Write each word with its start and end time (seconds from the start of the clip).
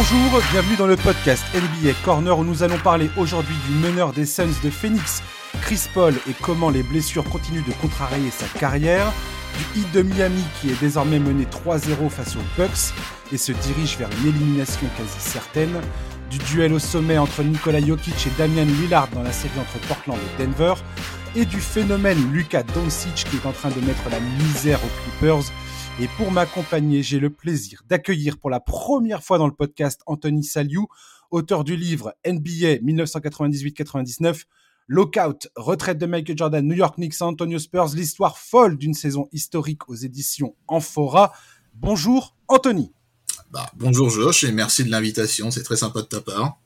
Bonjour, 0.00 0.40
bienvenue 0.50 0.76
dans 0.76 0.86
le 0.86 0.96
podcast 0.96 1.44
NBA 1.52 1.92
Corner 2.02 2.38
où 2.38 2.42
nous 2.42 2.62
allons 2.62 2.78
parler 2.78 3.10
aujourd'hui 3.18 3.54
du 3.68 3.74
meneur 3.74 4.14
des 4.14 4.24
Suns 4.24 4.58
de 4.64 4.70
Phoenix, 4.70 5.22
Chris 5.60 5.90
Paul, 5.92 6.14
et 6.26 6.32
comment 6.40 6.70
les 6.70 6.82
blessures 6.82 7.24
continuent 7.24 7.66
de 7.66 7.72
contrarier 7.82 8.30
sa 8.30 8.46
carrière, 8.58 9.12
du 9.58 9.80
Heat 9.80 9.92
de 9.92 10.00
Miami 10.00 10.42
qui 10.58 10.70
est 10.70 10.80
désormais 10.80 11.18
mené 11.18 11.44
3-0 11.44 12.08
face 12.08 12.34
aux 12.34 12.56
Bucks 12.56 12.94
et 13.30 13.36
se 13.36 13.52
dirige 13.52 13.98
vers 13.98 14.08
une 14.22 14.28
élimination 14.28 14.86
quasi 14.96 15.20
certaine, 15.20 15.78
du 16.30 16.38
duel 16.38 16.72
au 16.72 16.78
sommet 16.78 17.18
entre 17.18 17.42
Nikola 17.42 17.84
Jokic 17.86 18.26
et 18.26 18.30
Damian 18.38 18.64
Lillard 18.64 19.08
dans 19.08 19.22
la 19.22 19.32
série 19.32 19.60
entre 19.60 19.86
Portland 19.86 20.16
et 20.16 20.42
Denver, 20.42 20.80
et 21.36 21.44
du 21.44 21.60
phénomène 21.60 22.32
Luka 22.32 22.62
Doncic 22.62 23.26
qui 23.30 23.36
est 23.36 23.46
en 23.46 23.52
train 23.52 23.68
de 23.68 23.80
mettre 23.82 24.08
la 24.10 24.20
misère 24.20 24.80
aux 24.82 25.02
Clippers 25.02 25.52
et 25.98 26.08
pour 26.16 26.30
m'accompagner, 26.30 27.02
j'ai 27.02 27.18
le 27.18 27.30
plaisir 27.30 27.82
d'accueillir 27.88 28.38
pour 28.38 28.50
la 28.50 28.60
première 28.60 29.22
fois 29.22 29.38
dans 29.38 29.46
le 29.46 29.54
podcast 29.54 30.00
Anthony 30.06 30.44
Saliou, 30.44 30.86
auteur 31.30 31.64
du 31.64 31.76
livre 31.76 32.14
NBA 32.26 32.76
1998-99, 32.82 34.44
Lockout, 34.86 35.48
retraite 35.56 35.98
de 35.98 36.06
Michael 36.06 36.36
Jordan, 36.36 36.66
New 36.66 36.76
York 36.76 36.96
Knicks, 36.96 37.20
Antonio 37.22 37.58
Spurs, 37.58 37.94
l'histoire 37.94 38.38
folle 38.38 38.76
d'une 38.76 38.94
saison 38.94 39.28
historique 39.32 39.88
aux 39.88 39.94
éditions 39.94 40.54
Amphora. 40.68 41.32
Bonjour 41.74 42.36
Anthony. 42.48 42.92
Bah, 43.50 43.66
bonjour 43.74 44.10
Josh 44.10 44.44
et 44.44 44.52
merci 44.52 44.84
de 44.84 44.90
l'invitation, 44.90 45.50
c'est 45.50 45.62
très 45.62 45.76
sympa 45.76 46.02
de 46.02 46.06
ta 46.06 46.20
part. 46.20 46.58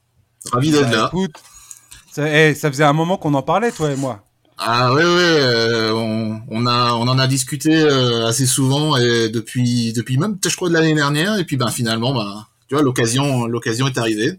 Ravi 0.52 0.70
d'être 0.70 0.90
bah, 0.90 0.96
là. 0.96 1.10
Écoute, 1.12 1.42
ça, 2.12 2.28
eh, 2.28 2.54
ça 2.54 2.70
faisait 2.70 2.84
un 2.84 2.92
moment 2.92 3.16
qu'on 3.16 3.34
en 3.34 3.42
parlait 3.42 3.72
toi 3.72 3.90
et 3.90 3.96
moi. 3.96 4.24
Ah 4.56 4.92
oui, 4.94 5.02
oui, 5.02 5.06
euh, 5.06 5.92
on, 6.48 6.66
a, 6.66 6.92
en 6.92 7.18
a 7.18 7.26
discuté 7.26 7.74
euh, 7.76 8.26
assez 8.26 8.46
souvent 8.46 8.96
depuis, 8.98 9.92
depuis 9.92 10.16
même, 10.16 10.38
je 10.44 10.54
crois, 10.54 10.70
l'année 10.70 10.94
dernière. 10.94 11.38
Et 11.38 11.44
puis, 11.44 11.56
ben, 11.56 11.68
finalement, 11.68 12.14
ben, 12.14 12.46
tu 12.68 12.74
vois, 12.74 12.82
l'occasion, 12.82 13.46
l'occasion 13.46 13.88
est 13.88 13.98
arrivée. 13.98 14.38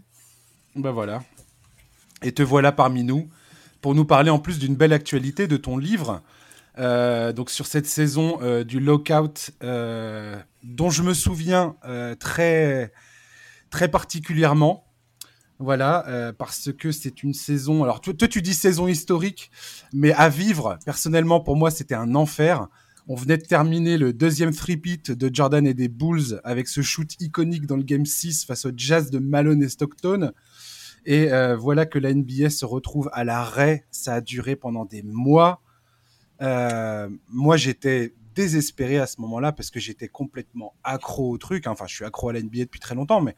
Ben 0.74 0.90
voilà. 0.90 1.22
Et 2.22 2.32
te 2.32 2.42
voilà 2.42 2.72
parmi 2.72 3.04
nous 3.04 3.28
pour 3.82 3.94
nous 3.94 4.04
parler 4.04 4.30
en 4.30 4.38
plus 4.38 4.58
d'une 4.58 4.74
belle 4.74 4.92
actualité 4.92 5.46
de 5.46 5.56
ton 5.56 5.76
livre. 5.76 6.22
Euh, 6.78 7.32
donc 7.32 7.50
sur 7.50 7.66
cette 7.66 7.86
saison 7.86 8.38
du 8.64 8.80
lockout, 8.80 9.50
dont 9.60 10.90
je 10.90 11.02
me 11.02 11.12
souviens 11.12 11.76
très, 12.18 12.92
très 13.70 13.88
particulièrement. 13.88 14.85
Voilà, 15.58 16.06
euh, 16.08 16.32
parce 16.32 16.70
que 16.72 16.92
c'est 16.92 17.22
une 17.22 17.32
saison. 17.32 17.82
Alors, 17.82 18.00
toi, 18.00 18.28
tu 18.28 18.42
dis 18.42 18.54
saison 18.54 18.88
historique, 18.88 19.50
mais 19.92 20.12
à 20.12 20.28
vivre, 20.28 20.78
personnellement, 20.84 21.40
pour 21.40 21.56
moi, 21.56 21.70
c'était 21.70 21.94
un 21.94 22.14
enfer. 22.14 22.68
On 23.08 23.14
venait 23.14 23.38
de 23.38 23.44
terminer 23.44 23.96
le 23.98 24.12
deuxième 24.12 24.52
three-peat 24.52 25.12
de 25.12 25.30
Jordan 25.32 25.66
et 25.66 25.74
des 25.74 25.88
Bulls 25.88 26.40
avec 26.44 26.68
ce 26.68 26.82
shoot 26.82 27.08
iconique 27.20 27.66
dans 27.66 27.76
le 27.76 27.84
Game 27.84 28.04
6 28.04 28.44
face 28.44 28.66
au 28.66 28.72
Jazz 28.76 29.10
de 29.10 29.18
Malone 29.18 29.62
et 29.62 29.68
Stockton. 29.68 30.32
Et 31.06 31.32
euh, 31.32 31.56
voilà 31.56 31.86
que 31.86 32.00
la 32.00 32.12
NBA 32.12 32.50
se 32.50 32.64
retrouve 32.64 33.08
à 33.12 33.22
l'arrêt. 33.22 33.86
Ça 33.92 34.14
a 34.14 34.20
duré 34.20 34.56
pendant 34.56 34.84
des 34.84 35.04
mois. 35.04 35.62
Euh, 36.42 37.08
moi, 37.28 37.56
j'étais 37.56 38.12
désespéré 38.34 38.98
à 38.98 39.06
ce 39.06 39.20
moment-là 39.20 39.52
parce 39.52 39.70
que 39.70 39.80
j'étais 39.80 40.08
complètement 40.08 40.74
accro 40.82 41.30
au 41.30 41.38
truc. 41.38 41.68
Enfin, 41.68 41.86
je 41.86 41.94
suis 41.94 42.04
accro 42.04 42.28
à 42.28 42.32
la 42.32 42.42
NBA 42.42 42.64
depuis 42.64 42.80
très 42.80 42.96
longtemps, 42.96 43.20
mais 43.20 43.36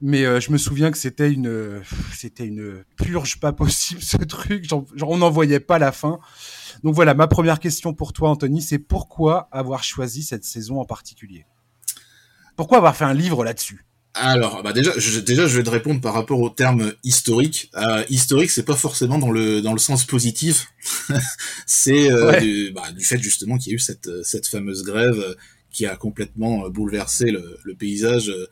mais 0.00 0.24
euh, 0.24 0.40
je 0.40 0.50
me 0.50 0.58
souviens 0.58 0.90
que 0.90 0.98
c'était 0.98 1.30
une, 1.30 1.82
c'était 2.14 2.46
une 2.46 2.84
purge 2.96 3.38
pas 3.40 3.52
possible 3.52 4.02
ce 4.02 4.16
truc. 4.18 4.68
Genre, 4.68 4.84
on 5.02 5.18
n'en 5.18 5.30
voyait 5.30 5.60
pas 5.60 5.78
la 5.78 5.92
fin. 5.92 6.18
Donc 6.82 6.94
voilà, 6.94 7.14
ma 7.14 7.26
première 7.26 7.60
question 7.60 7.92
pour 7.92 8.12
toi, 8.12 8.30
Anthony, 8.30 8.62
c'est 8.62 8.78
pourquoi 8.78 9.48
avoir 9.52 9.84
choisi 9.84 10.22
cette 10.22 10.44
saison 10.44 10.80
en 10.80 10.84
particulier? 10.84 11.44
Pourquoi 12.56 12.78
avoir 12.78 12.96
fait 12.96 13.04
un 13.04 13.14
livre 13.14 13.44
là-dessus? 13.44 13.84
Alors, 14.14 14.62
bah 14.64 14.72
déjà, 14.72 14.90
je, 14.96 15.20
déjà, 15.20 15.46
je 15.46 15.56
vais 15.56 15.62
te 15.62 15.70
répondre 15.70 16.00
par 16.00 16.14
rapport 16.14 16.40
au 16.40 16.50
terme 16.50 16.92
historique. 17.04 17.70
Euh, 17.76 18.02
historique, 18.08 18.50
c'est 18.50 18.64
pas 18.64 18.74
forcément 18.74 19.18
dans 19.18 19.30
le 19.30 19.62
dans 19.62 19.72
le 19.72 19.78
sens 19.78 20.04
positif. 20.04 20.72
c'est 21.66 22.10
euh, 22.10 22.40
du, 22.40 22.72
bah, 22.72 22.90
du, 22.90 23.04
fait 23.04 23.18
justement 23.18 23.56
qu'il 23.56 23.70
y 23.70 23.74
a 23.74 23.76
eu 23.76 23.78
cette 23.78 24.10
cette 24.24 24.48
fameuse 24.48 24.82
grève 24.82 25.36
qui 25.70 25.86
a 25.86 25.94
complètement 25.94 26.68
bouleversé 26.68 27.30
le, 27.30 27.58
le 27.62 27.74
paysage 27.76 28.30
euh, 28.30 28.48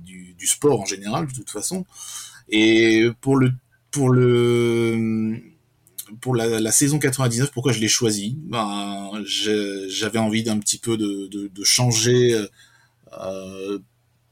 du, 0.00 0.34
du, 0.34 0.46
sport 0.46 0.80
en 0.80 0.86
général, 0.86 1.26
de 1.26 1.32
toute 1.32 1.50
façon. 1.50 1.84
Et 2.48 3.08
pour 3.20 3.36
le 3.36 3.52
pour 3.90 4.10
le 4.10 5.40
pour 6.20 6.34
la, 6.34 6.72
saison 6.72 6.98
99, 6.98 7.50
pourquoi 7.50 7.72
je 7.72 7.80
l'ai 7.80 7.88
choisi? 7.88 8.38
Ben, 8.44 9.10
J'avais 9.88 10.18
envie 10.18 10.42
d'un 10.42 10.58
petit 10.58 10.78
peu 10.78 10.96
de, 10.96 11.26
de, 11.26 11.48
de 11.48 11.64
changer, 11.64 12.46
euh, 13.20 13.78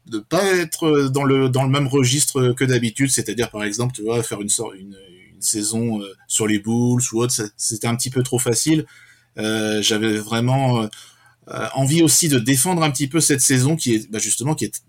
de 0.06 0.18
pas 0.18 0.44
être 0.44 1.08
dans 1.08 1.24
le 1.24 1.48
dans 1.48 1.64
le 1.64 1.70
même 1.70 1.86
registre 1.86 2.52
que 2.52 2.64
d'habitude, 2.64 3.10
c'est-à-dire 3.10 3.50
par 3.50 3.64
exemple, 3.64 3.94
tu 3.94 4.02
vois, 4.02 4.22
faire 4.22 4.40
une 4.40 4.50
une, 4.78 4.96
saison 5.38 6.00
euh, 6.00 6.14
sur 6.28 6.46
les 6.46 6.58
Bulls 6.58 7.02
ou 7.12 7.20
autre, 7.20 7.34
c'était 7.58 7.86
un 7.86 7.94
petit 7.94 8.08
peu 8.08 8.22
trop 8.22 8.38
facile. 8.38 8.86
Euh, 9.36 9.82
J'avais 9.82 10.16
vraiment 10.16 10.82
euh, 10.82 10.86
envie 11.74 12.02
aussi 12.02 12.28
de 12.28 12.38
défendre 12.38 12.82
un 12.82 12.90
petit 12.90 13.06
peu 13.06 13.20
cette 13.20 13.40
saison 13.40 13.76
qui 13.76 13.94
est 13.94 14.10
bah, 14.10 14.18
justement 14.18 14.54
qui 14.54 14.64
est 14.64 14.82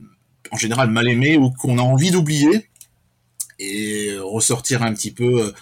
en 0.52 0.58
général 0.58 0.90
mal 0.90 1.08
aimée 1.08 1.38
ou 1.38 1.52
qu'on 1.52 1.78
a 1.78 1.82
envie 1.82 2.12
d'oublier 2.12 2.70
et 3.60 4.18
ressortir 4.20 4.84
un 4.84 4.94
petit 4.94 5.12
peu 5.12 5.54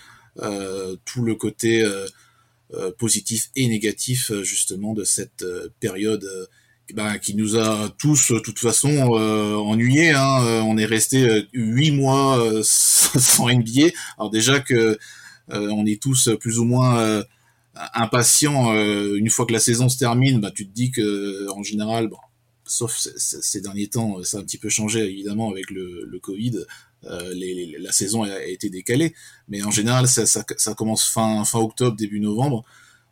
euh, 0.42 0.98
tout 1.06 1.22
le 1.22 1.36
côté 1.36 1.84
euh, 1.84 2.92
positif 2.98 3.52
et 3.56 3.68
négatif 3.68 4.34
justement 4.44 4.94
de 4.94 5.04
cette 5.04 5.46
période 5.80 6.28
bah, 6.94 7.18
qui 7.18 7.36
nous 7.36 7.58
a 7.58 7.90
tous, 7.98 8.32
de 8.32 8.40
toute 8.40 8.60
façon, 8.60 9.16
euh, 9.16 9.56
ennuyés. 9.56 10.12
Hein. 10.12 10.64
On 10.66 10.78
est 10.78 10.86
resté 10.86 11.48
huit 11.54 11.92
mois 11.92 12.44
sans 12.64 13.50
NBA. 13.50 13.92
Alors 14.18 14.30
déjà 14.30 14.60
que 14.60 14.98
on 15.50 15.86
est 15.86 16.02
tous 16.02 16.32
plus 16.40 16.60
ou 16.60 16.66
moins 16.66 17.24
impatient 17.94 18.74
euh, 18.74 19.16
une 19.16 19.30
fois 19.30 19.46
que 19.46 19.54
la 19.54 19.60
saison 19.60 19.90
se 19.90 19.98
termine 19.98 20.40
bah 20.40 20.52
tu 20.52 20.68
te 20.68 20.74
dis 20.74 20.92
que 20.92 21.50
en 21.50 21.64
général 21.64 22.08
bon, 22.08 22.18
sauf 22.64 22.96
ces 22.96 23.62
derniers 23.62 23.88
temps 23.88 24.24
ça 24.24 24.38
a 24.38 24.40
un 24.42 24.44
petit 24.44 24.58
peu 24.58 24.70
changé 24.70 25.04
évidemment 25.06 25.52
avec 25.52 25.70
le, 25.72 26.06
le 26.06 26.20
Covid 26.20 26.66
euh, 27.08 27.34
les, 27.34 27.78
la 27.80 27.92
saison 27.92 28.24
a, 28.24 28.44
été 28.44 28.70
décalée. 28.70 29.14
Mais 29.48 29.64
en 29.64 29.72
général 29.72 30.08
ça, 30.08 30.26
ça, 30.26 30.44
ça, 30.58 30.74
commence 30.74 31.06
fin 31.06 31.44
fin 31.46 31.60
octobre 31.60 31.96
début 31.96 32.20
novembre. 32.20 32.64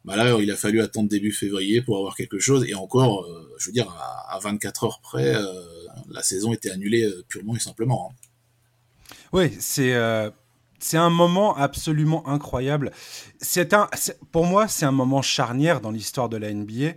Bah 0.06 0.16
là 0.16 0.38
il 0.42 0.52
a 0.52 0.56
fallu 0.56 0.82
attendre 0.82 1.10
début 1.10 1.32
février 1.32 1.82
pour 1.82 1.98
avoir 1.98 2.16
quelque 2.16 2.40
chose. 2.40 2.66
Et 2.68 2.74
encore 2.74 3.24
euh, 3.24 3.54
je 3.58 3.68
veux 3.68 3.72
dire 3.74 3.90
à, 3.90 4.36
à 4.36 4.40
24 4.40 4.86
heures 4.86 5.00
près 5.02 5.36
euh, 5.36 5.54
la 6.10 6.24
saison 6.24 6.54
était 6.54 6.72
annulée 6.72 7.08
purement 7.30 7.56
et 7.56 7.60
simplement 7.60 8.12
hein. 8.12 9.16
oui 9.32 9.52
c'est 9.60 9.94
c'est 10.84 10.98
un 10.98 11.10
moment 11.10 11.56
absolument 11.56 12.28
incroyable. 12.28 12.92
C'est 13.40 13.74
un, 13.74 13.88
pour 14.32 14.46
moi, 14.46 14.68
c'est 14.68 14.86
un 14.86 14.92
moment 14.92 15.22
charnière 15.22 15.80
dans 15.80 15.92
l'histoire 15.92 16.28
de 16.28 16.36
la 16.36 16.54
NBA, 16.54 16.96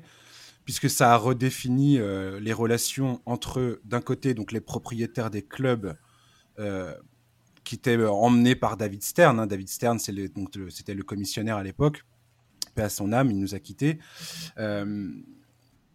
puisque 0.65 0.91
ça 0.91 1.15
a 1.15 1.17
redéfini 1.17 1.99
euh, 1.99 2.41
les 2.41 2.53
relations 2.53 3.23
entre, 3.27 3.81
d'un 3.85 4.01
côté, 4.01 4.35
donc 4.35 4.51
les 4.51 4.61
propriétaires 4.61 5.31
des 5.31 5.43
clubs 5.43 5.97
euh, 6.59 6.93
qui 7.63 7.77
étaient 7.77 8.05
emmenés 8.05 8.57
par 8.57 8.77
David 8.77 9.05
Stern. 9.05 9.39
Hein. 9.39 9.47
David 9.47 9.69
Stern, 9.69 10.01
c'était 10.01 10.95
le, 10.95 11.03
commissionnaire 11.05 11.57
à 11.57 11.63
l'époque. 11.63 12.05
Paix 12.75 12.83
à 12.83 12.89
son 12.89 13.13
âme, 13.13 13.31
il 13.31 13.39
nous 13.39 13.55
a 13.55 13.61
quittés. 13.61 14.01
Euh, 14.59 15.13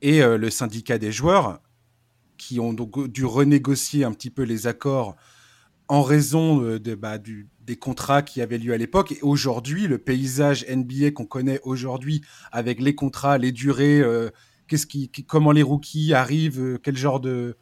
et 0.02 0.22
le 0.22 0.50
syndicat 0.50 0.98
des 0.98 1.12
joueurs, 1.12 1.62
qui 2.38 2.60
ont 2.60 2.74
donc 2.74 3.08
dû 3.10 3.24
renégocier 3.24 4.04
un 4.04 4.14
petit 4.14 4.32
peu 4.32 4.42
les 4.42 4.66
accords 4.66 5.16
en 5.90 6.02
raison 6.02 6.58
de, 6.58 6.96
bah, 6.96 7.20
du, 7.20 7.51
des 7.66 7.76
contrats 7.76 8.22
qui 8.22 8.42
avaient 8.42 8.58
lieu 8.58 8.74
à 8.74 8.78
l'époque. 8.78 9.12
Et 9.12 9.20
aujourd'hui, 9.22 9.88
le 9.88 9.98
paysage 9.98 10.66
NBA 10.68 11.12
qu'on 11.12 11.26
connaît 11.26 11.60
aujourd'hui, 11.64 12.22
avec 12.52 12.80
les 12.80 12.96
contrats, 12.96 13.38
les 13.38 13.52
durées, 13.52 14.02
euh, 14.02 14.30
qu'est-ce 14.68 14.88
qui, 14.88 15.10
comment 15.10 15.52
les 15.52 15.64
rookies 15.64 16.14
arrivent, 16.14 16.60
euh, 16.62 16.80
quel 16.82 16.98
genre 16.98 17.20
de, 17.20 17.58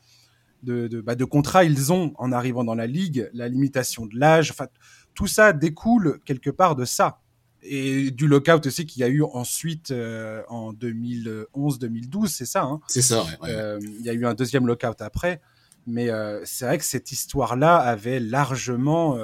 de, 0.64 0.88
de, 0.88 1.02
bah, 1.02 1.16
de 1.16 1.26
contrats 1.26 1.64
ils 1.64 1.92
ont 1.92 2.14
en 2.18 2.32
arrivant 2.32 2.64
dans 2.64 2.76
la 2.76 2.88
ligue, 2.88 3.30
la 3.34 3.48
limitation 3.48 4.06
de 4.06 4.18
l'âge, 4.18 4.52
enfin, 4.52 4.68
tout 5.14 5.28
ça 5.28 5.54
découle 5.54 6.20
quelque 6.26 6.50
part 6.50 6.76
de 6.76 6.86
ça. 6.86 7.22
Et 7.62 8.12
du 8.12 8.26
lockout 8.26 8.66
aussi 8.66 8.86
qu'il 8.86 9.02
y 9.02 9.04
a 9.04 9.10
eu 9.10 9.22
ensuite 9.22 9.92
euh, 9.92 10.44
en 10.48 10.72
2011-2012, 10.72 12.28
c'est 12.28 12.46
ça. 12.46 12.64
Hein 12.64 12.80
c'est 12.88 13.02
ça, 13.02 13.26
Il 13.44 14.02
y 14.02 14.10
a 14.10 14.14
eu 14.14 14.26
un 14.26 14.34
deuxième 14.34 14.66
lockout 14.66 15.02
après. 15.02 15.42
Mais 15.88 16.10
c'est 16.46 16.66
vrai 16.66 16.78
que 16.78 16.84
cette 16.84 17.12
histoire-là 17.12 17.78
avait 17.78 18.20
largement 18.20 19.18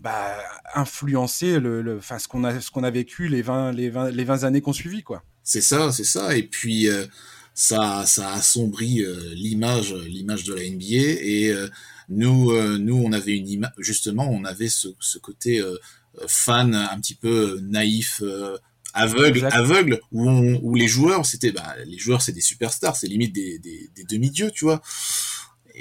bah, 0.00 0.36
influencer 0.74 1.60
le, 1.60 1.82
le 1.82 2.00
ce 2.00 2.26
qu'on 2.26 2.44
a, 2.44 2.60
ce 2.60 2.70
qu'on 2.70 2.84
a 2.84 2.90
vécu 2.90 3.28
les 3.28 3.42
20, 3.42 3.72
les 3.72 3.90
20, 3.90 4.10
les 4.10 4.24
20 4.24 4.44
années 4.44 4.60
qu'on 4.62 4.72
suivit, 4.72 5.02
quoi. 5.02 5.22
C'est 5.42 5.60
ça, 5.60 5.92
c'est 5.92 6.04
ça. 6.04 6.36
Et 6.36 6.42
puis, 6.42 6.88
euh, 6.88 7.06
ça, 7.54 8.04
ça 8.06 8.32
assombrit 8.32 9.02
euh, 9.02 9.34
l'image, 9.34 9.92
l'image 9.92 10.44
de 10.44 10.54
la 10.54 10.62
NBA. 10.62 11.20
Et 11.20 11.50
euh, 11.50 11.68
nous, 12.08 12.52
nous, 12.78 12.96
on 12.96 13.12
avait 13.12 13.36
une 13.36 13.48
image, 13.48 13.72
justement, 13.78 14.28
on 14.30 14.44
avait 14.44 14.68
ce, 14.68 14.88
ce 14.98 15.18
côté 15.18 15.62
fan 16.26 16.74
un 16.74 16.98
petit 17.00 17.14
peu 17.14 17.60
naïf, 17.62 18.20
aveugle, 18.94 19.48
aveugle, 19.52 20.00
où, 20.10 20.28
où 20.62 20.74
les 20.74 20.88
joueurs, 20.88 21.24
c'était, 21.24 21.52
bah, 21.52 21.76
les 21.86 21.98
joueurs, 21.98 22.20
c'est 22.20 22.32
des 22.32 22.40
superstars, 22.40 22.96
c'est 22.96 23.06
limite 23.06 23.32
des, 23.32 23.60
des, 23.60 23.90
des 23.94 24.04
demi-dieux, 24.04 24.50
tu 24.50 24.64
vois. 24.64 24.82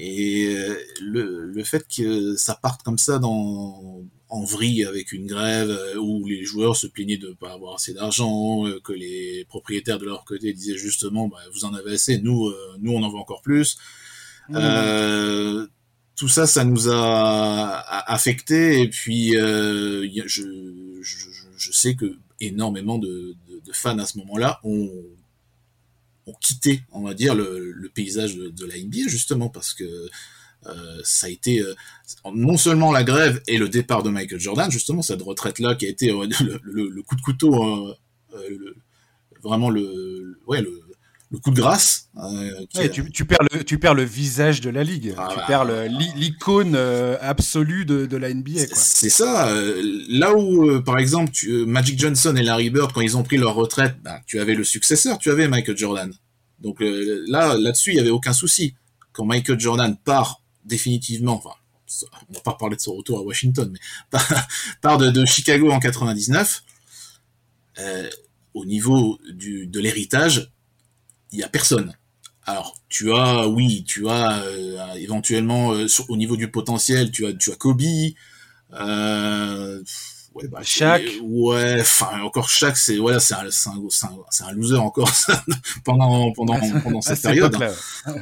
Et 0.02 0.56
le, 1.02 1.46
le 1.46 1.64
fait 1.64 1.86
que 1.88 2.36
ça 2.36 2.56
parte 2.56 2.84
comme 2.84 2.98
ça 2.98 3.20
dans, 3.20 4.02
en 4.30 4.44
vrille 4.44 4.86
avec 4.86 5.12
une 5.12 5.28
grève 5.28 5.78
où 6.00 6.26
les 6.26 6.44
joueurs 6.44 6.76
se 6.76 6.88
plaignaient 6.88 7.18
de 7.18 7.30
ne 7.30 7.34
pas 7.34 7.52
avoir 7.54 7.76
assez 7.76 7.94
d'argent, 7.94 8.64
que 8.84 8.94
les 8.94 9.46
propriétaires 9.50 10.00
de 10.00 10.06
leur 10.06 10.24
côté 10.24 10.54
disaient 10.54 10.78
justement 10.78 11.28
bah, 11.28 11.38
vous 11.54 11.66
en 11.66 11.74
avez 11.74 11.94
assez, 11.96 12.18
nous, 12.20 12.52
nous 12.80 12.94
on 12.94 13.04
en 13.04 13.10
veut 13.10 13.18
encore 13.18 13.42
plus. 13.42 13.78
Mmh. 14.50 14.56
Euh, 14.56 15.68
tout 16.16 16.28
ça, 16.28 16.48
ça 16.48 16.66
nous 16.66 16.90
a 16.90 17.80
affecté 18.12 18.82
et 18.82 18.90
puis 18.90 19.38
euh, 19.38 20.06
je, 20.26 20.44
je, 21.02 21.18
je, 21.56 21.72
sais 21.72 21.96
que 21.96 22.18
énormément 22.42 22.98
de, 22.98 23.36
de, 23.48 23.62
de 23.66 23.72
fans 23.72 23.98
à 24.00 24.06
ce 24.06 24.18
moment-là 24.18 24.60
ont, 24.64 24.92
ont, 26.30 26.78
on 26.92 27.02
va 27.02 27.14
dire, 27.14 27.36
le, 27.36 27.90
paysage 27.94 28.36
de, 28.36 28.66
la 28.66 28.78
NBA 28.78 29.08
justement 29.08 29.50
parce 29.50 29.74
que 29.74 30.10
euh, 30.66 31.00
ça 31.04 31.28
a 31.28 31.30
été 31.30 31.62
euh, 31.62 31.74
non 32.34 32.58
seulement 32.58 32.92
la 32.92 33.04
grève 33.04 33.42
et 33.48 33.58
le 33.58 33.70
départ 33.70 34.04
de 34.04 34.10
Michael 34.10 34.40
Jordan, 34.40 34.70
justement 34.70 35.02
cette 35.02 35.22
retraite-là 35.22 35.76
qui 35.76 35.86
a 35.86 35.90
été 35.90 36.08
le, 36.12 37.02
coup 37.02 37.16
de 37.16 37.22
couteau, 37.22 37.96
euh, 38.34 38.76
vraiment 39.42 39.70
le, 39.70 40.38
le 41.32 41.38
coup 41.38 41.52
de 41.52 41.56
grâce. 41.56 42.10
Euh, 42.18 42.66
tu, 42.92 43.12
tu, 43.12 43.26
perds 43.26 43.46
le, 43.52 43.64
tu 43.64 43.78
perds 43.78 43.94
le 43.94 44.04
visage 44.04 44.62
de 44.62 44.70
la 44.70 44.84
ligue, 44.84 45.14
ah 45.18 45.30
tu 45.32 45.40
perds 45.46 45.66
l'icône 46.16 46.74
euh, 46.76 47.18
absolue 47.22 47.86
de, 47.86 48.06
de, 48.06 48.18
la 48.18 48.34
NBA. 48.34 48.62
C'est 48.74 49.10
ça. 49.10 49.48
Euh, 49.50 49.82
là 50.10 50.34
où, 50.36 50.82
par 50.82 50.98
exemple, 50.98 51.32
tu, 51.32 51.66
Magic 51.66 52.00
Johnson 52.00 52.36
et 52.36 52.44
Larry 52.44 52.70
Bird, 52.70 52.92
quand 52.92 53.02
ils 53.02 53.16
ont 53.16 53.24
pris 53.24 53.38
leur 53.38 53.54
retraite, 53.54 53.98
bah, 54.04 54.22
tu 54.26 54.40
avais 54.40 54.56
le 54.56 54.64
successeur, 54.64 55.20
tu 55.20 55.30
avais 55.30 55.48
Michael 55.48 55.78
Jordan. 55.78 56.12
Donc 56.60 56.78
là, 56.82 57.56
là-dessus, 57.58 57.92
il 57.92 57.96
n'y 57.96 58.02
avait 58.02 58.10
aucun 58.10 58.34
souci. 58.34 58.76
Quand 59.14 59.26
Michael 59.26 59.60
Jordan 59.60 59.96
part 60.04 60.42
définitivement, 60.66 61.36
enfin, 61.36 61.56
on 62.30 62.34
va 62.34 62.42
pas 62.42 62.54
parler 62.54 62.76
de 62.76 62.82
son 62.82 62.96
retour 62.96 63.20
à 63.20 63.22
Washington, 63.22 63.72
mais 63.72 64.20
part, 64.82 64.98
de, 64.98 65.10
de, 65.10 65.26
Chicago 65.26 65.72
en 65.72 65.80
99, 65.80 66.64
au 68.54 68.66
niveau 68.66 69.20
du, 69.32 69.68
de 69.68 69.80
l'héritage, 69.80 70.52
il 71.32 71.40
y 71.40 71.44
a 71.44 71.50
personne. 71.50 71.94
Alors, 72.46 72.76
tu 72.90 73.14
as, 73.14 73.48
oui, 73.48 73.84
tu 73.84 74.10
as 74.10 74.42
euh, 74.42 74.94
éventuellement 74.96 75.74
euh, 75.74 75.86
au 76.08 76.18
niveau 76.18 76.36
du 76.36 76.50
potentiel, 76.50 77.12
tu 77.12 77.28
as, 77.28 77.34
tu 77.34 77.52
as 77.52 77.56
Kobe, 77.56 77.82
euh, 78.74 79.84
ouais, 80.36 80.48
bah, 80.48 80.60
Shaq. 80.64 81.04
Ouais, 81.22 81.78
enfin 81.82 82.22
encore 82.24 82.50
Shaq, 82.50 82.78
c'est 82.78 82.98
voilà, 82.98 83.20
c'est 83.20 83.34
un, 83.36 83.46
un, 83.46 84.48
un, 84.48 84.52
loser 84.54 84.78
encore 84.78 85.12
pendant 85.86 86.32
pendant 86.34 86.60
pendant 86.82 87.02
cette 87.02 87.22
période. 87.24 87.56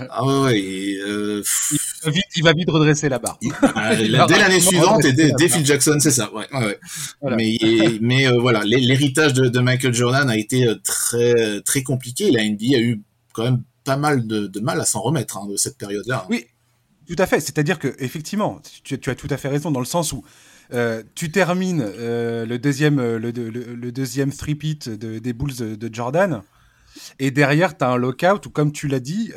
ah 0.10 0.26
ouais, 0.26 0.60
et, 0.60 0.98
euh, 1.00 1.44
il, 1.72 1.78
va 2.04 2.12
vite, 2.12 2.26
il 2.36 2.44
va 2.44 2.54
vite 2.54 2.70
redresser 2.70 3.10
la 3.10 3.20
barre. 3.20 3.40
dès 3.98 4.40
l'année 4.40 4.60
suivante, 4.60 5.06
et 5.06 5.14
dès, 5.14 5.32
dès 5.38 5.50
Phil 5.50 5.66
Jackson, 5.66 5.98
c'est 6.00 6.12
ça. 6.12 6.34
Ouais, 6.34 6.48
ouais. 6.54 6.80
Voilà. 7.22 7.38
Mais 7.38 7.58
mais 8.02 8.28
euh, 8.28 8.40
voilà, 8.40 8.64
l'héritage 8.64 9.34
de, 9.34 9.48
de, 9.48 9.60
Michael 9.60 9.94
Jordan 9.94 10.30
a 10.30 10.38
été 10.38 10.68
très 10.84 11.62
très 11.62 11.84
compliqué. 11.84 12.32
La 12.32 12.44
NBA 12.48 12.78
a 12.78 12.80
eu 12.80 13.02
quand 13.34 13.44
même 13.44 13.62
pas 13.88 13.98
mal 13.98 14.28
de, 14.28 14.60
mal 14.60 14.80
à 14.80 14.86
s'en 14.86 15.02
remettre 15.02 15.38
hein, 15.38 15.48
de 15.48 15.56
cette 15.56 15.78
période-là. 15.78 16.28
Oui, 16.30 16.46
tout 17.08 17.16
à 17.18 17.26
fait. 17.26 17.40
C'est-à-dire 17.40 17.80
que 17.80 17.96
effectivement, 18.00 18.62
tu, 18.84 19.00
as 19.10 19.16
tout 19.16 19.28
à 19.30 19.38
fait 19.38 19.48
raison 19.48 19.72
dans 19.72 19.80
le 19.80 19.86
sens 19.86 20.12
où 20.12 20.24
euh, 20.74 21.04
tu 21.16 21.32
termines 21.32 21.82
euh, 21.82 22.46
le 22.46 22.60
deuxième, 22.60 23.00
euh, 23.00 23.18
le, 23.20 23.92
deuxième 23.92 24.32
three-peat 24.32 24.90
des 24.90 25.34
Bulls 25.34 25.78
de, 25.78 25.90
Jordan, 25.94 26.44
et 27.20 27.32
derrière, 27.32 27.78
tu 27.78 27.86
as 27.86 27.90
un 27.90 27.98
lockout 27.98 28.46
où, 28.46 28.50
comme 28.50 28.72
tu 28.72 28.88
l'as 28.88 29.00
dit, 29.00 29.32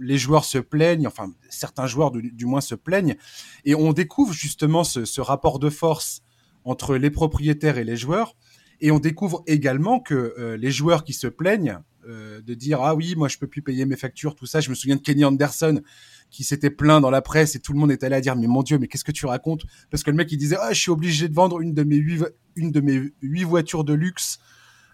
les 0.00 0.18
joueurs 0.18 0.44
se 0.44 0.58
plaignent, 0.58 1.06
enfin, 1.06 1.32
certains 1.48 1.86
joueurs 1.86 2.10
du, 2.10 2.44
moins 2.44 2.60
se 2.60 2.74
plaignent, 2.74 3.16
et 3.64 3.74
on 3.74 3.92
découvre 3.92 4.32
justement 4.32 4.84
ce, 4.84 5.04
ce, 5.04 5.20
rapport 5.20 5.58
de 5.58 5.70
force 5.70 6.22
entre 6.64 6.96
les 6.96 7.10
propriétaires 7.10 7.78
et 7.78 7.84
les 7.84 7.96
joueurs, 7.96 8.36
et 8.80 8.90
on 8.90 8.98
découvre 8.98 9.44
également 9.46 10.00
que 10.00 10.56
les 10.58 10.72
joueurs 10.72 11.04
qui 11.04 11.12
se 11.12 11.28
plaignent, 11.28 11.78
de 12.06 12.54
dire 12.54 12.82
ah 12.82 12.94
oui 12.94 13.14
moi 13.16 13.28
je 13.28 13.38
peux 13.38 13.46
plus 13.46 13.62
payer 13.62 13.86
mes 13.86 13.96
factures 13.96 14.34
tout 14.34 14.46
ça. 14.46 14.60
Je 14.60 14.68
me 14.68 14.74
souviens 14.74 14.96
de 14.96 15.00
Kenny 15.00 15.24
Anderson 15.24 15.80
qui 16.34 16.42
s'était 16.42 16.70
plaint 16.70 17.00
dans 17.00 17.10
la 17.10 17.22
presse 17.22 17.54
et 17.54 17.60
tout 17.60 17.72
le 17.72 17.78
monde 17.78 17.92
était 17.92 18.06
allé 18.06 18.16
à 18.16 18.20
dire 18.20 18.34
mais 18.34 18.48
mon 18.48 18.64
dieu 18.64 18.78
mais 18.78 18.88
qu'est-ce 18.88 19.04
que 19.04 19.12
tu 19.12 19.26
racontes? 19.26 19.62
Parce 19.90 20.02
que 20.02 20.10
le 20.10 20.16
mec 20.16 20.30
il 20.32 20.36
disait 20.36 20.56
ah 20.60 20.72
je 20.72 20.80
suis 20.80 20.90
obligé 20.90 21.28
de 21.28 21.34
vendre 21.34 21.60
une 21.60 21.74
de 21.74 21.84
mes 21.84 21.96
huit 21.96 22.24
une 22.56 22.72
de 22.72 22.80
mes 22.80 23.12
huit 23.22 23.44
voitures 23.44 23.84
de 23.84 23.94
luxe 23.94 24.40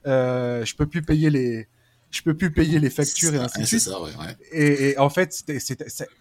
euh, 0.07 0.65
je 0.67 0.77
peux 0.77 0.87
plus 0.87 1.01
payer 1.01 1.31
les 1.31 1.69
je 2.11 2.23
peux 2.23 2.35
plus 2.35 2.51
payer 2.51 2.79
les 2.79 2.91
factures 2.91 3.35
et 3.35 3.39
ainsi 3.39 3.61
de 3.61 3.65
suite. 3.65 3.81
Ça, 3.81 4.03
ouais, 4.03 4.11
ouais. 4.17 4.37
Et, 4.53 4.91
et, 4.91 4.99
en 4.99 5.11
fait, 5.11 5.45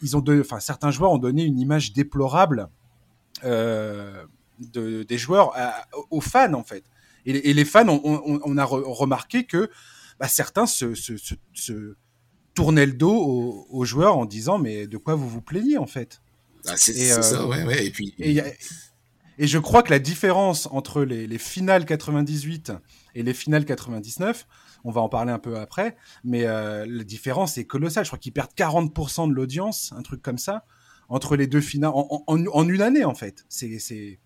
ils 0.04 0.16
ont 0.16 0.21
de, 0.21 0.39
enfin, 0.39 0.60
certains 0.60 0.92
joueurs 0.92 1.12
ont 1.12 1.18
donné 1.18 1.44
une 1.44 1.60
image 1.60 1.94
déplorable 1.94 2.69
euh, 3.44 4.24
de, 4.60 5.01
des 5.01 5.18
joueurs 5.18 5.54
aux 6.12 6.21
fans 6.21 6.54
en 6.54 6.63
fait. 6.63 6.83
Et, 7.25 7.50
et 7.50 7.54
les 7.56 7.66
fans, 7.66 7.89
on, 7.89 8.00
on, 8.04 8.39
on 8.44 8.57
a 8.57 8.63
remarqué 8.63 9.45
que 9.45 9.71
bah, 10.19 10.27
certains 10.27 10.68
se, 10.68 10.94
se, 10.94 11.13
se, 11.54 11.95
tournaient 12.53 12.85
le 12.85 12.93
dos 12.93 13.65
aux, 13.69 13.85
joueurs 13.85 14.17
en 14.17 14.25
disant 14.25 14.57
mais 14.57 14.87
de 14.87 14.97
quoi 14.97 15.15
vous 15.15 15.29
vous 15.29 15.41
plaignez 15.41 15.77
en 15.77 15.87
fait? 15.87 16.21
Ah, 16.65 16.73
C'est 16.75 16.93
ça, 16.93 17.41
euh, 17.41 17.47
ouais, 17.47 17.63
ouais. 17.63 17.85
Et 17.85 17.91
puis. 17.91 18.13
Et, 18.19 18.41
je 19.47 19.57
crois 19.57 19.83
que 19.83 19.91
la 19.91 19.99
différence 19.99 20.67
entre 20.71 21.03
les, 21.03 21.25
les, 21.25 21.37
finales 21.37 21.85
98 21.85 22.73
et 23.15 23.23
les 23.23 23.33
finales 23.33 23.63
99, 23.63 24.45
on 24.83 24.91
va 24.91 24.99
en 24.99 25.07
parler 25.07 25.31
un 25.31 25.39
peu 25.39 25.57
après, 25.57 25.95
mais 26.25 26.43
euh, 26.45 26.85
la 26.85 27.03
différence 27.05 27.57
est 27.57 27.63
colossale. 27.63 28.03
Je 28.03 28.09
crois 28.09 28.19
qu'ils 28.19 28.33
perdent 28.33 28.51
40% 28.57 29.29
de 29.29 29.33
l'audience, 29.33 29.93
un 29.95 30.01
truc 30.01 30.21
comme 30.21 30.37
ça, 30.37 30.65
entre 31.07 31.37
les 31.37 31.47
deux 31.47 31.61
finales, 31.61 31.91
en, 31.93 32.23
en, 32.27 32.45
en 32.45 32.67
une 32.67 32.81
année 32.81 33.05
en 33.05 33.15
fait. 33.15 33.45
C'est 33.47 34.19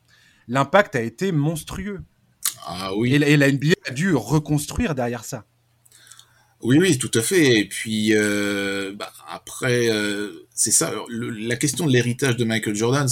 L'impact 0.48 0.96
a 0.96 1.02
été 1.02 1.32
monstrueux. 1.32 2.02
Ah 2.66 2.96
oui. 2.96 3.14
Et, 3.14 3.18
et 3.18 3.38
la 3.38 3.52
NBA 3.52 3.76
a 3.88 3.92
dû 3.92 4.14
reconstruire 4.16 4.96
derrière 4.96 5.24
ça. 5.24 5.46
Oui, 6.64 6.78
oui, 6.80 6.98
tout 6.98 7.12
à 7.14 7.22
fait. 7.22 7.60
Et 7.60 7.66
puis 7.66 8.16
euh, 8.16 8.94
bah, 8.96 9.12
après, 9.30 9.90
euh, 9.92 10.48
c'est 10.56 10.72
ça. 10.72 10.94
la 11.10 11.58
question 11.58 11.86
de 11.86 11.92
l'héritage 11.92 12.38
de 12.38 12.46
Michael 12.46 12.76
Jordan, 12.76 13.08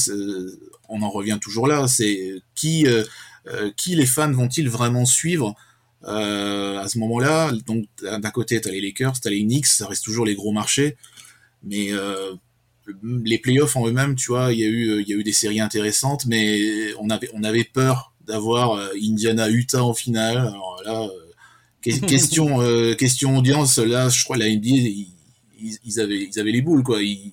on 0.87 1.01
en 1.01 1.09
revient 1.09 1.37
toujours 1.41 1.67
là. 1.67 1.87
C'est 1.87 2.41
qui, 2.55 2.87
euh, 2.87 3.03
qui 3.75 3.95
les 3.95 4.05
fans 4.05 4.31
vont-ils 4.31 4.69
vraiment 4.69 5.05
suivre 5.05 5.55
à 6.03 6.87
ce 6.87 6.97
moment-là? 6.97 7.51
Donc 7.67 7.85
d'un 8.01 8.31
côté, 8.31 8.59
t'as 8.61 8.71
les 8.71 8.81
Lakers, 8.81 9.19
t'as 9.19 9.29
les 9.29 9.43
Knicks, 9.43 9.67
ça 9.67 9.85
reste 9.85 10.03
toujours 10.03 10.25
les 10.25 10.33
gros 10.33 10.51
marchés, 10.51 10.95
mais 11.63 11.91
les 13.03 13.37
playoffs 13.37 13.75
en 13.75 13.87
eux-mêmes, 13.87 14.15
tu 14.15 14.31
vois, 14.31 14.51
il 14.53 14.59
y 14.59 14.63
a 14.63 14.67
eu, 14.67 15.03
y 15.03 15.13
a 15.13 15.15
eu 15.15 15.23
des 15.23 15.33
séries 15.33 15.59
intéressantes, 15.59 16.25
mais 16.25 16.93
on 16.99 17.09
avait, 17.09 17.29
on 17.33 17.43
avait 17.43 17.65
peur 17.65 18.13
d'avoir 18.25 18.79
Indiana 18.95 19.49
Utah 19.49 19.83
en 19.83 19.93
finale. 19.93 20.37
Alors 20.37 20.81
là 20.85 21.07
question, 21.81 22.61
euh, 22.61 22.95
question 22.95 23.37
audience, 23.37 23.77
là, 23.77 24.09
je 24.09 24.23
crois 24.23 24.37
la 24.37 24.49
NBA, 24.49 24.67
ils, 24.67 25.07
ils, 25.83 25.99
avaient, 25.99 26.29
ils 26.31 26.39
avaient 26.39 26.51
les 26.51 26.61
boules, 26.61 26.83
quoi. 26.83 27.01
Ils, 27.01 27.31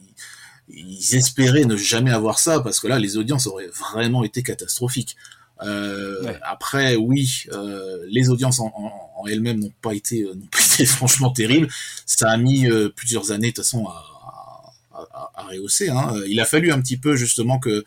ils, 0.70 1.14
espéraient 1.16 1.64
ne 1.64 1.76
jamais 1.76 2.10
avoir 2.10 2.38
ça 2.38 2.60
parce 2.60 2.80
que 2.80 2.86
là, 2.88 2.98
les 2.98 3.16
audiences 3.16 3.46
auraient 3.46 3.68
vraiment 3.68 4.24
été 4.24 4.42
catastrophiques. 4.42 5.16
Euh, 5.62 6.34
Après, 6.42 6.96
oui, 6.96 7.44
euh, 7.52 8.04
les 8.08 8.28
audiences 8.28 8.60
en, 8.60 8.72
en, 8.74 9.26
elles-mêmes 9.26 9.58
n'ont 9.58 9.72
pas 9.82 9.94
été, 9.94 10.22
euh, 10.22 10.34
n'ont 10.34 10.46
pas 10.46 10.58
été 10.74 10.86
franchement 10.86 11.30
terribles. 11.30 11.68
Ça 12.06 12.30
a 12.30 12.36
mis 12.36 12.66
euh, 12.66 12.88
plusieurs 12.94 13.32
années, 13.32 13.48
de 13.48 13.54
toute 13.54 13.64
façon, 13.64 13.86
à, 13.86 14.74
à, 14.92 15.30
à, 15.34 15.42
rehausser. 15.44 15.88
Hein. 15.88 16.14
Il 16.28 16.40
a 16.40 16.44
fallu 16.44 16.70
un 16.72 16.80
petit 16.80 16.96
peu 16.96 17.16
justement 17.16 17.58
que 17.58 17.84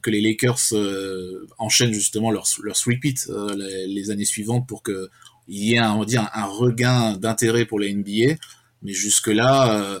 que 0.00 0.08
les 0.08 0.22
Lakers 0.22 0.72
enchaînent 1.58 1.92
justement 1.92 2.30
leur, 2.30 2.46
leur 2.62 2.74
repeat 2.86 3.30
les, 3.54 3.86
les, 3.86 4.10
années 4.10 4.24
suivantes 4.24 4.66
pour 4.66 4.82
que 4.82 5.10
il 5.48 5.64
y 5.64 5.78
a, 5.78 5.94
on 5.94 6.00
va 6.00 6.04
dire, 6.04 6.30
un 6.34 6.44
regain 6.44 7.16
d'intérêt 7.16 7.64
pour 7.64 7.80
la 7.80 7.92
NBA. 7.92 8.36
Mais 8.82 8.92
jusque-là, 8.92 9.72
euh, 9.72 10.00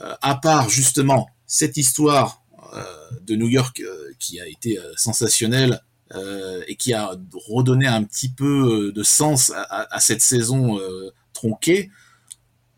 euh, 0.00 0.14
à 0.22 0.36
part 0.36 0.70
justement 0.70 1.28
cette 1.46 1.76
histoire 1.76 2.42
euh, 2.74 2.82
de 3.22 3.36
New 3.36 3.48
York 3.48 3.82
qui 4.18 4.40
a 4.40 4.46
été 4.46 4.78
sensationnelle 4.96 5.82
et 6.68 6.76
qui 6.76 6.94
a 6.94 7.10
redonné 7.48 7.86
un 7.86 8.04
petit 8.04 8.28
peu 8.28 8.92
de 8.94 9.02
sens 9.02 9.52
à, 9.54 9.98
cette 9.98 10.22
saison 10.22 10.78
tronquée, 11.32 11.90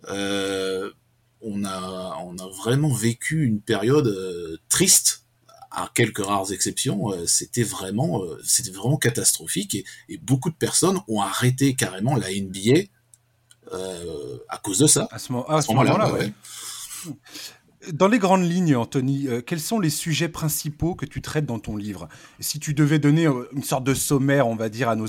on 0.09 0.91
on 1.43 1.65
a 1.65 2.49
vraiment 2.57 2.93
vécu 2.93 3.45
une 3.45 3.61
période 3.61 4.59
triste 4.71 5.28
à 5.83 5.91
quelques 5.95 6.25
rares 6.25 6.53
exceptions, 6.53 7.13
euh, 7.13 7.27
c'était 7.27 7.63
vraiment, 7.63 8.23
euh, 8.23 8.41
c'était 8.45 8.71
vraiment 8.71 8.97
catastrophique 8.97 9.85
et, 10.09 10.19
beaucoup 10.19 10.51
de 10.51 10.57
personnes 10.57 10.99
ont 11.09 11.21
arrêté 11.21 11.75
carrément 11.75 12.17
la 12.17 12.29
NBA 12.31 12.89
euh, 13.73 14.39
à 14.49 14.59
cause 14.59 14.79
de 14.79 14.87
ça. 14.87 15.09
À 15.11 15.19
ce, 15.19 15.33
moment-là, 15.33 16.13
Dans 17.93 18.09
les 18.09 18.19
grandes 18.19 18.45
lignes, 18.45 18.75
Anthony, 18.77 19.29
quels 19.47 19.61
sont 19.61 19.79
les 19.79 19.91
sujets 19.91 20.29
principaux 20.29 20.95
que 20.95 21.07
tu 21.07 21.23
traites 21.23 21.47
dans 21.47 21.59
ton 21.59 21.77
livre? 21.77 22.09
Si 22.41 22.59
tu 22.59 22.75
devais 22.75 22.99
donner 22.99 23.29
une 23.53 23.63
sorte 23.63 23.85
de 23.85 23.95
sommaire, 23.95 24.49
on 24.49 24.57
va 24.57 24.69
dire, 24.69 24.89
à 24.89 24.97
nos, 24.97 25.07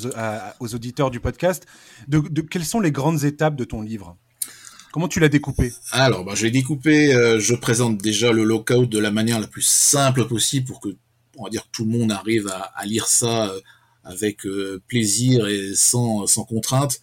aux 0.59 0.75
auditeurs 0.75 1.09
du 1.09 1.19
podcast, 1.19 1.65
de, 2.07 2.19
quelles 2.41 2.65
sont 2.65 2.79
les 2.79 2.91
grandes 2.91 3.23
étapes 3.23 3.55
de 3.55 3.63
ton 3.63 3.81
livre? 3.81 4.17
Comment 4.91 5.07
tu 5.07 5.19
l'as 5.19 5.29
découpé 5.29 5.71
Alors, 5.91 6.23
bah, 6.25 6.33
je 6.35 6.45
l'ai 6.45 6.51
découpé. 6.51 7.11
je 7.39 7.55
présente 7.55 7.97
déjà 7.97 8.31
le 8.31 8.43
lockout 8.43 8.89
de 8.89 8.99
la 8.99 9.11
manière 9.11 9.39
la 9.39 9.47
plus 9.47 9.61
simple 9.61 10.25
possible 10.25 10.67
pour 10.67 10.79
que, 10.79 10.89
on 11.37 11.43
va 11.43 11.49
dire, 11.49 11.67
tout 11.71 11.85
le 11.85 11.91
monde 11.91 12.11
arrive 12.11 12.47
à, 12.47 12.85
lire 12.85 13.07
ça 13.07 13.53
avec 14.03 14.47
plaisir 14.87 15.47
et 15.47 15.75
sans, 15.75 16.25
sans 16.25 16.43
contrainte. 16.43 17.01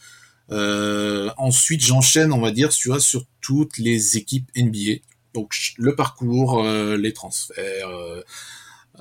ensuite, 0.50 1.84
j'enchaîne, 1.84 2.32
on 2.32 2.40
va 2.40 2.50
dire, 2.50 2.72
sur, 2.72 3.00
sur 3.00 3.24
toutes 3.40 3.78
les 3.78 4.16
équipes 4.16 4.50
NBA. 4.56 5.00
Donc, 5.34 5.54
le 5.78 5.94
parcours, 5.94 6.64
les 6.64 7.12
transferts 7.12 7.88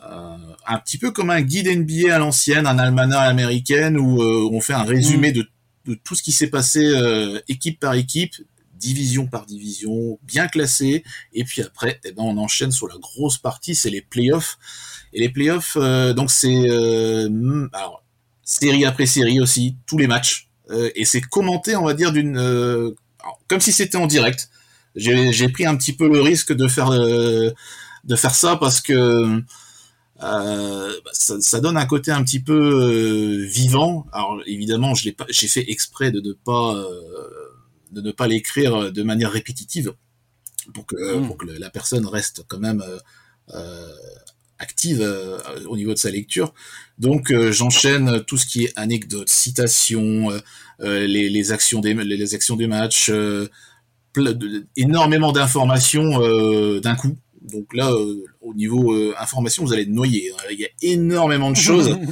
euh, 0.03 0.37
un 0.67 0.79
petit 0.79 0.97
peu 0.97 1.11
comme 1.11 1.29
un 1.29 1.41
guide 1.41 1.67
NBA 1.67 2.13
à 2.13 2.19
l'ancienne, 2.19 2.67
un 2.67 2.77
almanach 2.77 3.29
américaine 3.29 3.97
où 3.97 4.21
euh, 4.21 4.49
on 4.51 4.59
fait 4.59 4.73
un 4.73 4.83
résumé 4.83 5.31
mm. 5.31 5.33
de, 5.33 5.95
tout 6.03 6.15
ce 6.15 6.23
qui 6.23 6.31
s'est 6.31 6.49
passé 6.49 6.83
euh, 6.83 7.39
équipe 7.47 7.79
par 7.79 7.93
équipe, 7.93 8.35
division 8.77 9.27
par 9.27 9.46
division, 9.46 10.20
bien 10.24 10.48
classé. 10.48 11.03
Et 11.34 11.44
puis 11.44 11.62
après, 11.62 12.00
eh 12.03 12.12
ben, 12.12 12.24
on 12.24 12.38
enchaîne 12.38 12.72
sur 12.72 12.88
la 12.88 12.98
grosse 12.98 13.38
partie, 13.38 13.75
c'est 13.75 13.89
les 13.89 14.01
playoffs. 14.01 14.58
Et 15.13 15.20
les 15.20 15.29
playoffs, 15.29 15.77
donc 15.77 16.29
c'est 16.29 16.70
alors 17.74 18.03
série 18.44 18.86
après 18.86 19.05
série 19.05 19.39
aussi, 19.39 19.77
tous 19.88 19.98
les 19.98 20.08
matchs. 20.08 20.50
et 20.96 21.05
c'est 21.05 21.22
commenté, 21.22 21.75
on 21.75 21.86
va 21.86 21.94
dire, 21.94 22.12
d'une 22.12 22.94
comme 23.48 23.62
si 23.62 23.72
c'était 23.72 23.98
en 23.98 24.08
direct. 24.08 24.50
J'ai 24.96 25.50
pris 25.50 25.65
un 25.65 25.75
petit 25.77 25.94
peu 25.94 26.10
le 26.10 26.22
risque 26.22 26.53
de 26.53 26.67
faire 26.67 26.89
de 26.91 28.15
faire 28.15 28.36
ça 28.36 28.58
parce 28.58 28.82
que 28.82 29.41
euh, 30.24 30.94
bah, 31.03 31.12
ça, 31.13 31.60
donne 31.60 31.75
un 31.77 31.86
côté 31.86 32.12
un 32.12 32.24
petit 32.24 32.39
peu 32.39 32.53
euh, 32.53 33.46
vivant. 33.46 34.05
Alors 34.13 34.39
évidemment, 34.46 34.96
je 34.96 35.05
l'ai 35.05 35.12
pas, 35.12 35.25
j'ai 35.29 35.48
fait 35.48 35.70
exprès 35.70 36.12
de 36.12 36.22
ne 36.22 36.34
pas 36.34 36.75
euh, 36.75 37.44
de 37.95 38.01
ne 38.01 38.11
pas 38.11 38.27
l'écrire 38.27 38.91
de 38.91 39.03
manière 39.03 39.31
répétitive 39.31 39.93
pour 40.73 40.85
que, 40.85 41.17
hmm. 41.17 41.27
pour 41.27 41.37
que 41.37 41.45
la 41.45 41.69
personne 41.69 42.05
reste 42.05 42.43
quand 42.47 42.59
même 42.59 42.83
active 44.59 45.01
au 45.67 45.77
niveau 45.77 45.93
de 45.93 45.99
sa 45.99 46.11
lecture. 46.11 46.53
Donc 46.99 47.33
j'enchaîne 47.51 48.23
tout 48.25 48.37
ce 48.37 48.45
qui 48.45 48.65
est 48.65 48.73
anecdotes, 48.75 49.29
citations, 49.29 50.29
les, 50.79 51.29
les, 51.29 51.51
actions 51.51 51.81
des 51.81 51.93
les 51.93 52.35
actions 52.35 52.55
des 52.55 52.67
matchs, 52.67 53.11
énormément 54.75 55.31
d'informations 55.31 56.19
d'un 56.79 56.95
coup. 56.95 57.17
Donc 57.51 57.73
là, 57.73 57.91
euh, 57.91 58.25
au 58.41 58.53
niveau 58.53 58.93
euh, 58.93 59.13
information, 59.19 59.63
vous 59.63 59.73
allez 59.73 59.83
être 59.83 59.89
noyer. 59.89 60.31
Hein. 60.31 60.47
Il 60.51 60.59
y 60.59 60.65
a 60.65 60.69
énormément 60.81 61.51
de 61.51 61.57
choses. 61.57 61.97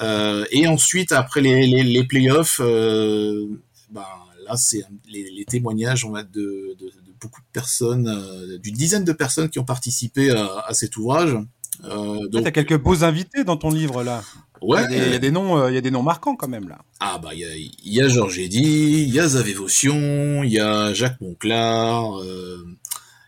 Euh, 0.00 0.46
et 0.50 0.66
ensuite, 0.66 1.12
après 1.12 1.42
les, 1.42 1.66
les, 1.66 1.82
les 1.84 2.04
playoffs, 2.04 2.60
ben, 2.60 4.06
là, 4.46 4.56
c'est 4.56 4.82
les, 5.08 5.44
témoignages 5.44 6.04
on 6.04 6.12
de, 6.12 6.22
de, 6.22 6.92
beaucoup 7.20 7.40
de 7.40 7.46
personnes, 7.52 8.58
d'une 8.62 8.74
dizaine 8.74 9.04
de 9.04 9.12
personnes 9.12 9.48
qui 9.48 9.58
ont 9.58 9.64
participé 9.64 10.30
à, 10.30 10.72
cet 10.72 10.96
ouvrage. 10.96 11.36
Euh, 11.84 12.28
donc... 12.28 12.46
as 12.46 12.52
quelques 12.52 12.78
beaux 12.78 13.04
invités 13.04 13.44
dans 13.44 13.56
ton 13.56 13.70
livre 13.70 14.02
là. 14.02 14.22
Ouais. 14.60 14.84
Il 14.90 14.96
y, 14.96 15.14
a 15.14 15.18
des, 15.18 15.32
noms, 15.32 15.68
il 15.68 15.74
y 15.74 15.76
a 15.76 15.80
des 15.80 15.90
noms 15.90 16.04
marquants 16.04 16.36
quand 16.36 16.46
même 16.46 16.68
là. 16.68 16.78
Ah 17.00 17.18
bah 17.18 17.30
il 17.34 17.40
y 17.40 17.44
a, 17.44 17.48
y 17.84 18.00
a 18.00 18.08
Georges 18.08 18.38
Eddy, 18.38 19.02
il 19.02 19.12
y 19.12 19.18
a 19.18 19.26
Zavé 19.26 19.56
il 19.56 20.50
y 20.52 20.60
a 20.60 20.94
Jacques 20.94 21.20
Monclar, 21.20 22.20
euh, 22.20 22.64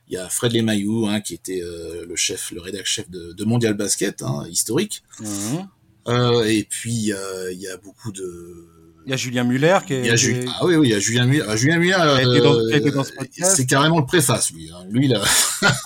il 0.06 0.14
y 0.14 0.16
a 0.16 0.28
Fred 0.28 0.52
Lemayou, 0.52 1.09
hein, 1.09 1.21
qui 1.21 1.35
était 1.35 1.61
euh, 1.61 2.06
le 2.06 2.14
chef, 2.14 2.52
le 2.52 2.61
rédacteur 2.61 2.87
chef 2.87 3.11
de, 3.11 3.44
Mondial 3.44 3.75
Basket, 3.75 4.23
hein, 4.23 4.47
historique. 4.49 5.02
Mhm. 5.18 5.68
Euh, 6.06 6.44
et 6.44 6.64
puis 6.64 6.92
il 6.92 7.59
y 7.59 7.68
a 7.68 7.76
beaucoup 7.78 8.12
de. 8.12 8.68
Il 9.06 9.11
y 9.11 9.12
a 9.12 9.16
Julien 9.16 9.44
Muller 9.44 9.78
qui 9.87 9.94
est. 9.94 10.46
Ah 10.49 10.64
oui, 10.64 10.76
oui, 10.76 10.88
il 10.88 10.92
y 10.92 10.94
a 10.94 10.99
Julien 10.99 11.26
Muller. 11.26 11.44
Ah, 11.49 11.56
Julien 11.56 11.78
Muller. 11.78 11.96
Euh, 11.99 13.02
c'est 13.42 13.66
carrément 13.66 13.99
le 13.99 14.06
préface, 14.06 14.50
lui. 14.50 14.70
Hein. 14.70 14.84
Lui, 14.88 15.08
là. 15.08 15.20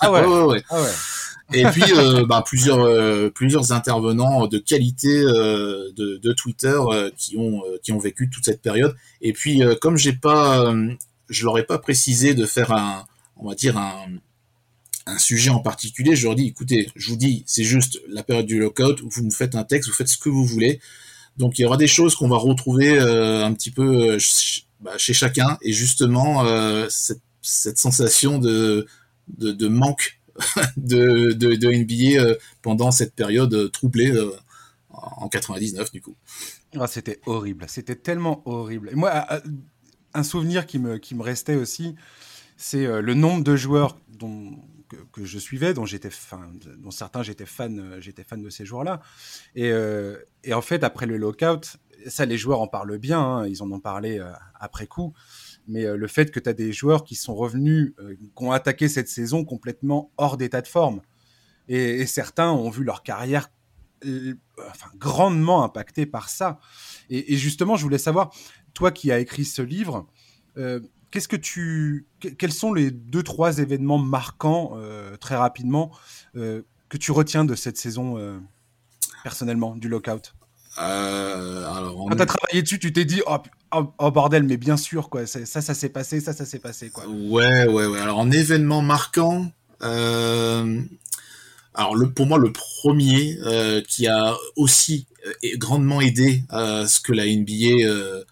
Ah 0.01 0.11
ouais. 0.11 0.25
ouais, 0.25 0.41
ouais. 0.43 0.63
Ah 0.69 0.81
ouais. 0.81 0.89
Et 1.51 1.63
puis 1.65 1.81
bah, 2.27 2.43
plusieurs 2.45 3.31
plusieurs 3.33 3.71
intervenants 3.71 4.45
de 4.45 4.59
qualité 4.59 5.23
de, 5.23 6.17
de, 6.17 6.33
Twitter 6.33 6.79
qui 7.17 7.37
ont 7.37 7.63
qui 7.81 7.91
ont 7.91 7.97
vécu 7.97 8.29
toute 8.29 8.45
cette 8.45 8.61
période. 8.61 8.95
Et 9.21 9.33
puis 9.33 9.63
comme 9.81 9.97
j'ai 9.97 10.13
pas 10.13 10.71
je 11.27 11.45
leur 11.45 11.57
ai 11.57 11.63
pas 11.63 11.79
précisé 11.79 12.35
de 12.35 12.45
faire 12.45 12.71
un 12.71 13.03
on 13.39 13.47
va 13.47 13.55
dire, 13.55 13.77
un, 13.77 14.07
sujet 15.17 15.49
en 15.49 15.59
particulier, 15.59 16.15
je 16.15 16.27
leur 16.27 16.35
dis, 16.35 16.45
écoutez, 16.45 16.91
je 16.95 17.09
vous 17.09 17.15
dis, 17.15 17.43
c'est 17.47 17.63
juste 17.63 17.99
la 18.09 18.21
période 18.21 18.45
du 18.45 18.59
lockout, 18.59 19.01
vous 19.01 19.23
me 19.23 19.31
faites 19.31 19.55
un 19.55 19.63
texte, 19.63 19.89
vous 19.89 19.95
faites 19.95 20.07
ce 20.07 20.19
que 20.19 20.29
vous 20.29 20.45
voulez. 20.45 20.79
Donc 21.39 21.57
il 21.57 21.61
y 21.63 21.65
aura 21.65 21.77
des 21.77 21.87
choses 21.87 22.15
qu'on 22.15 22.27
va 22.27 22.37
retrouver 22.37 22.99
euh, 22.99 23.45
un 23.45 23.53
petit 23.53 23.71
peu 23.71 24.11
euh, 24.11 24.17
bah, 24.81 24.97
chez 24.97 25.13
chacun, 25.13 25.57
et 25.61 25.71
justement, 25.71 26.45
euh, 26.45 26.87
cette, 27.41 27.77
sensation 27.77 28.37
de, 28.37 28.85
de, 29.37 29.67
manque 29.69 30.19
de, 30.77 31.31
de, 31.31 31.71
NBA 31.71 32.35
pendant 32.61 32.91
cette 32.91 33.15
période 33.15 33.71
troublée 33.71 34.13
en 34.89 35.29
99 35.29 35.91
du 35.93 36.01
coup. 36.01 36.15
Ah, 36.77 36.87
c'était 36.87 37.21
horrible, 37.25 37.65
c'était 37.69 37.95
tellement 37.95 38.43
horrible. 38.45 38.89
Et 38.91 38.95
moi, 38.95 39.25
un 40.13 40.23
souvenir 40.23 40.67
qui 40.67 40.77
me, 40.77 40.97
qui 40.97 41.15
me 41.15 41.23
restait 41.23 41.55
aussi, 41.55 41.95
c'est 42.57 42.85
le 43.01 43.13
nombre 43.13 43.43
de 43.43 43.55
joueurs 43.55 43.97
dont, 44.09 44.59
que, 45.11 45.25
je 45.25 45.39
suivais, 45.39 45.73
dont 45.73 45.85
certains 45.85 47.23
j'étais 47.23 47.45
fan, 47.45 47.79
euh, 47.79 48.01
j'étais 48.01 48.23
fan 48.23 48.41
de 48.41 48.49
ces 48.49 48.65
joueurs-là. 48.65 49.01
Et, 49.55 49.71
euh, 49.71 50.17
et, 50.43 50.53
en 50.53 50.61
fait, 50.61 50.83
après 50.83 51.05
le 51.05 51.17
lockout, 51.17 51.77
ça, 52.07 52.25
les 52.25 52.37
joueurs 52.37 52.61
en 52.61 52.67
parlent 52.67 52.97
bien, 52.97 53.19
hein, 53.19 53.47
ils 53.47 53.61
en 53.61 53.71
ont 53.71 53.79
parlé 53.79 54.21
après 54.55 54.87
coup. 54.87 55.13
Mais 55.67 55.85
le 55.85 56.07
fait 56.07 56.31
que 56.31 56.39
tu 56.39 56.49
as 56.49 56.53
des 56.53 56.71
joueurs 56.71 57.03
qui 57.03 57.15
sont 57.15 57.35
revenus, 57.35 57.93
qui 58.17 58.43
ont 58.43 58.51
attaqué 58.51 58.87
cette 58.87 59.09
saison 59.09 59.43
complètement 59.43 60.11
hors 60.17 60.37
d'état 60.37 60.61
de 60.61 60.67
forme, 60.67 61.01
et, 61.67 62.05
certains 62.05 62.51
ont 62.51 62.69
vu 62.69 62.83
leur 62.83 63.03
carrière 63.03 63.51
grandement 64.95 65.63
impactée 65.63 66.05
par 66.05 66.29
ça. 66.29 66.59
Et, 67.09 67.35
justement, 67.35 67.75
je 67.75 67.83
voulais 67.83 67.97
savoir, 67.97 68.33
toi 68.73 68.91
qui 68.91 69.11
as 69.11 69.19
écrit 69.19 69.43
ce 69.43 69.61
livre, 69.61 70.07
qu'est-ce 71.11 71.27
que 71.27 71.35
tu, 71.35 72.07
quels 72.37 72.53
sont 72.53 72.73
les 72.73 72.91
deux 72.91 73.23
trois 73.23 73.57
événements 73.59 73.97
marquants 73.97 74.73
euh, 74.75 75.17
très 75.17 75.35
rapidement 75.35 75.91
euh, 76.35 76.61
que 76.89 76.97
tu 76.97 77.11
retiens 77.11 77.45
de 77.45 77.55
cette 77.55 77.77
saison 77.77 78.17
euh, 78.17 78.37
personnellement 79.23 79.75
du 79.75 79.89
lockout? 79.89 80.33
Alors, 80.77 82.05
Quand 82.09 82.15
tu 82.15 82.21
as 82.21 82.25
travaillé 82.25 82.61
dessus, 82.61 82.79
tu 82.79 82.93
t'es 82.93 83.03
dit 83.03 83.21
oh, 83.27 83.37
oh, 83.75 83.91
oh, 83.97 84.11
bordel, 84.11 84.43
mais 84.43 84.55
bien 84.55 84.77
sûr 84.77 85.09
quoi, 85.09 85.25
ça 85.25 85.45
ça 85.45 85.73
s'est 85.73 85.89
passé, 85.89 86.21
ça 86.21 86.31
ça 86.31 86.45
s'est 86.45 86.59
passé 86.59 86.89
quoi. 86.89 87.05
Ouais 87.07 87.67
ouais 87.67 87.85
ouais. 87.85 87.99
Alors 87.99 88.17
en 88.19 88.31
événement 88.31 88.81
marquant. 88.81 89.51
Alors 91.75 91.95
le, 91.95 92.11
pour 92.11 92.27
moi, 92.27 92.37
le 92.37 92.53
premier 92.53 93.37
qui 93.87 94.07
a 94.07 94.37
aussi 94.55 95.07
grandement 95.55 95.99
aidé 95.99 96.43
à 96.49 96.87
ce 96.87 97.01
que 97.01 97.11
la 97.11 97.25
NBA 97.25 98.23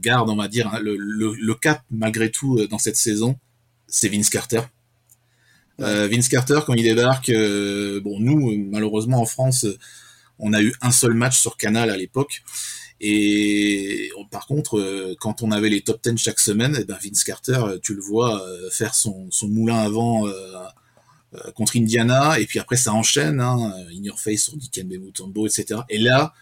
garde, 0.00 0.30
on 0.30 0.36
va 0.36 0.48
dire, 0.48 0.68
hein, 0.72 0.80
le, 0.80 1.54
cap 1.54 1.82
malgré 1.90 2.30
tout 2.30 2.58
euh, 2.58 2.66
dans 2.68 2.78
cette 2.78 2.96
saison, 2.96 3.38
c'est 3.86 4.08
Vince 4.08 4.30
Carter. 4.30 4.62
Euh, 5.80 6.08
Vince 6.08 6.28
Carter, 6.28 6.60
quand 6.66 6.74
il 6.74 6.84
débarque, 6.84 7.30
bon, 7.30 8.20
nous, 8.20 8.56
malheureusement 8.70 9.20
en 9.20 9.26
France, 9.26 9.66
on 10.38 10.52
a 10.52 10.62
eu 10.62 10.72
un 10.80 10.90
seul 10.90 11.14
match 11.14 11.38
sur 11.38 11.56
Canal 11.56 11.90
à 11.90 11.96
l'époque. 11.96 12.42
Et 13.00 14.10
par 14.30 14.46
contre, 14.46 15.16
quand 15.18 15.42
on 15.42 15.50
avait 15.50 15.68
les 15.68 15.80
top 15.80 16.00
10 16.04 16.16
chaque 16.16 16.38
semaine, 16.38 16.76
eh 16.78 16.84
ben 16.84 16.96
Vince 17.02 17.24
Carter, 17.24 17.64
tu 17.82 17.94
le 17.94 18.00
vois 18.00 18.40
faire 18.70 18.94
son, 18.94 19.28
moulin 19.42 19.78
avant 19.78 20.24
contre 21.56 21.76
Indiana, 21.76 22.38
et 22.38 22.46
puis 22.46 22.60
après 22.60 22.76
ça 22.76 22.92
enchaîne, 22.92 23.40
hein, 23.40 23.72
In 23.90 24.04
Your 24.04 24.20
Face 24.20 24.42
sur 24.44 24.56
Dikembe 24.56 24.92
Mutombo, 24.92 25.46
etc. 25.46 25.80
Et 25.88 25.98
là, 25.98 26.32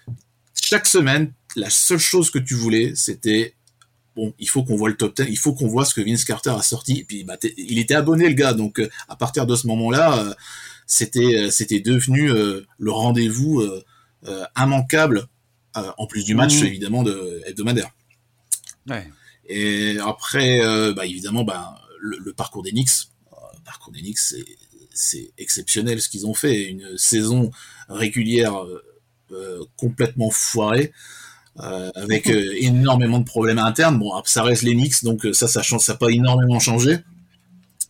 chaque 0.55 0.87
semaine, 0.87 1.33
la 1.57 1.71
seule 1.71 1.99
chose 1.99 2.31
que 2.31 2.39
tu 2.39 2.55
voulais, 2.55 2.93
c'était 2.95 3.55
bon, 4.17 4.35
il 4.39 4.49
faut 4.49 4.65
qu'on 4.65 4.77
voit 4.77 4.89
le 4.89 4.97
top 4.97 5.17
10, 5.17 5.27
il 5.29 5.39
faut 5.39 5.55
qu'on 5.55 5.69
voit 5.69 5.85
ce 5.85 5.95
que 5.95 6.01
Vince 6.01 6.25
Carter 6.25 6.51
a 6.51 6.63
sorti. 6.63 6.99
Et 7.01 7.05
puis, 7.05 7.25
bah, 7.25 7.37
il 7.57 7.79
était 7.79 7.95
abonné 7.95 8.29
le 8.29 8.35
gars, 8.35 8.53
donc 8.53 8.81
euh, 8.81 8.91
à 9.09 9.17
partir 9.17 9.47
de 9.47 9.57
ce 9.57 9.67
moment-là, 9.69 10.19
euh, 10.19 10.35
c'était 10.87 11.37
euh, 11.37 11.51
c'était 11.51 11.81
devenu 11.81 12.29
le 12.29 12.91
rendez-vous 12.91 13.63
immanquable, 14.57 15.27
en 15.75 16.07
plus 16.07 16.25
du 16.25 16.35
match 16.35 16.61
mmh. 16.61 16.67
évidemment 16.67 17.03
de 17.03 17.43
hebdomadaire. 17.47 17.91
Et 19.47 19.99
après, 19.99 20.61
bah, 20.95 21.07
évidemment, 21.07 21.45
bah, 21.45 21.81
le, 22.01 22.33
parcours 22.33 22.63
des 22.63 22.73
Knicks, 22.73 23.09
le 23.31 23.63
parcours 23.65 23.93
des 23.93 24.01
Knicks, 24.01 24.19
c'est 24.93 25.33
exceptionnel 25.39 26.01
ce 26.01 26.09
qu'ils 26.09 26.27
ont 26.27 26.35
fait, 26.35 26.65
une 26.65 26.99
saison 26.99 27.51
régulière 27.89 28.55
complètement 29.77 30.31
foirée. 30.31 30.93
Euh, 31.59 31.91
avec 31.97 32.31
euh, 32.31 32.55
énormément 32.59 33.19
de 33.19 33.25
problèmes 33.25 33.59
internes. 33.59 33.99
Bon, 33.99 34.13
ça 34.25 34.43
reste 34.43 34.63
l'Enix, 34.63 35.03
donc 35.03 35.27
euh, 35.27 35.33
ça, 35.33 35.49
ça 35.49 35.63
change, 35.63 35.83
ça 35.83 35.93
n'a 35.93 35.99
pas 35.99 36.09
énormément 36.09 36.61
changé. 36.61 36.99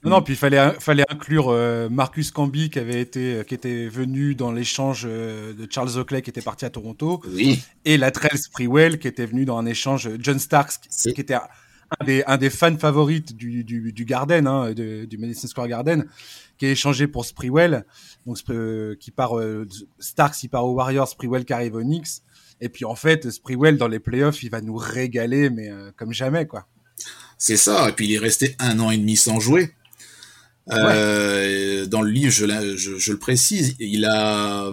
Non, 0.02 0.12
non, 0.12 0.22
puis 0.22 0.32
il 0.32 0.36
fallait, 0.38 0.72
fallait 0.80 1.04
inclure 1.10 1.54
Marcus 1.90 2.30
Camby 2.30 2.70
qui 2.70 2.78
avait 2.78 3.02
été, 3.02 3.42
qui 3.46 3.54
était 3.54 3.86
venu 3.86 4.34
dans 4.34 4.50
l'échange 4.50 5.04
de 5.04 5.68
Charles 5.68 5.98
Oakley 5.98 6.22
qui 6.22 6.30
était 6.30 6.40
parti 6.40 6.64
à 6.64 6.70
Toronto. 6.70 7.20
Oui. 7.28 7.62
Et 7.84 7.98
Latrell 7.98 8.38
Sprewell 8.38 8.98
qui 8.98 9.08
était 9.08 9.26
venu 9.26 9.44
dans 9.44 9.58
un 9.58 9.66
échange 9.66 10.08
John 10.18 10.38
Starks 10.38 10.80
qui, 10.90 11.10
était 11.10 11.34
un 11.34 12.04
des, 12.06 12.24
un 12.26 12.38
des 12.38 12.48
fans 12.48 12.78
favorites 12.78 13.36
du, 13.36 13.62
du, 13.62 13.92
du 13.92 14.04
Garden, 14.06 14.46
hein, 14.46 14.72
du 14.72 15.18
Madison 15.18 15.48
Square 15.48 15.68
Garden, 15.68 16.06
qui 16.56 16.66
est 16.66 16.72
échangé 16.72 17.06
pour 17.06 17.24
Sprewell, 17.24 17.84
donc 18.26 18.38
euh, 18.50 18.94
qui 19.00 19.10
part 19.10 19.38
euh, 19.38 19.66
Starks, 19.98 20.42
il 20.42 20.48
part 20.48 20.66
aux 20.66 20.74
Warriors, 20.74 21.08
Sprewell 21.08 21.44
qui 21.44 21.52
arrive 21.52 21.74
au 21.74 21.82
Knicks. 21.82 22.22
Et 22.60 22.68
puis 22.68 22.84
en 22.84 22.94
fait, 22.94 23.30
Sprewell 23.30 23.76
dans 23.76 23.88
les 23.88 24.00
playoffs, 24.00 24.42
il 24.42 24.50
va 24.50 24.60
nous 24.60 24.76
régaler, 24.76 25.50
mais 25.50 25.70
euh, 25.70 25.90
comme 25.96 26.12
jamais 26.12 26.46
quoi. 26.46 26.66
C'est 27.38 27.56
ça. 27.56 27.88
Et 27.88 27.92
puis 27.92 28.06
il 28.06 28.14
est 28.14 28.18
resté 28.18 28.54
un 28.58 28.78
an 28.80 28.90
et 28.90 28.98
demi 28.98 29.16
sans 29.16 29.40
jouer. 29.40 29.72
Euh, 30.70 31.86
dans 31.86 32.02
le 32.02 32.10
livre, 32.10 32.32
je, 32.32 32.76
je, 32.76 32.98
je, 32.98 33.12
le 33.12 33.18
précise, 33.18 33.74
il 33.80 34.04
a, 34.04 34.70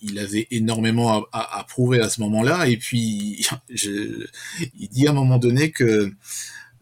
il 0.00 0.18
avait 0.18 0.48
énormément 0.50 1.12
à, 1.12 1.28
à, 1.32 1.58
à 1.60 1.64
prouver 1.64 2.00
à 2.00 2.08
ce 2.08 2.20
moment-là. 2.22 2.66
Et 2.68 2.76
puis, 2.76 3.46
je, 3.68 4.26
il 4.78 4.88
dit 4.88 5.06
à 5.06 5.10
un 5.10 5.14
moment 5.14 5.38
donné 5.38 5.70
que 5.70 6.10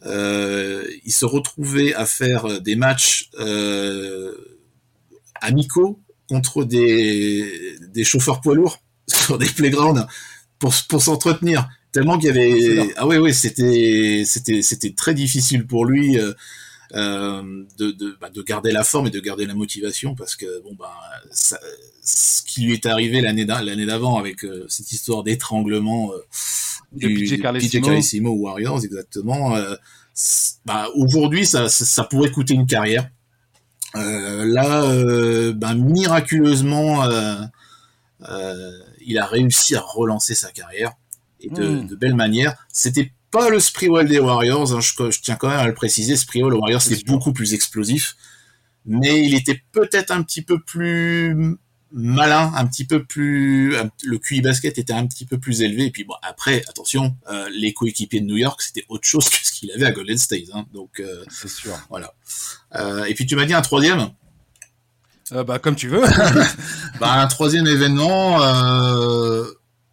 euh, 0.07 0.87
il 1.05 1.13
se 1.13 1.25
retrouvait 1.25 1.93
à 1.95 2.07
faire 2.07 2.61
des 2.61 2.77
matchs 2.77 3.31
euh, 3.39 4.33
amicaux 5.41 6.01
contre 6.29 6.65
des, 6.65 7.77
des 7.93 8.05
chauffeurs 8.05 8.41
poids 8.41 8.55
lourds 8.55 8.81
sur 9.27 9.39
des 9.39 9.47
playgrounds 9.47 10.07
pour, 10.59 10.73
pour 10.89 11.03
s'entretenir. 11.03 11.69
Tellement 11.93 12.19
qu'il 12.19 12.27
y 12.27 12.31
avait 12.31 12.93
ah 12.97 13.07
oui 13.07 13.17
oui 13.17 13.33
c'était 13.33 14.23
c'était 14.27 14.61
c'était 14.61 14.93
très 14.93 15.15
difficile 15.15 15.67
pour 15.67 15.87
lui 15.87 16.19
euh, 16.19 16.35
euh, 16.95 17.65
de 17.79 17.91
de, 17.91 18.17
bah, 18.19 18.31
de 18.31 18.43
garder 18.43 18.73
la 18.73 18.83
forme 18.83 19.09
et 19.09 19.11
de 19.11 19.21
garder 19.21 19.45
la 19.45 19.55
motivation 19.55 20.15
parce 20.15 20.37
que 20.37 20.63
bon 20.63 20.75
bah 20.79 20.91
ça, 21.31 21.59
ce 22.03 22.43
qui 22.43 22.63
lui 22.63 22.73
est 22.73 22.87
arrivé 22.87 23.21
l'année 23.21 23.45
l'année 23.45 23.85
d'avant 23.85 24.17
avec 24.17 24.43
euh, 24.45 24.65
cette 24.69 24.91
histoire 24.93 25.23
d'étranglement 25.23 26.13
euh, 26.13 26.25
du 26.93 27.13
PJ 27.13 27.43
Carlissimo. 27.43 28.31
Warriors 28.31 28.83
exactement 28.85 29.55
bah, 30.65 30.89
aujourd'hui 30.95 31.45
ça, 31.45 31.69
ça, 31.69 31.85
ça 31.85 32.05
pourrait 32.05 32.31
coûter 32.31 32.55
une 32.55 32.67
carrière 32.67 33.11
là 33.95 35.53
bah, 35.53 35.75
miraculeusement 35.75 37.03
il 39.09 39.19
a 39.19 39.27
réussi 39.27 39.75
à 39.75 39.81
relancer 39.81 40.35
sa 40.35 40.51
carrière 40.53 40.93
et 41.41 41.49
de, 41.49 41.67
mm. 41.67 41.87
de 41.87 41.97
belle 41.97 42.15
manière. 42.15 42.55
C'était 42.73 43.13
pas 43.31 43.49
le 43.51 43.61
Sprewell 43.61 44.09
des 44.09 44.21
Warriors, 44.21 44.73
hein, 44.73 44.81
je, 44.81 45.11
je, 45.11 45.21
tiens 45.21 45.37
quand 45.37 45.49
même 45.49 45.59
à 45.59 45.67
le 45.67 45.75
préciser, 45.75 46.17
Sprewell 46.17 46.55
aux 46.55 46.61
Warriors 46.61 46.81
c'est 46.81 47.05
beaucoup 47.05 47.33
plus 47.33 47.53
explosif, 47.53 48.17
mais 48.87 49.23
il 49.23 49.35
était 49.35 49.63
peut-être 49.73 50.11
un 50.11 50.23
petit 50.23 50.43
peu 50.43 50.61
plus 50.61 51.59
malin, 51.91 52.53
un 52.55 52.67
petit 52.67 52.85
peu 52.85 53.05
plus, 53.05 53.75
le 54.03 54.19
QI 54.19 54.41
basket 54.41 54.79
était 54.79 54.93
un 54.93 55.07
petit 55.07 55.25
peu 55.25 55.39
plus 55.39 55.63
élevé, 55.63 55.87
et 55.87 55.91
puis 55.91 56.05
bon, 56.05 56.15
après, 56.23 56.63
attention, 56.69 57.17
euh, 57.31 57.49
les 57.53 57.73
coéquipiers 57.73 58.21
de 58.21 58.27
New 58.27 58.37
York, 58.37 58.61
c'était 58.63 58.85
autre 58.89 59.07
chose 59.07 59.29
que 59.31 59.37
ce 59.43 59.53
qu'il 59.53 59.71
avait 59.73 59.87
à 59.87 59.93
Golden 59.93 60.19
State, 60.19 60.51
hein, 60.53 60.67
donc, 60.73 61.01
euh, 61.01 61.25
c'est 61.31 61.49
sûr. 61.49 61.79
Voilà. 61.89 62.15
Euh, 62.75 63.05
et 63.05 63.15
puis 63.15 63.27
tu 63.27 63.37
m'as 63.37 63.47
dit 63.47 63.55
un 63.55 63.63
troisième? 63.63 64.11
Euh, 65.33 65.45
bah, 65.45 65.59
comme 65.59 65.77
tu 65.77 65.89
veux. 65.89 66.03
bah, 67.01 67.21
un 67.21 67.27
troisième 67.27 67.67
événement, 67.67 68.43
euh, 68.43 69.45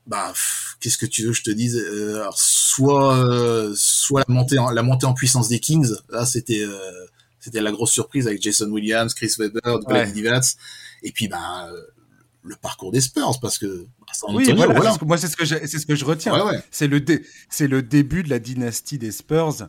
bah, 0.08 0.34
qu'est-ce 0.80 0.98
que 0.98 1.06
tu 1.06 1.24
veux 1.24 1.32
que 1.32 1.38
je 1.38 1.44
te 1.44 1.52
dise 1.52 1.78
euh, 1.78 2.22
alors, 2.22 2.38
Soit, 2.38 3.18
euh, 3.18 3.74
soit 3.76 4.24
la 4.28 4.34
montée, 4.34 4.60
en, 4.60 4.70
la 4.70 4.84
montée 4.84 5.06
en 5.06 5.14
puissance 5.14 5.50
des 5.50 5.60
Kings. 5.60 5.94
Là, 6.10 6.26
c'était, 6.26 6.66
c'était 7.40 7.62
la 7.62 7.72
grosse 7.72 7.92
surprise 7.92 8.28
avec 8.28 8.42
Jason 8.42 8.70
Williams, 8.70 9.14
Chris 9.14 9.34
Webber, 9.38 9.78
ouais. 9.88 10.12
Divats. 10.12 10.56
Et 11.04 11.12
puis, 11.12 11.28
bah, 11.28 11.70
le 12.44 12.56
parcours 12.56 12.92
des 12.92 13.02
Spurs, 13.02 13.40
parce 13.42 13.58
que 13.58 13.86
bah, 14.00 14.34
oui, 14.34 14.52
voilà, 14.56 14.74
voilà. 14.74 14.98
moi 15.06 15.18
c'est 15.18 15.28
ce 15.28 15.36
que 15.36 15.46
c'est 15.46 15.68
ce 15.68 15.86
que 15.86 15.96
je 15.96 16.06
retiens. 16.06 16.34
Ouais, 16.34 16.52
ouais. 16.52 16.64
C'est 16.72 16.88
le 16.88 17.04
c'est 17.50 17.68
le 17.68 17.82
début 17.82 18.24
de 18.24 18.30
la 18.30 18.40
dynastie 18.40 18.98
des 18.98 19.12
Spurs. 19.12 19.68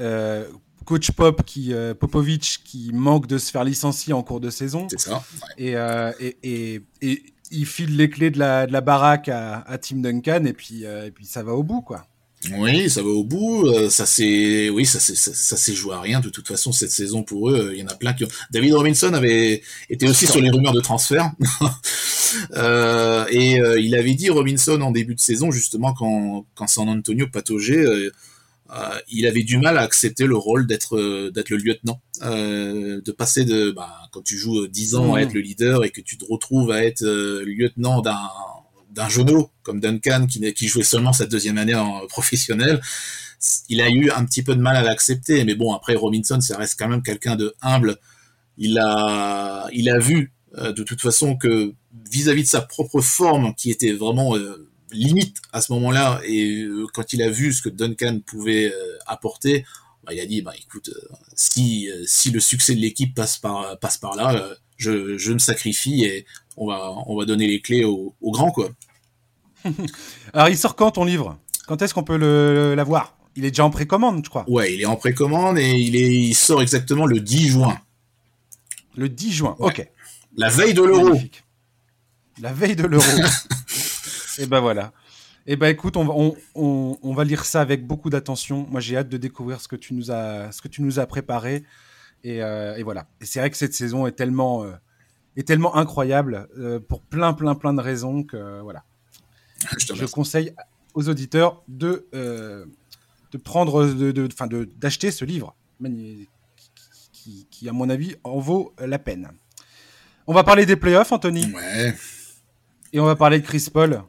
Euh, 0.00 0.44
coach 0.86 1.10
Pop 1.10 1.42
qui 1.44 1.74
euh, 1.74 1.92
Popovic 1.92 2.60
qui 2.64 2.90
manque 2.94 3.26
de 3.26 3.36
se 3.36 3.50
faire 3.50 3.64
licencier 3.64 4.14
en 4.14 4.22
cours 4.22 4.40
de 4.40 4.48
saison. 4.48 4.86
C'est 4.90 5.00
ça. 5.00 5.16
Ouais. 5.16 5.48
Et, 5.58 5.76
euh, 5.76 6.12
et, 6.18 6.38
et, 6.42 6.82
et, 7.02 7.22
il 7.50 7.66
file 7.66 7.96
les 7.96 8.08
clés 8.08 8.30
de 8.30 8.38
la, 8.38 8.66
de 8.66 8.72
la 8.72 8.80
baraque 8.80 9.28
à, 9.28 9.58
à 9.60 9.78
Tim 9.78 9.96
Duncan 9.98 10.44
et 10.46 10.52
puis, 10.52 10.84
euh, 10.84 11.06
et 11.06 11.10
puis 11.10 11.26
ça 11.26 11.42
va 11.42 11.52
au 11.52 11.62
bout, 11.62 11.82
quoi. 11.82 12.06
Oui, 12.58 12.88
ça 12.90 13.02
va 13.02 13.08
au 13.08 13.24
bout. 13.24 13.66
Ça 13.88 14.06
c'est, 14.06 14.68
oui, 14.68 14.86
ça 14.86 15.00
s'est 15.00 15.16
ça, 15.16 15.56
ça 15.56 15.72
joué 15.72 15.94
à 15.94 16.00
rien 16.00 16.20
de 16.20 16.28
toute 16.28 16.46
façon 16.46 16.70
cette 16.70 16.90
saison 16.90 17.24
pour 17.24 17.50
eux. 17.50 17.72
Il 17.72 17.80
y 17.80 17.82
en 17.82 17.88
a 17.88 17.94
plein 17.94 18.12
qui 18.12 18.24
ont. 18.24 18.28
David 18.52 18.74
Robinson 18.74 19.12
avait 19.14 19.62
été 19.90 20.06
aussi 20.06 20.26
sur 20.26 20.40
les 20.40 20.50
rumeurs 20.50 20.74
de 20.74 20.80
transfert 20.80 21.32
et 23.30 23.58
il 23.80 23.94
avait 23.96 24.14
dit 24.14 24.30
Robinson 24.30 24.80
en 24.80 24.92
début 24.92 25.14
de 25.16 25.20
saison 25.20 25.50
justement 25.50 25.92
quand 25.94 26.46
quand 26.54 26.68
San 26.68 26.88
Antonio 26.88 27.26
pataugeait. 27.26 27.84
Euh, 28.70 28.74
euh, 28.74 29.00
il 29.08 29.26
avait 29.26 29.42
du 29.42 29.58
mal 29.58 29.78
à 29.78 29.82
accepter 29.82 30.26
le 30.26 30.36
rôle 30.36 30.66
d'être 30.66 30.96
euh, 30.96 31.30
d'être 31.30 31.50
le 31.50 31.56
lieutenant, 31.56 32.00
euh, 32.22 33.00
de 33.00 33.12
passer 33.12 33.44
de 33.44 33.70
bah, 33.70 33.92
quand 34.12 34.22
tu 34.22 34.36
joues 34.36 34.66
10 34.66 34.94
ans 34.96 35.12
mmh. 35.12 35.14
à 35.14 35.22
être 35.22 35.34
le 35.34 35.40
leader 35.40 35.84
et 35.84 35.90
que 35.90 36.00
tu 36.00 36.18
te 36.18 36.24
retrouves 36.24 36.70
à 36.70 36.84
être 36.84 37.02
euh, 37.02 37.44
lieutenant 37.44 38.00
d'un 38.00 38.28
d'un 38.90 39.08
genou 39.08 39.48
comme 39.62 39.80
Duncan 39.80 40.26
qui, 40.26 40.52
qui 40.54 40.68
jouait 40.68 40.82
seulement 40.82 41.12
sa 41.12 41.26
deuxième 41.26 41.58
année 41.58 41.74
en 41.74 42.06
professionnel. 42.06 42.80
Il 43.68 43.80
a 43.82 43.90
eu 43.90 44.10
un 44.10 44.24
petit 44.24 44.42
peu 44.42 44.56
de 44.56 44.60
mal 44.60 44.76
à 44.76 44.82
l'accepter, 44.82 45.44
mais 45.44 45.54
bon 45.54 45.74
après 45.74 45.94
Robinson, 45.94 46.40
ça 46.40 46.56
reste 46.56 46.78
quand 46.78 46.88
même 46.88 47.02
quelqu'un 47.02 47.36
de 47.36 47.54
humble. 47.60 47.98
Il 48.56 48.78
a 48.78 49.68
il 49.72 49.90
a 49.90 49.98
vu 49.98 50.32
euh, 50.56 50.72
de 50.72 50.82
toute 50.82 51.02
façon 51.02 51.36
que 51.36 51.74
vis-à-vis 52.10 52.42
-vis 52.42 52.44
de 52.44 52.48
sa 52.48 52.62
propre 52.62 53.00
forme 53.00 53.54
qui 53.54 53.70
était 53.70 53.92
vraiment 53.92 54.34
limite 54.96 55.38
à 55.52 55.60
ce 55.60 55.72
moment-là 55.72 56.20
et 56.24 56.62
euh, 56.62 56.86
quand 56.92 57.12
il 57.12 57.22
a 57.22 57.30
vu 57.30 57.52
ce 57.52 57.62
que 57.62 57.68
Duncan 57.68 58.20
pouvait 58.24 58.72
euh, 58.72 58.98
apporter 59.06 59.64
bah, 60.04 60.12
il 60.14 60.20
a 60.20 60.26
dit 60.26 60.42
bah 60.42 60.52
écoute 60.58 60.90
euh, 60.94 61.14
si 61.34 61.88
si 62.06 62.30
le 62.30 62.40
succès 62.40 62.74
de 62.74 62.80
l'équipe 62.80 63.14
passe 63.14 63.38
par 63.38 63.78
passe 63.78 63.98
par 63.98 64.14
là 64.14 64.50
je, 64.76 65.16
je 65.16 65.32
me 65.32 65.38
sacrifie 65.38 66.04
et 66.04 66.26
on 66.56 66.66
va 66.66 66.92
on 67.06 67.16
va 67.16 67.24
donner 67.24 67.46
les 67.46 67.60
clés 67.60 67.84
au, 67.84 68.14
au 68.20 68.30
grand 68.30 68.50
quoi. 68.50 68.70
Alors 70.32 70.48
il 70.48 70.56
sort 70.56 70.76
quand 70.76 70.92
ton 70.92 71.04
livre? 71.04 71.38
Quand 71.66 71.82
est-ce 71.82 71.94
qu'on 71.94 72.04
peut 72.04 72.16
le 72.18 72.74
l'avoir? 72.76 73.16
Il 73.36 73.44
est 73.44 73.50
déjà 73.50 73.64
en 73.64 73.70
précommande 73.70 74.24
je 74.24 74.30
crois. 74.30 74.44
Ouais 74.48 74.74
il 74.74 74.80
est 74.80 74.86
en 74.86 74.96
précommande 74.96 75.58
et 75.58 75.72
il 75.78 75.96
est 75.96 76.14
il 76.14 76.34
sort 76.34 76.62
exactement 76.62 77.06
le 77.06 77.20
10 77.20 77.48
juin. 77.48 77.78
Le 78.96 79.08
10 79.08 79.32
juin 79.32 79.56
ouais. 79.58 79.66
ok 79.66 79.88
la 80.38 80.50
veille 80.50 80.74
de 80.74 80.82
l'euro. 80.82 81.18
La 82.40 82.52
veille 82.52 82.76
de 82.76 82.84
l'euro 82.84 83.04
Et 84.38 84.46
ben 84.46 84.60
voilà. 84.60 84.92
Et 85.46 85.56
ben 85.56 85.68
écoute, 85.68 85.96
on 85.96 86.04
va, 86.04 86.12
on, 86.14 86.36
on, 86.54 86.98
on 87.02 87.14
va 87.14 87.24
lire 87.24 87.44
ça 87.44 87.60
avec 87.60 87.86
beaucoup 87.86 88.10
d'attention. 88.10 88.66
Moi, 88.68 88.80
j'ai 88.80 88.96
hâte 88.96 89.08
de 89.08 89.16
découvrir 89.16 89.60
ce 89.60 89.68
que 89.68 89.76
tu 89.76 89.94
nous 89.94 90.10
as, 90.10 90.50
ce 90.52 90.60
que 90.60 90.68
tu 90.68 90.82
nous 90.82 90.98
as 90.98 91.06
préparé. 91.06 91.64
Et, 92.24 92.42
euh, 92.42 92.76
et 92.76 92.82
voilà. 92.82 93.06
Et 93.20 93.26
c'est 93.26 93.38
vrai 93.38 93.50
que 93.50 93.56
cette 93.56 93.74
saison 93.74 94.06
est 94.06 94.12
tellement, 94.12 94.64
euh, 94.64 94.72
est 95.36 95.46
tellement 95.46 95.76
incroyable 95.76 96.48
euh, 96.58 96.80
pour 96.80 97.00
plein, 97.00 97.32
plein, 97.32 97.54
plein 97.54 97.74
de 97.74 97.80
raisons 97.80 98.24
que 98.24 98.60
voilà. 98.60 98.82
Je, 99.78 99.94
Je 99.94 100.04
conseille 100.06 100.52
aux 100.94 101.08
auditeurs 101.08 101.62
de, 101.68 102.06
de 102.12 103.38
prendre, 103.38 103.86
de, 103.86 104.10
de, 104.12 104.28
enfin, 104.32 104.46
de, 104.46 104.64
d'acheter 104.76 105.10
ce 105.10 105.24
livre, 105.24 105.54
qui, 105.82 106.28
qui, 107.12 107.46
qui, 107.50 107.68
à 107.68 107.72
mon 107.72 107.88
avis, 107.88 108.16
en 108.24 108.38
vaut 108.38 108.74
la 108.78 108.98
peine. 108.98 109.30
On 110.26 110.34
va 110.34 110.42
parler 110.42 110.66
des 110.66 110.76
playoffs, 110.76 111.12
Anthony? 111.12 111.52
Ouais. 111.52 111.94
Et 112.92 112.98
on 112.98 113.04
va 113.04 113.14
parler 113.14 113.40
de 113.40 113.46
Chris 113.46 113.68
Paul. 113.72 114.02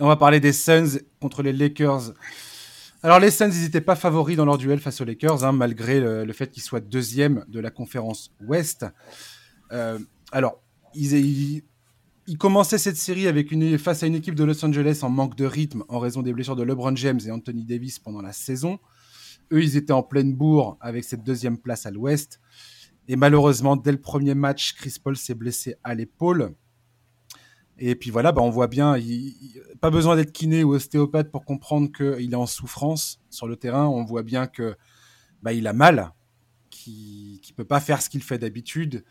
On 0.00 0.08
va 0.08 0.16
parler 0.16 0.40
des 0.40 0.52
Suns 0.52 0.98
contre 1.20 1.42
les 1.42 1.52
Lakers. 1.52 2.14
Alors 3.02 3.20
les 3.20 3.30
Suns, 3.30 3.48
n'étaient 3.48 3.80
pas 3.80 3.94
favoris 3.94 4.36
dans 4.36 4.44
leur 4.44 4.58
duel 4.58 4.80
face 4.80 5.00
aux 5.00 5.04
Lakers, 5.04 5.44
hein, 5.44 5.52
malgré 5.52 6.00
le, 6.00 6.32
fait 6.32 6.50
qu'ils 6.50 6.62
soient 6.62 6.80
deuxième 6.80 7.44
de 7.48 7.60
la 7.60 7.70
conférence 7.70 8.32
Ouest. 8.40 8.86
Euh, 9.72 9.98
alors, 10.32 10.60
ils, 10.94 11.62
commençaient 12.38 12.78
cette 12.78 12.96
série 12.96 13.26
face 13.78 14.02
à 14.02 14.06
une 14.06 14.16
équipe 14.16 14.34
de 14.34 14.42
Los 14.42 14.64
Angeles 14.64 15.00
en 15.02 15.10
manque 15.10 15.36
de 15.36 15.44
rythme 15.44 15.84
en 15.88 16.00
raison 16.00 16.22
des 16.22 16.32
blessures 16.32 16.56
de 16.56 16.64
LeBron 16.64 16.96
James 16.96 17.20
et 17.24 17.30
Anthony 17.30 17.64
Davis 17.64 18.00
pendant 18.00 18.20
la 18.20 18.32
saison. 18.32 18.80
Eux, 19.52 19.62
ils 19.62 19.76
étaient 19.76 19.92
en 19.92 20.02
pleine 20.02 20.34
bourre 20.34 20.76
avec 20.80 21.04
cette 21.04 21.22
deuxième 21.22 21.58
place 21.58 21.86
à 21.86 21.92
l'Ouest. 21.92 22.40
Et 23.06 23.14
malheureusement, 23.14 23.76
dès 23.76 23.92
le 23.92 24.00
premier 24.00 24.34
match, 24.34 24.74
Chris 24.74 24.96
Paul 25.02 25.16
s'est 25.16 25.34
blessé 25.34 25.76
à 25.84 25.94
l'épaule. 25.94 26.54
Et 27.78 27.96
puis 27.96 28.10
voilà, 28.10 28.32
bah 28.32 28.42
on 28.42 28.50
voit 28.50 28.68
bien, 28.68 28.96
pas 29.80 29.90
besoin 29.90 30.16
d'être 30.16 30.32
kiné 30.32 30.62
ou 30.62 30.74
ostéopathe 30.74 31.30
pour 31.30 31.44
comprendre 31.44 31.90
qu'il 31.90 32.32
est 32.32 32.36
en 32.36 32.46
souffrance 32.46 33.20
sur 33.30 33.48
le 33.48 33.56
terrain. 33.56 33.86
On 33.86 34.04
voit 34.04 34.22
bien 34.22 34.46
que 34.46 34.76
bah, 35.42 35.52
il 35.52 35.66
a 35.66 35.72
mal, 35.72 36.12
qu'il 36.70 37.40
ne 37.48 37.54
peut 37.56 37.64
pas 37.64 37.80
faire 37.80 38.00
ce 38.00 38.08
qu'il 38.08 38.22
fait 38.22 38.38
d'habitude. 38.38 39.04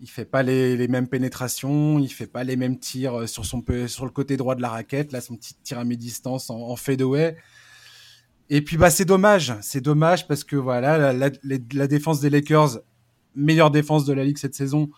Il 0.00 0.10
fait 0.10 0.24
pas 0.24 0.42
les, 0.42 0.88
mêmes 0.88 1.08
pénétrations, 1.08 1.98
il 1.98 2.08
fait 2.08 2.26
pas 2.26 2.44
les 2.44 2.56
mêmes 2.56 2.78
tirs 2.78 3.28
sur, 3.28 3.46
son, 3.46 3.64
sur 3.86 4.04
le 4.04 4.10
côté 4.10 4.36
droit 4.36 4.56
de 4.56 4.62
la 4.62 4.68
raquette, 4.68 5.12
là 5.12 5.20
son 5.20 5.36
petit 5.36 5.54
tir 5.62 5.78
à 5.78 5.84
mi-distance 5.84 6.50
en, 6.50 6.58
en 6.58 6.76
fadeaway. 6.76 7.36
Et 8.50 8.60
puis 8.60 8.76
bah 8.76 8.90
c'est 8.90 9.04
dommage, 9.04 9.54
c'est 9.62 9.80
dommage 9.80 10.26
parce 10.26 10.44
que 10.44 10.56
voilà 10.56 11.12
la, 11.12 11.86
défense 11.86 12.20
des 12.20 12.28
Lakers, 12.28 12.80
meilleure 13.34 13.70
défense 13.70 14.04
de 14.04 14.12
la 14.12 14.24
ligue 14.24 14.36
cette 14.36 14.54
saison, 14.54 14.90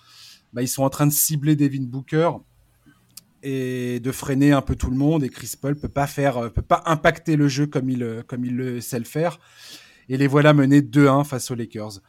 bah, 0.52 0.62
ils 0.62 0.68
sont 0.68 0.82
en 0.82 0.90
train 0.90 1.06
de 1.06 1.12
cibler 1.12 1.54
Devin 1.54 1.84
Booker 1.84 2.30
et 3.44 4.00
de 4.00 4.10
freiner 4.10 4.52
un 4.52 4.62
peu 4.62 4.74
tout 4.74 4.90
le 4.90 4.96
monde. 4.96 5.22
Et 5.22 5.28
Chris 5.28 5.52
Paul 5.60 5.76
peut 5.76 5.88
pas 5.88 6.06
faire, 6.06 6.52
peut 6.52 6.62
pas 6.62 6.82
impacter 6.86 7.36
le 7.36 7.46
jeu 7.46 7.66
comme 7.66 7.88
il, 7.88 8.24
comme 8.26 8.44
il 8.44 8.56
le 8.56 8.80
sait 8.80 8.98
le 8.98 9.04
faire. 9.04 9.38
Et 10.08 10.16
les 10.16 10.26
voilà 10.26 10.52
menés 10.52 10.80
2-1 10.80 11.24
face 11.24 11.50
aux 11.50 11.54
Lakers. 11.54 12.00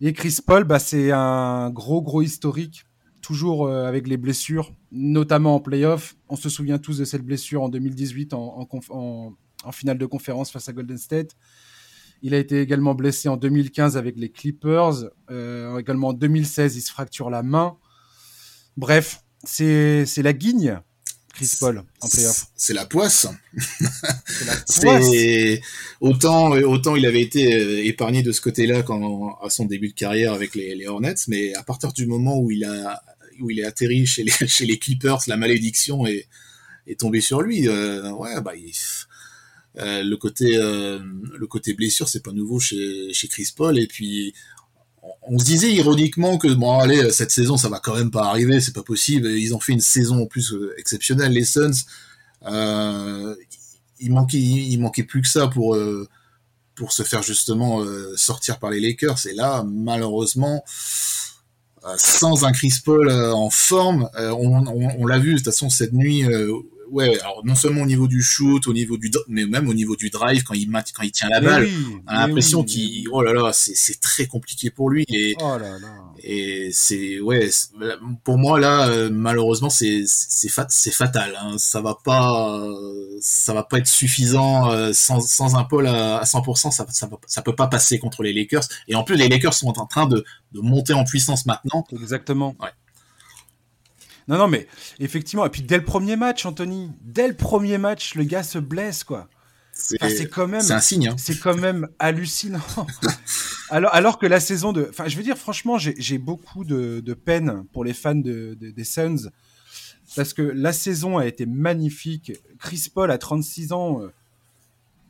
Et 0.00 0.12
Chris 0.12 0.38
Paul, 0.44 0.64
bah, 0.64 0.78
c'est 0.78 1.12
un 1.12 1.70
gros, 1.70 2.02
gros 2.02 2.22
historique, 2.22 2.84
toujours 3.22 3.66
euh, 3.66 3.86
avec 3.86 4.06
les 4.06 4.16
blessures, 4.16 4.74
notamment 4.92 5.54
en 5.54 5.60
playoff. 5.60 6.16
On 6.28 6.36
se 6.36 6.48
souvient 6.48 6.78
tous 6.78 6.98
de 6.98 7.04
cette 7.04 7.22
blessure 7.22 7.62
en 7.62 7.68
2018 7.68 8.34
en, 8.34 8.68
en, 8.90 9.72
finale 9.72 9.96
de 9.96 10.06
conférence 10.06 10.50
face 10.50 10.68
à 10.68 10.72
Golden 10.72 10.98
State. 10.98 11.36
Il 12.22 12.34
a 12.34 12.38
été 12.38 12.60
également 12.60 12.94
blessé 12.94 13.28
en 13.28 13.36
2015 13.36 13.96
avec 13.96 14.16
les 14.16 14.30
Clippers. 14.30 15.10
Euh, 15.30 15.78
également 15.78 16.08
en 16.08 16.12
2016, 16.12 16.76
il 16.76 16.80
se 16.82 16.90
fracture 16.90 17.30
la 17.30 17.42
main. 17.42 17.78
Bref, 18.76 19.23
c'est 19.46 20.22
la 20.22 20.32
guigne 20.32 20.80
Chris 21.34 21.56
Paul 21.58 21.82
en 22.00 22.08
playoff. 22.08 22.46
C'est 22.56 22.74
la 22.74 22.86
poisse. 22.86 23.26
C'est 24.66 25.60
autant 26.00 26.52
autant 26.52 26.94
il 26.94 27.06
avait 27.06 27.22
été 27.22 27.54
euh, 27.54 27.84
épargné 27.84 28.22
de 28.22 28.30
ce 28.30 28.40
côté-là 28.40 28.82
quand 28.82 29.36
à 29.42 29.50
son 29.50 29.64
début 29.64 29.88
de 29.88 29.94
carrière 29.94 30.32
avec 30.32 30.54
les, 30.54 30.86
Hornets, 30.86 31.14
mais 31.26 31.52
à 31.54 31.64
partir 31.64 31.92
du 31.92 32.06
moment 32.06 32.38
où 32.38 32.50
il 32.50 32.64
a 32.64 33.02
où 33.40 33.50
il 33.50 33.58
est 33.58 33.64
atterri 33.64 34.06
chez 34.06 34.22
les 34.22 34.30
chez 34.46 34.64
les 34.64 34.78
Clippers, 34.78 35.18
la 35.26 35.36
malédiction 35.36 36.06
est 36.06 36.28
est 36.86 37.00
tombée 37.00 37.20
sur 37.20 37.42
lui. 37.42 37.68
Euh, 37.68 38.12
ouais, 38.12 38.40
bah 38.40 38.52
euh, 39.76 40.04
le 40.04 40.16
côté 40.16 40.56
le 40.56 41.46
côté 41.48 41.74
blessure, 41.74 42.08
c'est 42.08 42.22
pas 42.22 42.32
nouveau 42.32 42.60
chez 42.60 43.12
chez 43.12 43.26
Chris 43.26 43.48
Paul 43.56 43.76
et 43.76 43.88
puis 43.88 44.34
on 45.22 45.38
se 45.38 45.44
disait 45.44 45.72
ironiquement 45.72 46.38
que 46.38 46.48
bon 46.48 46.78
allez 46.78 47.10
cette 47.10 47.30
saison 47.30 47.56
ça 47.56 47.68
va 47.68 47.80
quand 47.80 47.94
même 47.94 48.10
pas 48.10 48.26
arriver 48.26 48.60
c'est 48.60 48.74
pas 48.74 48.82
possible. 48.82 49.28
Ils 49.28 49.54
ont 49.54 49.60
fait 49.60 49.72
une 49.72 49.80
saison 49.80 50.22
en 50.22 50.26
plus 50.26 50.52
euh, 50.52 50.74
exceptionnelle 50.78 51.32
les 51.32 51.44
Suns. 51.44 51.84
Euh, 52.46 53.34
il 54.00 54.12
manquait 54.12 54.38
il, 54.38 55.06
plus 55.06 55.22
que 55.22 55.28
ça 55.28 55.48
pour 55.48 55.74
euh, 55.74 56.08
pour 56.74 56.92
se 56.92 57.02
faire 57.02 57.22
justement 57.22 57.84
sortir 58.16 58.58
par 58.58 58.70
les 58.70 58.80
Lakers. 58.80 59.26
Et 59.26 59.34
là 59.34 59.64
malheureusement 59.66 60.64
sans 61.96 62.44
un 62.44 62.52
Chris 62.52 62.74
Paul 62.84 63.10
en 63.10 63.50
forme 63.50 64.08
on, 64.16 65.06
l'a 65.06 65.18
vu 65.18 65.32
de 65.32 65.36
toute 65.36 65.46
façon 65.46 65.70
cette 65.70 65.92
nuit 65.92 66.24
ouais, 66.94 67.20
alors 67.20 67.42
non 67.44 67.54
seulement 67.54 67.82
au 67.82 67.86
niveau 67.86 68.06
du 68.06 68.22
shoot, 68.22 68.66
au 68.66 68.72
niveau 68.72 68.96
du, 68.96 69.10
mais 69.28 69.44
même 69.46 69.68
au 69.68 69.74
niveau 69.74 69.96
du 69.96 70.10
drive 70.10 70.44
quand 70.44 70.54
il 70.54 70.70
quand 70.70 71.02
il 71.02 71.10
tient 71.10 71.28
la 71.28 71.40
balle, 71.40 71.68
on 72.06 72.08
a 72.08 72.26
l'impression 72.26 72.62
qu'il, 72.64 73.08
oh 73.10 73.20
là 73.22 73.32
là, 73.32 73.50
c'est 73.52 74.00
très 74.00 74.26
compliqué 74.26 74.70
pour 74.70 74.90
lui 74.90 75.04
et 75.08 75.34
oh 75.40 75.58
là 75.58 75.78
là. 75.78 75.94
et 76.22 76.70
c'est 76.72 77.20
ouais, 77.20 77.50
pour 78.22 78.38
moi 78.38 78.60
là 78.60 78.88
euh, 78.88 79.10
malheureusement 79.10 79.70
c'est 79.70 80.04
c'est 80.06 80.48
c'est 80.68 80.94
fatal, 80.94 81.36
hein. 81.40 81.56
ça 81.58 81.80
va 81.80 81.96
pas 82.02 82.64
ça 83.20 83.52
va 83.52 83.64
pas 83.64 83.78
être 83.78 83.88
suffisant 83.88 84.70
euh, 84.70 84.92
sans 84.92 85.20
sans 85.20 85.56
un 85.56 85.64
Paul 85.64 85.86
à, 85.88 86.22
100%, 86.22 86.70
ça 86.70 86.86
ça 86.88 87.10
ça 87.26 87.42
peut 87.42 87.56
pas 87.56 87.66
passer 87.66 87.98
contre 87.98 88.22
les 88.22 88.32
Lakers 88.32 88.64
et 88.86 88.94
en 88.94 89.02
plus 89.02 89.16
les 89.16 89.28
Lakers 89.28 89.54
sont 89.54 89.78
en 89.78 89.86
train 89.86 90.06
de 90.06 90.24
de 90.52 90.60
monter 90.60 90.92
en 90.92 91.04
puissance 91.04 91.46
maintenant. 91.46 91.84
Exactement. 91.92 92.54
Ouais. 92.60 92.70
Non, 94.28 94.38
non, 94.38 94.48
mais 94.48 94.66
effectivement, 95.00 95.44
et 95.44 95.50
puis 95.50 95.62
dès 95.62 95.76
le 95.76 95.84
premier 95.84 96.16
match, 96.16 96.46
Anthony, 96.46 96.90
dès 97.02 97.28
le 97.28 97.34
premier 97.34 97.78
match, 97.78 98.14
le 98.14 98.24
gars 98.24 98.42
se 98.42 98.58
blesse, 98.58 99.04
quoi. 99.04 99.28
C'est 99.74 100.28
quand 100.28 100.46
même. 100.46 100.60
C'est 100.60 100.72
un 100.72 100.80
signe. 100.80 101.08
Hein. 101.08 101.16
C'est 101.18 101.38
quand 101.38 101.56
même 101.56 101.88
hallucinant. 101.98 102.60
alors, 103.70 103.92
alors 103.92 104.18
que 104.18 104.26
la 104.26 104.40
saison 104.40 104.72
de. 104.72 104.86
Enfin, 104.88 105.08
je 105.08 105.16
veux 105.16 105.22
dire, 105.22 105.36
franchement, 105.36 105.78
j'ai 105.78 106.18
beaucoup 106.18 106.64
de, 106.64 107.14
peine 107.14 107.64
pour 107.72 107.84
les 107.84 107.92
fans 107.92 108.14
de, 108.14 108.54
des 108.54 108.84
Suns. 108.84 109.30
Parce 110.16 110.32
que 110.32 110.42
la 110.42 110.72
saison 110.72 111.18
a 111.18 111.26
été 111.26 111.44
magnifique. 111.44 112.32
Chris 112.60 112.88
Paul, 112.94 113.10
à 113.10 113.18
36 113.18 113.72
ans, 113.72 114.00
euh, 114.02 114.12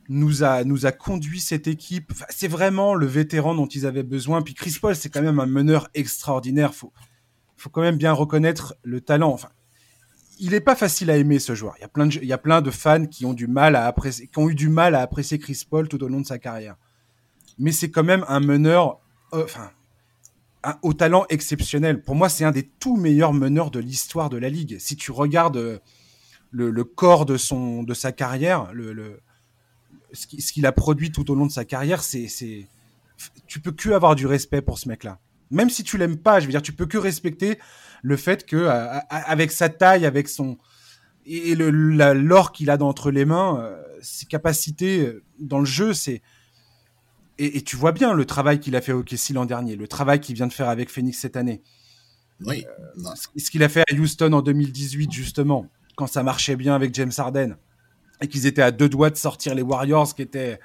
nous, 0.09 0.43
a, 0.43 0.63
nous 0.63 0.87
a 0.87 0.91
conduit 0.91 1.39
cette 1.39 1.67
équipe. 1.67 2.11
c'est 2.29 2.47
vraiment 2.47 2.95
le 2.95 3.05
vétéran 3.05 3.53
dont 3.53 3.67
ils 3.67 3.85
avaient 3.85 4.03
besoin. 4.03 4.41
Puis 4.41 4.55
Chris 4.55 4.77
Paul, 4.81 4.95
c'est 4.95 5.09
quand 5.09 5.21
même 5.21 5.39
un 5.39 5.45
meneur 5.45 5.89
extraordinaire. 5.93 6.73
Faut, 6.73 6.91
faut 7.57 7.69
quand 7.69 7.81
même 7.81 7.97
bien 7.97 8.13
reconnaître 8.13 8.75
le 8.83 9.01
talent. 9.01 9.37
Il 10.39 10.51
n'est 10.51 10.61
pas 10.61 10.75
facile 10.75 11.09
à 11.09 11.17
aimer 11.17 11.39
ce 11.39 11.55
joueur. 11.55 11.75
Il 11.77 11.81
y 12.27 12.33
a 12.33 12.37
plein 12.37 12.61
de, 12.61 12.71
fans 12.71 13.05
qui 13.05 13.25
ont 13.25 13.33
du 13.33 13.47
mal 13.47 13.75
à 13.75 13.85
apprécier, 13.85 14.27
qui 14.27 14.37
ont 14.39 14.49
eu 14.49 14.55
du 14.55 14.69
mal 14.69 14.95
à 14.95 15.01
apprécier 15.01 15.39
Chris 15.39 15.63
Paul 15.69 15.87
tout 15.87 16.03
au 16.03 16.07
long 16.07 16.21
de 16.21 16.25
sa 16.25 16.39
carrière. 16.39 16.75
Mais 17.57 17.71
c'est 17.71 17.89
quand 17.89 18.03
même 18.03 18.25
un 18.27 18.41
meneur, 18.41 18.99
euh, 19.33 19.45
au 20.81 20.93
talent 20.93 21.25
exceptionnel. 21.29 22.01
Pour 22.01 22.15
moi, 22.15 22.27
c'est 22.27 22.43
un 22.43 22.51
des 22.51 22.63
tout 22.63 22.97
meilleurs 22.97 23.33
meneurs 23.33 23.71
de 23.71 23.79
l'histoire 23.79 24.29
de 24.29 24.37
la 24.37 24.49
ligue. 24.49 24.77
Si 24.79 24.97
tu 24.97 25.11
regardes 25.11 25.57
euh, 25.57 25.79
le, 26.51 26.83
corps 26.83 27.25
de 27.25 27.37
sa 27.37 28.11
carrière, 28.11 28.71
ce 30.11 30.51
qu'il 30.51 30.65
a 30.65 30.71
produit 30.71 31.11
tout 31.11 31.31
au 31.31 31.35
long 31.35 31.45
de 31.45 31.51
sa 31.51 31.63
carrière, 31.63 32.03
c'est, 32.03 32.27
c'est, 32.27 32.67
tu 33.47 33.59
peux 33.59 33.71
que 33.71 33.89
avoir 33.89 34.15
du 34.15 34.27
respect 34.27 34.61
pour 34.61 34.79
ce 34.79 34.89
mec-là. 34.89 35.19
Même 35.51 35.69
si 35.69 35.83
tu 35.83 35.97
l'aimes 35.97 36.17
pas, 36.17 36.39
je 36.39 36.45
veux 36.45 36.51
dire, 36.51 36.61
tu 36.61 36.73
peux 36.73 36.85
que 36.85 36.97
respecter 36.97 37.59
le 38.05 38.17
fait 38.17 38.45
que 38.45 38.55
euh, 38.55 38.99
avec 39.09 39.51
sa 39.51 39.69
taille, 39.69 40.05
avec 40.05 40.29
son 40.29 40.57
et 41.25 41.55
le 41.55 41.71
l'or 41.71 42.51
qu'il 42.51 42.69
a 42.69 42.79
entre 42.83 43.09
les 43.09 43.25
mains, 43.25 43.59
euh, 43.59 43.83
ses 44.01 44.27
capacités 44.27 44.99
euh, 44.99 45.23
dans 45.39 45.57
le 45.57 45.65
jeu, 45.65 45.93
c'est 45.93 46.21
et, 47.37 47.63
tu 47.63 47.75
vois 47.75 47.91
bien 47.91 48.13
le 48.13 48.23
travail 48.23 48.59
qu'il 48.61 48.77
a 48.77 48.81
fait 48.81 48.93
au 48.93 49.03
KC 49.03 49.33
l'an 49.33 49.45
dernier, 49.45 49.75
le 49.75 49.87
travail 49.89 50.21
qu'il 50.21 50.35
vient 50.35 50.47
de 50.47 50.53
faire 50.53 50.69
avec 50.69 50.89
Phoenix 50.89 51.17
cette 51.19 51.35
année. 51.35 51.61
Oui. 52.45 52.65
ce 53.35 53.49
qu'il 53.49 53.63
a 53.63 53.69
fait 53.69 53.83
à 53.89 53.93
Houston 53.93 54.31
en 54.33 54.41
2018 54.41 55.11
justement, 55.11 55.67
quand 55.95 56.07
ça 56.07 56.21
marchait 56.23 56.55
bien 56.55 56.75
avec 56.75 56.93
James 56.93 57.11
Harden 57.17 57.57
et 58.21 58.27
qu'ils 58.27 58.45
étaient 58.45 58.61
à 58.61 58.71
deux 58.71 58.87
doigts 58.87 59.09
de 59.09 59.17
sortir 59.17 59.53
les 59.55 59.63
Warriors, 59.63 60.15
qui 60.15 60.21
était 60.21 60.59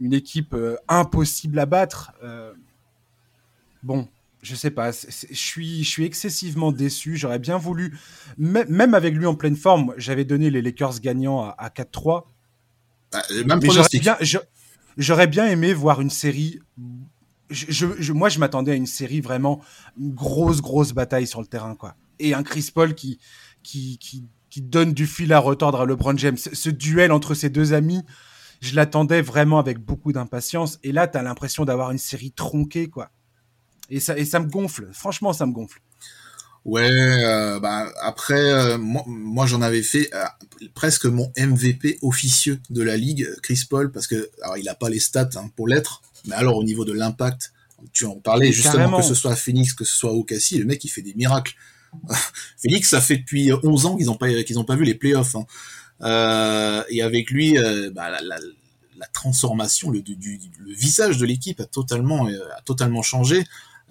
une 0.00 0.12
équipe 0.12 0.54
impossible 0.88 1.58
à 1.58 1.66
battre 1.66 2.12
bon, 3.82 4.08
je 4.42 4.54
sais 4.54 4.70
pas, 4.70 4.90
je 4.90 5.34
suis, 5.34 5.84
je 5.84 5.88
suis 5.88 6.04
excessivement 6.04 6.72
déçu. 6.72 7.16
J'aurais 7.16 7.38
bien 7.38 7.58
voulu, 7.58 7.96
même 8.38 8.94
avec 8.94 9.14
lui 9.14 9.26
en 9.26 9.34
pleine 9.34 9.56
forme, 9.56 9.94
j'avais 9.96 10.24
donné 10.24 10.50
les 10.50 10.62
Lakers 10.62 11.00
gagnants 11.00 11.42
à, 11.42 11.68
4-3. 11.68 12.24
Bah, 13.12 13.22
même 13.46 13.60
j'aurais 13.62 13.98
bien, 14.00 14.16
j'aurais 14.96 15.26
bien 15.26 15.46
aimé 15.46 15.72
voir 15.74 16.00
une 16.00 16.10
série. 16.10 16.60
Je, 17.50 18.12
moi, 18.12 18.30
je 18.30 18.38
m'attendais 18.38 18.72
à 18.72 18.74
une 18.74 18.86
série 18.86 19.20
vraiment 19.20 19.60
une 20.00 20.14
grosse, 20.14 20.62
grosse 20.62 20.92
bataille 20.92 21.26
sur 21.26 21.40
le 21.40 21.46
terrain, 21.46 21.74
quoi. 21.74 21.94
Et 22.18 22.34
un 22.34 22.42
Chris 22.42 22.70
Paul 22.74 22.94
qui, 22.94 23.18
qui, 23.62 23.98
qui, 23.98 24.24
qui 24.52 24.60
donne 24.60 24.92
du 24.92 25.06
fil 25.06 25.32
à 25.32 25.38
retordre 25.38 25.80
à 25.80 25.86
LeBron 25.86 26.16
James. 26.18 26.36
Ce, 26.36 26.68
duel 26.68 27.10
entre 27.10 27.34
ces 27.34 27.48
deux 27.48 27.72
amis, 27.72 28.02
je 28.60 28.76
l'attendais 28.76 29.22
vraiment 29.22 29.58
avec 29.58 29.78
beaucoup 29.78 30.12
d'impatience. 30.12 30.78
Et 30.82 30.92
là, 30.92 31.08
tu 31.08 31.16
as 31.16 31.22
l'impression 31.22 31.64
d'avoir 31.64 31.90
une 31.90 31.98
série 31.98 32.32
tronquée, 32.32 32.90
quoi. 32.90 33.10
Et 33.92 34.00
ça, 34.00 34.16
et 34.16 34.24
ça 34.24 34.40
me 34.40 34.46
gonfle. 34.46 34.88
Franchement, 34.92 35.34
ça 35.34 35.44
me 35.44 35.52
gonfle. 35.52 35.80
Ouais, 36.64 36.88
euh, 36.90 37.60
bah 37.60 37.92
après, 38.00 38.52
euh, 38.52 38.78
moi, 38.78 39.46
j'en 39.46 39.60
avais 39.60 39.82
fait 39.82 40.08
euh, 40.14 40.24
presque 40.74 41.04
mon 41.04 41.30
MVP 41.36 41.98
officieux 42.00 42.58
de 42.70 42.82
la 42.82 42.96
ligue, 42.96 43.28
Chris 43.42 43.64
Paul, 43.68 43.92
parce 43.92 44.06
que 44.06 44.30
alors 44.42 44.56
il 44.56 44.68
a 44.68 44.74
pas 44.74 44.88
les 44.88 45.00
stats 45.00 45.28
hein, 45.36 45.50
pour 45.56 45.68
l'être, 45.68 46.00
mais 46.26 46.34
alors 46.34 46.56
au 46.56 46.64
niveau 46.64 46.86
de 46.86 46.92
l'impact, 46.92 47.52
tu 47.92 48.06
en 48.06 48.14
parlais 48.14 48.50
justement 48.52 48.98
que 48.98 49.04
ce 49.04 49.14
soit 49.14 49.32
à 49.32 49.36
Phoenix, 49.36 49.74
que 49.74 49.84
ce 49.84 49.94
soit 49.94 50.12
au 50.12 50.24
le 50.24 50.64
mec 50.64 50.82
il 50.84 50.88
fait 50.88 51.02
des 51.02 51.14
miracles. 51.14 51.54
Phoenix, 52.62 52.88
ça 52.88 53.02
fait 53.02 53.18
depuis 53.18 53.50
11 53.52 53.86
ans 53.86 53.96
qu'ils 53.96 54.08
ont 54.08 54.14
pas 54.14 54.42
qu'ils 54.44 54.58
ont 54.58 54.64
pas 54.64 54.76
vu 54.76 54.84
les 54.84 54.94
playoffs. 54.94 55.34
Hein. 55.34 56.84
et 56.88 57.02
avec 57.02 57.30
lui, 57.30 57.58
bah, 57.92 58.08
la, 58.08 58.22
la, 58.22 58.38
la, 58.96 59.06
transformation, 59.12 59.90
le, 59.90 60.00
du, 60.00 60.16
le 60.60 60.72
visage 60.72 61.18
de 61.18 61.26
l'équipe 61.26 61.60
a 61.60 61.66
totalement 61.66 62.28
a 62.28 62.62
totalement 62.64 63.02
changé. 63.02 63.44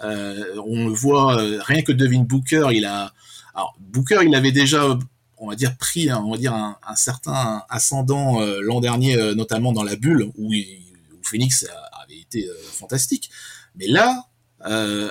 Euh, 0.03 0.55
on 0.65 0.87
le 0.87 0.93
voit, 0.93 1.41
euh, 1.41 1.59
rien 1.61 1.81
que 1.81 1.91
Devin 1.91 2.21
Booker, 2.21 2.69
il 2.71 2.85
a. 2.85 3.13
Alors, 3.53 3.75
Booker, 3.79 4.19
il 4.23 4.33
avait 4.35 4.51
déjà 4.51 4.97
on 5.43 5.49
va 5.49 5.55
dire 5.55 5.75
pris 5.75 6.13
on 6.13 6.29
va 6.29 6.37
dire 6.37 6.53
un, 6.53 6.95
certain 6.95 7.63
ascendant 7.67 8.41
euh, 8.41 8.59
l'an 8.61 8.79
dernier 8.79 9.17
notamment 9.33 9.71
dans 9.73 9.81
la 9.81 9.95
bulle 9.95 10.27
où, 10.37 10.51
Phoenix 11.23 11.65
avait 12.03 12.19
été 12.19 12.47
fantastique 12.73 13.31
mais 13.75 13.87
là 13.87 14.27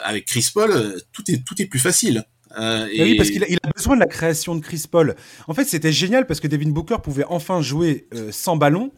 avec 0.05 0.27
Chris 0.27 0.49
Paul 0.55 1.03
tout 1.13 1.29
est 1.31 1.45
tout 1.45 1.61
est 1.61 1.67
plus 1.67 1.81
facile 1.81 2.25
et... 2.57 3.03
Oui, 3.03 3.17
parce 3.17 3.31
qu'il 3.31 3.43
a, 3.43 3.47
a, 3.47 3.73
besoin 3.75 3.97
de 3.97 4.01
la 4.01 4.07
création 4.07 4.55
de 4.55 4.61
Chris 4.61 4.85
Paul. 4.91 5.15
En 5.47 5.55
fait, 5.55 5.65
c'était 5.65 5.93
génial 5.93 6.27
parce 6.27 6.41
que 6.41 6.49
Devin 6.49 6.71
Booker 6.71 6.97
pouvait 7.03 7.25
enfin 7.29 7.63
jouer 7.63 8.09
sans 8.33 8.57
ballon. 8.57 8.91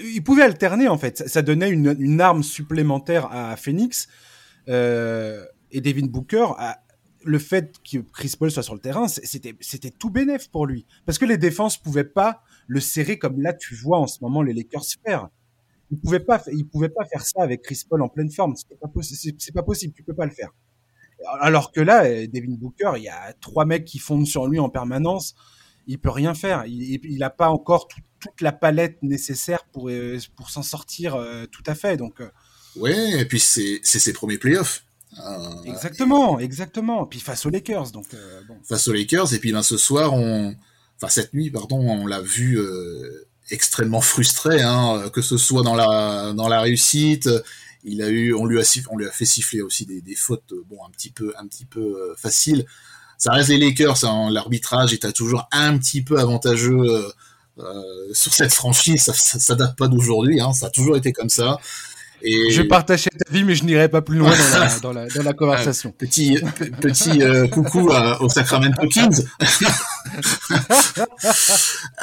Il 0.00 0.22
pouvait 0.22 0.44
alterner, 0.44 0.86
en 0.86 0.96
fait. 0.96 1.28
Ça, 1.28 1.42
donnait 1.42 1.70
une, 1.70 1.96
une, 1.98 2.20
arme 2.20 2.44
supplémentaire 2.44 3.26
à 3.32 3.56
Phoenix. 3.56 4.08
Euh, 4.68 5.44
et 5.70 5.80
Devin 5.80 6.06
Booker, 6.06 6.46
le 7.24 7.38
fait 7.38 7.74
que 7.90 7.98
Chris 7.98 8.34
Paul 8.38 8.50
soit 8.50 8.62
sur 8.62 8.74
le 8.74 8.80
terrain, 8.80 9.06
c'était 9.08 9.90
tout 9.90 10.10
bénéf 10.10 10.48
pour 10.50 10.66
lui. 10.66 10.86
Parce 11.06 11.18
que 11.18 11.24
les 11.24 11.38
défenses 11.38 11.76
pouvaient 11.76 12.04
pas 12.04 12.42
le 12.66 12.80
serrer 12.80 13.18
comme 13.18 13.40
là 13.40 13.52
tu 13.52 13.74
vois 13.74 13.98
en 13.98 14.06
ce 14.06 14.18
moment 14.22 14.42
les 14.42 14.52
Lakers 14.52 14.84
faire. 15.04 15.28
Ils 15.90 15.98
pouvaient 15.98 16.24
pouvaient 16.70 16.88
pas 16.90 17.04
faire 17.06 17.24
ça 17.24 17.42
avec 17.42 17.62
Chris 17.62 17.82
Paul 17.88 18.02
en 18.02 18.08
pleine 18.08 18.30
forme. 18.30 18.54
C'est 18.56 18.68
pas, 18.68 18.86
pas 18.86 19.62
possible, 19.62 19.94
tu 19.94 20.02
peux 20.02 20.14
pas 20.14 20.26
le 20.26 20.32
faire. 20.32 20.50
Alors 21.40 21.72
que 21.72 21.80
là, 21.80 22.04
Devin 22.26 22.54
Booker, 22.54 22.92
il 22.96 23.02
y 23.02 23.08
a 23.08 23.32
trois 23.40 23.64
mecs 23.64 23.84
qui 23.84 23.98
fondent 23.98 24.26
sur 24.26 24.46
lui 24.46 24.58
en 24.58 24.68
permanence. 24.68 25.34
Il 25.86 25.98
peut 25.98 26.10
rien 26.10 26.34
faire. 26.34 26.64
Il 26.66 27.18
n'a 27.18 27.30
pas 27.30 27.48
encore 27.48 27.88
toute 27.88 28.40
la 28.40 28.52
palette 28.52 29.02
nécessaire 29.02 29.64
pour, 29.72 29.90
pour 30.36 30.50
s'en 30.50 30.62
sortir 30.62 31.18
tout 31.50 31.62
à 31.66 31.74
fait. 31.74 31.96
Donc, 31.96 32.22
ouais, 32.76 33.20
et 33.20 33.24
puis 33.24 33.40
c'est 33.40 33.80
ses 33.82 34.12
premiers 34.12 34.38
playoffs. 34.38 34.84
exactement, 35.64 36.38
exactement. 36.38 37.06
Puis 37.06 37.20
face 37.20 37.46
aux 37.46 37.50
Lakers, 37.50 37.90
donc 37.90 38.06
face 38.68 38.88
aux 38.88 38.92
Lakers. 38.92 39.34
Et 39.34 39.38
puis 39.38 39.52
ben, 39.52 39.62
ce 39.62 39.76
soir, 39.76 40.14
on, 40.14 40.54
enfin 40.96 41.08
cette 41.08 41.34
nuit, 41.34 41.50
pardon, 41.50 41.78
on 41.78 42.06
l'a 42.06 42.20
vu 42.20 42.58
extrêmement 43.50 44.00
frustré, 44.00 44.62
hein, 44.62 45.10
que 45.12 45.22
ce 45.22 45.36
soit 45.36 45.62
dans 45.62 45.74
la 45.74 46.32
dans 46.34 46.48
la 46.48 46.60
réussite. 46.60 47.28
Il 47.84 48.02
a 48.02 48.08
eu, 48.08 48.34
on 48.34 48.44
lui 48.44 48.60
a, 48.60 48.80
on 48.90 48.96
lui 48.96 49.06
a 49.06 49.10
fait 49.10 49.24
siffler 49.24 49.62
aussi 49.62 49.86
des, 49.86 50.00
des 50.00 50.14
fautes, 50.14 50.52
bon, 50.68 50.78
un 50.86 50.90
petit 50.90 51.10
peu, 51.10 51.32
un 51.38 51.46
petit 51.46 51.64
peu 51.64 51.80
euh, 51.80 52.14
faciles. 52.16 52.66
Ça 53.18 53.32
reste 53.32 53.48
les 53.48 53.58
Lakers, 53.58 54.04
hein, 54.04 54.30
l'arbitrage 54.30 54.92
est 54.92 55.12
toujours 55.12 55.48
un 55.52 55.76
petit 55.78 56.02
peu 56.02 56.18
avantageux 56.18 56.78
euh, 56.78 57.08
euh, 57.58 57.82
sur 58.12 58.34
cette 58.34 58.52
franchise. 58.52 59.02
Ça, 59.02 59.14
ça, 59.14 59.54
date 59.54 59.76
pas 59.76 59.88
d'aujourd'hui, 59.88 60.40
hein, 60.40 60.52
ça 60.52 60.66
a 60.66 60.70
toujours 60.70 60.96
été 60.96 61.12
comme 61.12 61.28
ça. 61.28 61.58
Et... 62.22 62.50
Je 62.50 62.62
partageais 62.62 63.10
ta 63.10 63.30
vie, 63.32 63.44
mais 63.44 63.54
je 63.54 63.64
n'irai 63.64 63.88
pas 63.88 64.02
plus 64.02 64.18
loin 64.18 64.30
dans 64.30 64.58
la, 64.58 64.78
dans 64.80 64.92
la, 64.92 65.06
dans 65.08 65.22
la 65.22 65.32
conversation. 65.42 65.92
petit 65.92 66.38
petit 66.80 67.22
euh, 67.22 67.46
coucou 67.48 67.90
à, 67.92 68.20
aux 68.22 68.28
Sacramento 68.28 68.86
Kings. 68.88 69.24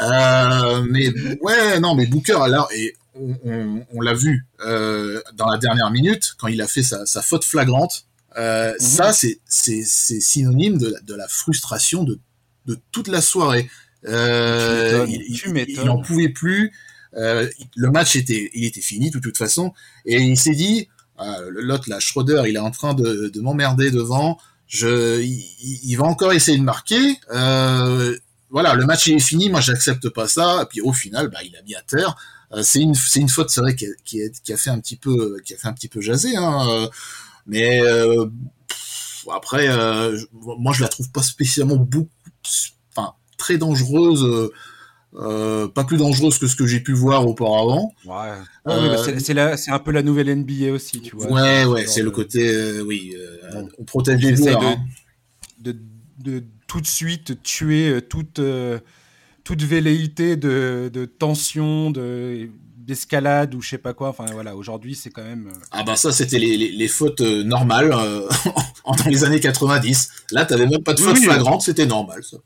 euh, 0.02 0.86
mais 0.90 1.10
ouais, 1.42 1.80
non, 1.80 1.96
mais 1.96 2.06
Booker 2.06 2.38
alors 2.42 2.70
et 2.74 2.96
on, 3.16 3.36
on, 3.46 3.86
on 3.94 4.02
l'a 4.02 4.14
vu 4.14 4.46
euh, 4.66 5.22
dans 5.34 5.50
la 5.50 5.58
dernière 5.58 5.92
minute 5.92 6.34
quand 6.38 6.48
il 6.48 6.62
a 6.62 6.68
fait 6.68 6.84
sa, 6.84 7.06
sa 7.06 7.22
faute 7.22 7.46
flagrante. 7.46 8.06
Euh, 8.38 8.72
mm 8.72 8.76
-hmm. 8.76 8.96
Ça, 8.98 9.14
c'est 9.14 10.22
synonyme 10.22 10.78
de 10.78 10.88
la, 10.94 11.00
de 11.02 11.16
la 11.16 11.28
frustration 11.28 12.04
de 12.04 12.20
de 12.66 12.78
toute 12.92 13.08
la 13.08 13.22
soirée. 13.22 13.70
Euh, 14.08 15.06
il, 15.08 15.22
il, 15.30 15.66
il 15.70 15.90
en 15.90 16.02
pouvait 16.02 16.30
plus. 16.30 16.72
Euh, 17.16 17.48
le 17.76 17.92
match 17.92 18.16
était, 18.16 18.50
il 18.54 18.66
était 18.66 18.82
fini 18.82 19.10
de 19.10 19.20
toute 19.20 19.38
façon, 19.38 19.74
et 20.06 20.22
il 20.22 20.38
s'est 20.38 20.56
dit, 20.56 20.88
euh, 21.20 21.50
l'autre 21.50 21.90
là, 21.90 22.00
Schroeder, 22.00 22.44
il 22.48 22.56
est 22.56 22.60
en 22.60 22.72
train 22.72 22.94
de, 22.94 23.30
de 23.34 23.42
m'emmerder 23.42 23.92
devant. 23.92 24.38
Je, 24.68 25.22
il, 25.22 25.96
va 25.96 26.06
encore 26.06 26.34
essayer 26.34 26.58
de 26.58 26.64
marquer. 26.64 27.20
Euh, 27.34 28.18
voilà, 28.50 28.74
le 28.74 28.86
match 28.86 29.08
est 29.08 29.20
fini. 29.20 29.50
Moi, 29.50 29.62
j'accepte 29.62 30.10
pas 30.10 30.28
ça. 30.28 30.64
Et 30.64 30.66
puis 30.66 30.82
au 30.82 30.94
final, 30.94 31.30
bah, 31.30 31.40
il 31.44 31.56
a 31.56 31.62
mis 31.62 31.76
à 31.76 31.82
terre. 31.82 32.16
Euh, 32.52 32.64
c'est 32.64 32.82
une, 32.82 32.96
c'est 32.96 33.20
une 33.20 33.30
faute, 33.30 33.50
c'est 33.50 33.62
vrai, 33.62 33.76
qui 33.76 33.86
a, 33.86 33.90
qui, 34.04 34.54
a, 34.54 34.58
fait 34.58 34.70
un 34.70 34.80
petit 34.80 34.98
peu, 34.98 35.38
qui 35.46 35.54
a 35.54 35.58
fait 35.58 35.68
un 35.68 35.74
petit 35.74 35.88
peu 35.88 36.02
jaser. 36.02 36.36
Hein. 36.36 36.90
Mais 37.48 37.82
euh, 37.82 38.26
après, 39.34 39.68
moi, 40.34 40.74
je 40.74 40.82
la 40.82 40.88
trouve 40.88 41.12
pas 41.12 41.24
spécialement 41.24 41.78
beaucoup, 41.78 42.10
enfin, 42.96 43.14
très 43.38 43.58
dangereuse 43.58 44.52
euh, 45.18 45.68
pas 45.68 45.84
plus 45.84 45.98
dangereuse 45.98 46.38
que 46.38 46.48
ce 46.48 46.56
que 46.56 46.68
j'ai 46.68 46.80
pu 46.80 46.94
voir 46.94 47.28
auparavant. 47.28 47.94
Ouais. 48.06 48.34
Euh, 48.68 48.98
c'est 49.58 49.72
un 49.72 49.80
peu 49.80 49.92
la 49.92 50.04
nouvelle 50.04 50.34
NBA 50.36 50.72
aussi, 50.72 51.02
tu 51.02 51.16
vois. 51.16 51.32
Ouais, 51.32 51.66
ouais, 51.66 51.88
c'est 51.88 52.02
le 52.02 52.12
côté, 52.12 52.48
euh, 52.48 52.82
oui, 52.82 53.16
euh, 53.18 53.52
bon. 53.54 53.70
on 53.80 53.84
protège 53.84 54.22
les 54.22 54.36
joueurs. 54.36 54.60
De, 54.60 54.66
hein. 54.66 54.78
de, 55.60 55.76
de, 56.20 56.44
tout 56.68 56.82
de 56.82 56.88
suite 56.88 57.42
tuer 57.44 58.02
toute, 58.10 58.42
toute 59.44 59.64
velléité 59.64 60.36
de, 60.36 60.90
de 60.92 61.06
tension, 61.06 61.92
de 61.92 62.50
d'escalade 62.86 63.56
ou 63.56 63.62
je 63.62 63.70
sais 63.70 63.78
pas 63.78 63.94
quoi. 63.94 64.10
Enfin 64.10 64.26
voilà, 64.32 64.56
aujourd'hui 64.56 64.96
c'est 64.96 65.10
quand 65.10 65.24
même. 65.24 65.52
Ah 65.72 65.84
bah 65.84 65.96
ça 65.96 66.12
c'était 66.12 66.40
les, 66.40 66.58
les, 66.58 66.72
les, 66.72 66.88
fautes 66.88 67.22
normales 67.22 67.92
euh, 67.94 68.30
dans 68.86 69.10
les 69.10 69.24
années 69.24 69.40
90. 69.40 70.10
Là 70.32 70.46
t'avais 70.46 70.68
même 70.68 70.84
pas 70.84 70.94
de 70.94 71.00
faute 71.00 71.18
oui, 71.18 71.24
flagrante, 71.24 71.62
c'était 71.64 71.86
normal. 71.86 72.24
Ça, 72.24 72.38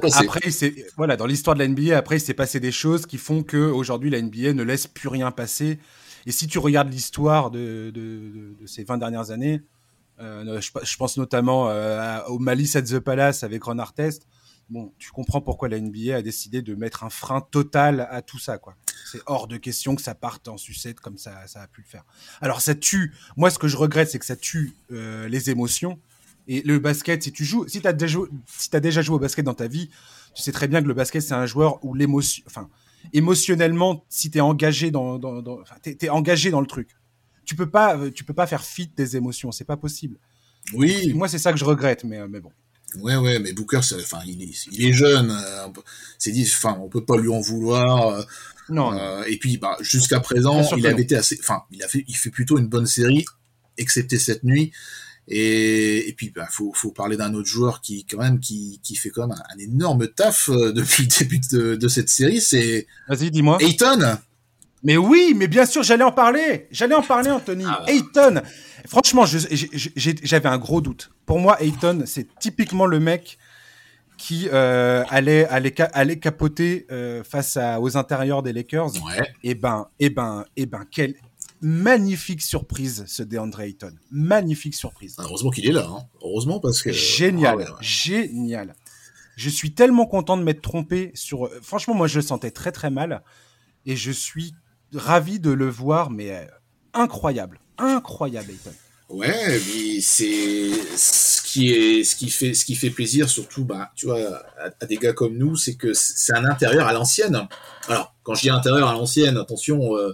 passé. 0.00 0.24
Après 0.24 0.50
c'est 0.50 0.86
voilà 0.96 1.16
dans 1.16 1.26
l'histoire 1.26 1.56
de 1.56 1.60
la 1.60 1.68
NBA 1.68 1.96
après 1.96 2.16
il 2.16 2.20
s'est 2.20 2.34
passé 2.34 2.60
des 2.60 2.72
choses 2.72 3.06
qui 3.06 3.18
font 3.18 3.42
que 3.42 3.56
aujourd'hui 3.56 4.10
la 4.10 4.20
NBA 4.20 4.52
ne 4.52 4.62
laisse 4.62 4.86
plus 4.86 5.08
rien 5.08 5.30
passer. 5.30 5.78
Et 6.26 6.32
si 6.32 6.46
tu 6.46 6.58
regardes 6.58 6.92
l'histoire 6.92 7.50
de, 7.50 7.90
de, 7.94 8.00
de, 8.00 8.56
de, 8.60 8.66
ces 8.66 8.84
20 8.84 8.98
dernières 8.98 9.30
années, 9.30 9.62
euh, 10.20 10.60
je, 10.60 10.70
je, 10.82 10.96
pense 10.96 11.16
notamment 11.16 11.70
euh, 11.70 12.20
au 12.26 12.38
Malice 12.38 12.76
at 12.76 12.82
the 12.82 12.98
Palace 12.98 13.44
avec 13.44 13.62
Ron 13.62 13.78
Artest 13.78 14.26
bon, 14.70 14.92
tu 14.98 15.10
comprends 15.10 15.40
pourquoi 15.40 15.68
la 15.68 15.80
NBA 15.80 16.16
a 16.16 16.22
décidé 16.22 16.62
de 16.62 16.74
mettre 16.74 17.04
un 17.04 17.10
frein 17.10 17.40
total 17.40 18.06
à 18.10 18.22
tout 18.22 18.38
ça, 18.38 18.58
quoi. 18.58 18.74
C'est 19.10 19.20
hors 19.26 19.48
de 19.48 19.56
question 19.56 19.96
que 19.96 20.02
ça 20.02 20.14
parte 20.14 20.48
en 20.48 20.58
sucette 20.58 21.00
comme 21.00 21.16
ça, 21.16 21.46
ça 21.46 21.62
a 21.62 21.66
pu 21.66 21.80
le 21.80 21.86
faire. 21.86 22.04
Alors 22.40 22.60
ça 22.60 22.74
tue. 22.74 23.14
Moi, 23.36 23.50
ce 23.50 23.58
que 23.58 23.68
je 23.68 23.76
regrette, 23.76 24.10
c'est 24.10 24.18
que 24.18 24.26
ça 24.26 24.36
tue 24.36 24.74
euh, 24.92 25.28
les 25.28 25.50
émotions. 25.50 25.98
Et 26.46 26.62
le 26.62 26.78
basket, 26.78 27.22
si 27.22 27.32
tu 27.32 27.44
joues, 27.44 27.66
si 27.68 27.80
t'as 27.80 27.92
déjà, 27.92 28.18
si 28.46 28.68
as 28.72 28.80
déjà 28.80 29.02
joué 29.02 29.16
au 29.16 29.18
basket 29.18 29.44
dans 29.44 29.54
ta 29.54 29.68
vie, 29.68 29.90
tu 30.34 30.42
sais 30.42 30.52
très 30.52 30.68
bien 30.68 30.82
que 30.82 30.88
le 30.88 30.94
basket 30.94 31.22
c'est 31.22 31.34
un 31.34 31.46
joueur 31.46 31.84
où 31.84 31.94
l'émotion, 31.94 32.42
enfin, 32.46 32.68
émotionnellement, 33.12 34.04
si 34.08 34.30
t'es 34.30 34.40
engagé 34.40 34.90
dans, 34.90 35.20
es 35.84 36.08
engagé 36.08 36.50
dans 36.50 36.60
le 36.60 36.66
truc. 36.66 36.90
Tu 37.44 37.54
peux 37.54 37.68
pas, 37.68 37.98
tu 38.10 38.24
peux 38.24 38.34
pas 38.34 38.46
faire 38.46 38.64
fi 38.64 38.90
des 38.94 39.16
émotions, 39.16 39.52
c'est 39.52 39.64
pas 39.64 39.76
possible. 39.76 40.18
Oui. 40.74 41.12
moi, 41.14 41.28
c'est 41.28 41.38
ça 41.38 41.52
que 41.52 41.58
je 41.58 41.64
regrette, 41.64 42.04
mais, 42.04 42.26
mais 42.28 42.40
bon. 42.40 42.50
Ouais, 42.96 43.16
ouais, 43.16 43.38
mais 43.38 43.52
Booker, 43.52 43.78
enfin, 43.78 44.20
il 44.26 44.42
est, 44.42 44.66
il 44.72 44.86
est 44.86 44.92
jeune. 44.92 45.30
Euh, 45.30 45.68
c'est 46.18 46.30
dit, 46.32 46.42
enfin, 46.42 46.78
on 46.80 46.88
peut 46.88 47.04
pas 47.04 47.16
lui 47.16 47.28
en 47.28 47.40
vouloir. 47.40 48.08
Euh, 48.08 48.22
non. 48.70 48.92
Euh, 48.92 49.24
et 49.26 49.38
puis, 49.38 49.58
bah, 49.58 49.76
jusqu'à 49.80 50.20
présent, 50.20 50.62
il 50.76 50.86
avait 50.86 51.02
été 51.02 51.16
assez, 51.16 51.38
enfin, 51.40 51.62
il 51.70 51.82
a 51.82 51.88
fait, 51.88 52.04
il 52.08 52.16
fait 52.16 52.30
plutôt 52.30 52.58
une 52.58 52.68
bonne 52.68 52.86
série, 52.86 53.24
excepté 53.76 54.18
cette 54.18 54.42
nuit. 54.44 54.72
Et, 55.30 56.08
et 56.08 56.12
puis, 56.14 56.30
bah, 56.30 56.48
faut, 56.50 56.72
faut 56.74 56.90
parler 56.90 57.16
d'un 57.16 57.34
autre 57.34 57.48
joueur 57.48 57.82
qui, 57.82 58.06
quand 58.06 58.18
même, 58.18 58.40
qui, 58.40 58.80
qui 58.82 58.96
fait 58.96 59.10
quand 59.10 59.28
même 59.28 59.36
un, 59.36 59.54
un 59.54 59.58
énorme 59.58 60.08
taf 60.08 60.48
euh, 60.48 60.72
depuis 60.74 61.04
le 61.04 61.18
début 61.18 61.40
de, 61.52 61.76
de 61.76 61.88
cette 61.88 62.08
série. 62.08 62.40
C'est. 62.40 62.86
Vas-y, 63.08 63.30
dis-moi. 63.30 63.58
Ayton. 63.60 64.18
Mais 64.82 64.96
oui, 64.96 65.34
mais 65.36 65.48
bien 65.48 65.66
sûr, 65.66 65.82
j'allais 65.82 66.04
en 66.04 66.12
parler. 66.12 66.68
J'allais 66.70 66.94
en 66.94 67.02
parler, 67.02 67.30
Anthony. 67.30 67.64
Ah. 67.66 67.84
Ayton. 67.88 68.42
Franchement, 68.86 69.24
j'avais 69.26 70.48
un 70.48 70.58
gros 70.58 70.80
doute. 70.80 71.10
Pour 71.26 71.40
moi, 71.40 71.60
Ayton, 71.60 72.04
c'est 72.06 72.28
typiquement 72.38 72.86
le 72.86 73.00
mec 73.00 73.38
qui 74.16 74.48
euh, 74.52 75.04
allait, 75.10 75.46
allait, 75.46 75.74
allait 75.92 76.18
capoter 76.18 76.86
euh, 76.90 77.22
face 77.22 77.56
à, 77.56 77.80
aux 77.80 77.96
intérieurs 77.96 78.42
des 78.42 78.52
Lakers. 78.52 78.94
Ouais. 79.04 79.32
Et 79.44 79.54
ben, 79.54 79.88
et 80.00 80.10
ben, 80.10 80.44
et 80.56 80.66
ben, 80.66 80.84
quelle 80.90 81.14
magnifique 81.60 82.42
surprise 82.42 83.04
ce 83.06 83.22
DeAndre 83.22 83.60
Ayton. 83.60 83.92
Magnifique 84.10 84.74
surprise. 84.74 85.16
Heureusement 85.18 85.50
qu'il 85.50 85.66
est 85.68 85.72
là. 85.72 85.88
Hein. 85.88 86.02
Heureusement 86.22 86.60
parce 86.60 86.82
que. 86.82 86.92
Génial, 86.92 87.64
ah 87.66 87.72
ouais. 87.72 87.76
génial. 87.80 88.74
Je 89.36 89.48
suis 89.48 89.72
tellement 89.72 90.06
content 90.06 90.36
de 90.36 90.42
m'être 90.42 90.62
trompé 90.62 91.12
sur. 91.14 91.48
Franchement, 91.62 91.94
moi, 91.94 92.06
je 92.06 92.16
le 92.16 92.22
sentais 92.22 92.50
très 92.50 92.72
très 92.72 92.90
mal, 92.90 93.22
et 93.86 93.96
je 93.96 94.10
suis 94.10 94.54
ravi 94.94 95.40
de 95.40 95.50
le 95.50 95.68
voir, 95.68 96.10
mais 96.10 96.30
euh, 96.30 96.44
incroyable 96.94 97.60
incroyable, 97.78 98.50
Ayton. 98.50 98.72
Ouais, 99.08 99.32
mais 99.48 100.00
c'est 100.02 100.70
ce 100.96 101.40
qui 101.42 101.72
est 101.72 102.04
ce 102.04 102.14
qui 102.14 102.28
fait 102.28 102.52
ce 102.52 102.66
qui 102.66 102.74
fait 102.74 102.90
plaisir 102.90 103.26
surtout 103.30 103.64
bah 103.64 103.90
tu 103.96 104.04
vois 104.04 104.42
à, 104.58 104.86
des 104.86 104.96
gars 104.96 105.14
comme 105.14 105.38
nous, 105.38 105.56
c'est 105.56 105.76
que 105.76 105.94
c'est 105.94 106.34
un 106.34 106.44
intérieur 106.44 106.86
à 106.86 106.92
l'ancienne. 106.92 107.48
Alors, 107.88 108.14
quand 108.22 108.34
je 108.34 108.42
dis 108.42 108.50
intérieur 108.50 108.88
à 108.88 108.92
l'ancienne, 108.92 109.38
attention 109.38 109.96
euh, 109.96 110.12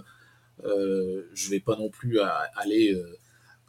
euh, 0.63 1.27
je 1.33 1.49
vais 1.49 1.59
pas 1.59 1.75
non 1.75 1.89
plus 1.89 2.19
aller 2.55 2.93
euh, 2.93 3.17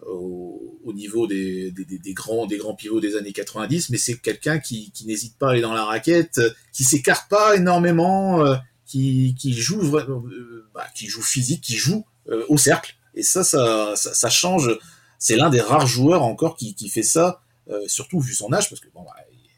au, 0.07 0.79
au, 0.85 0.92
niveau 0.92 1.27
des, 1.27 1.73
grands 2.14 2.47
des 2.47 2.59
grands 2.59 2.77
pivots 2.77 3.01
des 3.01 3.16
années 3.16 3.33
90, 3.33 3.90
mais 3.90 3.99
c'est 3.99 4.19
quelqu'un 4.19 4.61
qui, 4.61 4.92
qui 4.92 5.07
n'hésite 5.07 5.37
pas 5.38 5.49
à 5.49 5.51
aller 5.51 5.61
dans 5.61 5.75
la 5.75 5.85
raquette, 5.85 6.40
qui 6.73 6.85
s'écarte 6.85 7.29
pas 7.29 7.57
énormément, 7.57 8.47
euh, 8.47 8.55
qui, 8.87 9.35
qui 9.38 9.53
joue 9.53 9.90
bah, 9.90 10.87
qui 10.94 11.07
joue 11.07 11.22
physique, 11.22 11.61
qui 11.61 11.77
joue 11.77 12.05
au 12.49 12.57
cercle 12.57 12.96
et 13.16 13.22
ça, 13.22 13.42
ça, 13.42 13.94
ça, 13.96 14.14
ça 14.14 14.31
change. 14.31 14.79
C'est 15.18 15.37
l'un 15.37 15.49
des 15.51 15.61
rares 15.61 15.87
joueurs 15.87 16.22
encore 16.22 16.57
qui, 16.57 16.75
qui 16.75 16.88
fait 16.90 17.03
ça, 17.03 17.40
euh, 17.70 17.81
surtout 17.88 18.20
vu 18.20 18.35
son 18.35 18.53
âge, 18.53 18.68
parce 18.68 18.81
que 18.81 18.88
bon, 18.94 19.03
bah, 19.03 19.14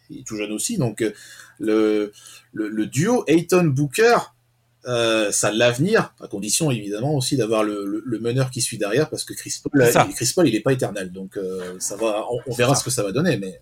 il 0.09 0.21
est 0.21 0.23
tout 0.23 0.37
jeune 0.37 0.53
aussi. 0.53 0.79
Donc 0.79 1.03
euh, 1.03 1.13
le, 1.59 2.13
le, 2.53 2.69
le, 2.69 2.87
duo 2.87 3.25
Ayton 3.27 3.65
Booker, 3.65 4.17
euh, 4.87 5.33
ça 5.33 5.51
l'avenir, 5.51 6.15
à 6.21 6.29
condition 6.29 6.71
évidemment 6.71 7.17
aussi 7.17 7.37
d'avoir 7.37 7.65
le, 7.65 7.85
le, 7.85 8.03
le, 8.07 8.19
meneur 8.21 8.51
qui 8.53 8.63
suit 8.63 8.79
derrière, 8.79 9.11
parce 9.11 9.25
que 9.25 9.35
Chris 9.35 9.61
Paul, 9.63 9.85
il, 9.85 10.15
Chris 10.15 10.33
Paul, 10.35 10.49
il 10.49 10.55
est 10.55 10.61
pas 10.61 10.73
éternel. 10.73 11.11
Donc 11.11 11.37
euh, 11.37 11.75
ça 11.81 11.97
va, 11.97 12.25
on, 12.31 12.39
on 12.47 12.55
verra 12.55 12.77
ce 12.77 12.85
que 12.85 12.91
ça 12.91 13.03
va 13.03 13.11
donner, 13.11 13.37
mais. 13.37 13.61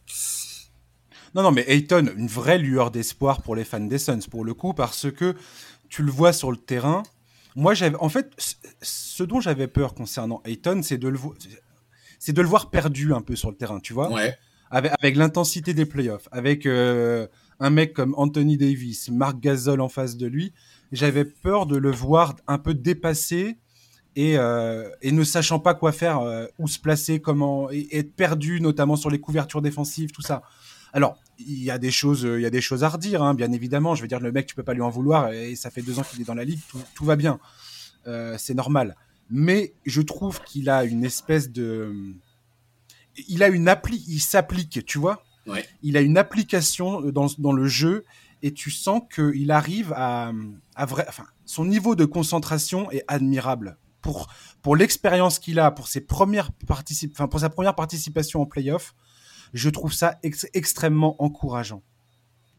Non, 1.34 1.42
non, 1.42 1.52
mais 1.52 1.64
Ayton, 1.68 2.06
une 2.16 2.28
vraie 2.28 2.58
lueur 2.58 2.90
d'espoir 2.90 3.42
pour 3.42 3.56
les 3.56 3.64
fans 3.64 3.80
des 3.80 3.98
Suns, 3.98 4.28
pour 4.30 4.44
le 4.44 4.54
coup, 4.54 4.72
parce 4.72 5.10
que 5.10 5.34
tu 5.88 6.02
le 6.02 6.10
vois 6.10 6.32
sur 6.32 6.50
le 6.50 6.56
terrain, 6.56 7.02
moi, 7.54 7.72
j'avais, 7.72 7.96
en 7.96 8.08
fait, 8.10 8.30
ce 8.82 9.22
dont 9.22 9.40
j'avais 9.40 9.66
peur 9.66 9.94
concernant 9.94 10.42
Ayton, 10.44 10.80
c'est 10.82 10.98
de 10.98 11.08
le 11.08 11.18
c'est 12.18 12.32
de 12.32 12.42
le 12.42 12.48
voir 12.48 12.70
perdu 12.70 13.14
un 13.14 13.20
peu 13.20 13.36
sur 13.36 13.50
le 13.50 13.56
terrain, 13.56 13.80
tu 13.80 13.92
vois. 13.92 14.12
Ouais. 14.12 14.36
Avec, 14.70 14.92
avec 14.98 15.16
l'intensité 15.16 15.74
des 15.74 15.86
playoffs, 15.86 16.28
avec 16.32 16.66
euh, 16.66 17.26
un 17.60 17.70
mec 17.70 17.92
comme 17.92 18.14
Anthony 18.16 18.56
Davis, 18.56 19.10
Marc 19.10 19.38
Gasol 19.38 19.80
en 19.80 19.88
face 19.88 20.16
de 20.16 20.26
lui, 20.26 20.52
j'avais 20.92 21.24
peur 21.24 21.66
de 21.66 21.76
le 21.76 21.90
voir 21.90 22.36
un 22.48 22.58
peu 22.58 22.74
dépassé 22.74 23.58
et, 24.16 24.38
euh, 24.38 24.88
et 25.02 25.12
ne 25.12 25.22
sachant 25.24 25.60
pas 25.60 25.74
quoi 25.74 25.92
faire, 25.92 26.20
euh, 26.20 26.46
où 26.58 26.66
se 26.68 26.78
placer, 26.78 27.20
comment, 27.20 27.70
et, 27.70 27.86
être 27.92 28.14
perdu, 28.14 28.60
notamment 28.60 28.96
sur 28.96 29.10
les 29.10 29.20
couvertures 29.20 29.62
défensives, 29.62 30.10
tout 30.10 30.22
ça. 30.22 30.42
Alors, 30.96 31.18
il 31.38 31.62
y 31.62 31.70
a 31.70 31.76
des 31.76 31.90
choses, 31.90 32.22
il 32.22 32.40
y 32.40 32.46
a 32.46 32.50
des 32.50 32.62
choses 32.62 32.82
à 32.82 32.88
redire, 32.88 33.22
hein, 33.22 33.34
bien 33.34 33.52
évidemment. 33.52 33.94
Je 33.94 34.00
veux 34.00 34.08
dire, 34.08 34.18
le 34.18 34.32
mec, 34.32 34.46
tu 34.46 34.54
peux 34.54 34.62
pas 34.62 34.72
lui 34.72 34.80
en 34.80 34.88
vouloir, 34.88 35.30
et 35.30 35.54
ça 35.54 35.68
fait 35.70 35.82
deux 35.82 35.98
ans 35.98 36.02
qu'il 36.02 36.22
est 36.22 36.24
dans 36.24 36.32
la 36.32 36.44
ligue, 36.44 36.60
tout, 36.70 36.80
tout 36.94 37.04
va 37.04 37.16
bien, 37.16 37.38
euh, 38.06 38.36
c'est 38.38 38.54
normal. 38.54 38.96
Mais 39.28 39.74
je 39.84 40.00
trouve 40.00 40.40
qu'il 40.42 40.70
a 40.70 40.84
une 40.84 41.04
espèce 41.04 41.50
de, 41.50 41.94
il 43.28 43.42
a 43.42 43.48
une 43.48 43.68
appli, 43.68 44.06
il 44.08 44.20
s'applique, 44.20 44.86
tu 44.86 44.96
vois. 44.98 45.22
Ouais. 45.46 45.66
Il 45.82 45.98
a 45.98 46.00
une 46.00 46.16
application 46.16 47.02
dans, 47.02 47.26
dans 47.36 47.52
le 47.52 47.66
jeu 47.66 48.06
et 48.40 48.54
tu 48.54 48.70
sens 48.70 49.02
qu'il 49.14 49.50
arrive 49.50 49.92
à, 49.94 50.32
à 50.76 50.86
vrai, 50.86 51.04
enfin, 51.10 51.26
son 51.44 51.66
niveau 51.66 51.94
de 51.94 52.06
concentration 52.06 52.90
est 52.90 53.04
admirable 53.06 53.76
pour 54.00 54.28
pour 54.62 54.76
l'expérience 54.76 55.38
qu'il 55.38 55.60
a, 55.60 55.70
pour 55.70 55.88
ses 55.88 56.00
premières 56.00 56.52
particip, 56.66 57.12
enfin 57.12 57.28
pour 57.28 57.40
sa 57.40 57.50
première 57.50 57.74
participation 57.74 58.40
en 58.40 58.46
playoff. 58.46 58.94
Je 59.56 59.70
trouve 59.70 59.92
ça 59.92 60.18
ex 60.22 60.46
extrêmement 60.54 61.20
encourageant. 61.22 61.82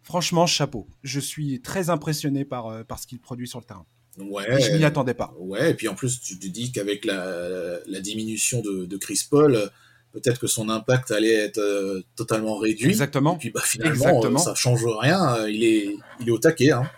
Franchement, 0.01 0.47
chapeau. 0.47 0.87
Je 1.03 1.19
suis 1.19 1.61
très 1.61 1.89
impressionné 1.89 2.43
par 2.45 2.67
euh, 2.67 2.83
par 2.83 2.97
ce 2.99 3.07
qu'il 3.07 3.19
produit 3.19 3.47
sur 3.47 3.59
le 3.59 3.65
terrain. 3.65 3.85
Ouais. 4.17 4.59
Je 4.59 4.71
m'y 4.75 4.83
attendais 4.83 5.13
pas. 5.13 5.31
Ouais, 5.37 5.71
et 5.71 5.73
puis 5.75 5.87
en 5.87 5.93
plus, 5.95 6.19
tu 6.19 6.39
te 6.39 6.47
dis 6.47 6.71
qu'avec 6.71 7.05
la, 7.05 7.77
la 7.85 7.99
diminution 8.01 8.61
de, 8.61 8.85
de 8.85 8.97
Chris 8.97 9.21
Paul, 9.29 9.69
peut-être 10.11 10.39
que 10.39 10.47
son 10.47 10.69
impact 10.69 11.11
allait 11.11 11.35
être 11.35 11.59
euh, 11.59 12.01
totalement 12.15 12.57
réduit. 12.57 12.87
Exactement. 12.89 13.35
Et 13.35 13.37
puis 13.37 13.51
bah, 13.51 13.61
finalement, 13.63 13.93
Exactement. 13.93 14.39
euh, 14.39 14.43
ça 14.43 14.55
change 14.55 14.83
rien. 14.85 15.45
Il 15.47 15.63
est, 15.63 15.95
il 16.19 16.29
est 16.29 16.31
au 16.31 16.39
taquet. 16.39 16.71
Hein. 16.71 16.89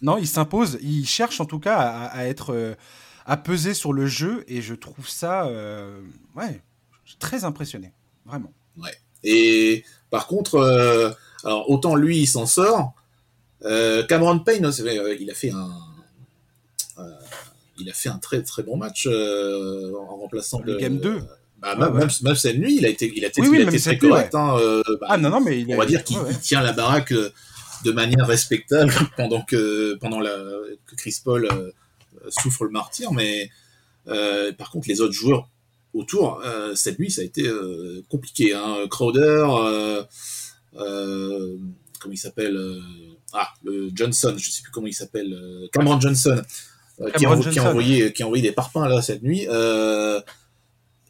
Non, 0.00 0.16
il 0.16 0.28
s'impose. 0.28 0.78
Il 0.80 1.06
cherche 1.06 1.40
en 1.40 1.46
tout 1.46 1.58
cas 1.58 1.76
à, 1.76 2.04
à 2.06 2.24
être, 2.26 2.50
euh, 2.54 2.74
à 3.26 3.36
peser 3.36 3.74
sur 3.74 3.92
le 3.92 4.06
jeu, 4.06 4.44
et 4.46 4.62
je 4.62 4.74
trouve 4.74 5.08
ça, 5.08 5.46
euh, 5.46 6.00
ouais, 6.36 6.60
très 7.18 7.42
impressionné, 7.42 7.90
vraiment. 8.26 8.52
Ouais. 8.76 8.94
Et 9.24 9.84
par 10.10 10.26
contre, 10.26 10.54
euh, 10.56 11.10
alors 11.44 11.68
autant 11.70 11.96
lui, 11.96 12.18
il 12.20 12.26
s'en 12.26 12.46
sort. 12.46 12.92
Euh, 13.64 14.04
Cameron 14.06 14.38
Payne, 14.38 14.70
il 15.20 15.30
a 15.30 15.34
fait 15.34 15.50
un, 15.50 15.70
euh, 16.98 17.02
il 17.78 17.88
a 17.90 17.92
fait 17.92 18.08
un 18.10 18.18
très 18.18 18.42
très 18.42 18.62
bon 18.62 18.76
match 18.76 19.06
en 19.06 20.16
remplaçant 20.16 20.60
Le 20.64 20.74
de- 20.74 20.78
game 20.78 20.98
2. 20.98 21.18
Bah, 21.60 21.72
Ouais, 21.72 21.78
même, 21.78 21.92
ouais. 21.94 21.98
même, 22.00 22.10
même 22.22 22.34
cette 22.34 22.58
nuit, 22.58 22.76
il 22.76 22.84
a 22.84 22.90
été, 22.90 23.10
il 23.16 23.24
a 23.24 23.28
été, 23.28 23.40
Oui, 23.40 23.48
oui, 23.48 23.58
il 23.62 23.66
a 23.66 23.70
été 23.70 23.80
très 23.80 23.96
correct. 23.96 24.34
Hein, 24.34 24.56
bah, 25.00 25.06
Ah 25.08 25.16
non, 25.16 25.30
non, 25.30 25.40
mais 25.40 25.60
il 25.60 25.72
on 25.72 25.78
va 25.78 25.86
dire 25.86 26.04
qu'il 26.04 26.18
tient 26.42 26.60
la 26.60 26.72
baraque 26.72 27.12
de 27.12 27.90
manière 27.92 28.26
respectable 28.26 28.92
pendant 29.16 29.42
que 29.42 29.94
pendant 29.94 30.20
la 30.20 30.34
que 30.86 30.94
Chris 30.96 31.16
Paul 31.24 31.48
euh, 31.50 31.70
souffre 32.28 32.64
le 32.64 32.70
martyr, 32.70 33.12
mais 33.12 33.50
euh, 34.08 34.52
par 34.52 34.70
contre 34.70 34.88
les 34.88 35.00
autres 35.00 35.14
joueurs 35.14 35.48
autour 35.94 36.42
euh, 36.44 36.74
cette 36.74 36.98
nuit 36.98 37.10
ça 37.10 37.22
a 37.22 37.24
été 37.24 37.46
euh, 37.46 38.02
compliqué. 38.10 38.52
Hein. 38.54 38.76
Crowder, 38.90 39.46
euh, 39.48 40.02
euh, 40.76 41.56
comment 42.00 42.12
il 42.12 42.18
s'appelle 42.18 42.58
Ah, 43.32 43.48
le 43.64 43.90
Johnson, 43.94 44.34
je 44.36 44.50
sais 44.50 44.62
plus 44.62 44.70
comment 44.72 44.86
il 44.88 44.92
s'appelle, 44.94 45.34
Cameron 45.72 46.00
Johnson, 46.00 46.42
qui, 47.16 47.24
a, 47.26 47.36
qui 47.38 47.60
envoyé 47.60 48.12
qui 48.12 48.22
a 48.22 48.26
envoyé 48.26 48.42
des 48.42 48.52
parpaings 48.52 48.86
là 48.88 49.00
cette 49.02 49.22
nuit. 49.22 49.46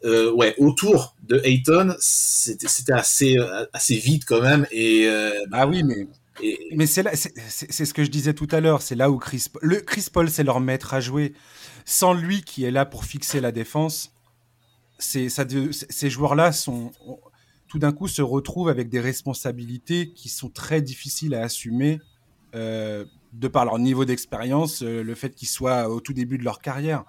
Ouais, 0.03 0.53
autour 0.59 1.15
de 1.23 1.41
Ayton, 1.43 1.95
c'était 1.99 2.93
assez 2.93 3.37
assez 3.73 3.95
vide 3.95 4.23
quand 4.25 4.41
même 4.41 4.67
et, 4.71 5.09
Ah 5.51 5.67
oui, 5.67 5.83
mais 5.83 6.07
et 6.43 6.59
Mais 6.75 6.85
c'est 6.85 7.01
là, 7.01 7.15
c'est- 7.15 7.33
c'est 7.49 7.71
c'est 7.71 7.85
ce 7.85 7.93
que 7.93 8.03
je 8.03 8.09
disais 8.11 8.33
tout 8.33 8.47
à 8.51 8.59
l'heure. 8.59 8.81
C'est 8.83 8.95
là 8.95 9.09
où 9.09 9.17
Chris, 9.17 9.45
le 9.61 9.77
Chris 9.81 10.05
Paul, 10.11 10.29
c'est 10.29 10.43
leur 10.43 10.59
maître 10.59 10.93
à 10.93 10.99
jouer. 10.99 11.33
Sans 11.85 12.13
lui 12.13 12.41
qui 12.43 12.65
est 12.65 12.71
là 12.71 12.85
pour 12.85 13.05
fixer 13.05 13.39
la 13.41 13.51
défense, 13.51 14.11
Ces 14.97 16.09
joueurs-là 16.09 16.51
sont 16.51 16.91
tout 17.67 17.79
d'un 17.79 17.91
coup 17.91 18.07
se 18.07 18.21
retrouvent 18.21 18.69
avec 18.69 18.89
des 18.89 18.99
responsabilités 18.99 20.13
qui 20.13 20.29
sont 20.29 20.49
très 20.49 20.81
difficiles 20.81 21.35
à 21.35 21.41
assumer 21.41 21.99
euh, 22.55 23.05
de 23.33 23.49
par 23.49 23.65
leur 23.65 23.79
niveau 23.79 24.05
d'expérience, 24.05 24.81
euh, 24.81 25.03
le 25.03 25.13
fait 25.13 25.35
qu'ils 25.35 25.49
soient 25.49 25.89
au 25.89 25.99
tout 25.99 26.13
début 26.13 26.37
de 26.37 26.45
leur 26.45 26.61
carrière, 26.61 27.03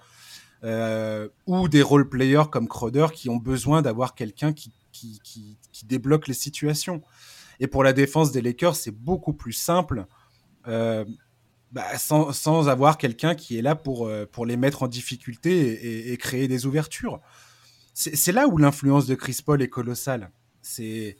euh, 0.64 1.29
ou 1.46 1.68
des 1.68 1.83
role 1.83 2.09
players 2.09 2.51
comme 2.51 2.66
Crowder 2.66 3.07
qui 3.14 3.29
ont 3.29 3.37
besoin 3.37 3.81
d'avoir 3.81 4.16
quelqu'un 4.16 4.53
qui, 4.53 4.72
débloque 5.85 6.27
les 6.27 6.35
situations. 6.35 7.01
Et 7.61 7.68
pour 7.68 7.85
la 7.85 7.92
défense 7.92 8.33
des 8.33 8.42
Lakers, 8.42 8.75
c'est 8.75 8.90
beaucoup 8.90 9.35
plus 9.35 9.53
simple, 9.53 10.07
bah, 10.64 11.99
sans, 11.99 12.68
avoir 12.68 12.99
quelqu'un 12.99 13.37
qui 13.37 13.57
est 13.57 13.62
là 13.62 13.77
pour, 13.77 14.09
les 14.46 14.57
mettre 14.57 14.83
en 14.83 14.88
difficulté 14.88 16.11
et 16.12 16.16
créer 16.16 16.49
des 16.49 16.66
ouvertures. 16.66 17.20
C'est 17.99 18.33
là 18.33 18.47
où 18.47 18.59
l'influence 18.59 19.07
de 19.07 19.15
Chris 19.15 19.41
Paul 19.45 19.63
est 19.63 19.71
colossale. 19.71 20.31
C'est 20.61 21.17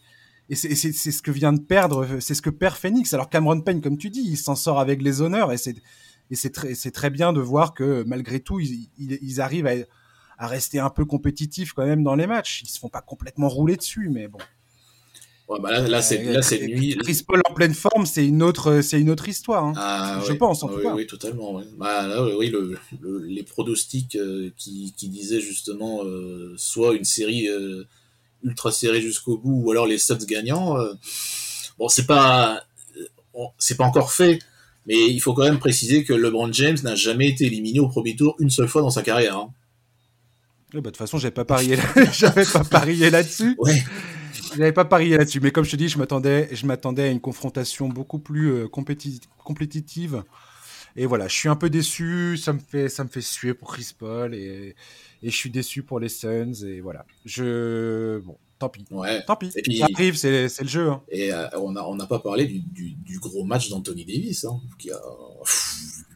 et 0.49 0.55
c'est 0.55 0.93
ce 0.93 1.23
que 1.23 1.31
vient 1.31 1.55
de 1.55 1.61
perdre, 1.61 2.21
c'est 2.21 2.35
ce 2.35 2.43
que 2.43 2.51
perd 2.51 2.77
Phoenix. 2.77 3.15
Alors 3.15 3.31
Cameron 3.31 3.63
Payne, 3.63 3.81
comme 3.81 3.97
tu 3.97 4.11
dis, 4.11 4.21
il 4.21 4.37
s'en 4.37 4.55
sort 4.55 4.79
avec 4.79 5.01
les 5.03 5.23
honneurs 5.23 5.53
et 5.53 5.57
c'est 5.57 5.75
et 6.31 6.37
c'est 6.37 6.51
très 6.51 6.75
très 6.75 7.09
bien 7.11 7.33
de 7.33 7.41
voir 7.41 7.73
que 7.73 8.05
malgré 8.07 8.41
tout, 8.41 8.61
ils, 8.61 8.91
ils, 8.99 9.19
ils 9.23 9.41
arrivent 9.41 9.67
à, 9.67 9.75
à 10.37 10.47
rester 10.47 10.79
un 10.79 10.91
peu 10.91 11.07
compétitifs 11.07 11.73
quand 11.73 11.87
même 11.87 12.03
dans 12.03 12.15
les 12.15 12.27
matchs. 12.27 12.63
Ils 12.63 12.69
se 12.69 12.79
font 12.79 12.91
pas 12.91 13.01
complètement 13.01 13.49
rouler 13.49 13.77
dessus, 13.77 14.11
mais 14.11 14.29
bon. 14.29 14.39
Ouais, 15.49 15.59
bah 15.61 15.71
là, 15.71 15.81
là 15.89 16.03
c'est 16.03 16.27
Euh, 16.27 16.33
là 16.35 16.43
c'est 16.43 16.59
Chris- 16.59 16.75
nuit. 16.75 16.97
Chris 16.97 17.23
Paul 17.27 17.41
en 17.49 17.55
pleine 17.55 17.75
forme, 17.75 18.07
c'est 18.07 18.27
une 18.27 18.43
autre, 18.43 18.81
c'est 18.83 19.01
une 19.01 19.11
autre 19.11 19.29
histoire. 19.29 19.65
hein. 19.65 19.73
Ah, 19.77 20.21
je 20.25 20.33
ouais. 20.33 20.39
pense, 20.39 20.63
en 20.63 20.69
tout 20.69 20.77
oui, 20.77 20.83
cas. 20.83 20.95
Oui, 20.95 21.07
totalement. 21.07 21.55
Ouais. 21.55 21.65
Bah, 21.79 22.07
là, 22.07 22.25
oui, 22.37 22.49
le, 22.51 22.79
le- 23.01 23.19
les 23.27 23.43
pronostics 23.43 24.17
euh, 24.17 24.51
qui, 24.57 24.93
qui 24.97 25.09
disaient 25.09 25.41
justement 25.41 26.05
euh, 26.05 26.55
soit 26.57 26.95
une 26.95 27.05
série 27.05 27.49
euh, 27.49 27.85
ultra 28.45 28.71
serrée 28.73 29.01
jusqu'au 29.01 29.39
bout, 29.39 29.63
ou 29.65 29.71
alors 29.71 29.87
les 29.87 29.99
Suns 29.99 30.19
gagnants. 30.27 30.77
euh, 30.79 30.93
bon, 31.79 31.89
c'est 31.89 32.07
pas, 32.07 32.63
euh, 32.97 33.41
c'est 33.59 33.77
pas 33.77 33.85
encore 33.85 34.13
fait, 34.13 34.39
mais 34.87 35.07
il 35.11 35.21
faut 35.21 35.35
quand 35.35 35.45
même 35.45 35.59
préciser 35.59 36.05
que 36.05 36.13
LeBron 36.13 36.53
James 36.53 36.77
n'a 36.85 36.95
jamais 36.95 37.29
été 37.29 37.47
éliminé 37.47 37.81
au 37.81 37.89
premier 37.89 38.15
tour 38.17 38.37
une 38.39 38.51
seule 38.51 38.69
fois 38.69 38.83
dans 38.83 38.91
sa 38.91 39.03
carrière. 39.03 39.37
hein. 39.37 39.51
Ouais, 40.75 40.81
bah, 40.81 40.91
de 40.91 40.91
toute 40.91 40.97
façon, 40.99 41.19
j'avais 41.19 41.33
pas 41.33 41.45
parié, 41.45 41.77
là- 41.77 41.83
j'avais 42.13 42.45
pas 42.45 42.65
parié 42.65 43.09
là-dessus. 43.11 43.55
Ouais. 43.59 43.83
J'avais 44.57 44.73
pas 44.73 44.85
parié 44.85 45.17
là-dessus. 45.17 45.41
Mais 45.41 45.51
comme 45.51 45.65
je 45.65 45.71
te 45.73 45.77
dis, 45.77 45.89
je 45.89 45.99
m'attendais, 45.99 46.49
je 46.53 46.67
m'attendais 46.67 47.03
à 47.05 47.11
une 47.11 47.21
confrontation 47.21 47.89
beaucoup 47.89 48.19
plus 48.19 48.49
euh, 48.53 48.67
compéti- 48.67 49.21
compétitive. 49.39 50.25
Et 50.97 51.07
voilà, 51.07 51.29
je 51.29 51.35
suis 51.35 51.49
un 51.49 51.57
peu 51.57 51.71
déçu. 51.71 52.37
Ça 52.39 52.53
me 52.53 52.59
fait, 52.59 52.89
ça 52.89 53.05
me 53.05 53.09
fait 53.09 53.21
suer 53.21 53.55
pour 53.55 53.73
Chris 53.73 53.93
Paul 53.99 54.35
et, 54.35 54.75
et 55.23 55.31
je 55.31 55.37
suis 55.37 55.51
déçu 55.51 55.83
pour 55.83 56.01
les 56.01 56.09
Suns. 56.09 56.65
Et 56.67 56.81
voilà, 56.81 57.07
je, 57.25 58.19
bon, 58.21 58.39
tant 58.59 58.69
pis, 58.69 58.85
Ouais. 58.91 59.23
tant 59.27 59.37
pis. 59.37 59.51
Et 59.57 59.63
puis- 59.63 59.79
Ça 59.79 59.87
arrive, 59.95 60.17
c'est, 60.17 60.49
le 60.63 60.69
jeu. 60.69 60.89
hein. 60.89 61.03
Et 61.11 61.33
euh, 61.33 61.47
on 61.59 61.73
n'a 61.73 61.87
on 61.87 61.97
pas 61.99 62.19
parlé 62.21 62.47
du, 62.47 62.61
du, 62.61 62.91
du 62.95 63.19
gros 63.19 63.45
match 63.45 63.69
d'Anthony 63.69 64.05
Davis, 64.05 64.45
hein, 64.45 64.61
qui 64.79 64.91
a. 64.91 65.01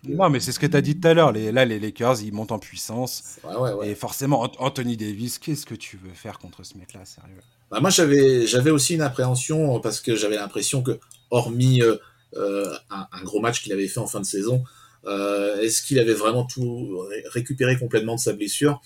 Non, 0.08 0.30
mais 0.30 0.40
c'est 0.40 0.52
ce 0.52 0.58
que 0.58 0.66
tu 0.66 0.74
as 0.76 0.80
dit 0.80 0.98
tout 0.98 1.06
à 1.08 1.12
l'heure. 1.12 1.30
Les, 1.30 1.52
là, 1.52 1.66
les 1.66 1.78
Lakers, 1.78 2.22
ils 2.22 2.32
montent 2.32 2.52
en 2.52 2.58
puissance. 2.58 3.36
Ouais, 3.44 3.54
ouais, 3.54 3.72
ouais. 3.74 3.88
Et 3.90 3.94
forcément, 3.94 4.40
Ant- 4.44 4.50
Anthony 4.58 4.96
Davis, 4.96 5.38
qu'est-ce 5.38 5.66
que 5.66 5.74
tu 5.74 5.98
veux 5.98 6.14
faire 6.14 6.38
contre 6.38 6.64
ce 6.64 6.78
mec-là, 6.78 7.04
sérieux? 7.04 7.36
Bah, 7.70 7.80
moi, 7.80 7.90
j'avais, 7.90 8.46
j'avais 8.46 8.70
aussi 8.70 8.94
une 8.94 9.02
appréhension 9.02 9.76
euh, 9.76 9.78
parce 9.80 10.00
que 10.00 10.16
j'avais 10.16 10.36
l'impression 10.36 10.82
que, 10.82 10.98
hormis 11.30 11.82
euh, 11.82 11.96
euh, 12.34 12.72
un, 12.88 13.08
un 13.12 13.22
gros 13.24 13.40
match 13.40 13.62
qu'il 13.62 13.74
avait 13.74 13.88
fait 13.88 14.00
en 14.00 14.06
fin 14.06 14.20
de 14.20 14.24
saison, 14.26 14.64
est-ce 15.06 15.82
qu'il 15.82 15.98
avait 15.98 16.14
vraiment 16.14 16.44
tout 16.44 16.98
ré- 17.08 17.24
récupéré 17.32 17.76
complètement 17.78 18.14
de 18.14 18.20
sa 18.20 18.32
blessure? 18.32 18.80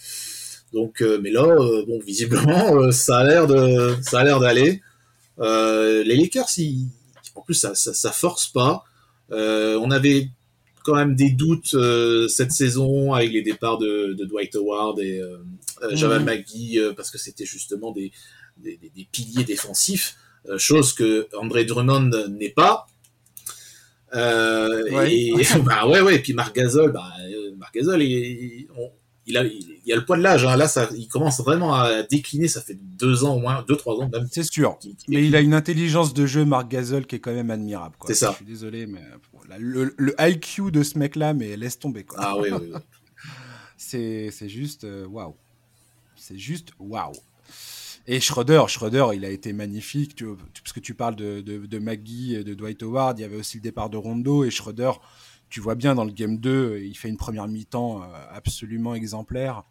Donc, 0.73 1.03
euh, 1.03 1.19
mais 1.23 1.31
là, 1.31 1.45
euh, 1.45 1.85
bon, 1.87 2.01
visiblement, 2.01 2.77
euh, 2.83 2.91
ça 2.91 3.19
a 3.19 3.25
l'air 3.25 3.47
de, 3.47 3.95
ça 4.03 4.21
a 4.21 4.25
l'air 4.25 4.41
d'aller. 4.41 4.83
Les 5.39 6.17
Lakers, 6.17 6.49
ils- 6.59 6.89
en 7.37 7.41
plus, 7.43 7.55
ça, 7.55 7.75
ça, 7.75 7.93
ça 7.95 8.13
force 8.13 8.47
pas. 8.49 8.85
On 9.31 9.91
avait 9.91 10.29
quand 10.85 10.95
même 10.95 11.15
des 11.17 11.31
doutes 11.31 11.77
cette 12.29 12.53
saison 12.53 13.13
avec 13.13 13.33
les 13.33 13.43
départs 13.43 13.79
de, 13.79 14.13
de 14.15 14.25
Dwight 14.25 14.55
Howard 14.57 15.01
et 15.01 15.19
euh, 15.21 15.39
Jamal 15.93 16.21
Mhm. 16.21 16.27
McGee 16.27 16.79
parce 16.97 17.11
que 17.11 17.19
c'était 17.19 17.47
justement 17.47 17.91
des, 17.93 18.13
des, 18.57 18.77
des- 18.77 18.91
des 18.95 19.09
piliers 19.11 19.45
défensifs, 19.45 20.17
chose 20.59 20.93
que 20.93 21.27
André 21.37 21.65
Drummond 21.65 22.11
n'est 22.31 22.51
pas. 22.51 22.87
Euh, 24.15 24.91
Ouais. 24.93 25.13
Et 25.15 25.33
bah 25.65 25.87
ouais 25.89 26.01
ouais. 26.01 26.19
Puis 26.21 26.35
Marc 26.35 26.55
Gasol, 26.55 26.93
bah, 26.93 27.11
Marc 27.57 27.75
Gasol, 27.75 28.03
il, 28.03 28.69
on- 28.79 28.93
il 29.27 29.37
a 29.37 29.45
il, 29.45 29.79
il 29.85 29.93
a 29.93 29.97
le 29.97 30.05
poids 30.05 30.17
de 30.17 30.23
l'âge. 30.23 30.45
Hein. 30.45 30.57
Là, 30.57 30.69
ça, 30.69 30.89
il 30.97 31.09
commence 31.09 31.41
vraiment 31.41 31.75
à 31.75 32.03
décliner. 32.03 32.49
Ça 32.49 32.61
fait 32.61 32.79
deux 32.81 33.25
ans 33.25 33.37
au 33.37 33.41
moins, 33.41 33.65
deux 33.67 33.77
trois 33.77 33.97
ans 33.97 34.09
même. 34.09 34.27
C'est 34.31 34.45
sûr. 34.45 34.79
Mais 35.09 35.27
il 35.27 35.35
a 35.37 35.41
une 35.41 35.55
intelligence 35.55 36.15
de 36.15 36.27
jeu, 36.27 36.45
Marc 36.45 36.69
Gasol, 36.69 37.07
qui 37.07 37.17
est 37.17 37.21
quand 37.21 37.35
même 37.35 37.51
admirable. 37.51 37.97
C'est 38.07 38.15
ça. 38.15 38.31
Je 38.33 38.37
suis 38.37 38.45
désolé, 38.45 38.87
mais 38.87 39.03
le, 39.59 39.95
le 39.97 40.15
IQ 40.19 40.71
de 40.71 40.83
ce 40.83 40.99
mec-là, 40.99 41.35
mais 41.35 41.57
laisse 41.57 41.79
tomber. 41.79 42.05
quoi. 42.05 42.19
Ah 42.21 42.37
oui 42.39 42.49
oui. 42.51 42.71
oui. 42.73 42.81
C'est 43.77 44.49
juste 44.49 44.85
euh, 44.85 45.07
waouh. 45.07 45.35
C'est 46.17 46.39
juste 46.39 46.71
waouh. 46.79 47.13
Et 48.07 48.21
Schroeder, 48.21 48.65
Schroeder, 48.69 49.07
il 49.15 49.25
a 49.25 49.31
été 49.31 49.53
magnifique. 49.53 50.15
Tu, 50.15 50.27
parce 50.63 50.73
que 50.73 50.81
tu 50.81 50.95
parles 50.95 51.17
de, 51.17 51.41
de, 51.41 51.67
de 51.67 51.79
et 51.79 52.45
de 52.45 52.55
Dwight 52.55 52.83
Howard, 52.83 53.19
il 53.19 53.23
y 53.23 53.25
avait 53.25 53.37
aussi 53.37 53.59
le 53.59 53.63
départ 53.63 53.89
de 53.91 53.97
Rondo 53.97 54.45
et 54.45 54.51
Schroeder. 54.51 54.93
Tu 55.55 55.61
vois 55.61 55.77
bien 55.77 55.95
dans 55.95 56.05
le 56.05 56.11
game 56.11 56.39
2, 56.39 56.81
il 56.83 56.97
fait 56.97 57.09
une 57.09 57.17
première 57.17 57.47
mi-temps 57.47 58.03
absolument 58.33 58.97
exemplaire. 58.97 59.63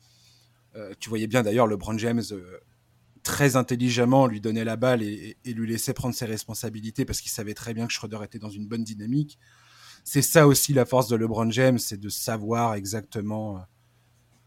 tu 1.01 1.09
voyais 1.09 1.27
bien 1.27 1.43
d'ailleurs 1.43 1.67
LeBron 1.67 1.97
James 1.97 2.23
très 3.21 3.57
intelligemment 3.57 4.25
lui 4.25 4.39
donner 4.39 4.63
la 4.63 4.77
balle 4.77 5.03
et, 5.03 5.35
lui 5.43 5.67
laisser 5.67 5.91
prendre 5.91 6.15
ses 6.15 6.23
responsabilités 6.23 7.03
parce 7.03 7.19
qu'il 7.19 7.31
savait 7.31 7.53
très 7.53 7.73
bien 7.73 7.85
que 7.85 7.91
Schroeder 7.91 8.19
était 8.23 8.39
dans 8.39 8.49
une 8.49 8.65
bonne 8.65 8.85
dynamique. 8.85 9.37
C'est 10.05 10.21
ça 10.21 10.47
aussi 10.47 10.71
la 10.71 10.85
force 10.85 11.09
de 11.09 11.17
LeBron 11.17 11.51
James, 11.51 11.79
c'est 11.79 11.99
de 11.99 12.07
savoir 12.07 12.75
exactement. 12.75 13.65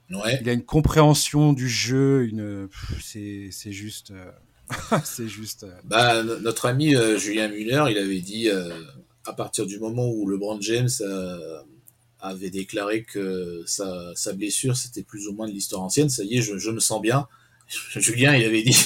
Ouais. 0.08 0.38
Il 0.40 0.48
a 0.48 0.54
une 0.54 0.64
compréhension 0.64 1.52
du 1.52 1.68
jeu, 1.68 2.26
une. 2.26 2.70
C'est 3.02 3.50
juste. 3.72 4.14
c'est 5.04 5.28
juste. 5.28 5.66
Bah, 5.84 6.22
notre 6.22 6.64
ami 6.64 6.94
Julien 7.18 7.48
Muller, 7.48 7.84
il 7.90 7.98
avait 7.98 8.20
dit 8.20 8.48
à 9.26 9.32
partir 9.32 9.66
du 9.66 9.78
moment 9.78 10.08
où 10.08 10.28
LeBron 10.28 10.60
James 10.60 10.88
avait 12.20 12.50
déclaré 12.50 13.02
que 13.04 13.62
sa, 13.66 14.12
sa 14.14 14.32
blessure 14.32 14.76
c'était 14.76 15.02
plus 15.02 15.28
ou 15.28 15.32
moins 15.32 15.46
de 15.46 15.52
l'histoire 15.52 15.82
ancienne, 15.82 16.08
ça 16.08 16.24
y 16.24 16.38
est, 16.38 16.42
je, 16.42 16.58
je 16.58 16.70
me 16.70 16.80
sens 16.80 17.00
bien 17.00 17.28
Julien, 17.96 18.34
il 18.34 18.44
avait 18.44 18.62
dit, 18.62 18.76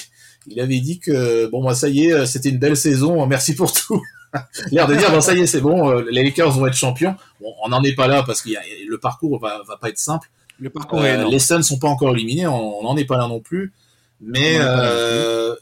il 0.47 0.61
avait 0.61 0.81
dit 0.81 0.99
que 0.99 1.47
bon, 1.47 1.63
moi, 1.63 1.75
ça 1.75 1.89
y 1.89 2.07
est, 2.07 2.27
c'était 2.27 2.49
une 2.49 2.59
belle 2.59 2.77
saison, 2.77 3.27
merci 3.27 3.55
pour 3.55 3.73
tout. 3.73 4.03
L'air 4.71 4.87
de 4.87 4.95
dire, 4.95 5.11
bon, 5.11 5.21
ça 5.21 5.35
y 5.35 5.41
est, 5.41 5.47
c'est 5.47 5.61
bon, 5.61 5.91
euh, 5.91 6.05
les 6.11 6.23
Lakers 6.23 6.51
vont 6.53 6.67
être 6.67 6.77
champions. 6.77 7.17
Bon, 7.41 7.53
on 7.63 7.69
n'en 7.69 7.83
est 7.83 7.95
pas 7.95 8.07
là 8.07 8.23
parce 8.23 8.43
que 8.43 8.51
le 8.51 8.99
parcours 8.99 9.39
va, 9.41 9.63
va 9.67 9.77
pas 9.77 9.89
être 9.89 9.99
simple. 9.99 10.31
Le 10.59 10.71
parcours 10.71 11.01
euh, 11.01 11.25
les 11.29 11.39
Suns 11.39 11.63
sont 11.63 11.79
pas 11.79 11.89
encore 11.89 12.15
éliminés, 12.15 12.47
on 12.47 12.83
n'en 12.83 12.97
est 12.97 13.07
pas 13.07 13.17
là 13.17 13.27
non 13.27 13.41
plus. 13.41 13.73
Mais 14.21 14.59
euh, 14.61 15.55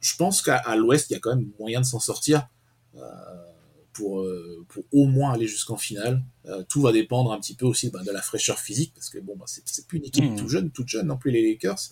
je 0.00 0.16
pense 0.16 0.42
qu'à 0.42 0.74
l'Ouest, 0.76 1.10
il 1.10 1.14
y 1.14 1.16
a 1.16 1.20
quand 1.20 1.34
même 1.34 1.46
moyen 1.58 1.80
de 1.80 1.86
s'en 1.86 2.00
sortir 2.00 2.48
pour, 3.92 4.26
pour 4.68 4.84
au 4.92 5.06
moins 5.06 5.32
aller 5.32 5.46
jusqu'en 5.46 5.76
finale. 5.76 6.22
tout 6.68 6.80
va 6.80 6.92
dépendre 6.92 7.32
un 7.32 7.38
petit 7.38 7.54
peu 7.54 7.66
aussi 7.66 7.90
bah, 7.90 8.02
de 8.04 8.10
la 8.10 8.22
fraîcheur 8.22 8.58
physique 8.58 8.92
parce 8.94 9.10
que 9.10 9.18
bon, 9.18 9.36
bah, 9.36 9.44
c'est 9.46 9.86
plus 9.86 9.98
une 9.98 10.04
équipe 10.04 10.36
tout 10.36 10.48
jeune, 10.48 10.70
toute 10.70 10.88
jeune 10.88 11.06
non 11.06 11.16
plus 11.16 11.30
les 11.30 11.42
Lakers. 11.42 11.90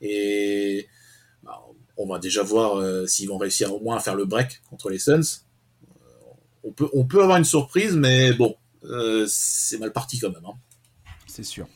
Et 0.00 0.88
bah, 1.42 1.60
on 1.96 2.06
va 2.06 2.18
déjà 2.18 2.42
voir 2.42 2.76
euh, 2.76 3.06
s'ils 3.06 3.28
vont 3.28 3.38
réussir 3.38 3.74
au 3.74 3.80
moins 3.80 3.96
à 3.96 4.00
faire 4.00 4.14
le 4.14 4.24
break 4.24 4.62
contre 4.68 4.90
les 4.90 4.98
Suns. 4.98 5.20
Euh, 5.20 5.86
on, 6.64 6.72
peut, 6.72 6.88
on 6.92 7.04
peut 7.04 7.22
avoir 7.22 7.38
une 7.38 7.44
surprise, 7.44 7.94
mais 7.94 8.32
bon, 8.32 8.56
euh, 8.84 9.26
c'est 9.28 9.78
mal 9.78 9.92
parti 9.92 10.18
quand 10.18 10.30
même. 10.30 10.44
Hein. 10.44 10.54
C'est 11.26 11.44
sûr. 11.44 11.66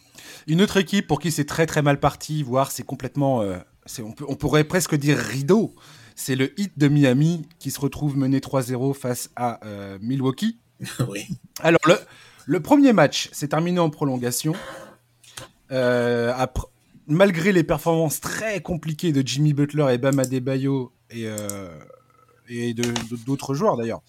Une 0.47 0.62
autre 0.62 0.77
équipe 0.79 1.07
pour 1.07 1.21
qui 1.21 1.31
c'est 1.31 1.45
très 1.45 1.66
très 1.66 1.83
mal 1.83 2.01
parti, 2.01 2.43
voire 2.43 2.71
c'est 2.71 2.83
complètement. 2.83 3.41
on, 3.41 4.14
on, 4.27 4.35
pourrait 4.35 4.64
presque 4.64 4.95
dire 4.95 5.19
rideau. 5.19 5.75
C'est 6.21 6.35
le 6.35 6.59
hit 6.61 6.73
de 6.77 6.89
Miami 6.89 7.47
qui 7.59 7.71
se 7.71 7.81
retrouve 7.81 8.16
mené 8.16 8.41
3-0 8.41 8.95
face 8.95 9.31
à 9.37 9.61
Milwaukee. 10.01 10.59
oui. 11.09 11.29
Alors, 11.61 11.81
le, 11.87 11.95
le 12.47 12.61
premier 12.61 12.93
match 12.93 13.29
s'est 13.33 13.49
terminé 13.49 13.79
en 13.79 13.91
prolongation. 13.91 14.55
après, 15.71 16.66
malgré 17.09 17.53
les 17.53 17.64
performances 17.64 18.21
très 18.21 18.61
compliquées 18.61 19.12
de 19.12 19.27
Jimmy 19.27 19.55
Butler 19.55 19.87
et 19.93 19.99
Bam 19.99 20.19
Adebayo 20.19 20.93
et, 21.11 21.27
euh, 21.27 21.81
et 22.49 22.75
d'autres 23.27 23.55
joueurs 23.55 23.77
d'ailleurs, 23.77 24.03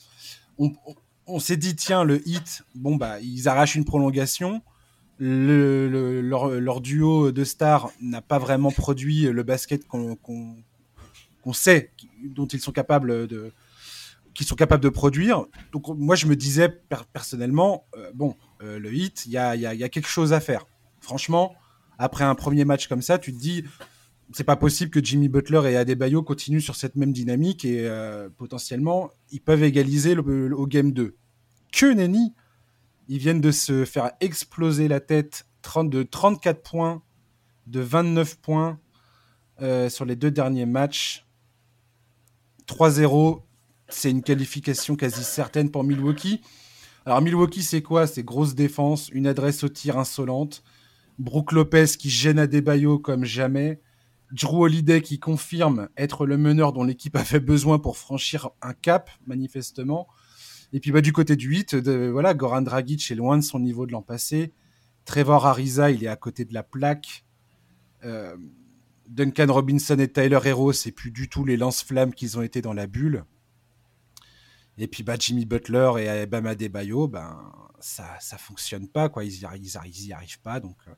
on, 1.26 1.40
s'est 1.40 1.58
dit 1.58 1.76
tiens 1.76 2.04
le 2.04 2.28
hit, 2.28 2.64
bon 2.76 2.98
bah 2.98 3.20
ils 3.22 3.48
arrachent 3.48 3.76
une 3.76 3.86
prolongation. 3.86 4.62
Le, 5.22 6.22
leur, 6.22 6.80
duo 6.80 7.32
de 7.32 7.44
stars 7.44 7.92
n'a 8.02 8.22
pas 8.22 8.40
vraiment 8.40 8.72
produit 8.72 9.24
le 9.24 9.44
basket 9.44 9.86
qu'on 9.86 10.18
sait 11.54 11.92
dont 12.24 12.48
ils 12.48 12.60
sont 12.60 12.72
capables 12.72 13.28
de 13.28 13.54
qu'ils 14.34 14.48
sont 14.48 14.56
capables 14.56 14.84
de 14.84 14.90
produire. 14.90 15.46
Donc 15.72 15.88
moi 15.90 16.16
je 16.16 16.26
me 16.26 16.36
disais 16.36 16.70
personnellement 17.14 17.86
euh, 17.98 18.12
bon 18.14 18.36
euh, 18.62 18.80
le 18.80 18.94
hit 18.94 19.26
il 19.26 19.32
y 19.32 19.38
a, 19.38 19.56
y 19.56 19.66
a 19.66 19.90
quelque 19.90 20.08
chose 20.08 20.34
à 20.34 20.40
faire. 20.40 20.66
Franchement 21.02 21.56
après 21.98 22.24
un 22.24 22.36
premier 22.36 22.64
match 22.64 22.88
comme 22.88 23.02
ça, 23.02 23.20
tu 23.20 23.34
te 23.34 23.38
dis, 23.38 23.66
c'est 24.32 24.46
pas 24.46 24.56
possible 24.56 24.90
que 24.90 25.04
Jimmy 25.04 25.28
Butler 25.28 25.70
et 25.70 25.76
Adebayo 25.76 26.24
continuent 26.24 26.62
sur 26.62 26.78
cette 26.78 26.96
même 26.96 27.12
dynamique 27.12 27.66
et 27.66 27.90
euh, 27.90 28.30
potentiellement, 28.30 29.12
ils 29.32 29.42
peuvent 29.42 29.64
égaliser 29.64 30.16
le, 30.16 30.56
au 30.56 30.66
game 30.66 30.94
2. 30.94 31.18
Que 31.74 31.92
nenni 31.92 32.34
Ils 33.10 33.18
viennent 33.18 33.42
de 33.42 33.52
se 33.52 33.84
faire 33.84 34.12
exploser 34.22 34.88
la 34.88 35.02
tête 35.02 35.46
30, 35.62 35.90
de 35.90 36.04
34 36.04 36.62
points, 36.62 37.04
de 37.68 37.82
29 37.82 38.38
points 38.38 38.80
sur 39.90 40.06
les 40.06 40.16
deux 40.16 40.32
derniers 40.32 40.66
matchs. 40.66 41.28
3-0, 42.70 43.42
c'est 43.90 44.12
une 44.12 44.22
qualification 44.22 44.96
quasi 44.96 45.24
certaine 45.24 45.72
pour 45.72 45.84
Milwaukee. 45.84 46.42
Alors 47.06 47.20
Milwaukee, 47.22 47.64
c'est 47.64 47.82
quoi? 47.82 48.06
C'est 48.06 48.22
grosse 48.22 48.54
défense, 48.54 49.10
une 49.10 49.26
adresse 49.26 49.64
au 49.64 49.70
tir 49.70 49.98
insolente, 49.98 50.64
Brooke 51.18 51.52
Lopez 51.52 51.86
qui 51.98 52.12
gêne 52.12 52.38
Adebayo 52.38 53.00
comme 53.00 53.26
jamais. 53.26 53.82
Drew 54.32 54.66
Holiday 54.66 55.02
qui 55.02 55.18
confirme 55.18 55.90
être 55.98 56.28
le 56.28 56.38
meneur 56.38 56.72
dont 56.72 56.84
l'équipe 56.84 57.16
avait 57.16 57.40
besoin 57.40 57.80
pour 57.80 57.98
franchir 57.98 58.52
un 58.62 58.74
cap, 58.74 59.10
manifestement. 59.26 60.08
Et 60.72 60.80
puis 60.80 60.92
bah, 60.92 61.02
du 61.02 61.12
côté 61.12 61.36
du 61.36 61.48
8, 61.48 61.76
de, 61.76 62.10
voilà, 62.10 62.36
Goran 62.36 62.62
Dragic 62.62 63.10
est 63.10 63.16
loin 63.16 63.40
de 63.40 63.44
son 63.44 63.60
niveau 63.60 63.88
de 63.88 63.92
l'an 63.94 64.04
passé. 64.04 64.54
Trevor 65.06 65.48
Ariza, 65.48 65.90
il 65.90 66.04
est 66.04 66.08
à 66.08 66.16
côté 66.16 66.46
de 66.46 66.54
la 66.54 66.62
plaque. 66.62 67.26
Euh, 68.06 68.38
Duncan 69.10 69.48
Robinson 69.50 69.98
et 70.00 70.08
Tyler 70.08 70.40
Hero, 70.46 70.72
c'est 70.72 70.92
plus 70.92 71.12
du 71.12 71.30
tout 71.30 71.44
les 71.44 71.58
lance-flammes 71.58 72.14
qu'ils 72.14 72.38
ont 72.38 72.42
été 72.42 72.62
dans 72.62 72.74
la 72.74 72.88
bulle. 72.88 73.26
Et 74.78 74.88
puis 74.88 75.04
bah, 75.04 75.16
Jimmy 75.20 75.46
Butler 75.46 75.92
et 76.00 76.26
Bama 76.26 76.52
Adebayo, 76.52 77.08
ben, 77.08 77.38
ça 77.80 78.18
ça 78.22 78.38
fonctionne 78.38 78.88
pas, 78.88 79.10
quoi. 79.10 79.26
Ils 79.26 79.34
y, 79.34 79.48
ils 79.94 80.14
arrivent 80.14 80.40
pas. 80.40 80.60
Donc, 80.60 80.78
euh, 80.88 80.92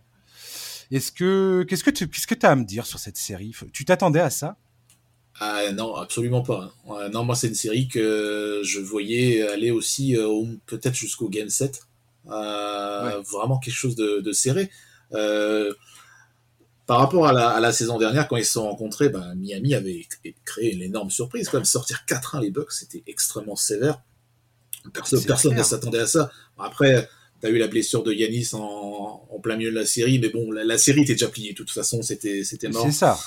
est-ce 0.92 1.12
que 1.12 1.66
qu'est-ce 1.68 1.84
que 1.84 1.90
tu 1.90 2.08
qu'est-ce 2.08 2.28
que 2.28 2.46
as 2.46 2.52
à 2.52 2.56
me 2.56 2.66
dire 2.66 2.86
sur 2.86 3.00
cette 3.00 3.18
série? 3.18 3.56
Tu 3.74 3.86
t'attendais 3.86 4.20
à 4.20 4.30
ça? 4.30 4.58
Ah, 5.40 5.72
non, 5.72 5.96
absolument 5.96 6.44
pas. 6.44 6.72
non, 7.12 7.24
moi 7.24 7.36
c'est 7.36 7.48
une 7.48 7.56
série 7.56 7.88
que 7.88 8.62
je 8.64 8.80
voyais 8.80 9.42
aller 9.48 9.72
aussi 9.72 10.16
euh, 10.16 10.46
peut-être 10.68 10.94
jusqu'au 10.94 11.30
game 11.30 11.50
7. 11.50 11.88
Euh, 12.30 13.22
vraiment 13.32 13.58
quelque 13.58 13.74
chose 13.74 13.96
de, 13.96 14.32
serré. 14.32 14.70
Euh, 15.14 15.74
par 16.92 17.00
rapport 17.00 17.26
à 17.26 17.62
la, 17.62 17.72
saison 17.72 17.98
dernière, 17.98 18.28
quand 18.28 18.36
ils 18.36 18.44
se 18.44 18.52
sont 18.52 18.64
rencontrés, 18.64 19.08
ben, 19.08 19.34
Miami 19.36 19.76
avait 19.76 20.06
créé 20.44 20.74
une 20.74 20.82
énorme 20.82 21.10
surprise. 21.10 21.48
Quand 21.48 21.60
même, 21.60 21.64
sortir 21.64 22.04
4-1 22.06 22.42
les 22.42 22.52
Bucks, 22.52 22.74
c'était 22.74 23.02
extrêmement 23.08 23.56
sévère. 23.56 24.02
Personne, 24.94 25.24
personne 25.24 25.56
ne 25.56 25.64
s'attendait 25.64 26.00
à 26.00 26.06
ça. 26.06 26.30
Après, 26.60 27.08
tu 27.40 27.48
as 27.48 27.50
eu 27.50 27.58
la 27.58 27.70
blessure 27.70 28.04
de 28.04 28.12
Yanis 28.12 28.50
en, 28.56 29.26
plein 29.42 29.56
milieu 29.56 29.72
de 29.72 29.76
la 29.76 29.86
série, 29.86 30.20
mais 30.20 30.28
bon, 30.28 30.52
la, 30.52 30.78
série 30.78 31.04
était 31.04 31.14
déjà 31.14 31.30
pliée. 31.30 31.52
De 31.52 31.56
toute 31.56 31.72
façon, 31.72 32.02
c'était 32.02 32.44
mort. 32.68 32.86
C'est 32.86 32.92
ça. 32.92 33.18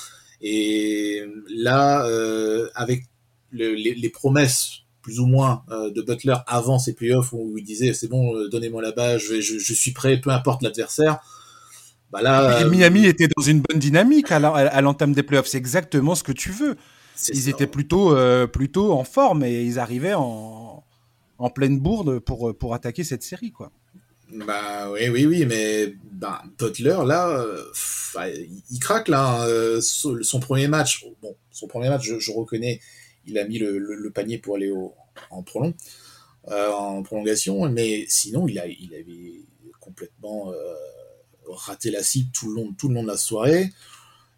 Et 0.43 1.25
là, 1.49 2.07
euh, 2.07 2.69
avec 2.75 3.05
les, 3.51 4.11
promesses 4.11 4.83
plus 5.01 5.21
ou 5.21 5.27
moins 5.27 5.65
euh, 5.71 5.89
de 5.91 6.03
Butler 6.03 6.37
avant 6.47 6.79
ses 6.79 6.93
playoffs 6.93 7.33
où 7.33 7.57
il 7.57 7.65
disait 7.65 7.95
c'est 7.95 8.09
bon, 8.09 8.37
euh, 8.37 8.51
donnez-moi 8.51 8.83
la 8.83 9.17
je, 9.17 9.41
je, 9.41 9.73
suis 9.73 9.93
prêt, 9.93 10.21
peu 10.21 10.29
importe 10.29 10.63
l'adversaire. 10.63 11.21
Bah 12.15 12.23
là, 12.23 12.65
Miami 12.69 13.07
était 13.07 13.27
dans 13.27 13.43
une 13.43 13.61
bonne 13.61 13.81
dynamique 13.81 14.31
à 14.31 14.81
l'entame 14.81 15.13
des 15.13 15.25
playoffs. 15.25 15.49
C'est 15.49 15.59
exactement 15.59 16.15
ce 16.15 16.23
que 16.23 16.31
tu 16.31 16.53
veux. 16.53 16.77
Ils 17.29 17.49
étaient 17.49 17.67
plutôt, 17.67 18.17
plutôt 18.53 18.93
en 18.93 19.03
forme 19.03 19.43
et 19.43 19.65
ils 19.65 19.81
arrivaient 19.81 20.15
en, 20.15 20.85
en 21.39 21.51
pleine 21.51 21.81
bourde 21.81 22.21
pour, 22.21 22.57
pour 22.57 22.73
attaquer 22.73 23.03
cette 23.03 23.25
série, 23.25 23.51
quoi. 23.51 23.73
Bah 24.31 24.91
oui, 24.91 25.09
oui, 25.09 25.27
oui, 25.27 25.47
mais 25.47 25.95
bah, 26.11 26.43
Butler, 26.59 26.99
là, 27.07 27.41
euh, 27.41 27.63
il, 28.71 28.79
craque, 28.81 29.09
là. 29.09 29.43
Hein, 29.43 29.49
euh, 29.49 29.81
son, 29.81 30.41
premier 30.41 30.67
match, 30.67 31.07
bon, 31.23 31.37
son 31.51 31.69
premier 31.69 31.89
match, 31.89 32.03
je, 32.05 32.33
reconnais, 32.33 32.81
il 33.27 33.39
a 33.39 33.45
mis 33.45 33.59
le, 33.59 34.11
panier 34.11 34.39
pour 34.39 34.57
aller 34.57 34.71
au, 34.71 34.95
en, 35.31 35.43
prolong, 35.43 35.75
euh, 36.49 36.71
en 36.71 37.03
prolongation, 37.03 37.69
mais 37.69 38.07
sinon, 38.09 38.49
il, 38.49 38.59
a, 38.59 38.67
il 38.67 38.95
avait 38.95 39.45
complètement 39.81 40.53
raté 41.49 41.91
la 41.91 42.03
cible 42.03 42.31
tout 42.33 42.49
le, 42.49 42.57
long, 42.57 42.75
tout 42.79 42.89
le 42.89 42.95
long 42.95 43.03
de 43.03 43.09
la 43.09 43.17
soirée. 43.17 43.73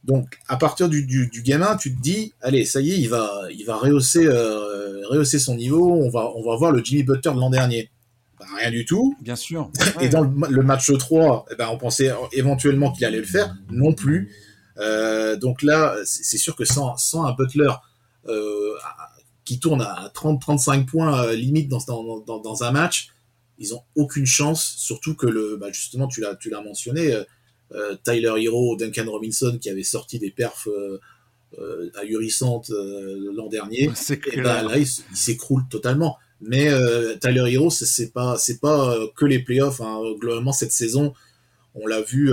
Donc, 0.04 0.38
à 0.46 0.56
partir 0.56 0.88
du, 0.88 1.04
du, 1.04 1.42
gamin, 1.42 1.76
tu 1.76 1.94
te 1.94 2.00
dis, 2.00 2.32
allez, 2.40 2.64
ça 2.64 2.80
y 2.80 2.92
est, 2.92 2.98
il 2.98 3.08
va, 3.08 3.42
il 3.50 3.64
va 3.64 3.76
rehausser, 3.76 4.28
rehausser 4.28 5.40
son 5.40 5.56
niveau, 5.56 5.92
on 5.92 6.10
va, 6.10 6.30
on 6.36 6.42
va 6.42 6.56
voir 6.56 6.70
le 6.70 6.84
Jimmy 6.84 7.02
Butler 7.02 7.32
de 7.32 7.40
l'an 7.40 7.50
dernier. 7.50 7.90
Bah, 8.38 8.46
rien 8.58 8.70
du 8.70 8.84
tout. 8.84 9.16
Bien 9.20 9.36
sûr. 9.36 9.70
Et 10.00 10.08
dans 10.08 10.22
le, 10.22 10.62
match 10.62 10.92
3, 10.96 11.46
eh 11.50 11.54
ben, 11.56 11.68
on 11.70 11.78
pensait 11.78 12.12
éventuellement 12.32 12.92
qu'il 12.92 13.04
allait 13.04 13.18
le 13.18 13.24
faire, 13.24 13.56
non 13.70 13.92
plus. 13.92 14.30
Euh, 14.78 15.36
donc 15.36 15.62
là, 15.62 15.96
c'est 16.04 16.38
sûr 16.38 16.54
que 16.54 16.64
sans, 16.64 16.96
sans 16.96 17.24
un 17.24 17.32
Butler 17.32 17.72
euh, 18.28 18.74
qui 19.44 19.58
tourne 19.58 19.80
à 19.82 20.10
30-35 20.14 20.84
points 20.86 21.24
euh, 21.24 21.32
limite 21.32 21.68
dans, 21.68 21.78
dans, 21.86 22.38
dans, 22.38 22.62
un 22.62 22.72
match, 22.72 23.08
ils 23.58 23.74
ont 23.74 23.82
aucune 23.94 24.26
chance, 24.26 24.74
surtout 24.76 25.14
que 25.14 25.26
le, 25.26 25.56
bah, 25.56 25.72
justement, 25.72 26.08
tu 26.08 26.20
l'as, 26.20 26.34
tu 26.36 26.50
l'as 26.50 26.62
mentionné, 26.62 27.16
Tyler 28.04 28.34
Hero, 28.38 28.76
Duncan 28.76 29.10
Robinson 29.10 29.58
qui 29.60 29.70
avait 29.70 29.82
sorti 29.82 30.18
des 30.18 30.30
perfs 30.30 30.68
ahurissantes 31.94 32.70
l'an 32.70 33.48
dernier, 33.48 33.90
et 34.10 34.40
bah, 34.40 34.62
là, 34.62 34.78
il 34.78 34.86
s'écroule 34.86 35.62
totalement. 35.70 36.16
Mais 36.40 36.68
Tyler 37.20 37.52
Hero, 37.52 37.70
c'est 37.70 38.12
pas, 38.12 38.36
c'est 38.38 38.60
pas 38.60 38.96
que 39.16 39.24
les 39.24 39.40
playoffs. 39.40 39.80
Hein. 39.80 40.00
Globalement, 40.18 40.52
cette 40.52 40.72
saison, 40.72 41.14
on 41.74 41.86
l'a 41.86 42.02
vu, 42.02 42.32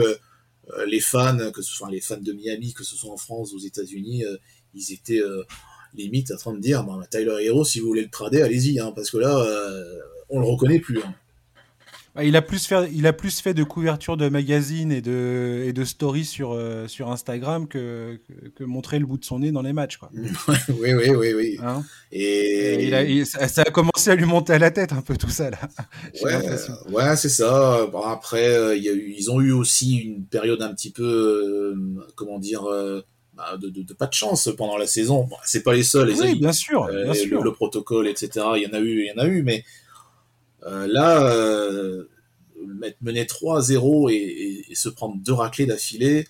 les 0.85 0.99
fans, 0.99 1.51
que 1.51 1.61
ce 1.61 1.73
soit 1.73 1.89
les 1.89 2.01
fans 2.01 2.17
de 2.21 2.33
Miami, 2.33 2.73
que 2.73 2.83
ce 2.83 2.95
soit 2.95 3.11
en 3.11 3.17
France, 3.17 3.53
aux 3.53 3.59
États-Unis, 3.59 4.25
ils 4.73 4.93
étaient 4.93 5.21
limite 5.95 6.31
en 6.31 6.37
train 6.37 6.53
de 6.53 6.59
dire 6.59 6.83
bah, 6.83 6.99
Tyler 7.09 7.37
Hero, 7.41 7.63
si 7.63 7.79
vous 7.79 7.87
voulez 7.87 8.03
le 8.03 8.09
trader, 8.09 8.41
allez-y, 8.41 8.79
hein, 8.79 8.91
parce 8.95 9.09
que 9.09 9.17
là, 9.17 9.45
on 10.29 10.39
le 10.39 10.45
reconnaît 10.45 10.79
plus. 10.79 10.99
Hein. 10.99 11.13
Il, 12.21 12.35
a 12.35 12.43
plus 12.43 12.67
fait, 12.67 12.91
il 12.93 13.07
a 13.07 13.13
plus 13.13 13.39
fait 13.39 13.55
de 13.55 13.63
couverture 13.63 14.17
de 14.17 14.29
magazines 14.29 14.91
et 14.91 15.01
de, 15.01 15.63
et 15.65 15.73
de 15.73 15.83
stories 15.83 16.25
sur, 16.25 16.51
euh, 16.51 16.87
sur 16.87 17.09
Instagram 17.09 17.67
que, 17.67 18.19
que, 18.55 18.63
montrer 18.63 18.99
le 18.99 19.07
bout 19.07 19.17
de 19.17 19.25
son 19.25 19.39
nez 19.39 19.51
dans 19.51 19.63
les 19.63 19.73
matchs. 19.73 19.97
Quoi. 19.97 20.11
oui, 20.13 20.93
oui, 20.93 21.09
oui. 21.09 21.33
oui. 21.33 21.57
Hein 21.59 21.83
et, 22.11 23.25
ça, 23.25 23.63
a 23.63 23.71
commencé 23.71 24.11
à 24.11 24.15
lui 24.15 24.25
monter 24.25 24.53
à 24.53 24.59
la 24.59 24.69
tête 24.69 24.93
un 24.93 25.01
peu 25.01 25.17
tout 25.17 25.31
ça. 25.31 25.49
Là, 25.49 25.57
ouais, 26.23 26.35
ouais 26.91 27.15
c'est 27.15 27.29
ça. 27.29 27.89
après, 28.05 28.47
euh, 28.47 28.77
y 28.77 28.89
a 28.89 28.93
eu, 28.93 29.15
ils 29.17 29.31
ont 29.31 29.41
eu 29.41 29.51
aussi 29.51 29.95
une 29.97 30.25
période 30.25 30.61
un 30.61 30.71
petit 30.71 30.91
peu, 30.91 31.03
euh, 31.03 32.05
comment 32.13 32.37
dire, 32.37 32.67
bah, 33.35 33.57
de, 33.59 33.69
de, 33.69 33.93
pas 33.93 34.05
de 34.05 34.13
chance 34.13 34.51
pendant 34.55 34.77
la 34.77 34.85
saison. 34.85 35.23
Bon, 35.23 35.37
c'est 35.45 35.63
pas 35.63 35.73
les 35.73 35.81
seuls. 35.81 36.09
Les 36.09 36.21
oui, 36.21 36.35
bien 36.35 36.53
sûr. 36.53 36.87
Bien 36.91 37.15
sûr. 37.15 37.39
Le, 37.39 37.45
le, 37.45 37.53
protocole, 37.53 38.07
etc. 38.07 38.45
Il 38.55 38.61
y 38.61 38.67
en 38.67 38.77
a 38.77 38.79
eu, 38.79 39.01
il 39.01 39.07
y 39.07 39.19
en 39.19 39.23
a 39.23 39.25
eu, 39.25 39.41
mais 39.41 39.63
là, 40.65 41.23
euh, 41.31 42.09
mener 43.01 43.25
3-0 43.25 44.11
et, 44.11 44.75
se 44.75 44.89
prendre 44.89 45.17
deux 45.17 45.33
raclés 45.33 45.65
d'affilée, 45.65 46.27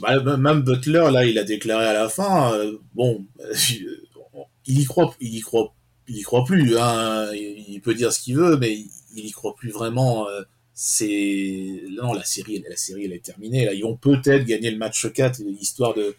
bah, 0.00 0.20
même 0.36 0.62
Butler, 0.62 1.08
là, 1.12 1.24
il 1.24 1.38
a 1.38 1.44
déclaré 1.44 1.86
à 1.86 1.92
la 1.92 2.08
fin, 2.08 2.52
euh, 2.54 2.78
bon, 2.94 3.24
il 4.66 4.80
y 4.80 4.84
croit, 4.84 5.14
il 5.20 5.34
y 5.34 5.40
croit, 5.40 5.74
il 6.08 6.18
y 6.18 6.22
croit 6.22 6.44
plus. 6.44 6.76
Hein, 6.78 7.30
il 7.34 7.80
peut 7.82 7.94
dire 7.94 8.12
ce 8.12 8.20
qu'il 8.20 8.36
veut, 8.36 8.56
mais 8.56 8.74
il 9.14 9.26
y 9.26 9.30
croit 9.30 9.54
plus 9.54 9.70
vraiment. 9.70 10.26
c'est 10.74 11.82
non, 11.90 12.12
la 12.12 12.24
série, 12.24 12.62
la 12.68 12.76
série, 12.76 13.06
elle 13.06 13.12
est 13.12 13.24
terminée. 13.24 13.64
Là, 13.64 13.72
ils 13.72 13.82
vont 13.82 13.96
peut-être 13.96 14.44
gagner 14.44 14.70
le 14.70 14.78
match 14.78 15.10
4, 15.10 15.40
histoire 15.60 15.94
de, 15.94 16.16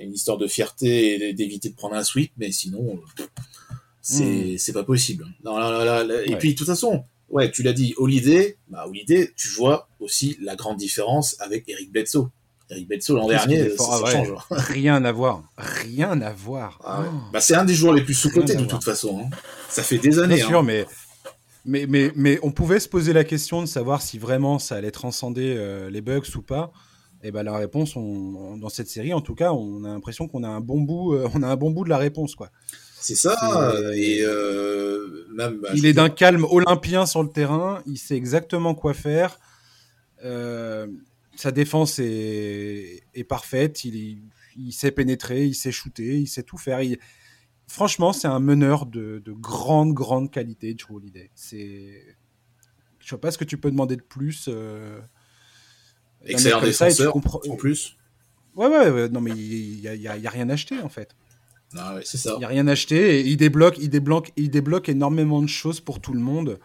une 0.00 0.12
histoire 0.12 0.38
de 0.38 0.46
fierté 0.46 1.28
et 1.28 1.32
d'éviter 1.32 1.70
de 1.70 1.74
prendre 1.74 1.94
un 1.94 2.04
sweep, 2.04 2.32
mais 2.36 2.52
sinon. 2.52 3.00
C'est 4.04 4.72
pas 4.72 4.84
possible. 4.84 5.26
Non, 5.44 5.58
Et 6.26 6.36
puis 6.36 6.52
de 6.52 6.58
toute 6.58 6.66
façon, 6.66 7.04
ouais, 7.30 7.50
tu 7.50 7.62
l'as 7.62 7.72
dit, 7.72 7.94
Holiday, 7.96 8.58
bah 8.68 8.84
Holiday, 8.86 9.32
tu 9.36 9.48
vois 9.48 9.88
aussi 10.00 10.36
la 10.40 10.56
grande 10.56 10.76
différence 10.76 11.36
avec 11.40 11.68
Eric 11.68 11.92
Bledsoe. 11.92 12.28
Eric 12.70 12.88
Bledsoe 12.88 13.14
l'an 13.14 13.28
dernier, 13.28 13.70
ça, 13.76 14.00
change. 14.06 14.32
Rien 14.50 15.04
à 15.04 15.12
voir, 15.12 15.42
rien 15.56 16.20
à 16.20 16.32
voir. 16.32 16.80
Ah 16.84 17.04
bah, 17.32 17.40
c'est 17.40 17.54
un 17.54 17.64
des 17.64 17.74
joueurs 17.74 17.94
les 17.94 18.02
plus 18.02 18.14
sous-cotés 18.14 18.54
de 18.54 18.64
toute 18.64 18.84
façon. 18.84 19.20
Hein. 19.24 19.36
Ça 19.68 19.82
fait 19.82 19.98
des 19.98 20.18
années. 20.18 20.36
Bien 20.36 20.46
sûr, 20.46 20.60
hein. 20.60 20.64
mais 20.64 20.86
mais, 21.66 21.86
mais, 21.88 22.12
mais, 22.14 22.38
on 22.42 22.50
pouvait 22.50 22.78
se 22.78 22.88
poser 22.90 23.14
la 23.14 23.24
question 23.24 23.62
de 23.62 23.66
savoir 23.66 24.02
si 24.02 24.18
vraiment 24.18 24.58
ça 24.58 24.76
allait 24.76 24.90
transcender 24.90 25.54
euh, 25.56 25.88
les 25.88 26.02
bugs 26.02 26.20
ou 26.36 26.42
pas. 26.42 26.72
Et 27.22 27.30
ben 27.30 27.42
la 27.42 27.56
réponse, 27.56 27.96
on, 27.96 28.58
dans 28.58 28.68
cette 28.68 28.88
série, 28.88 29.14
en 29.14 29.22
tout 29.22 29.34
cas, 29.34 29.50
on 29.52 29.82
a 29.84 29.88
l'impression 29.88 30.28
qu'on 30.28 30.44
a 30.44 30.48
un 30.48 30.60
bon 30.60 30.82
bout, 30.82 31.14
euh, 31.14 31.26
on 31.34 31.42
a 31.42 31.48
un 31.48 31.56
bon 31.56 31.70
bout 31.70 31.84
de 31.84 31.88
la 31.88 31.96
réponse, 31.96 32.34
quoi. 32.34 32.50
C'est 33.04 33.16
ça. 33.16 33.74
Et 33.94 34.20
euh, 34.22 35.26
même. 35.30 35.60
Bah, 35.60 35.68
il 35.74 35.84
est 35.84 35.92
d'un 35.92 36.08
calme 36.08 36.46
olympien 36.48 37.04
sur 37.04 37.22
le 37.22 37.28
terrain. 37.28 37.82
Il 37.86 37.98
sait 37.98 38.16
exactement 38.16 38.74
quoi 38.74 38.94
faire. 38.94 39.38
Euh, 40.24 40.86
sa 41.36 41.52
défense 41.52 41.98
est, 41.98 43.02
parfaite. 43.28 43.84
Il, 43.84 44.22
sait 44.70 44.90
pénétrer, 44.90 45.44
il 45.44 45.54
sait 45.54 45.70
shooter, 45.70 46.18
il 46.18 46.26
sait 46.28 46.44
tout 46.44 46.56
faire. 46.56 46.80
Franchement, 47.66 48.14
c'est 48.14 48.28
un 48.28 48.40
meneur 48.40 48.86
de, 48.86 49.22
grande, 49.26 49.92
grande 49.92 50.30
qualité, 50.30 50.74
Joe 50.76 50.96
Holiday. 50.96 51.30
C'est. 51.34 52.16
Je 53.00 53.10
sais 53.10 53.18
pas 53.18 53.30
ce 53.30 53.36
que 53.36 53.44
tu 53.44 53.58
peux 53.58 53.70
demander 53.70 53.96
de 53.96 54.02
plus. 54.02 54.48
Euh, 54.48 54.98
Excellent 56.24 56.62
défenseur, 56.62 57.14
en 57.14 57.56
plus. 57.56 57.98
Ouais, 58.56 58.68
ouais, 58.68 59.08
non, 59.10 59.20
mais 59.20 59.32
il 59.32 59.80
n'y 59.80 59.88
a, 59.88 59.94
y 59.94 60.26
a, 60.26 60.30
rien 60.30 60.48
acheté, 60.48 60.80
en 60.80 60.88
fait. 60.88 61.14
Ah 61.76 61.98
c'est 62.04 62.18
ça. 62.18 62.32
Il 62.36 62.38
n'y 62.38 62.44
a 62.44 62.48
rien 62.48 62.66
acheté 62.68 63.20
et 63.20 63.26
il 63.26 63.36
débloque, 63.36 63.78
il, 63.78 63.90
débloque, 63.90 64.32
il 64.36 64.50
débloque 64.50 64.88
énormément 64.88 65.42
de 65.42 65.48
choses 65.48 65.80
pour 65.80 66.00
tout 66.00 66.12
le 66.12 66.20
monde. 66.20 66.58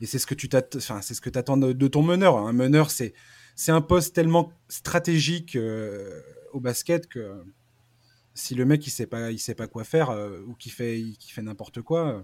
Et 0.00 0.06
c'est 0.06 0.18
ce 0.18 0.26
que 0.26 0.34
tu 0.34 0.48
enfin, 0.76 1.00
c'est 1.02 1.14
ce 1.14 1.20
que 1.20 1.36
attends 1.36 1.56
de, 1.56 1.88
ton 1.88 2.02
meneur. 2.02 2.36
Un 2.38 2.52
meneur, 2.52 2.90
c'est, 2.90 3.14
c'est 3.56 3.72
un 3.72 3.80
poste 3.80 4.14
tellement 4.14 4.52
stratégique 4.68 5.56
euh, 5.56 6.20
au 6.52 6.60
basket 6.60 7.08
que 7.08 7.42
si 8.34 8.54
le 8.54 8.64
mec 8.64 8.86
il 8.86 8.90
sait 8.90 9.06
pas, 9.06 9.32
il 9.32 9.38
sait 9.38 9.56
pas 9.56 9.66
quoi 9.66 9.82
faire 9.82 10.10
euh, 10.10 10.40
ou 10.46 10.54
qui 10.54 10.70
fait, 10.70 11.02
qui 11.18 11.32
fait 11.32 11.42
n'importe 11.42 11.82
quoi, 11.82 12.08
euh, 12.08 12.22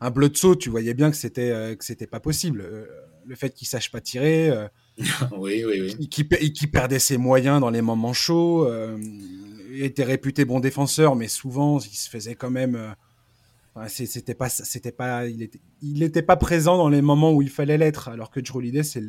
un 0.00 0.12
saut 0.34 0.56
tu 0.56 0.70
voyais 0.70 0.94
bien 0.94 1.10
que 1.10 1.16
c'était, 1.16 1.76
que 1.78 1.84
c'était 1.84 2.06
pas 2.06 2.20
possible. 2.20 2.64
le 3.26 3.34
fait 3.36 3.50
qu'il 3.50 3.68
sache 3.68 3.90
pas 3.90 4.00
tirer, 4.00 4.50
oui, 5.36 5.64
oui, 5.64 5.94
oui. 5.98 6.08
Qu'il, 6.08 6.70
perdait 6.70 6.98
ses 6.98 7.18
moyens 7.18 7.60
dans 7.60 7.70
les 7.70 7.82
moments 7.82 8.12
chauds 8.12 8.68
il 8.68 9.57
était 9.74 10.04
réputé 10.04 10.44
bon 10.44 10.60
défenseur, 10.60 11.16
mais 11.16 11.28
souvent 11.28 11.78
il 11.78 11.96
se 11.96 12.08
faisait 12.08 12.34
quand 12.34 12.50
même. 12.50 12.74
Euh, 12.74 12.90
c'était 13.88 14.34
pas, 14.34 14.48
c'était 14.48 14.92
pas, 14.92 15.26
il 15.26 15.42
était, 15.42 15.60
il 15.82 16.02
était 16.02 16.22
pas 16.22 16.36
présent 16.36 16.76
dans 16.76 16.88
les 16.88 17.02
moments 17.02 17.32
où 17.32 17.42
il 17.42 17.50
fallait 17.50 17.78
l'être, 17.78 18.08
alors 18.08 18.30
que 18.30 18.40
Drew 18.40 18.58
Holiday, 18.58 18.82
c'est, 18.82 19.02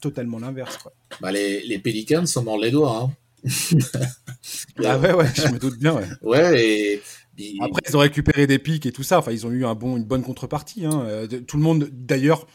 totalement 0.00 0.38
l'inverse. 0.38 0.78
Bah 1.20 1.30
les, 1.30 1.62
les 1.62 1.78
Pelicans 1.78 2.26
sont 2.26 2.42
morts 2.42 2.58
les 2.58 2.70
doigts. 2.70 3.02
Hein. 3.02 3.12
ah 4.84 4.98
ouais, 4.98 5.12
ouais, 5.12 5.26
je 5.34 5.48
me 5.48 5.58
doute 5.58 5.78
bien. 5.78 5.94
Ouais. 5.94 6.06
ouais 6.22 7.00
et, 7.38 7.56
Après, 7.60 7.82
ils 7.88 7.96
ont 7.96 8.00
récupéré 8.00 8.46
des 8.46 8.58
pics 8.58 8.86
et 8.86 8.92
tout 8.92 9.02
ça. 9.02 9.18
Enfin, 9.18 9.32
ils 9.32 9.46
ont 9.46 9.50
eu 9.50 9.64
un 9.64 9.74
bon, 9.74 9.96
une 9.96 10.04
bonne 10.04 10.22
contrepartie. 10.22 10.86
Hein. 10.86 11.04
Euh, 11.06 11.26
tout 11.26 11.56
le 11.56 11.62
monde, 11.62 11.88
d'ailleurs, 11.92 12.46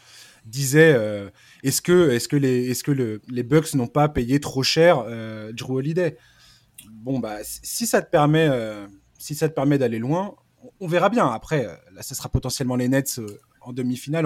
disait 0.46 0.94
euh, 0.96 1.30
est-ce 1.64 1.82
que, 1.82 2.10
est-ce 2.10 2.28
que 2.28 2.36
les, 2.36 2.70
est-ce 2.72 2.84
que 2.84 2.92
le, 2.92 3.22
les 3.30 3.44
Bucks 3.44 3.76
n'ont 3.76 3.88
pas 3.88 4.10
payé 4.10 4.40
trop 4.40 4.64
cher 4.64 5.06
Drew 5.54 5.78
Holiday 5.78 6.18
bon, 7.00 7.20
bah, 7.20 7.38
si 7.44 7.86
ça 7.88 8.02
te 8.02 8.10
permet, 8.10 8.48
euh, 8.50 8.88
si 9.18 9.36
permet 9.56 9.78
d'aller 9.78 10.00
loin, 10.00 10.36
on, 10.80 10.88
verra 10.88 11.10
bien. 11.10 11.28
Après, 11.28 11.66
euh, 11.66 11.76
là, 11.94 12.02
ça 12.02 12.16
sera 12.16 12.30
potentiellement 12.30 12.76
les 12.76 12.88
Nets 12.88 13.20
euh, 13.20 13.40
en 13.62 13.74
demi-finale. 13.74 14.26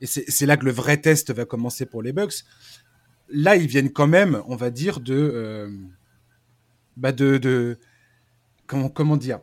Et 0.00 0.06
c'est 0.06 0.46
là 0.46 0.56
que 0.56 0.64
le 0.64 0.72
vrai 0.72 0.96
test 1.00 1.32
va 1.32 1.44
commencer 1.44 1.86
pour 1.86 2.02
les 2.02 2.12
Bucks. 2.12 2.44
Là, 3.28 3.56
ils 3.56 3.66
viennent 3.66 3.92
quand 3.92 4.06
même, 4.06 4.42
on 4.46 4.56
va 4.56 4.70
dire, 4.70 5.00
de. 5.00 5.70
bah 6.96 7.12
de, 7.12 7.38
de 7.38 7.78
comment, 8.66 8.88
comment 8.88 9.16
dire 9.16 9.40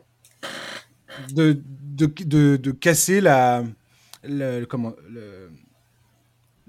de, 1.32 1.60
de, 1.64 2.56
de, 2.56 2.70
casser 2.70 3.20
la. 3.20 3.64
Comment, 4.68 4.94
le, 5.08 5.50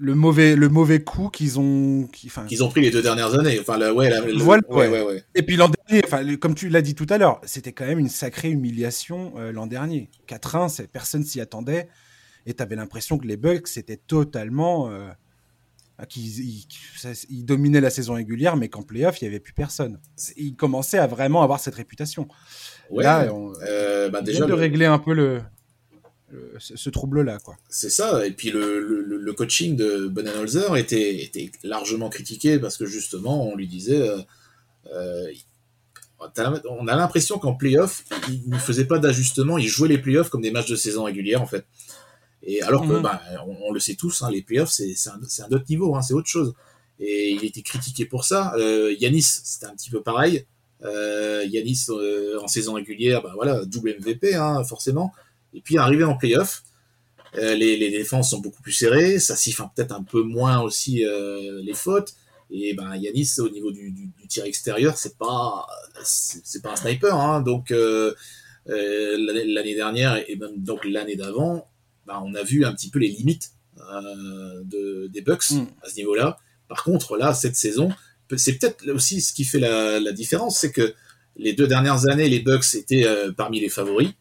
le 0.04 0.14
mauvais 0.14 0.54
le 0.54 0.68
mauvais 0.68 1.02
coup 1.02 1.30
qu'ils 1.30 1.58
ont 1.58 2.06
qu'ils 2.12 2.62
ont 2.62 2.68
pris 2.68 2.82
les 2.82 2.90
deux 2.90 3.02
dernières 3.02 3.34
années. 3.34 3.58
Enfin 3.58 3.78
ouais, 3.80 4.10
ouais, 4.10 5.02
ouais, 5.02 5.24
et 5.34 5.42
puis 5.42 5.56
l'an 5.56 5.70
dernier 5.70 6.02
enfin 6.04 6.36
comme 6.36 6.54
tu 6.54 6.68
l'as 6.68 6.82
dit 6.82 6.94
tout 6.94 7.06
à 7.08 7.16
l'heure 7.16 7.40
c'était 7.44 7.72
quand 7.72 7.86
même 7.86 7.98
une 7.98 8.10
sacrée 8.10 8.50
humiliation 8.50 9.32
euh, 9.38 9.50
l'an 9.50 9.66
dernier. 9.66 10.10
4-1 10.28 10.86
personne 10.88 11.24
s'y 11.24 11.40
attendait. 11.40 11.88
Et 12.46 12.52
tu 12.52 12.62
avais 12.62 12.76
l'impression 12.76 13.16
que 13.16 13.26
les 13.26 13.38
Bucks 13.38 13.66
c'était 13.66 13.96
totalement 13.96 14.90
euh, 14.90 15.08
qu'ils 16.06 16.66
ils, 17.30 17.44
dominaient 17.46 17.80
la 17.80 17.88
saison 17.88 18.14
régulière 18.14 18.56
mais 18.56 18.68
qu'en 18.68 18.82
playoff 18.82 19.22
il 19.22 19.24
y 19.24 19.28
avait 19.28 19.40
plus 19.40 19.54
personne. 19.54 19.98
Ils 20.36 20.54
commençaient 20.54 20.98
à 20.98 21.06
vraiment 21.06 21.42
avoir 21.42 21.60
cette 21.60 21.76
réputation. 21.76 22.28
Là 22.90 23.32
on, 23.32 23.54
euh, 23.62 24.10
bah, 24.10 24.20
déjà 24.20 24.44
de 24.44 24.52
régler 24.52 24.84
un 24.84 24.98
peu 24.98 25.14
le 25.14 25.40
ce, 26.58 26.90
trouble-là. 26.90 27.38
quoi. 27.38 27.56
C'est 27.68 27.90
ça, 27.90 28.26
et 28.26 28.30
puis 28.30 28.50
le, 28.50 28.80
le, 28.80 29.32
coaching 29.32 29.76
de 29.76 30.08
Budenholzer 30.08 30.76
était, 30.76 31.22
était 31.22 31.50
largement 31.62 32.08
critiqué 32.08 32.58
parce 32.58 32.76
que 32.76 32.86
justement, 32.86 33.48
on 33.48 33.56
lui 33.56 33.66
disait. 33.66 34.08
Euh, 34.08 34.18
euh, 34.92 35.32
on 36.70 36.88
a 36.88 36.96
l'impression 36.96 37.38
qu'en 37.38 37.54
playoff, 37.54 38.04
il 38.28 38.48
ne 38.48 38.56
faisait 38.56 38.86
pas 38.86 38.98
d'ajustement, 38.98 39.58
il 39.58 39.68
jouait 39.68 39.88
les 39.88 39.98
playoffs 39.98 40.30
comme 40.30 40.40
des 40.40 40.52
matchs 40.52 40.70
de 40.70 40.76
saison 40.76 41.04
régulière 41.04 41.42
en 41.42 41.46
fait. 41.46 41.66
Et 42.42 42.62
alors 42.62 42.86
que, 42.86 42.98
bah, 42.98 43.20
on, 43.46 43.72
le 43.72 43.80
sait 43.80 43.94
tous, 43.94 44.22
hein, 44.22 44.30
les 44.30 44.42
playoffs, 44.42 44.70
c'est 44.70 44.94
un, 45.08 45.20
un, 45.44 45.52
autre 45.52 45.64
niveau, 45.68 45.94
hein, 45.96 46.02
c'est 46.02 46.14
autre 46.14 46.28
chose. 46.28 46.54
Et 46.98 47.30
il 47.32 47.44
était 47.44 47.62
critiqué 47.62 48.04
pour 48.04 48.24
ça. 48.24 48.54
Euh, 48.56 48.94
Yanis, 48.98 49.22
c'était 49.22 49.66
un 49.66 49.74
petit 49.74 49.90
peu 49.90 50.02
pareil. 50.02 50.46
Euh, 50.82 51.44
Yanis, 51.48 51.86
en 52.40 52.46
saison 52.46 52.74
régulière, 52.74 53.22
bah, 53.22 53.32
voilà, 53.34 53.64
double 53.64 53.96
MVP, 53.98 54.34
hein, 54.34 54.62
forcément. 54.64 55.12
Et 55.54 55.60
puis 55.60 55.78
arrivé 55.78 56.04
en 56.04 56.16
playoff, 56.16 56.62
euh, 57.38 57.54
les, 57.54 57.76
les, 57.76 57.90
défenses 57.90 58.30
sont 58.30 58.40
beaucoup 58.40 58.62
plus 58.62 58.72
serrées, 58.72 59.18
ça 59.18 59.34
siffle 59.34 59.62
peut-être 59.74 59.92
un 59.92 60.02
peu 60.02 60.22
moins 60.22 60.60
aussi 60.60 61.04
euh, 61.04 61.60
les 61.62 61.74
fautes. 61.74 62.14
Et 62.50 62.74
ben 62.74 62.94
Yanis 62.94 63.32
au 63.38 63.48
niveau 63.48 63.72
du, 63.72 63.90
du, 63.90 64.06
du 64.06 64.28
tir 64.28 64.44
extérieur, 64.44 64.96
c'est 64.96 65.16
pas 65.18 65.66
c'est 66.04 66.62
pas 66.62 66.72
un 66.72 66.76
sniper, 66.76 67.14
hein. 67.14 67.40
donc 67.40 67.72
euh, 67.72 68.14
l'année 68.66 69.74
dernière 69.74 70.22
et 70.28 70.36
même 70.36 70.62
donc 70.62 70.84
l'année 70.84 71.16
d'avant, 71.16 71.66
ben, 72.06 72.22
on 72.24 72.34
a 72.34 72.42
vu 72.42 72.64
un 72.64 72.72
petit 72.72 72.90
peu 72.90 72.98
les 72.98 73.08
limites 73.08 73.52
de, 73.76 75.08
des 75.08 75.20
Bucks 75.22 75.50
mm. 75.50 75.66
à 75.82 75.88
ce 75.88 75.96
niveau-là. 75.96 76.38
Par 76.68 76.84
contre 76.84 77.16
là 77.16 77.34
cette 77.34 77.56
saison, 77.56 77.90
c'est 78.36 78.58
peut-être 78.58 78.88
aussi 78.90 79.20
ce 79.20 79.32
qui 79.32 79.44
fait 79.44 79.58
la, 79.58 79.98
la 79.98 80.12
différence, 80.12 80.58
c'est 80.58 80.70
que 80.70 80.94
les 81.36 81.54
deux 81.54 81.66
dernières 81.66 82.06
années 82.08 82.28
les 82.28 82.40
Bucks 82.40 82.74
étaient 82.74 83.06
parmi 83.36 83.58
les 83.58 83.70
favoris. 83.70 84.12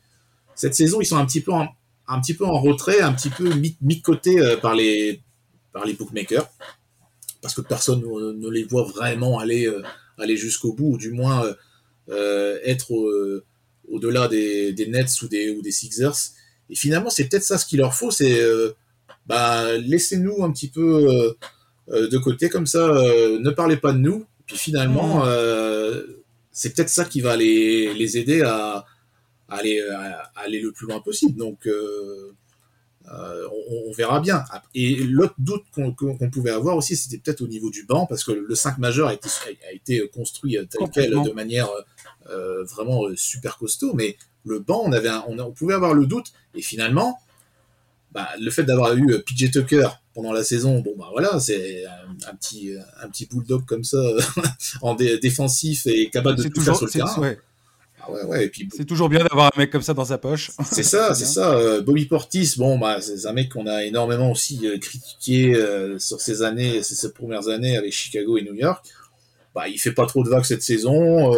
Cette 0.56 0.76
saison, 0.76 1.02
ils 1.02 1.06
sont 1.06 1.18
un 1.18 1.26
petit 1.26 1.42
peu 1.42 1.52
en, 1.52 1.68
un 2.08 2.22
petit 2.22 2.34
peu 2.34 2.46
en 2.46 2.60
retrait, 2.60 3.02
un 3.02 3.14
petit 3.14 3.30
peu 3.30 3.54
mis, 3.54 3.78
mis 3.82 3.98
de 3.98 4.02
côté 4.02 4.58
par 4.62 4.76
les 4.76 5.22
par 5.72 5.86
les 5.86 5.94
bookmakers 5.94 6.48
parce 7.42 7.56
que 7.56 7.62
personne 7.62 8.02
ne, 8.02 8.50
les 8.50 8.64
voit 8.64 8.84
vraiment 8.84 9.40
aller 9.40 9.70
aller 10.18 10.38
jusqu'au 10.38 10.74
bout 10.74 10.94
ou 10.94 10.98
du 10.98 11.12
moins 11.12 11.46
être 12.10 12.92
au-delà 13.90 14.28
des, 14.28 14.74
des, 14.74 14.88
Nets 14.88 15.22
ou 15.22 15.28
des 15.28 15.50
ou 15.50 15.62
des 15.62 15.72
Sixers. 15.72 16.16
Et 16.70 16.76
finalement, 16.76 17.10
c'est 17.10 17.28
peut-être 17.28 17.44
ça 17.44 17.58
ce 17.58 17.66
qu'il 17.66 17.80
leur 17.80 17.94
faut, 17.94 18.12
c'est 18.12 18.40
bah 19.26 19.78
laissez-nous 19.78 20.44
un 20.44 20.52
petit 20.52 20.70
peu 20.70 21.36
de 21.90 22.18
côté 22.18 22.50
comme 22.50 22.68
ça, 22.68 22.88
ne 22.88 23.50
parlez 23.50 23.78
pas 23.78 23.94
de 23.94 24.00
nous. 24.00 24.26
Puis 24.46 24.58
finalement, 24.58 25.26
c'est 26.52 26.74
peut-être 26.74 26.90
ça 26.90 27.06
qui 27.06 27.22
va 27.22 27.36
les, 27.36 27.94
les 27.94 28.18
aider 28.18 28.42
à, 28.42 28.86
aller, 29.50 29.82
aller 30.36 30.62
le 30.62 30.72
plus 30.72 30.88
loin 30.88 31.00
possible. 31.00 31.38
Donc, 31.38 31.68
euh, 31.68 32.34
euh, 33.12 33.48
on, 33.88 33.92
verra 33.92 34.20
bien. 34.22 34.44
Et 34.74 34.96
l'autre 34.96 35.36
doute 35.38 35.64
qu'on 35.74 36.30
pouvait 36.30 36.52
avoir 36.52 36.78
aussi, 36.78 36.96
c'était 36.96 37.18
peut-être 37.18 37.42
au 37.42 37.48
niveau 37.48 37.70
du 37.70 37.86
banc, 37.86 38.06
parce 38.06 38.24
que 38.24 38.32
le 38.32 38.56
5 38.56 38.78
majeur 38.78 39.10
a 39.10 39.14
été, 39.14 39.28
a 39.68 39.74
été 39.74 40.08
construit 40.10 40.58
tel 40.70 40.90
quel 40.92 41.12
de 41.12 41.32
manière 41.32 41.70
euh, 42.30 42.64
vraiment 42.64 43.04
super 43.16 43.58
costaud, 43.58 43.94
mais 43.94 44.18
le 44.46 44.60
banc, 44.60 44.84
on, 44.86 44.92
avait 44.94 45.10
on, 45.28 45.52
pouvait 45.52 45.74
avoir 45.74 45.94
le 45.94 46.06
doute, 46.06 46.32
et 46.56 46.62
finalement, 46.62 47.20
bah, 48.14 48.30
le 48.40 48.50
fait 48.52 48.64
d'avoir 48.64 48.96
eu 48.96 49.22
PJ 49.24 49.52
Tucker 49.52 49.90
pendant 50.14 50.32
la 50.32 50.44
saison, 50.44 50.80
bon 50.80 50.94
bah 50.98 51.10
voilà, 51.12 51.40
c'est 51.40 51.86
un, 51.86 52.36
petit 52.36 52.74
un 53.02 53.10
petit 53.10 53.26
bulldog 53.26 53.66
comme 53.66 53.84
ça 53.84 53.98
en 54.82 54.96
défensif 54.96 55.88
et 55.88 56.10
capable 56.10 56.38
de 56.38 56.48
tout 56.48 56.62
faire 56.62 56.76
sur 56.76 56.86
le 56.86 56.92
terrain. 56.92 57.36
Ah 58.06 58.38
c'est 58.76 58.86
toujours 58.86 59.08
bien 59.08 59.24
d'avoir 59.24 59.48
un 59.56 59.60
mec 59.60 59.72
comme 59.72 59.82
ça 59.82 59.94
dans 59.94 60.06
sa 60.06 60.18
poche. 60.18 60.52
C'est 60.70 60.84
ça, 60.84 61.14
c'est 61.16 61.26
ça. 61.26 61.54
Euh, 61.54 61.82
Bobby 61.82 62.06
Portis, 62.06 62.56
bon, 62.58 62.78
bah, 62.78 63.00
c'est 63.02 63.26
un 63.26 63.34
mec 63.34 63.50
qu'on 63.50 63.66
a 63.66 63.86
énormément 63.86 64.32
aussi 64.32 64.68
euh, 64.68 64.78
critiqué 64.78 65.56
euh, 65.56 65.98
sur 66.00 66.20
ses 66.20 66.42
années, 66.42 66.84
ses, 66.84 67.14
premières 67.14 67.48
années 67.48 67.78
avec 67.78 67.94
Chicago 67.94 68.38
et 68.38 68.42
New 68.42 68.56
York. 68.56 68.86
Bah, 69.56 69.70
il 69.70 69.78
fait 69.80 69.94
pas 69.94 70.06
trop 70.06 70.24
de 70.24 70.30
vagues 70.30 70.44
cette 70.44 70.64
saison. 70.64 71.32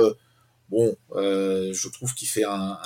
bon, 0.70 0.95
je 1.13 1.89
trouve 1.89 2.13
qu'il 2.16 2.28
fait 2.28 2.45
un, 2.45 2.78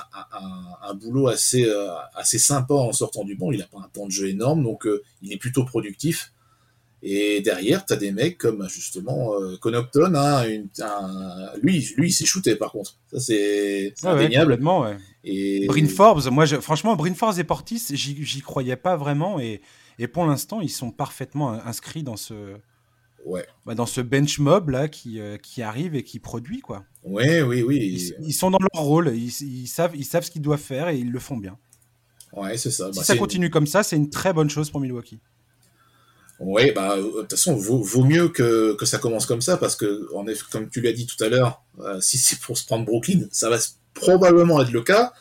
un, 0.81 0.93
boulot 0.95 1.27
assez, 1.27 1.71
assez 2.15 2.39
sympa 2.39 2.73
en 2.73 2.91
sortant 2.91 3.23
du 3.23 3.35
banc. 3.35 3.51
Il 3.51 3.61
a 3.61 3.67
pas 3.67 3.77
un 3.77 3.89
temps 3.89 4.07
de 4.07 4.11
jeu 4.11 4.27
énorme, 4.27 4.63
donc 4.63 4.87
il 5.21 5.31
est 5.31 5.37
plutôt 5.37 5.63
productif. 5.63 6.33
Et 7.01 7.41
derrière, 7.41 7.85
tu 7.85 7.93
as 7.93 7.95
des 7.95 8.11
mecs 8.11 8.37
comme 8.37 8.67
justement 8.69 9.33
euh, 9.35 9.55
Connaughton, 9.57 10.13
hein, 10.15 10.43
lui, 11.61 11.87
lui, 11.95 12.09
il 12.09 12.11
s'est 12.11 12.25
shooté 12.25 12.55
par 12.55 12.71
contre. 12.71 12.97
Ça, 13.11 13.19
c'est 13.19 13.93
indéniable. 14.03 14.59
Ouais, 14.61 14.97
Et... 15.23 15.65
Bryn 15.67 15.87
Forbes, 15.87 16.29
moi, 16.29 16.45
je, 16.45 16.57
franchement, 16.57 16.95
Bryn 16.95 17.15
Forbes 17.15 17.39
et 17.39 17.43
Portis, 17.45 17.83
j'y 17.91 18.41
croyais 18.41 18.75
pas 18.75 18.97
vraiment. 18.97 19.39
Et, 19.39 19.61
et 19.97 20.07
pour 20.07 20.25
l'instant, 20.25 20.59
ils 20.59 20.69
sont 20.69 20.91
parfaitement 20.91 21.51
inscrits 21.51 22.03
dans 22.03 22.17
ce, 22.17 22.57
ouais. 23.25 23.45
Bah, 23.65 23.75
dans 23.75 23.85
ce 23.85 24.01
bench 24.01 24.39
mob 24.39 24.69
là 24.69 24.87
qui, 24.87 25.19
euh, 25.19 25.37
qui 25.37 25.61
arrive 25.61 25.95
et 25.95 26.03
qui 26.03 26.19
produit. 26.19 26.61
quoi. 26.61 26.85
Ouais, 27.03 27.41
oui, 27.41 27.61
oui. 27.61 28.13
Ils, 28.21 28.33
sont 28.33 28.51
dans 28.51 28.59
leur 28.73 28.83
rôle, 28.83 29.11
ils, 29.15 29.27
ils, 29.41 29.67
savent, 29.67 29.95
ils 29.95 30.05
savent 30.05 30.23
ce 30.23 30.31
qu'ils 30.31 30.41
doivent 30.41 30.59
faire 30.59 30.89
et 30.89 30.97
ils 30.97 31.11
le 31.11 31.19
font 31.19 31.37
bien. 31.37 31.57
Ouais, 32.33 32.57
c'est 32.57 32.71
ça. 32.71 32.91
Si 32.91 32.99
bah, 32.99 33.05
ça 33.05 33.17
continue 33.17 33.49
comme 33.49 33.67
ça, 33.67 33.83
c'est 33.83 33.95
une 33.95 34.09
très 34.09 34.33
bonne 34.33 34.49
chose 34.49 34.69
pour 34.69 34.79
Milwaukee. 34.79 35.19
Oui, 36.39 36.71
bah, 36.71 36.95
de 36.95 37.21
toute 37.21 37.31
façon, 37.31 37.55
vaut, 37.55 37.81
vaut 37.81 38.05
mieux 38.05 38.29
que, 38.29 38.77
ça 38.83 38.97
commence 38.97 39.25
comme 39.25 39.41
ça, 39.41 39.57
parce 39.57 39.75
que, 39.75 40.07
en 40.15 40.25
effet, 40.27 40.43
comme 40.51 40.69
tu 40.69 40.79
l'as 40.79 40.93
dit 40.93 41.05
tout 41.05 41.21
à 41.21 41.27
l'heure, 41.27 41.61
euh, 41.81 41.99
si 41.99 42.17
c'est 42.17 42.39
pour 42.39 42.57
se 42.57 42.65
prendre 42.65 42.85
Brooklyn, 42.85 43.27
ça 43.31 43.49
va 43.49 43.57
probablement 43.93 44.61
être 44.61 44.71
le 44.71 44.81
cas. 44.81 45.11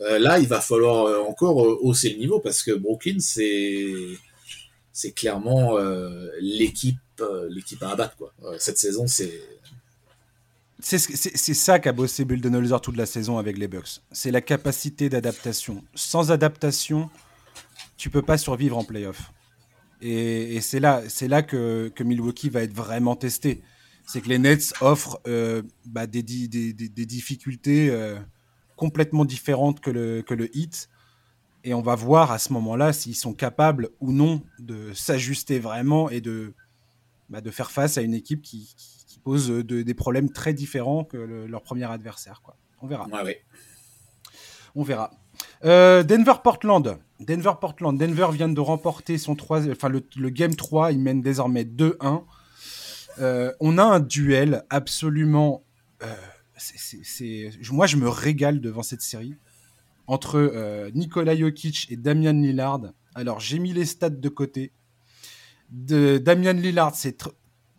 Euh, 0.00 0.18
là, 0.18 0.38
il 0.40 0.48
va 0.48 0.60
falloir 0.60 1.06
euh, 1.06 1.20
encore 1.20 1.56
hausser 1.56 2.10
le 2.10 2.18
niveau, 2.18 2.40
parce 2.40 2.62
que 2.62 2.72
Brooklyn, 2.72 3.18
c'est 3.20 3.86
c'est 4.92 5.12
clairement 5.12 5.76
l'équipe 6.40 6.98
à 7.82 7.90
abattre. 7.90 8.16
Cette 8.58 8.78
saison, 8.78 9.06
c'est... 9.06 9.42
C'est 10.78 11.54
ça 11.54 11.78
qu'a 11.78 11.92
bossé 11.92 12.24
Bulldenholzer 12.24 12.80
toute 12.80 12.96
la 12.96 13.06
saison 13.06 13.38
avec 13.38 13.58
les 13.58 13.68
Bucks. 13.68 14.00
C'est 14.12 14.30
la 14.30 14.40
capacité 14.40 15.10
d'adaptation. 15.10 15.84
Sans 15.94 16.30
adaptation, 16.30 17.10
tu 17.98 18.08
peux 18.08 18.22
pas 18.22 18.38
survivre 18.38 18.78
en 18.78 18.84
playoff. 18.84 19.32
Et, 20.02 20.60
c'est 20.60 20.80
là, 20.80 21.02
c'est 21.08 21.28
là 21.28 21.42
que, 21.42 21.92
Milwaukee 22.00 22.48
va 22.48 22.62
être 22.62 22.74
vraiment 22.74 23.16
testé. 23.16 23.62
C'est 24.06 24.20
que 24.20 24.28
les 24.28 24.38
Nets 24.38 24.72
offrent 24.80 25.20
euh, 25.26 25.62
bah, 25.84 26.06
des, 26.06 26.22
des, 26.22 26.48
des, 26.48 27.06
difficultés 27.06 27.90
euh, 27.90 28.16
complètement 28.76 29.24
différentes 29.24 29.80
que 29.80 29.90
le, 29.90 30.22
que 30.22 30.34
le 30.34 30.54
Heat. 30.56 30.88
Et 31.64 31.74
on 31.74 31.82
va 31.82 31.96
voir 31.96 32.30
à 32.30 32.38
ce 32.38 32.52
moment-là 32.52 32.92
s'ils 32.92 33.16
sont 33.16 33.34
capables 33.34 33.88
ou 33.98 34.12
non 34.12 34.42
de 34.60 34.92
s'ajuster 34.92 35.58
vraiment 35.58 36.08
et 36.08 36.20
de, 36.20 36.54
bah, 37.28 37.40
de 37.40 37.50
faire 37.50 37.72
face 37.72 37.98
à 37.98 38.02
une 38.02 38.14
équipe 38.14 38.42
qui, 38.42 38.76
qui 39.08 39.18
pose 39.18 39.50
des 39.50 39.94
problèmes 39.94 40.30
très 40.30 40.54
différents 40.54 41.02
que 41.02 41.16
leur 41.16 41.62
premier 41.62 41.90
adversaire. 41.90 42.42
Quoi. 42.42 42.56
On 42.80 42.86
verra. 42.86 43.08
On 44.76 44.82
verra. 44.84 45.10
Euh, 45.64 46.02
Denver-Portland. 46.02 46.98
Denver-Portland. 47.20 47.98
Denver 47.98 48.28
vient 48.32 48.48
de 48.48 48.60
remporter 48.60 49.18
son 49.18 49.34
3, 49.34 49.68
enfin 49.70 49.88
le, 49.88 50.30
Game 50.30 50.54
3. 50.54 50.92
Il 50.92 51.00
mène 51.00 51.22
désormais 51.22 51.64
2-1. 51.64 52.22
Euh, 53.18 53.52
on 53.60 53.78
a 53.78 53.84
un 53.84 54.00
duel 54.00 54.64
absolument. 54.70 55.64
Euh, 56.02 56.14
moi, 57.70 57.86
je 57.86 57.96
me 57.96 58.08
régale 58.08 58.60
devant 58.60 58.82
cette 58.82 59.02
série 59.02 59.34
entre 60.06 60.90
Nikola 60.94 61.36
Jokic 61.36 61.88
et 61.90 61.96
Damian 61.96 62.32
Lillard. 62.32 62.80
Alors, 63.14 63.40
j'ai 63.40 63.58
mis 63.58 63.72
les 63.72 63.84
stats 63.84 64.10
de 64.10 64.28
côté. 64.28 64.72
De 65.70 66.18
Damian 66.18 66.52
Lillard, 66.52 66.94
c'est 66.94 67.24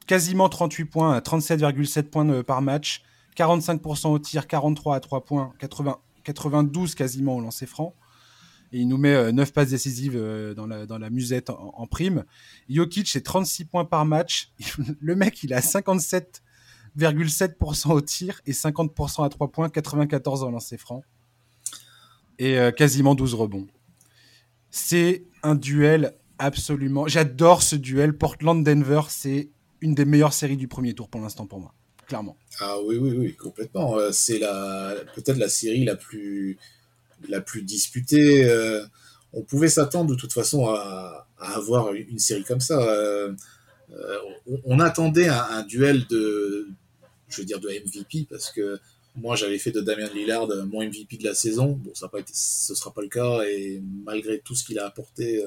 quasiment 0.07 0.49
38 0.49 0.85
points, 0.85 1.19
37,7 1.19 2.03
points 2.03 2.43
par 2.43 2.61
match, 2.61 3.03
45% 3.37 4.09
au 4.09 4.19
tir, 4.19 4.47
43 4.47 4.95
à 4.95 4.99
3 4.99 5.23
points, 5.23 5.53
80, 5.59 5.99
92 6.27 6.95
quasiment 6.95 7.37
au 7.37 7.41
lancer 7.41 7.65
franc. 7.65 7.95
Et 8.73 8.79
il 8.79 8.89
nous 8.89 8.97
met 8.97 9.31
9 9.31 9.47
euh, 9.47 9.51
passes 9.51 9.69
décisives 9.69 10.17
euh, 10.17 10.53
dans 10.53 10.67
la, 10.67 11.09
musette 11.09 11.49
en, 11.49 11.87
prime. 11.87 12.25
Jokic, 12.69 13.07
c'est 13.07 13.21
36 13.21 13.63
points 13.65 13.85
par 13.85 14.05
match. 14.05 14.51
Le 14.99 15.15
mec, 15.15 15.41
il 15.43 15.53
a 15.53 15.61
57,7% 15.61 17.91
au 17.91 18.01
tir 18.01 18.41
et 18.45 18.51
50% 18.51 19.25
à 19.25 19.29
3 19.29 19.51
points, 19.51 19.69
94 19.69 20.43
au 20.43 20.51
lancer 20.51 20.75
franc. 20.77 21.01
Et 22.39 22.57
euh, 22.57 22.71
quasiment 22.71 23.15
12 23.15 23.35
rebonds. 23.35 23.67
C'est 24.69 25.23
un 25.43 25.55
duel 25.55 26.13
absolument. 26.37 27.07
J'adore 27.07 27.63
ce 27.63 27.77
duel. 27.77 28.17
Portland-Denver, 28.17 29.03
c'est 29.07 29.49
une 29.79 29.95
des 29.95 30.03
meilleures 30.03 30.33
séries 30.33 30.57
du 30.57 30.67
premier 30.67 30.93
tour 30.93 31.07
pour 31.07 31.21
l'instant 31.21 31.47
pour 31.47 31.61
moi 31.61 31.73
Ah 32.59 32.77
oui, 32.81 32.97
oui, 32.97 33.11
oui, 33.11 33.35
complètement. 33.35 33.97
Euh, 33.97 34.11
c'est 34.11 34.39
la, 34.39 34.95
peut-être 35.15 35.37
la 35.37 35.49
série 35.49 35.83
la 35.85 35.95
plus, 35.95 36.57
la 37.27 37.41
plus 37.41 37.61
disputée. 37.61 38.45
Euh, 38.45 38.83
on 39.33 39.41
pouvait 39.41 39.69
s'attendre 39.69 40.09
de 40.09 40.15
toute 40.15 40.33
façon 40.33 40.67
à, 40.67 41.27
avoir 41.39 41.93
une 41.93 42.19
série 42.19 42.43
comme 42.43 42.61
ça. 42.61 42.81
Euh, 42.81 43.33
on, 44.65 44.79
attendait 44.79 45.27
un, 45.27 45.63
duel 45.63 46.07
de, 46.07 46.69
je 47.29 47.41
veux 47.41 47.45
dire, 47.45 47.59
de 47.59 47.67
MVP 47.67 48.27
parce 48.29 48.51
que 48.51 48.79
moi 49.15 49.35
j'avais 49.35 49.57
fait 49.59 49.71
de 49.71 49.81
Damien 49.81 50.09
Lillard 50.13 50.47
mon 50.67 50.83
MVP 50.83 51.17
de 51.17 51.25
la 51.25 51.35
saison. 51.35 51.79
Bon, 51.83 51.93
ça 51.93 52.07
pas 52.07 52.19
été, 52.19 52.31
ce 52.33 52.73
sera 52.73 52.93
pas 52.93 53.01
le 53.01 53.09
cas 53.09 53.41
et 53.43 53.81
malgré 54.03 54.39
tout 54.39 54.55
ce 54.55 54.65
qu'il 54.65 54.79
a 54.79 54.85
apporté. 54.85 55.43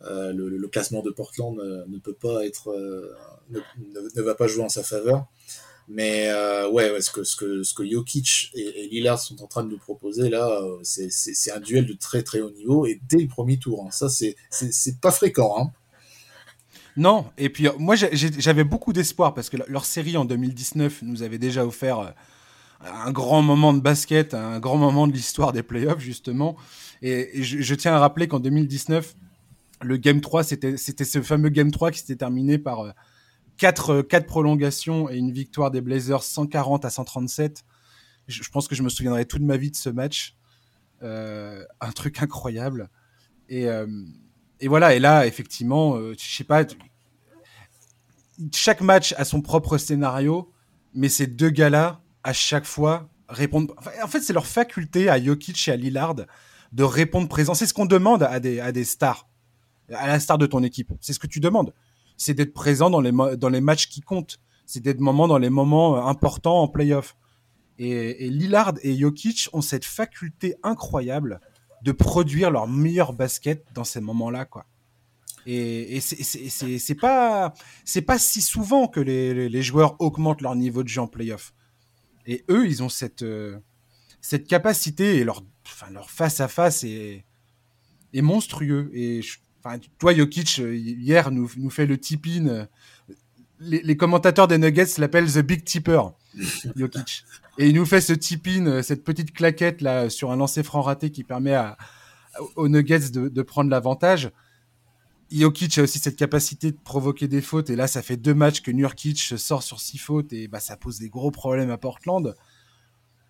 Le, 0.00 0.68
classement 0.68 1.02
de 1.02 1.10
Portland 1.10 1.56
ne 1.56 1.98
peut 1.98 2.14
pas 2.14 2.46
être 2.46 2.74
ne, 3.50 4.22
va 4.22 4.34
pas 4.34 4.46
jouer 4.46 4.64
en 4.64 4.68
sa 4.68 4.82
faveur 4.82 5.26
mais 5.88 6.28
euh, 6.28 6.68
ouais, 6.68 7.00
ce, 7.00 7.10
que, 7.10 7.24
ce, 7.24 7.34
que, 7.34 7.62
ce 7.62 7.72
que 7.72 7.88
Jokic 7.88 8.50
et, 8.54 8.88
Lillard 8.88 9.18
sont 9.18 9.42
en 9.42 9.46
train 9.46 9.64
de 9.64 9.70
nous 9.70 9.78
proposer 9.78 10.28
là, 10.28 10.60
euh, 10.62 10.78
c'est 10.82 11.50
un 11.50 11.60
duel 11.60 11.86
de 11.86 11.94
très 11.94 12.22
très 12.22 12.40
haut 12.40 12.50
niveau 12.50 12.86
et 12.86 13.00
dès 13.08 13.18
le 13.18 13.28
premier 13.28 13.58
tour. 13.58 13.86
Hein. 13.86 13.90
Ça, 13.90 14.08
c'est 14.10 15.00
pas 15.00 15.10
fréquent. 15.10 15.56
Hein. 15.58 15.72
Non, 16.96 17.26
et 17.38 17.48
puis 17.48 17.68
euh, 17.68 17.72
moi 17.78 17.96
j'avais 17.96 18.64
beaucoup 18.64 18.92
d'espoir 18.92 19.32
parce 19.32 19.48
que 19.48 19.56
leur 19.66 19.86
série 19.86 20.16
en 20.18 20.26
2019 20.26 21.02
nous 21.02 21.22
avait 21.22 21.38
déjà 21.38 21.64
offert 21.64 22.14
un 22.80 23.10
grand 23.10 23.40
moment 23.40 23.72
de 23.72 23.80
basket, 23.80 24.34
un 24.34 24.60
grand 24.60 24.76
moment 24.76 25.06
de 25.06 25.12
l'histoire 25.12 25.52
des 25.52 25.62
playoffs 25.62 26.00
justement. 26.00 26.56
Et, 27.00 27.42
je, 27.42 27.74
tiens 27.74 27.94
à 27.94 27.98
rappeler 27.98 28.28
qu'en 28.28 28.40
2019, 28.40 29.14
le 29.80 29.96
Game 29.96 30.20
3, 30.20 30.42
c'était 30.44 30.76
ce 30.76 31.22
fameux 31.22 31.48
Game 31.50 31.70
3 31.70 31.90
qui 31.90 32.00
s'était 32.00 32.16
terminé 32.16 32.58
par 32.58 32.94
4, 33.58 33.90
euh, 33.90 34.02
quatre 34.02 34.26
prolongations 34.26 35.10
et 35.10 35.16
une 35.16 35.32
victoire 35.32 35.70
des 35.70 35.80
Blazers 35.80 36.22
140 36.22 36.84
à 36.84 36.90
137. 36.90 37.64
Je, 38.28 38.48
pense 38.50 38.68
que 38.68 38.74
je 38.74 38.82
me 38.82 38.88
souviendrai 38.88 39.26
toute 39.26 39.42
ma 39.42 39.56
vie 39.56 39.70
de 39.70 39.76
ce 39.76 39.90
match. 39.90 40.36
Euh, 41.02 41.64
un 41.80 41.92
truc 41.92 42.22
incroyable. 42.22 42.88
Et, 43.48 43.68
euh, 43.68 43.86
voilà, 44.64 44.94
et 44.94 44.98
là, 44.98 45.26
effectivement, 45.26 45.98
je 45.98 46.36
sais 46.36 46.44
pas, 46.44 46.64
chaque 48.52 48.80
match 48.80 49.14
a 49.16 49.24
son 49.24 49.40
propre 49.40 49.78
scénario, 49.78 50.52
mais 50.94 51.08
ces 51.08 51.26
deux 51.26 51.50
gars-là, 51.50 52.02
à 52.24 52.32
chaque 52.32 52.64
fois, 52.64 53.08
répondre. 53.28 53.74
en 54.02 54.08
fait, 54.08 54.20
c'est 54.20 54.32
leur 54.32 54.46
faculté 54.46 55.08
à 55.08 55.22
Jokic 55.22 55.68
et 55.68 55.72
à 55.72 55.76
Lillard 55.76 56.16
de 56.72 56.82
répondre 56.82 57.28
présent. 57.28 57.54
C'est 57.54 57.66
ce 57.66 57.72
qu'on 57.72 57.86
demande 57.86 58.24
à 58.24 58.40
des 58.40 58.84
stars, 58.84 59.27
à 59.92 60.06
la 60.06 60.20
star 60.20 60.38
de 60.38 60.46
ton 60.46 60.62
équipe. 60.62 60.92
C'est 61.00 61.12
ce 61.12 61.18
que 61.18 61.26
tu 61.26 61.40
demandes. 61.40 61.72
C'est 62.16 62.34
d'être 62.34 62.52
présent 62.52 62.90
dans 62.90 63.00
les, 63.00 63.12
dans 63.36 63.48
les 63.48 63.60
matchs 63.60 63.88
qui 63.88 64.00
comptent. 64.00 64.38
C'est 64.66 64.80
d'être 64.80 65.00
moment 65.00 65.28
dans 65.28 65.38
les 65.38 65.50
moments 65.50 65.96
euh, 65.96 66.02
importants 66.02 66.62
en 66.62 66.68
playoff. 66.68 67.16
Et, 67.78 68.28
Lillard 68.28 68.74
et 68.82 68.96
Jokic 68.98 69.48
ont 69.52 69.60
cette 69.60 69.84
faculté 69.84 70.56
incroyable 70.64 71.40
de 71.82 71.92
produire 71.92 72.50
leur 72.50 72.66
meilleur 72.66 73.12
basket 73.12 73.64
dans 73.72 73.84
ces 73.84 74.00
moments-là. 74.00 74.48
Et, 75.46 75.96
et 75.96 76.00
c'est 76.00 76.94
pas 76.94 77.54
si 78.18 78.40
souvent 78.40 78.88
que 78.88 78.98
les, 78.98 79.62
joueurs 79.62 79.94
augmentent 80.00 80.42
leur 80.42 80.56
niveau 80.56 80.82
de 80.82 80.88
jeu 80.88 81.00
en 81.00 81.06
playoff. 81.06 81.54
Et 82.26 82.44
eux, 82.50 82.66
ils 82.66 82.82
ont 82.82 82.88
cette 82.88 83.22
euh, 83.22 83.60
capacité 84.48 85.18
et 85.18 85.24
leur 85.24 85.44
face 86.08 86.40
à 86.40 86.48
face 86.48 86.82
est 86.82 87.24
est 88.12 88.22
monstrueux. 88.22 88.90
Et 88.92 89.20
enfin, 89.62 89.78
toi, 89.98 90.14
Jokic 90.14 90.58
euh, 90.60 90.74
hier 90.74 91.30
nous 91.30 91.50
nous 91.56 91.70
fait 91.70 91.86
le 91.86 91.98
tip-in. 91.98 92.46
Euh, 92.46 92.66
les, 93.60 93.82
les, 93.82 93.96
commentateurs 93.96 94.46
des 94.46 94.58
Nuggets 94.58 94.98
l'appellent 94.98 95.32
the 95.32 95.38
big 95.38 95.64
tipper, 95.64 96.02
Jokic. 96.76 97.24
Et 97.58 97.68
il 97.68 97.74
nous 97.74 97.86
fait 97.86 98.00
ce 98.00 98.12
tip-in, 98.12 98.82
cette 98.82 99.02
petite 99.02 99.32
claquette 99.32 99.80
là 99.80 100.10
sur 100.10 100.30
un 100.30 100.36
lancer 100.36 100.62
franc 100.62 100.80
raté 100.80 101.10
qui 101.10 101.24
permet 101.24 101.54
à, 101.54 101.76
aux 102.54 102.68
Nuggets 102.68 103.10
de, 103.10 103.28
de 103.28 103.42
prendre 103.42 103.70
l'avantage. 103.70 104.30
Jokic 105.30 105.78
a 105.78 105.82
aussi 105.82 105.98
cette 105.98 106.16
capacité 106.16 106.72
de 106.72 106.78
provoquer 106.82 107.28
des 107.28 107.42
fautes. 107.42 107.70
Et 107.70 107.76
là, 107.76 107.86
ça 107.86 108.02
fait 108.02 108.16
deux 108.16 108.34
matchs 108.34 108.62
que 108.62 108.70
Nurkic 108.70 109.18
sort 109.36 109.62
sur 109.62 109.80
six 109.80 109.98
fautes 109.98 110.32
et 110.32 110.48
bah, 110.48 110.60
ça 110.60 110.76
pose 110.76 110.98
des 110.98 111.08
gros 111.08 111.30
problèmes 111.30 111.70
à 111.70 111.78
Portland. 111.78 112.34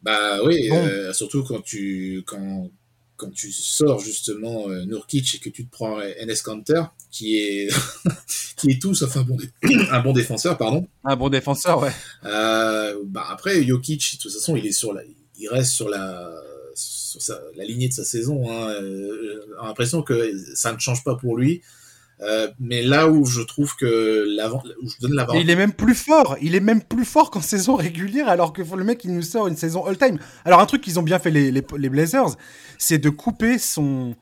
Bah 0.03 0.43
oui, 0.45 0.71
euh, 0.71 1.13
surtout 1.13 1.43
quand 1.43 1.61
tu, 1.61 2.23
quand, 2.25 2.71
quand 3.19 3.31
tu 3.31 3.53
sors 3.53 4.01
justement 4.01 4.71
euh, 4.71 4.85
Nurkic 4.85 5.35
et 5.35 5.39
que 5.39 5.51
tu 5.51 5.67
te 5.67 5.71
prends 5.71 5.99
NS 5.99 6.43
Counter, 6.45 6.85
qui 7.11 7.37
est, 7.37 7.69
qui 8.57 8.71
est 8.71 8.81
tout 8.81 8.95
sauf 8.95 9.15
un 9.17 9.23
bon, 9.23 9.37
un 9.91 10.01
bon 10.01 10.13
défenseur, 10.13 10.57
pardon. 10.57 10.87
Un 11.05 11.17
bon 11.17 11.29
défenseur, 11.29 11.83
ouais. 11.83 11.93
Euh, 12.25 12.97
bah 13.05 13.27
après, 13.29 13.63
Jokic, 13.65 14.17
de 14.17 14.23
toute 14.23 14.33
façon, 14.33 14.57
il, 14.57 14.67
est 14.67 14.73
sur 14.73 14.95
la, 14.95 15.03
il 15.37 15.49
reste 15.49 15.73
sur 15.73 15.89
la, 15.89 16.33
sur 16.75 17.35
la 17.57 17.65
lignée 17.65 17.89
de 17.89 17.93
sa 17.93 18.05
saison. 18.05 18.51
Hein. 18.51 18.69
Euh, 18.69 19.43
j'ai 19.47 19.67
l'impression 19.67 20.03
que 20.03 20.33
ça 20.55 20.73
ne 20.73 20.79
change 20.79 21.03
pas 21.03 21.17
pour 21.17 21.37
lui. 21.37 21.61
Euh, 22.21 22.49
mais 22.59 22.83
là 22.83 23.09
où 23.09 23.25
je 23.25 23.41
trouve 23.43 23.77
que 23.77 24.25
l'avant, 24.37 24.63
où 24.83 24.89
je 24.89 24.99
donne 25.01 25.15
l'avant. 25.15 25.35
Il 25.35 25.51
est 25.51 25.57
même 25.57 25.73
plus 25.73 25.95
fort. 25.95 26.37
Il 26.43 26.55
est 26.55 26.61
même 26.61 26.83
plus 26.83 27.05
fort 27.05 27.31
qu'en 27.31 27.41
saison 27.55 27.77
régulière, 27.77 28.29
alors 28.29 28.53
que 28.53 28.63
le 28.63 28.85
mec 28.85 29.05
il 29.05 29.15
nous 29.15 29.23
sort 29.23 29.47
une 29.47 29.57
saison 29.57 29.85
all-time. 29.85 30.19
Alors 30.45 30.61
un 30.61 30.67
truc 30.67 30.83
qu'ils 30.83 30.99
ont 30.99 31.03
bien 31.03 31.19
fait 31.19 31.31
les, 31.31 31.51
les, 31.51 31.89
Blazers, 31.89 32.37
c'est 32.77 32.99
de 32.99 33.11
couper 33.11 33.59
son 33.59 34.17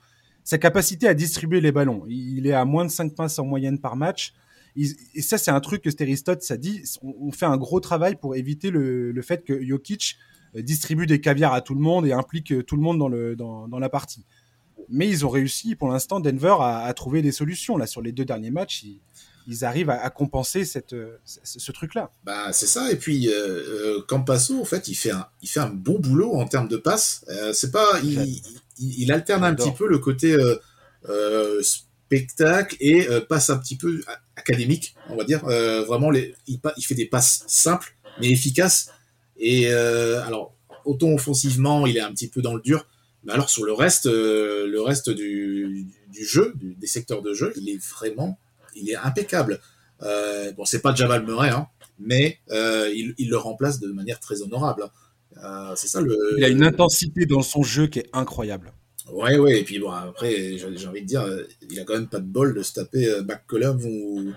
sa 0.44 0.58
capacité 0.58 1.08
à 1.08 1.14
distribuer 1.14 1.60
les 1.60 1.72
ballons. 1.72 2.04
Il 2.08 2.46
est 2.46 2.52
à 2.52 2.64
moins 2.64 2.84
de 2.84 2.90
5 2.90 3.14
passes 3.14 3.38
en 3.38 3.44
moyenne 3.44 3.80
par 3.80 3.96
match. 3.96 4.32
et 4.76 5.22
ça, 5.22 5.38
c'est 5.38 5.50
un 5.50 5.60
truc 5.60 5.82
que 5.82 5.90
Steristote 5.90 6.42
ça 6.42 6.56
dit. 6.56 6.82
On, 7.02 7.32
fait 7.32 7.46
un 7.46 7.56
gros 7.56 7.80
travail 7.80 8.14
pour 8.14 8.36
éviter 8.36 8.70
le, 8.70 9.10
le 9.10 9.22
fait 9.22 9.42
que 9.42 9.60
Jokic 9.64 10.18
euh, 10.54 10.62
distribue 10.62 11.06
des 11.06 11.20
caviars 11.20 11.54
à 11.54 11.62
tout 11.62 11.74
le 11.74 11.80
monde 11.80 12.06
et 12.06 12.12
implique 12.12 12.52
euh, 12.52 12.62
tout 12.62 12.76
le 12.76 12.82
monde 12.82 12.98
dans, 12.98 13.08
le, 13.08 13.34
dans, 13.34 13.66
dans 13.66 13.78
la 13.78 13.88
partie 13.88 14.24
mais 14.88 15.08
ils 15.08 15.24
ont 15.26 15.30
réussi 15.30 15.74
pour 15.74 15.88
l'instant 15.88 16.20
Denver 16.20 16.56
à, 16.60 16.92
trouver 16.94 17.22
des 17.22 17.32
solutions 17.32 17.76
là 17.76 17.86
sur 17.86 18.02
les 18.02 18.12
deux 18.12 18.24
derniers 18.24 18.50
matchs. 18.50 18.84
Ils, 19.48 19.64
arrivent 19.64 19.90
à, 19.90 20.10
compenser 20.10 20.64
cette, 20.64 20.94
ce, 21.24 21.72
truc-là. 21.72 22.10
Bah 22.24 22.52
c'est 22.52 22.66
ça. 22.66 22.90
Et 22.90 22.96
puis 22.96 23.28
euh, 23.28 23.34
euh, 23.34 24.04
Campasso 24.08 24.60
en 24.60 24.64
fait 24.64 24.88
il 24.88 24.96
fait 24.96 25.12
un 25.12 25.28
il 25.40 25.48
fait 25.48 25.60
un 25.60 25.68
bon 25.68 26.00
boulot 26.00 26.34
en 26.34 26.46
termes 26.46 26.68
de 26.68 26.76
passes. 26.76 27.24
Euh, 27.28 27.52
c'est 27.52 27.70
pas 27.70 28.00
il, 28.02 28.42
il, 28.78 29.12
alterne 29.12 29.44
un 29.44 29.54
petit 29.54 29.70
peu 29.70 29.86
le 29.86 29.98
côté 29.98 30.36
spectacle 31.62 32.76
et 32.80 33.06
passe 33.28 33.50
un 33.50 33.58
petit 33.58 33.76
peu 33.76 34.02
académique 34.34 34.96
on 35.10 35.16
va 35.16 35.24
dire. 35.24 35.44
vraiment 35.44 36.10
les 36.10 36.34
il, 36.48 36.60
il 36.76 36.82
fait 36.82 36.94
des 36.94 37.06
passes 37.06 37.44
simples 37.46 37.96
mais 38.20 38.30
efficaces. 38.30 38.90
Et 39.36 39.68
alors 39.70 40.56
autant 40.84 41.12
offensivement 41.12 41.86
il 41.86 41.96
est 41.96 42.00
un 42.00 42.10
petit 42.10 42.28
peu 42.28 42.42
dans 42.42 42.54
le 42.54 42.60
dur 42.60 42.84
mais 43.26 43.32
alors 43.32 43.50
sur 43.50 43.64
le 43.64 43.72
reste, 43.72 44.06
euh, 44.06 44.66
le 44.68 44.80
reste 44.80 45.10
du, 45.10 45.86
du 46.12 46.24
jeu, 46.24 46.54
des 46.62 46.86
secteurs 46.86 47.22
de 47.22 47.34
jeu, 47.34 47.52
il 47.56 47.68
est 47.68 47.84
vraiment, 47.84 48.38
il 48.76 48.88
est 48.88 48.96
impeccable. 48.96 49.60
Euh, 50.02 50.52
bon, 50.52 50.64
c'est 50.64 50.80
pas 50.80 50.94
Jamal 50.94 51.24
Murray, 51.24 51.50
hein, 51.50 51.66
mais 51.98 52.38
euh, 52.50 52.88
il, 52.94 53.14
il, 53.18 53.28
le 53.28 53.36
remplace 53.36 53.80
de 53.80 53.90
manière 53.90 54.20
très 54.20 54.42
honorable. 54.42 54.84
Euh, 55.42 55.72
c'est 55.74 55.88
ça 55.88 56.00
le. 56.00 56.16
Il 56.38 56.44
a 56.44 56.48
une 56.48 56.62
intensité 56.62 57.26
dans 57.26 57.42
son 57.42 57.64
jeu 57.64 57.88
qui 57.88 57.98
est 57.98 58.08
incroyable. 58.12 58.72
Ouais, 59.10 59.38
ouais. 59.38 59.60
Et 59.60 59.64
puis 59.64 59.80
bon, 59.80 59.90
après, 59.90 60.56
j'ai 60.56 60.86
envie 60.86 61.02
de 61.02 61.06
dire, 61.06 61.26
il 61.68 61.80
a 61.80 61.84
quand 61.84 61.94
même 61.94 62.08
pas 62.08 62.20
de 62.20 62.26
bol 62.26 62.54
de 62.54 62.62
se 62.62 62.74
taper 62.74 63.22
McCollum 63.26 63.84
ou, 63.84 64.32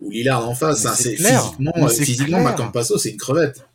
ou 0.00 0.10
Lillard 0.10 0.46
en 0.46 0.54
face. 0.54 0.84
Hein, 0.84 0.92
c'est 0.94 1.16
physiquement, 1.16 1.88
physiquement, 1.88 2.42
Macampasso, 2.42 2.98
c'est 2.98 3.10
une 3.10 3.16
crevette. 3.16 3.66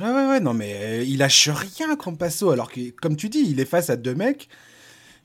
Ouais, 0.00 0.10
ouais, 0.10 0.26
ouais, 0.28 0.40
non, 0.40 0.54
mais 0.54 0.74
euh, 0.76 1.02
il 1.02 1.18
lâche 1.18 1.48
rien, 1.48 1.94
Crampasso. 1.96 2.50
Alors 2.50 2.70
que, 2.72 2.90
comme 2.90 3.16
tu 3.16 3.28
dis, 3.28 3.44
il 3.50 3.60
est 3.60 3.66
face 3.66 3.90
à 3.90 3.96
deux 3.96 4.14
mecs 4.14 4.48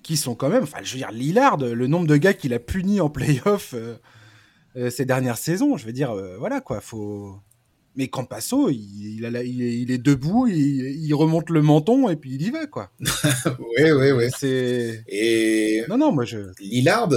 qui 0.04 0.18
sont 0.18 0.36
quand 0.36 0.50
même. 0.50 0.64
Enfin, 0.64 0.80
je 0.84 0.92
veux 0.94 0.98
dire, 0.98 1.12
Lillard, 1.12 1.58
le 1.58 1.88
nombre 1.88 2.08
de 2.08 2.18
gars 2.18 2.34
qu'il 2.34 2.54
a 2.54 2.60
punis 2.60 3.00
en 3.00 3.10
playoff 3.10 3.74
euh, 3.74 3.96
euh, 4.76 4.90
ces 4.90 5.06
dernières 5.06 5.38
saisons, 5.38 5.78
je 5.78 5.86
veux 5.86 5.94
dire, 5.94 6.14
voilà 6.40 6.62
quoi, 6.62 6.82
faut. 6.82 7.36
Mais 7.98 8.10
Campasso, 8.10 8.70
il, 8.70 9.24
il, 9.24 9.90
est 9.90 9.98
debout, 9.98 10.48
il, 10.48 11.14
remonte 11.14 11.50
le 11.50 11.62
menton 11.62 12.10
et 12.10 12.18
puis 12.18 12.36
il 12.36 12.42
y 12.42 12.52
va, 12.52 12.66
quoi. 12.66 12.92
ouais, 13.78 13.94
ouais, 13.94 14.12
ouais. 14.12 14.30
C'est. 14.38 15.06
Et. 15.08 15.86
Non, 15.88 15.98
non, 15.98 16.12
moi 16.12 16.26
je. 16.26 16.40
Lillard, 16.60 17.08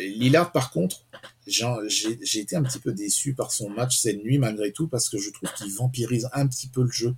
Lillard, 0.00 0.50
par 0.50 0.72
contre, 0.72 1.04
j'ai 1.48 2.40
été 2.40 2.56
un 2.56 2.62
petit 2.62 2.78
peu 2.78 2.92
déçu 2.92 3.34
par 3.34 3.52
son 3.52 3.70
match 3.70 3.98
cette 3.98 4.22
nuit 4.22 4.38
malgré 4.38 4.72
tout 4.72 4.88
parce 4.88 5.08
que 5.08 5.18
je 5.18 5.30
trouve 5.30 5.52
qu'il 5.54 5.72
vampirise 5.72 6.28
un 6.32 6.46
petit 6.46 6.68
peu 6.68 6.82
le 6.82 6.90
jeu. 6.90 7.14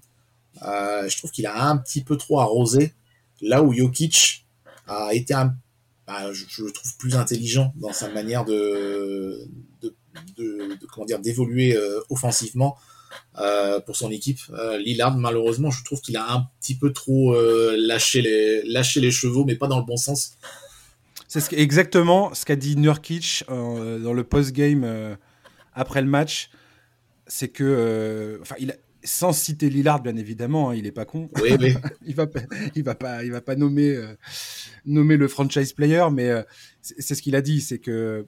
Euh, 0.62 1.08
je 1.08 1.16
trouve 1.18 1.30
qu'il 1.30 1.46
a 1.46 1.68
un 1.68 1.76
petit 1.76 2.02
peu 2.02 2.16
trop 2.16 2.40
arrosé 2.40 2.94
là 3.40 3.62
où 3.62 3.72
Jokic 3.72 4.46
a 4.86 5.14
été 5.14 5.34
un, 5.34 5.54
bah, 6.06 6.32
je, 6.32 6.62
le 6.62 6.72
trouve 6.72 6.96
plus 6.96 7.14
intelligent 7.16 7.72
dans 7.76 7.92
sa 7.92 8.08
manière 8.08 8.44
de, 8.44 9.46
de, 9.80 9.94
comment 10.92 11.06
dire 11.06 11.20
d'évoluer 11.20 11.76
euh, 11.76 12.00
offensivement 12.10 12.76
euh, 13.38 13.80
pour 13.80 13.96
son 13.96 14.10
équipe. 14.10 14.40
Lillard 14.78 15.16
malheureusement 15.16 15.70
je 15.70 15.84
trouve 15.84 16.00
qu'il 16.00 16.16
a 16.16 16.32
un 16.32 16.48
petit 16.60 16.76
peu 16.76 16.92
trop 16.92 17.34
lâché 17.76 18.22
les 18.22 18.62
lâché 18.64 19.00
les 19.00 19.10
chevaux 19.10 19.44
mais 19.44 19.56
pas 19.56 19.68
dans 19.68 19.78
le 19.78 19.86
bon 19.86 19.96
sens. 19.96 20.36
C'est 21.30 21.52
exactement 21.52 22.34
ce 22.34 22.44
qu'a 22.44 22.56
dit 22.56 22.76
Nurkic 22.76 23.44
euh, 23.48 24.00
dans 24.00 24.12
le 24.12 24.24
post-game 24.24 24.82
euh, 24.82 25.14
après 25.72 26.02
le 26.02 26.08
match. 26.08 26.50
C'est 27.28 27.46
que, 27.46 27.62
euh, 27.62 28.38
enfin, 28.42 28.56
il 28.58 28.76
sans 29.04 29.32
citer 29.32 29.70
Lillard, 29.70 30.02
bien 30.02 30.16
évidemment, 30.16 30.70
hein, 30.70 30.74
il 30.74 30.86
est 30.86 30.92
pas 30.92 31.04
con. 31.04 31.28
Oui, 31.40 31.52
oui. 31.58 31.74
il 32.06 32.16
va 32.16 32.26
pas, 32.26 32.40
il 32.74 32.82
va 32.82 32.94
pas, 32.96 33.24
il 33.24 33.30
va 33.30 33.40
pas 33.40 33.54
nommer, 33.54 33.96
nommer 34.84 35.16
le 35.16 35.26
franchise 35.26 35.72
player, 35.72 36.04
mais 36.12 36.30
c'est 36.82 37.14
ce 37.14 37.22
qu'il 37.22 37.34
a 37.34 37.40
dit, 37.40 37.62
c'est 37.62 37.78
que 37.78 38.26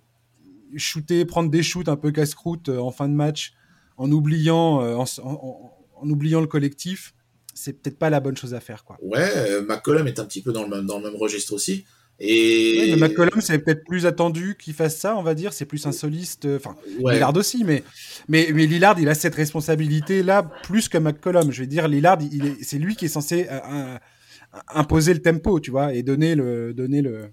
shooter, 0.76 1.26
prendre 1.26 1.50
des 1.50 1.62
shoots 1.62 1.88
un 1.88 1.96
peu 1.96 2.10
casse-croûte 2.10 2.70
en 2.70 2.90
fin 2.90 3.08
de 3.08 3.14
match, 3.14 3.52
en 3.98 4.10
oubliant, 4.10 4.80
en, 4.98 5.04
en, 5.22 6.08
oubliant 6.08 6.40
le 6.40 6.46
collectif, 6.46 7.12
c'est 7.52 7.82
peut-être 7.82 7.98
pas 7.98 8.08
la 8.08 8.20
bonne 8.20 8.36
chose 8.36 8.54
à 8.54 8.60
faire, 8.60 8.84
quoi. 8.84 8.96
Ouais, 9.02 9.60
McCollum 9.68 10.06
est 10.06 10.20
un 10.20 10.24
petit 10.24 10.40
peu 10.40 10.52
dans 10.52 10.62
le 10.62 10.70
même, 10.70 10.86
dans 10.86 10.96
le 10.96 11.04
même 11.04 11.16
registre 11.16 11.52
aussi. 11.52 11.84
Et 12.24 12.94
McCollum, 12.94 13.40
c'est 13.40 13.58
peut-être 13.58 13.84
plus 13.84 14.06
attendu 14.06 14.56
qu'il 14.56 14.74
fasse 14.74 14.96
ça, 14.96 15.16
on 15.16 15.24
va 15.24 15.34
dire. 15.34 15.52
C'est 15.52 15.64
plus 15.64 15.84
un 15.86 15.92
soliste. 15.92 16.44
Euh, 16.44 16.56
enfin, 16.56 16.76
Lillard 17.00 17.36
aussi, 17.36 17.64
mais, 17.64 17.82
mais, 18.28 18.50
mais 18.54 18.66
Lillard, 18.66 19.00
il 19.00 19.08
a 19.08 19.14
cette 19.14 19.34
responsabilité-là 19.34 20.44
plus 20.62 20.88
que 20.88 20.98
McCollum. 20.98 21.50
Je 21.50 21.62
veux 21.62 21.66
dire, 21.66 21.88
Lillard, 21.88 22.18
c'est 22.62 22.78
lui 22.78 22.94
qui 22.94 23.06
est 23.06 23.08
censé 23.08 23.48
euh, 23.50 23.98
imposer 24.68 25.14
le 25.14 25.20
tempo, 25.20 25.58
tu 25.58 25.72
vois, 25.72 25.94
et 25.94 26.04
donner 26.04 26.36
le. 26.36 26.72
Donner 26.72 27.02
le... 27.02 27.28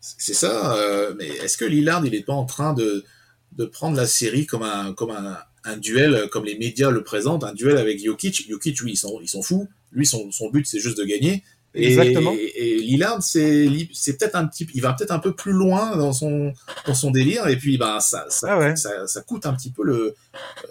C'est 0.00 0.32
ça. 0.32 0.74
Euh, 0.74 1.14
mais 1.18 1.28
est-ce 1.28 1.58
que 1.58 1.66
Lillard, 1.66 2.06
il 2.06 2.12
n'est 2.12 2.22
pas 2.22 2.32
en 2.32 2.46
train 2.46 2.72
de, 2.72 3.04
de 3.52 3.66
prendre 3.66 3.94
la 3.94 4.06
série 4.06 4.46
comme 4.46 4.62
un, 4.62 4.94
comme 4.94 5.10
un, 5.10 5.36
un, 5.64 5.76
duel, 5.76 6.28
comme 6.32 6.46
les 6.46 6.56
médias 6.56 6.90
le 6.90 7.04
présentent, 7.04 7.44
un 7.44 7.52
duel 7.52 7.76
avec 7.76 8.02
Jokic? 8.02 8.48
Jokic, 8.48 8.80
lui, 8.80 8.92
il 8.92 8.96
s'en 8.96 9.42
fout. 9.42 9.68
Lui, 9.92 10.06
son, 10.06 10.30
son 10.30 10.48
but, 10.48 10.66
c'est 10.66 10.80
juste 10.80 10.96
de 10.96 11.04
gagner. 11.04 11.44
Exactement. 11.74 12.32
Et, 12.32 12.76
Lillard, 12.76 13.22
c'est 13.22 13.68
c'est 13.92 14.18
peut-être 14.18 14.34
un 14.34 14.46
petit, 14.46 14.66
il 14.74 14.82
va 14.82 14.92
peut-être 14.92 15.12
un 15.12 15.18
peu 15.18 15.34
plus 15.34 15.52
loin 15.52 15.96
dans 15.96 16.12
son 16.12 16.52
dans 16.86 16.94
son 16.94 17.10
délire 17.10 17.46
et 17.46 17.56
puis 17.56 17.78
bah 17.78 18.00
ça 18.00 18.26
ça, 18.28 18.58
ah 18.60 18.76
ça, 18.76 19.06
ça, 19.06 19.22
coûte 19.22 19.46
un 19.46 19.54
petit 19.54 19.70
peu 19.70 19.84
le 19.84 20.14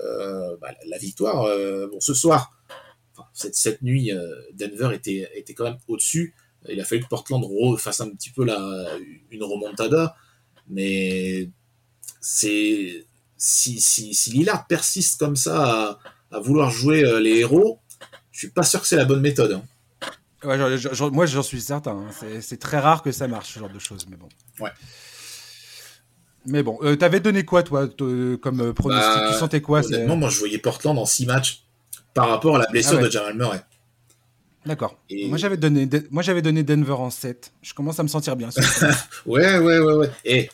euh, 0.03 0.57
bah, 0.61 0.69
la 0.87 0.97
victoire. 0.97 1.43
Euh, 1.43 1.87
bon, 1.91 1.99
ce 2.01 2.13
soir, 2.13 2.51
enfin, 3.13 3.27
cette 3.33 3.55
cette 3.55 3.81
nuit, 3.81 4.11
euh, 4.11 4.35
Denver 4.53 4.93
était 4.93 5.29
était 5.35 5.53
quand 5.53 5.65
même 5.65 5.77
au-dessus. 5.87 6.35
Il 6.67 6.79
a 6.81 6.83
fallu 6.83 7.01
que 7.01 7.07
Portland 7.07 7.45
fasse 7.77 8.01
un 8.01 8.09
petit 8.09 8.31
peu 8.31 8.43
la 8.43 8.97
une 9.31 9.43
remontada, 9.43 10.15
mais 10.67 11.49
c'est 12.19 13.05
si 13.37 13.79
si 13.79 14.13
si 14.13 14.31
Lillard 14.31 14.67
persiste 14.67 15.17
comme 15.17 15.37
ça 15.37 15.63
à, 15.63 15.99
à 16.31 16.39
vouloir 16.39 16.69
jouer 16.69 17.21
les 17.21 17.39
héros 17.39 17.79
je 18.39 18.45
suis 18.45 18.53
pas 18.53 18.63
sûr 18.63 18.79
que 18.79 18.87
c'est 18.87 18.95
la 18.95 19.03
bonne 19.03 19.19
méthode. 19.19 19.51
Hein. 19.51 19.63
Moi, 20.43 21.25
j'en 21.25 21.43
suis 21.43 21.61
certain. 21.61 21.91
Hein. 21.91 22.39
C'est 22.41 22.59
très 22.59 22.79
rare 22.79 23.01
que 23.01 23.11
ça 23.11 23.27
marche, 23.27 23.53
ce 23.53 23.59
genre 23.59 23.69
de 23.69 23.79
choses, 23.79 24.05
mais 24.09 24.17
bon. 24.17 24.29
Ouais. 24.59 24.71
Mais 26.45 26.63
bon, 26.63 26.79
euh, 26.81 26.95
t'avais 26.95 27.19
donné 27.19 27.43
quoi, 27.43 27.63
toi, 27.63 27.87
comme 27.87 28.61
euh, 28.61 28.73
pronostic? 28.73 29.13
Tu 29.13 29.19
bah, 29.19 29.33
sentais 29.33 29.61
quoi 29.61 29.85
Honnêtement, 29.85 30.15
moi, 30.15 30.29
je 30.29 30.39
voyais 30.39 30.57
Portland 30.57 30.97
en 30.97 31.05
6 31.05 31.25
matchs 31.25 31.63
par 32.13 32.29
rapport 32.29 32.55
à 32.55 32.59
la 32.59 32.67
blessure 32.67 32.97
ah 32.99 33.03
de 33.03 33.09
Jamal 33.09 33.35
Murray. 33.35 33.61
D'accord. 34.65 34.97
Moi, 35.11 35.37
j'avais 35.37 35.57
donné, 35.57 35.87
moi, 36.11 36.23
j'avais 36.23 36.41
donné 36.41 36.63
Denver 36.63 36.93
en 36.93 37.09
7. 37.09 37.53
Je 37.61 37.73
commence 37.73 37.99
à 37.99 38.03
me 38.03 38.07
sentir 38.07 38.35
bien. 38.35 38.49
ouais, 39.25 39.57
ouais, 39.57 39.79
ouais, 39.79 39.93
ouais. 39.93 40.11
Et, 40.25 40.49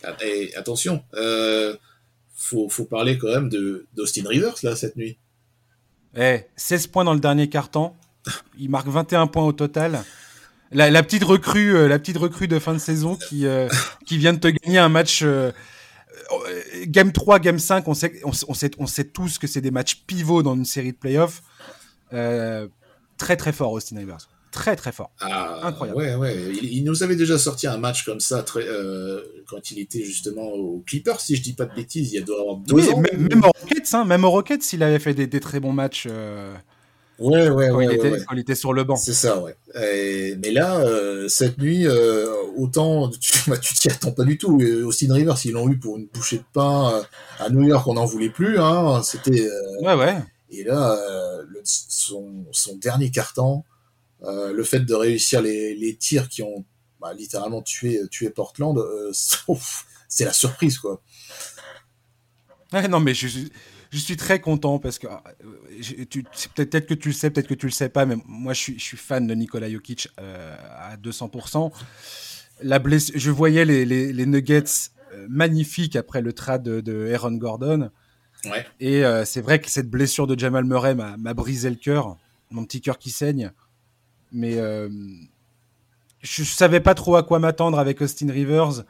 attention, 0.55 1.03
euh, 1.15 1.75
faut, 2.35 2.69
faut, 2.69 2.85
parler 2.85 3.17
quand 3.17 3.29
même 3.29 3.49
de 3.49 3.87
d'Austin 3.93 4.23
Rivers, 4.27 4.55
là, 4.63 4.75
cette 4.75 4.95
nuit. 4.95 5.17
Eh, 6.17 6.41
16 6.55 6.87
points 6.87 7.03
dans 7.03 7.13
le 7.13 7.19
dernier 7.19 7.49
quart-temps. 7.49 7.95
Il 8.57 8.69
marque 8.69 8.87
21 8.87 9.27
points 9.27 9.43
au 9.43 9.53
total. 9.53 10.03
La, 10.71 11.03
petite 11.03 11.23
recrue, 11.23 11.75
euh, 11.75 11.87
la 11.87 11.99
petite 11.99 12.17
recrue 12.17 12.47
de 12.47 12.59
fin 12.59 12.73
de 12.73 12.79
saison 12.79 13.15
qui, 13.15 13.45
euh, 13.45 13.69
qui 14.05 14.17
vient 14.17 14.33
de 14.33 14.39
te 14.39 14.47
gagner 14.47 14.77
un 14.77 14.89
match. 14.89 15.21
Euh, 15.23 15.51
game 16.85 17.11
3, 17.11 17.39
Game 17.39 17.59
5, 17.59 17.87
on 17.87 17.93
sait, 17.93 18.21
on, 18.23 18.53
sait, 18.53 18.71
on 18.79 18.87
sait 18.87 19.03
tous 19.05 19.37
que 19.37 19.47
c'est 19.47 19.61
des 19.61 19.71
matchs 19.71 20.03
pivots 20.07 20.43
dans 20.43 20.55
une 20.55 20.65
série 20.65 20.91
de 20.91 20.97
playoffs. 20.97 21.43
très 22.11 23.37
très 23.37 23.51
fort, 23.51 23.71
Austin 23.71 23.97
Rivers. 23.97 24.29
Très 24.51 24.77
très 24.77 24.93
fort. 24.93 25.11
Ah, 25.19 25.59
Incroyable. 25.63 25.97
Ouais, 25.99 26.15
ouais. 26.15 26.37
Il, 26.61 26.85
nous 26.85 27.03
avait 27.03 27.17
déjà 27.17 27.37
sorti 27.37 27.67
un 27.67 27.77
match 27.77 28.05
comme 28.05 28.21
ça 28.21 28.41
très, 28.41 28.65
quand 29.47 29.71
il 29.71 29.79
était 29.79 30.03
justement 30.03 30.47
au 30.47 30.81
Clippers, 30.85 31.19
si 31.19 31.35
je 31.35 31.41
dis 31.41 31.53
pas 31.53 31.65
de 31.65 31.75
bêtises, 31.75 32.11
il 32.11 32.15
y 32.15 32.17
a 32.19 32.21
deux 32.21 32.33
ans. 32.33 32.63
Même, 33.01 33.27
même, 33.29 33.43
aux 33.43 33.51
Rockets, 33.51 33.93
hein, 33.93 34.05
même 34.05 34.23
aux 34.23 34.31
Rockets, 34.31 34.73
il 34.73 34.81
avait 34.81 34.99
fait 34.99 35.13
des, 35.13 35.27
des 35.27 35.39
très 35.39 35.59
bons 35.59 35.73
matchs. 35.73 36.07
Ouais, 37.17 37.49
ouais, 37.49 37.69
quand, 37.69 37.77
ouais, 37.77 37.85
il 37.85 37.91
était, 37.93 38.11
ouais. 38.11 38.19
quand 38.27 38.35
il 38.35 38.39
était 38.39 38.55
sur 38.55 38.73
le 38.73 38.83
banc. 38.83 38.95
C'est 38.95 39.13
ça, 39.13 39.39
ouais. 39.39 39.55
mais 39.73 40.51
là, 40.51 40.79
euh, 40.79 41.27
cette 41.29 41.57
nuit, 41.57 41.87
euh, 41.87 42.27
autant 42.57 43.09
tu 43.21 43.49
bah, 43.49 43.57
tu 43.57 43.73
t'y 43.73 43.89
attends 43.89 44.11
pas 44.11 44.23
du 44.23 44.37
tout. 44.37 44.59
Austin 44.85 45.13
Rivers, 45.13 45.37
ils 45.45 45.51
l'ont 45.51 45.69
eu 45.69 45.77
pour 45.77 45.97
une 45.97 46.07
bouchée 46.07 46.39
de 46.39 46.43
pain 46.51 46.93
euh, 46.93 47.03
à 47.39 47.49
New 47.49 47.63
York, 47.63 47.87
on 47.87 47.93
n'en 47.93 48.05
voulait 48.05 48.29
plus. 48.29 48.59
Hein. 48.59 49.01
C'était. 49.03 49.49
ouais, 49.81 49.93
ouais. 49.93 50.17
Et 50.49 50.63
là, 50.63 50.97
le, 51.47 51.61
son, 51.63 52.45
son 52.51 52.75
dernier 52.77 53.11
carton, 53.11 53.63
le 54.21 54.63
fait 54.63 54.81
de 54.81 54.93
réussir 54.93 55.41
les, 55.41 55.75
les 55.75 55.95
tirs 55.95 56.29
qui 56.29 56.43
ont 56.43 56.65
bah, 57.01 57.13
littéralement 57.13 57.61
tué, 57.61 58.01
tué 58.11 58.29
Portland, 58.29 58.77
c'est 60.07 60.25
la 60.25 60.33
surprise, 60.33 60.77
quoi. 60.77 61.01
Ouais, 62.73 62.87
non, 62.87 62.99
mais 62.99 63.13
je, 63.13 63.27
je 63.91 63.97
suis 63.97 64.17
très 64.17 64.39
content 64.39 64.79
parce 64.79 64.99
que 64.99 65.07
euh, 65.07 66.05
peut-être 66.55 66.87
que 66.87 66.93
tu 66.93 67.09
le 67.09 67.13
sais, 67.13 67.29
peut-être 67.29 67.47
que 67.47 67.53
tu 67.53 67.65
le 67.65 67.71
sais 67.71 67.89
pas, 67.89 68.05
mais 68.05 68.15
moi 68.25 68.53
je 68.53 68.59
suis, 68.59 68.79
je 68.79 68.83
suis 68.83 68.97
fan 68.97 69.27
de 69.27 69.33
Nikola 69.33 69.69
Jokic 69.69 70.09
euh, 70.19 70.55
à 70.77 70.97
200%. 70.97 71.71
La 72.61 72.81
je 72.83 73.31
voyais 73.31 73.65
les, 73.65 73.85
les, 73.85 74.25
Nuggets 74.25 74.63
euh, 75.13 75.27
magnifiques 75.29 75.95
après 75.95 76.21
le 76.21 76.31
trade 76.33 76.63
de, 76.63 77.13
Aaron 77.13 77.33
Gordon. 77.33 77.89
Ouais. 78.45 78.65
Et 78.79 79.03
c'est 79.25 79.41
vrai 79.41 79.59
que 79.59 79.71
cette 79.71 79.89
blessure 79.89 80.27
de 80.27 80.37
Jamal 80.37 80.65
Murray 80.65 80.93
m'a 80.93 81.33
brisé 81.33 81.69
le 81.69 81.77
cœur, 81.77 82.15
mon 82.51 82.63
petit 82.63 82.79
cœur 82.79 82.99
qui 82.99 83.09
saigne. 83.09 83.51
Mais 84.31 84.59
je 86.21 86.43
savais 86.43 86.79
pas 86.79 86.93
trop 86.93 87.15
à 87.15 87.23
quoi 87.23 87.39
m'attendre 87.39 87.79
avec 87.79 88.01
Austin 88.01 88.31
Rivers 88.31 88.83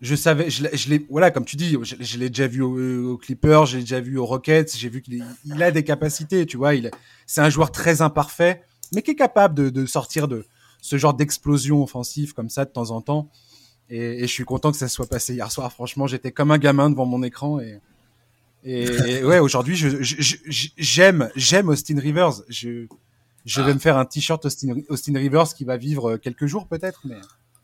je 0.00 0.14
savais, 0.14 0.50
je, 0.50 0.90
l'ai, 0.90 1.06
voilà, 1.08 1.30
comme 1.30 1.44
tu 1.44 1.56
dis, 1.56 1.76
je, 1.82 2.18
l'ai 2.18 2.28
déjà 2.28 2.46
vu 2.46 2.60
au, 2.60 3.16
Clippers, 3.16 3.66
j'ai 3.66 3.80
déjà 3.80 4.00
vu 4.00 4.18
au 4.18 4.26
Rockets, 4.26 4.76
j'ai 4.76 4.88
vu 4.88 5.00
qu'il 5.00 5.24
il 5.44 5.62
a 5.62 5.70
des 5.70 5.84
capacités, 5.84 6.44
tu 6.44 6.58
vois. 6.58 6.74
Il, 6.74 6.90
c'est 7.26 7.40
un 7.40 7.48
joueur 7.48 7.72
très 7.72 8.02
imparfait, 8.02 8.62
mais 8.92 9.02
qui 9.02 9.12
est 9.12 9.16
capable 9.16 9.54
de, 9.54 9.70
de 9.70 9.86
sortir 9.86 10.28
de 10.28 10.46
ce 10.82 10.98
genre 10.98 11.14
d'explosion 11.14 11.82
offensive 11.82 12.34
comme 12.34 12.50
ça 12.50 12.64
de 12.64 12.70
temps 12.70 12.90
en 12.90 13.00
temps. 13.00 13.30
Et, 13.88 14.18
et, 14.18 14.20
je 14.22 14.32
suis 14.32 14.44
content 14.44 14.70
que 14.70 14.76
ça 14.76 14.88
soit 14.88 15.08
passé 15.08 15.34
hier 15.34 15.50
soir. 15.50 15.72
Franchement, 15.72 16.06
j'étais 16.06 16.32
comme 16.32 16.50
un 16.50 16.58
gamin 16.58 16.90
devant 16.90 17.06
mon 17.06 17.22
écran 17.22 17.60
et, 17.60 17.80
et, 18.64 18.88
ouais, 19.24 19.38
aujourd'hui, 19.38 19.76
je, 19.76 19.88
j'aime, 20.76 21.30
j'aime 21.36 21.68
Austin 21.68 21.98
Rivers. 21.98 22.42
Je, 22.48 22.86
je 23.44 23.62
vais 23.62 23.70
ah. 23.70 23.74
me 23.74 23.78
faire 23.78 23.96
un 23.96 24.04
t-shirt 24.04 24.44
Austin, 24.44 24.74
Austin 24.88 25.16
Rivers 25.16 25.54
qui 25.54 25.64
va 25.64 25.76
vivre 25.76 26.16
quelques 26.16 26.46
jours 26.46 26.66
peut-être, 26.66 27.02
mais. 27.04 27.16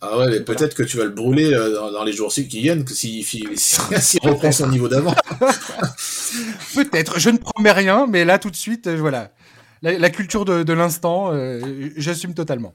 Ah 0.05 0.19
ouais, 0.19 0.29
mais 0.31 0.41
peut-être 0.41 0.75
que 0.75 0.83
tu 0.83 0.97
vas 0.97 1.05
le 1.05 1.11
brûler 1.11 1.55
euh, 1.55 1.93
dans, 1.93 2.03
les 2.03 2.13
jours 2.13 2.33
qui 2.33 2.43
viennent, 2.43 2.85
s'il 2.89 3.25
si, 3.25 3.47
si, 4.01 4.19
reprend 4.21 4.51
son 4.51 4.69
niveau 4.69 4.89
d'avant. 4.89 5.15
peut-être, 6.75 7.21
je 7.21 7.31
ne 7.31 7.39
promets 7.39 7.71
rien, 7.71 8.09
mais 8.09 8.25
là 8.25 8.41
tout 8.41 8.51
de 8.51 8.57
suite, 8.57 8.89
euh, 8.89 8.97
voilà. 8.97 9.31
La, 9.83 10.11
culture 10.11 10.45
de, 10.45 10.73
l'instant, 10.73 11.33
euh, 11.33 11.91
j'assume 11.97 12.35
totalement. 12.35 12.73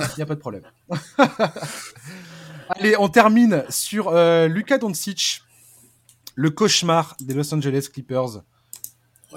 Il 0.00 0.16
n'y 0.18 0.22
a 0.22 0.26
pas 0.26 0.34
de 0.34 0.40
problème. 0.40 0.62
Allez, 2.70 2.96
on 2.98 3.08
termine 3.08 3.64
sur 3.70 4.12
Luka 4.46 4.76
Doncic, 4.76 5.40
le 6.34 6.50
cauchemar 6.50 7.16
des 7.20 7.32
Los 7.32 7.54
Angeles 7.54 7.88
Clippers. 7.90 8.42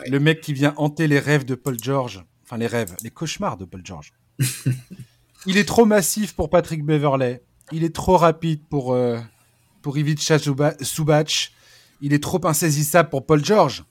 Le 0.06 0.20
mec 0.20 0.41
qui 0.41 0.52
vient 0.52 0.74
hanter 0.76 1.08
les 1.08 1.20
rêves 1.20 1.46
de 1.46 1.56
Paul 1.56 1.78
George. 1.82 2.22
Enfin, 2.44 2.58
les 2.58 2.68
rêves, 2.68 2.94
les 3.04 3.10
cauchemars 3.10 3.56
de 3.56 3.64
Paul 3.64 3.82
George. 3.86 4.12
Il 5.46 5.58
est 5.58 5.66
trop 5.66 5.86
massif 5.86 6.34
pour 6.36 6.50
Patrick 6.50 6.86
Beverley. 6.86 7.44
Il 7.74 7.84
est 7.84 7.94
trop 7.94 8.16
rapide 8.16 8.62
pour, 8.70 8.94
euh, 8.94 9.20
pour 9.82 9.98
Ivica 9.98 10.38
Subac. 10.39 11.52
Il 12.02 12.14
est 12.14 12.24
trop 12.24 12.46
insaisissable 12.46 13.10
pour 13.10 13.26
Paul 13.26 13.44
George. 13.44 13.84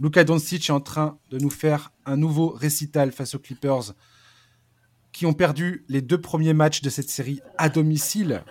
Luka 0.00 0.24
Doncic 0.24 0.68
est 0.68 0.72
en 0.72 0.80
train 0.80 1.18
de 1.30 1.38
nous 1.38 1.50
faire 1.50 1.92
un 2.06 2.16
nouveau 2.16 2.50
récital 2.50 3.12
face 3.12 3.34
aux 3.34 3.38
Clippers 3.38 3.92
qui 5.12 5.26
ont 5.26 5.34
perdu 5.34 5.84
les 5.88 6.00
deux 6.00 6.20
premiers 6.20 6.54
matchs 6.54 6.80
de 6.80 6.90
cette 6.90 7.10
série 7.10 7.40
à 7.58 7.68
domicile. 7.68 8.44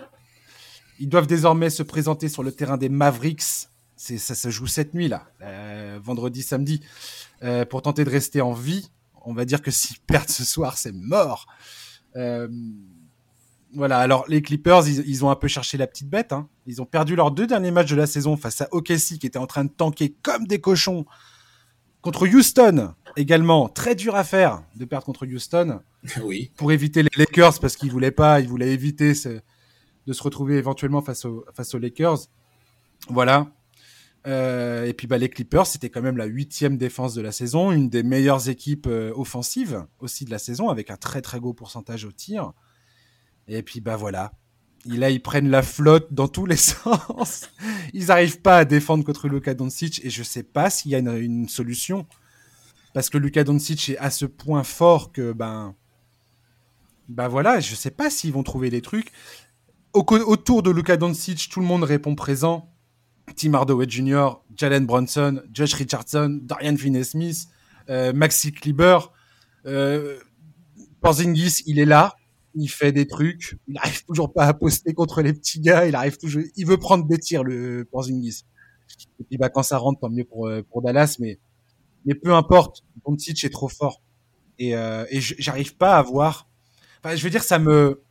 Ils 1.00 1.08
doivent 1.08 1.26
désormais 1.26 1.70
se 1.70 1.82
présenter 1.82 2.28
sur 2.28 2.42
le 2.42 2.52
terrain 2.52 2.76
des 2.76 2.88
Mavericks. 2.88 3.68
C'est, 3.96 4.18
ça 4.18 4.34
se 4.34 4.50
joue 4.50 4.66
cette 4.66 4.94
nuit 4.94 5.08
là, 5.08 5.26
euh, 5.42 5.98
vendredi, 6.02 6.42
samedi, 6.42 6.82
euh, 7.42 7.64
pour 7.64 7.82
tenter 7.82 8.04
de 8.04 8.10
rester 8.10 8.40
en 8.40 8.52
vie. 8.52 8.90
On 9.24 9.32
va 9.32 9.44
dire 9.44 9.62
que 9.62 9.70
s'ils 9.70 9.98
perdent 10.06 10.28
ce 10.28 10.44
soir, 10.44 10.78
c'est 10.78 10.92
mort. 10.92 11.46
Euh, 12.18 12.48
voilà, 13.74 13.98
alors 13.98 14.24
les 14.28 14.42
Clippers, 14.42 14.88
ils, 14.88 15.24
ont 15.24 15.30
un 15.30 15.36
peu 15.36 15.48
cherché 15.48 15.76
la 15.76 15.86
petite 15.86 16.08
bête. 16.08 16.32
Hein. 16.32 16.48
Ils 16.66 16.80
ont 16.82 16.86
perdu 16.86 17.16
leurs 17.16 17.30
deux 17.30 17.46
derniers 17.46 17.70
matchs 17.70 17.90
de 17.90 17.96
la 17.96 18.06
saison 18.06 18.36
face 18.36 18.60
à 18.60 18.68
OKC 18.72 19.18
qui 19.18 19.26
était 19.26 19.38
en 19.38 19.46
train 19.46 19.64
de 19.64 19.70
tanker 19.70 20.14
comme 20.22 20.46
des 20.46 20.60
cochons. 20.60 21.04
Contre 22.00 22.28
Houston 22.28 22.94
également, 23.16 23.68
très 23.68 23.94
dur 23.94 24.14
à 24.14 24.24
faire 24.24 24.62
de 24.76 24.84
perdre 24.84 25.04
contre 25.04 25.26
Houston. 25.26 25.80
Oui. 26.22 26.52
Pour 26.56 26.70
éviter 26.70 27.02
les 27.02 27.10
Lakers 27.16 27.58
parce 27.60 27.76
qu'ils 27.76 27.90
voulaient 27.90 28.12
pas, 28.12 28.40
ils 28.40 28.48
voulaient 28.48 28.72
éviter 28.72 29.12
de 30.06 30.12
se 30.12 30.22
retrouver 30.22 30.56
éventuellement 30.56 31.02
face, 31.02 31.26
face 31.54 31.74
aux 31.74 31.78
Lakers. 31.78 32.18
Voilà. 33.08 33.48
Euh, 34.28 34.84
et 34.84 34.92
puis 34.92 35.06
bah, 35.06 35.16
les 35.16 35.30
Clippers, 35.30 35.66
c'était 35.66 35.88
quand 35.88 36.02
même 36.02 36.18
la 36.18 36.26
huitième 36.26 36.76
défense 36.76 37.14
de 37.14 37.22
la 37.22 37.32
saison, 37.32 37.72
une 37.72 37.88
des 37.88 38.02
meilleures 38.02 38.48
équipes 38.50 38.86
euh, 38.86 39.10
offensives 39.16 39.86
aussi 40.00 40.26
de 40.26 40.30
la 40.30 40.38
saison, 40.38 40.68
avec 40.68 40.90
un 40.90 40.96
très 40.96 41.22
très 41.22 41.40
gros 41.40 41.54
pourcentage 41.54 42.04
au 42.04 42.12
tir. 42.12 42.52
Et 43.46 43.62
puis 43.62 43.80
bah 43.80 43.96
voilà, 43.96 44.32
là 44.84 45.08
ils 45.08 45.22
prennent 45.22 45.48
la 45.48 45.62
flotte 45.62 46.12
dans 46.12 46.28
tous 46.28 46.44
les 46.44 46.56
sens. 46.56 47.48
Ils 47.94 48.06
n'arrivent 48.06 48.42
pas 48.42 48.58
à 48.58 48.64
défendre 48.66 49.02
contre 49.02 49.28
Luka 49.28 49.54
Doncic 49.54 50.04
et 50.04 50.10
je 50.10 50.22
sais 50.22 50.42
pas 50.42 50.68
s'il 50.68 50.90
y 50.90 50.94
a 50.94 50.98
une, 50.98 51.48
solution 51.48 52.06
parce 52.92 53.08
que 53.08 53.16
Luka 53.16 53.44
Doncic 53.44 53.90
est 53.90 53.98
à 53.98 54.10
ce 54.10 54.26
point 54.26 54.62
fort 54.62 55.12
que 55.12 55.32
ben 55.32 55.74
bah 57.08 57.28
voilà, 57.28 57.60
je 57.60 57.74
sais 57.74 57.90
pas 57.90 58.10
s'ils 58.10 58.32
vont 58.32 58.42
trouver 58.42 58.68
des 58.68 58.82
trucs. 58.82 59.10
autour 59.94 60.62
de 60.62 60.70
Luka 60.70 60.98
Doncic, 60.98 61.48
tout 61.50 61.60
le 61.60 61.66
monde 61.66 61.84
répond 61.84 62.14
présent 62.14 62.70
Tim 63.36 63.54
Hardaway 63.54 63.86
Jr., 63.88 64.30
Jalen 64.56 64.86
Bronson, 64.86 65.42
Josh 65.52 65.74
Richardson, 65.74 66.40
Dorian 66.42 66.76
Finney-Smith, 66.76 67.48
euh, 67.90 68.12
Maxi 68.12 68.52
Kleber. 68.52 68.98
Euh, 69.66 70.18
Porzingis, 71.00 71.62
il 71.66 71.78
est 71.78 71.84
là, 71.84 72.16
il 72.54 72.68
fait 72.68 72.92
des 72.92 73.06
trucs, 73.06 73.56
il 73.68 73.74
n'arrive 73.74 74.04
toujours 74.04 74.32
pas 74.32 74.46
à 74.46 74.54
poster 74.54 74.94
contre 74.94 75.22
les 75.22 75.32
petits 75.32 75.60
gars, 75.60 75.86
il 75.86 75.94
arrive 75.94 76.16
toujours, 76.16 76.42
il 76.56 76.66
veut 76.66 76.76
prendre 76.76 77.06
des 77.06 77.18
tirs 77.18 77.44
le 77.44 77.86
Porzingis. 77.90 78.44
Et 79.20 79.24
puis 79.24 79.36
bah 79.36 79.48
quand 79.48 79.62
ça 79.62 79.78
rentre, 79.78 80.00
tant 80.00 80.10
mieux 80.10 80.24
pour 80.24 80.48
euh, 80.48 80.62
pour 80.70 80.82
Dallas, 80.82 81.16
mais 81.20 81.38
mais 82.04 82.14
peu 82.14 82.32
importe, 82.34 82.84
Doncic 83.06 83.44
est 83.44 83.50
trop 83.50 83.68
fort 83.68 84.02
et 84.58 84.74
euh, 84.74 85.04
et 85.10 85.20
j'arrive 85.20 85.76
pas 85.76 85.96
à 85.96 86.02
voir. 86.02 86.48
Enfin, 87.02 87.14
je 87.14 87.22
veux 87.22 87.30
dire, 87.30 87.44
ça 87.44 87.58
me 87.58 88.02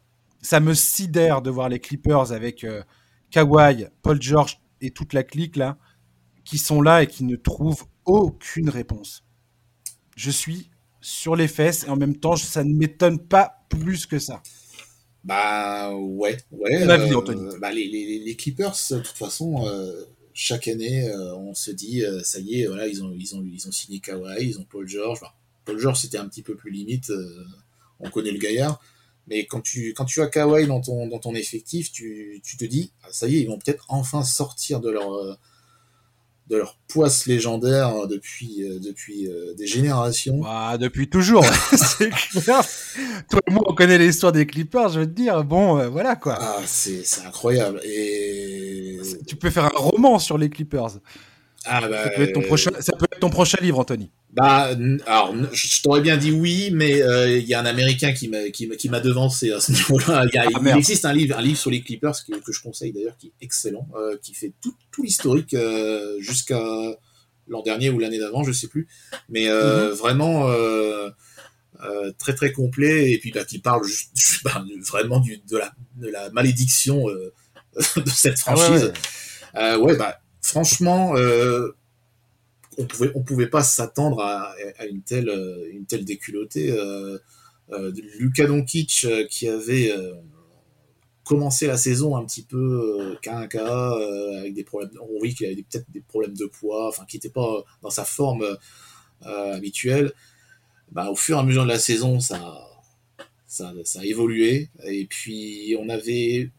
ça 0.41 0.59
me 0.59 0.73
sidère 0.73 1.41
de 1.41 1.49
voir 1.49 1.67
les 1.67 1.79
Clippers 1.79 2.31
avec 2.31 2.65
Kawhi, 3.31 3.87
Paul 4.01 4.21
George, 4.21 4.61
et 4.81 4.91
toute 4.91 5.13
la 5.13 5.23
clique 5.23 5.55
là, 5.55 5.77
qui 6.45 6.57
sont 6.57 6.81
là 6.81 7.03
et 7.03 7.07
qui 7.07 7.23
ne 7.23 7.35
trouvent 7.35 7.85
aucune 8.05 8.69
réponse. 8.69 9.23
Je 10.15 10.31
suis 10.31 10.69
sur 11.01 11.35
les 11.35 11.47
fesses 11.47 11.85
et 11.85 11.89
en 11.89 11.95
même 11.95 12.17
temps, 12.17 12.35
ça 12.35 12.63
ne 12.63 12.73
m'étonne 12.73 13.19
pas 13.19 13.65
plus 13.69 14.05
que 14.05 14.19
ça. 14.19 14.41
Bah 15.23 15.93
ouais, 15.93 16.37
ouais. 16.51 16.83
Euh, 16.83 17.57
bah, 17.59 17.71
les, 17.73 17.87
les, 17.87 18.19
les, 18.19 18.35
Clippers, 18.35 18.75
de 18.91 18.99
toute 18.99 19.07
façon, 19.17 19.67
euh, 19.67 20.05
chaque 20.33 20.69
année, 20.69 21.09
euh, 21.09 21.35
on 21.35 21.53
se 21.53 21.71
dit, 21.71 22.03
ça 22.23 22.39
y 22.39 22.61
est, 22.61 22.67
voilà, 22.67 22.87
ils 22.87 23.03
ont, 23.03 23.13
ils 23.13 23.35
ont, 23.35 23.43
ils 23.43 23.67
ont 23.67 23.71
signé 23.71 23.99
Kawhi, 23.99 24.47
ils 24.47 24.59
ont 24.59 24.63
Paul 24.63 24.87
George. 24.87 25.19
Paul 25.65 25.77
George, 25.79 25.99
c'était 25.99 26.17
un 26.17 26.27
petit 26.29 26.43
peu 26.43 26.55
plus 26.55 26.71
limite. 26.71 27.11
on 27.99 28.09
connaît 28.09 28.31
le 28.31 28.39
gaillard. 28.39 28.79
Mais 29.27 29.45
quand 29.45 29.61
tu, 29.61 29.93
quand 29.93 30.05
tu 30.05 30.21
as 30.21 30.27
Kawhi 30.27 30.67
dans 30.67 30.81
ton, 30.81 31.07
dans 31.07 31.19
ton 31.19 31.35
effectif, 31.35 31.91
tu, 31.91 32.41
tu 32.43 32.57
te 32.57 32.65
dis, 32.65 32.91
ah, 33.03 33.07
ça 33.11 33.27
y 33.27 33.37
est, 33.37 33.41
ils 33.41 33.47
vont 33.47 33.57
peut-être 33.57 33.85
enfin 33.89 34.23
sortir 34.23 34.79
de 34.79 34.89
leur, 34.89 35.37
de 36.49 36.55
leur 36.55 36.77
poisse 36.87 37.25
légendaire 37.25 38.07
depuis, 38.07 38.63
euh, 38.63 38.79
depuis 38.79 39.27
euh, 39.27 39.53
des 39.55 39.67
générations. 39.67 40.39
Bah, 40.39 40.77
depuis 40.77 41.09
toujours, 41.09 41.45
c'est 41.73 42.09
clair. 42.09 42.63
Toi 43.29 43.41
et 43.47 43.51
moi, 43.51 43.63
on 43.67 43.73
connaît 43.73 43.97
l'histoire 43.97 44.31
des 44.31 44.45
Clippers, 44.45 44.89
je 44.89 45.01
veux 45.01 45.05
te 45.05 45.11
dire. 45.11 45.43
Bon, 45.43 45.77
euh, 45.77 45.89
voilà 45.89 46.15
quoi. 46.15 46.37
Ah, 46.39 46.61
c'est 46.65 47.03
incroyable. 47.25 47.81
Et... 47.83 48.99
Tu 49.27 49.35
peux 49.35 49.49
faire 49.49 49.65
un 49.65 49.77
roman 49.77 50.19
sur 50.19 50.37
les 50.37 50.49
Clippers. 50.49 50.99
Ah, 51.67 51.87
bah, 51.87 52.03
ça, 52.03 52.09
peut 52.11 52.21
être 52.23 52.33
ton 52.33 52.41
prochain, 52.41 52.71
ça 52.79 52.93
peut 52.97 53.05
être 53.11 53.19
ton 53.19 53.29
prochain 53.29 53.57
livre, 53.61 53.79
Anthony. 53.79 54.09
Bah, 54.31 54.69
alors, 55.05 55.35
je 55.51 55.81
t'aurais 55.81 56.01
bien 56.01 56.17
dit 56.17 56.31
oui, 56.31 56.69
mais 56.71 57.01
euh, 57.01 57.37
il 57.37 57.45
y 57.47 57.53
a 57.53 57.59
un 57.59 57.65
Américain 57.65 58.13
qui 58.13 58.27
m'a 58.29 58.49
qui, 58.49 58.69
qui 58.69 58.89
m'a 58.89 58.99
devancé 58.99 59.51
à 59.51 59.59
ce 59.59 59.71
niveau-là. 59.73 60.25
Il, 60.31 60.39
ah, 60.39 60.77
existe 60.77 61.05
un 61.05 61.13
livre, 61.13 61.37
un 61.37 61.41
livre 61.41 61.57
sur 61.57 61.71
les 61.71 61.81
Clippers 61.81 62.15
que, 62.25 62.37
que 62.39 62.51
je 62.51 62.61
conseille 62.61 62.93
d'ailleurs, 62.93 63.17
qui 63.17 63.27
est 63.27 63.33
excellent, 63.41 63.87
euh, 63.95 64.17
qui 64.21 64.33
fait 64.33 64.53
tout, 64.61 64.75
tout 64.91 65.03
l'historique 65.03 65.53
euh, 65.53 66.17
jusqu'à 66.19 66.61
l'an 67.47 67.61
dernier 67.61 67.89
ou 67.89 67.99
l'année 67.99 68.19
d'avant, 68.19 68.43
je 68.43 68.51
sais 68.51 68.67
plus, 68.67 68.87
mais 69.29 69.47
mhm. 69.47 69.89
vraiment 69.89 70.51
très 72.17 72.33
très 72.33 72.51
complet 72.51 73.11
et 73.11 73.19
puis 73.19 73.31
bah, 73.31 73.45
qui 73.45 73.59
parle 73.59 73.83
juste, 73.85 74.41
bah, 74.43 74.63
vraiment 74.87 75.19
du, 75.19 75.37
de, 75.49 75.57
la, 75.57 75.71
de 75.95 76.09
la 76.09 76.29
malédiction 76.31 77.05
de 77.95 78.09
cette 78.09 78.37
ah 78.45 78.55
franchise. 78.55 78.93
ouais, 79.55 79.95
bah 79.97 80.19
franchement 80.47 81.13
on 82.77 82.85
pouvait 82.85 83.11
on 83.15 83.23
pouvait 83.23 83.47
pas 83.47 83.63
s'attendre 83.63 84.21
à, 84.21 84.55
une 84.89 85.01
telle 85.01 85.29
une 85.71 85.85
telle 85.85 86.05
déculottée. 86.05 86.71
Euh, 86.71 87.17
euh, 87.69 87.91
euh, 88.39 89.25
qui 89.29 89.49
avait 89.49 89.91
commencé 91.25 91.67
la 91.67 91.75
saison 91.75 92.15
un 92.15 92.23
petit 92.23 92.43
peu 92.43 93.17
qu'un 93.21 93.45
cas 93.47 93.91
avec 94.39 94.53
des 94.53 94.63
problèmes 94.63 94.91
on 95.01 95.21
vit 95.21 95.35
qu'il 95.35 95.47
avait 95.47 95.55
peut-être 95.55 95.91
des 95.91 95.99
problèmes 95.99 96.37
de 96.37 96.45
poids 96.45 96.87
enfin 96.87 97.03
qui 97.05 97.17
n'était 97.17 97.29
pas 97.29 97.65
dans 97.81 97.89
sa 97.89 98.05
forme 98.05 98.45
habituelle 99.21 100.13
bah, 100.93 101.09
au 101.09 101.15
fur 101.17 101.35
et 101.35 101.39
à 101.41 101.43
mesure 101.43 101.63
de 101.63 101.67
la 101.67 101.79
saison 101.79 102.21
ça 102.21 102.69
ça, 103.47 103.73
ça 103.83 103.99
a 103.99 104.05
évolué 104.05 104.69
et 104.85 105.05
puis 105.05 105.75
on 105.77 105.89
avait 105.89 106.51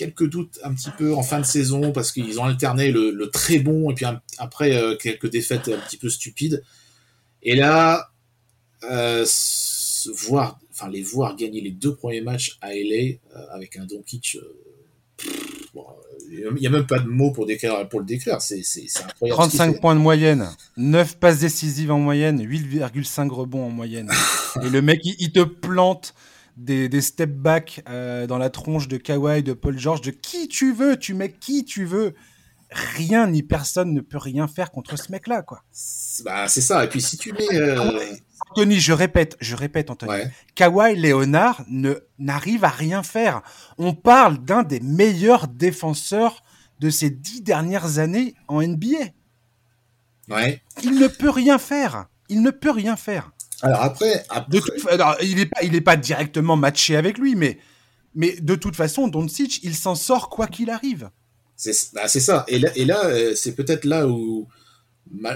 quelques 0.00 0.30
doutes 0.30 0.58
un 0.64 0.72
petit 0.72 0.88
peu 0.96 1.14
en 1.14 1.22
fin 1.22 1.40
de 1.40 1.44
saison 1.44 1.92
parce 1.92 2.10
qu'ils 2.10 2.40
ont 2.40 2.44
alterné 2.44 2.90
le, 2.90 3.30
très 3.30 3.58
bon 3.58 3.90
et 3.90 3.94
puis 3.94 4.06
après 4.38 4.74
euh, 4.74 4.96
quelques 4.96 5.28
défaites 5.30 5.68
un 5.68 5.78
petit 5.78 5.98
peu 5.98 6.08
stupides. 6.08 6.64
Et 7.42 7.54
là, 7.54 8.10
euh, 8.84 9.26
voir, 10.16 10.58
enfin 10.70 10.88
les 10.88 11.02
voir 11.02 11.36
gagner 11.36 11.60
les 11.60 11.70
deux 11.70 11.94
premiers 11.94 12.22
matchs 12.22 12.56
à 12.62 12.68
LA 12.70 13.18
euh, 13.36 13.46
avec 13.52 13.76
un 13.76 13.84
Doncic, 13.84 14.38
il 16.30 16.54
n'y 16.58 16.66
a 16.66 16.70
même 16.70 16.86
pas 16.86 16.98
de 16.98 17.08
mots 17.08 17.32
pour 17.32 17.44
décrire 17.44 17.86
pour 17.90 18.00
le 18.00 18.06
décrire. 18.06 18.40
C'est 18.40 18.62
incroyable. 19.04 19.36
35 19.36 19.80
points 19.82 19.94
de 19.94 20.00
moyenne, 20.00 20.48
9 20.78 21.18
passes 21.18 21.40
décisives 21.40 21.90
en 21.90 21.98
moyenne, 21.98 22.42
8,5 22.42 23.28
rebonds 23.28 23.66
en 23.66 23.70
moyenne. 23.70 24.10
et 24.62 24.70
le 24.70 24.80
mec, 24.80 25.00
il 25.04 25.30
te 25.30 25.40
plante 25.40 26.14
des, 26.56 27.00
step 27.00 27.30
back 27.30 27.82
euh, 27.88 28.26
dans 28.26 28.38
la 28.38 28.50
tronche 28.50 28.88
de 28.88 28.96
Kawhi, 28.96 29.42
de 29.42 29.52
Paul 29.52 29.78
George, 29.78 30.00
de 30.00 30.10
qui 30.10 30.48
tu 30.48 30.72
veux, 30.72 30.96
tu 30.96 31.14
mets 31.14 31.32
qui 31.32 31.64
tu 31.64 31.84
veux. 31.84 32.14
Rien 32.70 33.26
ni 33.26 33.42
personne 33.42 33.92
ne 33.92 34.00
peut 34.00 34.18
rien 34.18 34.46
faire 34.46 34.70
contre 34.70 34.96
ce 34.96 35.10
mec-là, 35.10 35.42
quoi. 35.42 35.64
Bah, 36.24 36.46
c'est 36.46 36.60
ça. 36.60 36.84
Et 36.84 36.88
puis 36.88 37.00
si 37.00 37.16
tu 37.16 37.32
mets. 37.32 37.52
Euh, 37.52 38.14
Anthony, 38.50 38.78
je 38.78 38.92
répète, 38.92 39.36
je 39.40 39.56
répète, 39.56 39.90
Anthony. 39.90 40.22
Kawhi 40.54 40.96
Leonard 40.96 41.64
ne 41.68 41.94
n'arrive 42.18 42.64
à 42.64 42.68
rien 42.68 43.02
faire. 43.02 43.42
On 43.78 43.92
parle 43.92 44.38
d'un 44.38 44.62
des 44.62 44.80
meilleurs 44.80 45.48
défenseurs 45.48 46.42
de 46.78 46.90
ces 46.90 47.10
dix 47.10 47.42
dernières 47.42 47.98
années 47.98 48.34
en 48.48 48.62
NBA. 48.62 49.10
Ouais. 50.28 50.62
Il 50.82 50.98
ne 50.98 51.08
peut 51.08 51.30
rien 51.30 51.58
faire. 51.58 52.06
Il 52.28 52.42
ne 52.42 52.50
peut 52.50 52.70
rien 52.70 52.96
faire. 52.96 53.32
Alors 53.62 53.82
après, 53.82 54.24
il 55.22 55.36
n'est 55.36 55.46
pas, 55.46 55.62
il 55.62 55.74
est 55.74 55.80
pas 55.80 55.96
directement 55.96 56.56
matché 56.56 56.96
avec 56.96 57.18
lui, 57.18 57.34
mais, 57.34 57.58
mais 58.14 58.36
de 58.40 58.54
toute 58.54 58.76
façon, 58.76 59.08
Doncic, 59.08 59.62
il 59.62 59.74
s'en 59.74 59.94
sort 59.94 60.30
quoi 60.30 60.46
qu'il 60.46 60.70
arrive. 60.70 61.10
C'est 61.56 61.92
bah, 61.92 62.08
ça. 62.08 62.44
Et 62.48 62.58
là, 62.58 62.70
et 62.74 62.84
là 62.84 63.04
euh, 63.06 63.34
c'est 63.34 63.54
peut-être 63.54 63.84
là 63.84 64.08
où, 64.08 64.48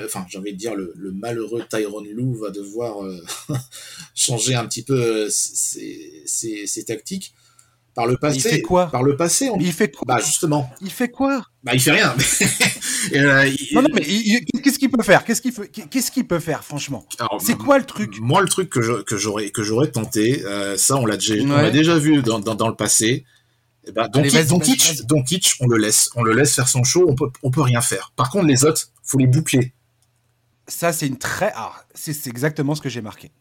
enfin, 0.04 0.24
j'ai 0.28 0.38
envie 0.38 0.52
de 0.52 0.58
dire, 0.58 0.74
le, 0.74 0.94
malheureux 1.12 1.64
Tyron 1.68 2.02
Lou 2.02 2.34
va 2.34 2.50
devoir 2.50 3.04
euh, 3.04 3.22
changer 4.14 4.54
un 4.54 4.66
petit 4.66 4.82
peu 4.82 5.26
euh, 5.26 5.28
ses, 5.28 6.22
ses 6.26 6.84
tactiques 6.84 7.34
par 7.94 8.06
le 8.06 8.16
passé. 8.16 8.36
Il 8.36 8.42
fait 8.42 8.62
quoi 8.62 8.86
Par 8.86 9.02
le 9.02 9.16
passé, 9.16 9.48
on... 9.50 9.58
Il 9.58 9.72
fait 9.72 9.90
quoi 9.90 10.04
Bah 10.06 10.18
justement. 10.18 10.68
Il 10.80 10.90
fait 10.90 11.08
quoi 11.08 11.44
Bah 11.62 11.72
il 11.74 11.80
fait 11.80 11.92
rien. 11.92 12.14
Euh, 13.12 13.50
non 13.72 13.82
non 13.82 13.88
mais 13.92 14.00
qu'est-ce 14.00 14.78
qu'il 14.78 14.90
peut 14.90 15.02
faire? 15.02 15.24
Qu'est-ce 15.24 15.42
qu'il 15.42 15.52
qu'est-ce 15.52 16.10
qu'il 16.10 16.26
peut 16.26 16.38
faire 16.38 16.64
franchement? 16.64 17.06
C'est 17.38 17.54
quoi 17.54 17.76
le 17.78 17.84
truc? 17.84 18.18
Moi 18.18 18.40
le 18.40 18.48
truc 18.48 18.70
que 18.70 18.80
j'aurais 19.18 19.50
que 19.50 19.62
j'aurais 19.62 19.90
tenté, 19.90 20.42
euh, 20.46 20.78
ça 20.78 20.96
on 20.96 21.04
l'a 21.04 21.18
déjà 21.18 21.34
on 21.34 21.48
l'a 21.48 21.70
déjà 21.70 21.98
vu 21.98 22.22
dans, 22.22 22.40
dans, 22.40 22.68
le 22.68 22.74
passé. 22.74 23.26
Eh 23.86 23.92
ben, 23.92 24.08
donc 24.08 24.26
Doncic, 25.06 25.52
on 25.60 25.66
le 25.66 25.76
laisse, 25.76 26.08
on 26.16 26.22
le 26.22 26.32
laisse 26.32 26.54
faire 26.54 26.66
son 26.66 26.82
show, 26.82 27.04
on 27.06 27.14
peut 27.14 27.28
on 27.42 27.50
peut 27.50 27.60
rien 27.60 27.82
faire. 27.82 28.10
Par 28.16 28.30
contre 28.30 28.46
les 28.46 28.64
autres, 28.64 28.88
faut 29.02 29.18
les 29.18 29.26
boucler. 29.26 29.74
Ça 30.66 30.94
c'est 30.94 31.06
une 31.06 31.18
très 31.18 31.52
ah, 31.54 31.74
c'est 31.94 32.26
exactement 32.26 32.74
ce 32.74 32.80
que 32.80 32.88
j'ai 32.88 33.02
marqué. 33.02 33.32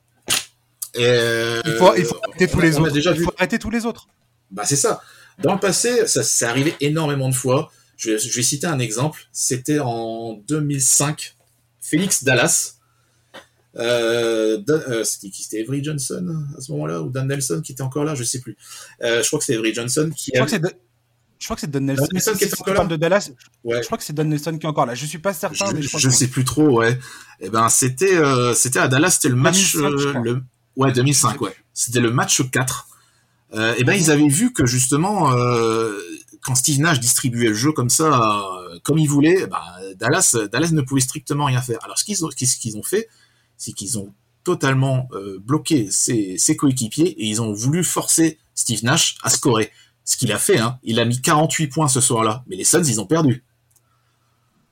Euh, 0.97 1.61
il 1.65 1.71
faut, 1.71 1.95
il 1.95 2.03
faut 2.03 2.17
arrêter 2.27 2.47
tous 2.49 2.59
les 2.59 2.77
autres. 2.77 2.91
Déjà 2.91 3.13
il 3.13 3.23
faut 3.23 3.33
arrêter 3.37 3.59
tous 3.59 3.69
les 3.69 3.85
autres. 3.85 4.09
Bah 4.53 4.63
c'est 4.65 4.75
ça. 4.75 5.01
Dans 5.39 5.53
le 5.53 5.59
passé, 5.59 6.07
ça 6.07 6.23
s'est 6.23 6.45
arrivé 6.45 6.75
énormément 6.79 7.27
de 7.27 7.33
fois. 7.35 7.71
Je, 7.97 8.11
vais 8.11 8.43
citer 8.43 8.67
un 8.67 8.79
exemple. 8.79 9.27
C'était 9.31 9.79
en 9.79 10.33
2005, 10.47 11.35
Félix 11.81 12.23
Dallas. 12.23 12.75
Euh, 13.75 14.61
euh, 14.69 15.03
c'était 15.03 15.29
qui? 15.29 15.43
C'était 15.43 15.61
Avery 15.61 15.83
Johnson 15.83 16.45
à 16.55 16.61
ce 16.61 16.71
moment-là? 16.73 17.01
Ou 17.01 17.09
Dan 17.09 17.27
Nelson 17.27 17.61
qui 17.63 17.71
était 17.71 17.81
encore 17.81 18.03
là? 18.03 18.13
Je 18.13 18.23
sais 18.23 18.39
plus. 18.39 18.55
Euh, 19.01 19.23
je 19.23 19.27
crois 19.27 19.39
que 19.39 19.45
c'est 19.45 19.55
Avery 19.55 19.73
Johnson 19.73 20.11
qui. 20.15 20.31
Je 20.33 20.43
crois, 20.43 20.59
que 20.59 20.67
je 21.39 21.47
crois 21.47 21.55
que 21.55 21.61
c'est 21.61 21.71
Don 21.71 21.79
Nelson. 21.79 22.05
qui 22.37 22.43
est 22.43 22.59
encore 22.59 22.73
là? 22.73 22.85
de 22.85 22.95
Dallas. 22.95 23.31
Ouais. 23.63 23.81
Je 23.81 23.85
crois 23.87 23.97
que 23.97 24.03
c'est 24.03 24.13
Don 24.13 24.25
Nelson 24.25 24.57
qui 24.57 24.65
est 24.65 24.69
encore 24.69 24.85
là. 24.85 24.93
Je 24.93 25.05
suis 25.05 25.17
pas 25.17 25.33
certain, 25.33 25.69
je, 25.69 25.75
mais 25.75 25.81
je, 25.81 25.87
crois 25.87 25.99
je 25.99 26.09
sais 26.09 26.27
plus 26.27 26.43
trop. 26.43 26.79
Ouais. 26.79 26.91
Et 27.39 27.47
eh 27.47 27.49
ben 27.49 27.69
c'était 27.69 28.19
c'était 28.53 28.79
à 28.79 28.87
Dallas, 28.87 29.11
c'était 29.11 29.29
le 29.29 29.35
match 29.35 29.75
le 29.75 30.43
ouais 30.75 30.91
2005 30.91 31.41
ouais. 31.41 31.55
C'était 31.73 31.99
le 31.99 32.11
match 32.11 32.41
4 32.51 32.87
euh, 33.53 33.73
et 33.73 33.77
eh 33.79 33.83
ben 33.83 33.93
ils 33.93 34.09
avaient 34.09 34.27
vu 34.27 34.51
que 34.51 34.65
justement 34.65 35.31
euh, 35.33 35.97
quand 36.43 36.55
Steve 36.55 36.79
Nash 36.79 36.99
distribuait 36.99 37.49
le 37.49 37.53
jeu 37.53 37.71
comme 37.71 37.89
ça, 37.89 38.59
euh, 38.59 38.79
comme 38.83 38.97
il 38.97 39.07
voulait, 39.07 39.47
bah, 39.47 39.63
Dallas, 39.95 40.35
Dallas 40.51 40.71
ne 40.71 40.81
pouvait 40.81 41.01
strictement 41.01 41.45
rien 41.45 41.61
faire. 41.61 41.79
Alors 41.83 41.97
ce 41.97 42.03
qu'ils 42.03 42.25
ont, 42.25 42.29
ce 42.29 42.57
qu'ils 42.57 42.77
ont 42.77 42.83
fait, 42.83 43.07
c'est 43.57 43.71
qu'ils 43.71 43.97
ont 43.97 44.13
totalement 44.43 45.07
euh, 45.13 45.39
bloqué 45.39 45.89
ses, 45.89 46.37
ses, 46.37 46.57
coéquipiers 46.57 47.07
et 47.07 47.25
ils 47.25 47.41
ont 47.41 47.53
voulu 47.53 47.83
forcer 47.83 48.37
Steve 48.55 48.83
Nash 48.83 49.15
à 49.23 49.29
scorer. 49.29 49.71
Ce 50.03 50.17
qu'il 50.17 50.33
a 50.33 50.37
fait, 50.37 50.59
hein, 50.59 50.79
il 50.83 50.99
a 50.99 51.05
mis 51.05 51.21
48 51.21 51.67
points 51.67 51.87
ce 51.87 52.01
soir-là, 52.01 52.43
mais 52.47 52.57
les 52.57 52.65
Suns 52.65 52.83
ils 52.83 52.99
ont 52.99 53.05
perdu. 53.05 53.43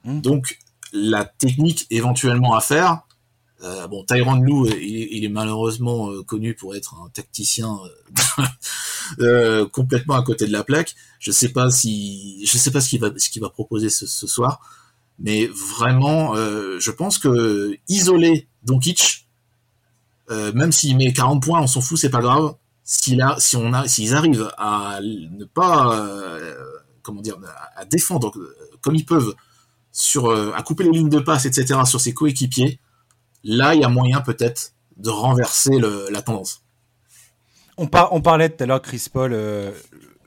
Mmh. 0.04 0.20
Donc 0.20 0.60
la 0.92 1.24
technique 1.24 1.88
éventuellement 1.90 2.54
à 2.54 2.60
faire, 2.60 3.04
euh, 3.64 3.88
bon, 3.88 4.04
Tyron 4.04 4.36
Lou, 4.36 4.66
euh, 4.66 4.74
il, 4.82 5.24
est 5.24 5.30
malheureusement 5.30 6.10
euh, 6.10 6.24
connu 6.24 6.56
pour 6.56 6.76
être 6.76 6.96
un 6.96 7.10
tacticien 7.10 7.78
complètement 9.72 10.16
à 10.16 10.24
côté 10.24 10.48
de 10.48 10.52
la 10.52 10.64
plaque. 10.64 10.96
Je 11.20 11.32
sais 11.32 11.50
pas 11.50 11.70
si, 11.70 12.44
je 12.46 12.58
sais 12.58 12.72
pas 12.72 12.82
ce 12.82 12.90
qu'il 12.90 13.00
va, 13.00 13.10
ce 13.16 13.30
qu'il 13.30 13.42
va 13.42 13.50
proposer 13.50 13.90
ce, 13.90 14.28
soir, 14.28 14.62
mais 15.20 15.46
vraiment, 15.48 16.36
je 16.36 16.92
pense 16.92 17.20
que 17.20 17.78
isoler 17.88 18.48
Doncic, 18.64 19.28
même 20.30 20.72
s'il 20.72 20.98
met 20.98 21.14
40 21.14 21.44
points, 21.44 21.62
on 21.62 21.68
s'en 21.68 21.82
fout, 21.82 22.00
c'est 22.00 22.10
pas 22.10 22.22
grave. 22.22 22.56
Si 22.84 23.22
a, 23.22 23.36
si 23.38 23.56
on 23.58 23.74
a, 23.74 23.88
s'ils 23.88 24.16
arrivent 24.16 24.52
à 24.58 25.00
ne 25.02 25.46
pas, 25.46 26.10
comment 27.04 27.22
dire, 27.22 27.38
à 27.76 27.86
défendre 27.86 28.34
comme 28.82 28.96
ils 28.96 29.06
peuvent 29.06 29.36
sur, 29.92 30.32
à 30.32 30.64
couper 30.64 30.86
les 30.86 30.92
lignes 30.92 31.10
de 31.10 31.20
passe, 31.20 31.46
etc. 31.46 31.82
sur 31.86 32.02
ses 32.02 32.14
coéquipiers 32.16 32.80
là, 33.44 33.76
il 33.76 33.82
y 33.82 33.84
a 33.84 33.90
moyen 33.90 34.22
peut-être 34.22 34.74
de 34.98 35.10
renverser 35.10 35.80
la 36.12 36.22
tendance. 36.22 36.64
On, 37.78 37.90
on, 38.12 38.22
parlait 38.22 38.50
tout 38.50 38.64
à 38.64 38.68
l'heure, 38.68 38.82
Chris 38.82 39.08
Paul, 39.12 39.34
euh, 39.34 39.72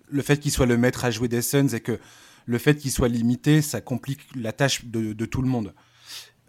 le 0.08 0.22
fait 0.22 0.38
qu'il 0.38 0.50
soit 0.50 0.66
le 0.66 0.76
maître 0.76 1.04
à 1.04 1.10
jouer 1.10 1.28
des 1.28 1.42
Suns 1.42 1.68
et 1.68 1.80
que 1.80 2.00
le 2.46 2.58
fait 2.58 2.76
qu'il 2.76 2.90
soit 2.90 3.08
limité, 3.08 3.62
ça 3.62 3.80
complique 3.80 4.20
la 4.34 4.52
tâche 4.52 4.84
de, 4.86 5.24
tout 5.24 5.42
le 5.42 5.48
monde. 5.48 5.74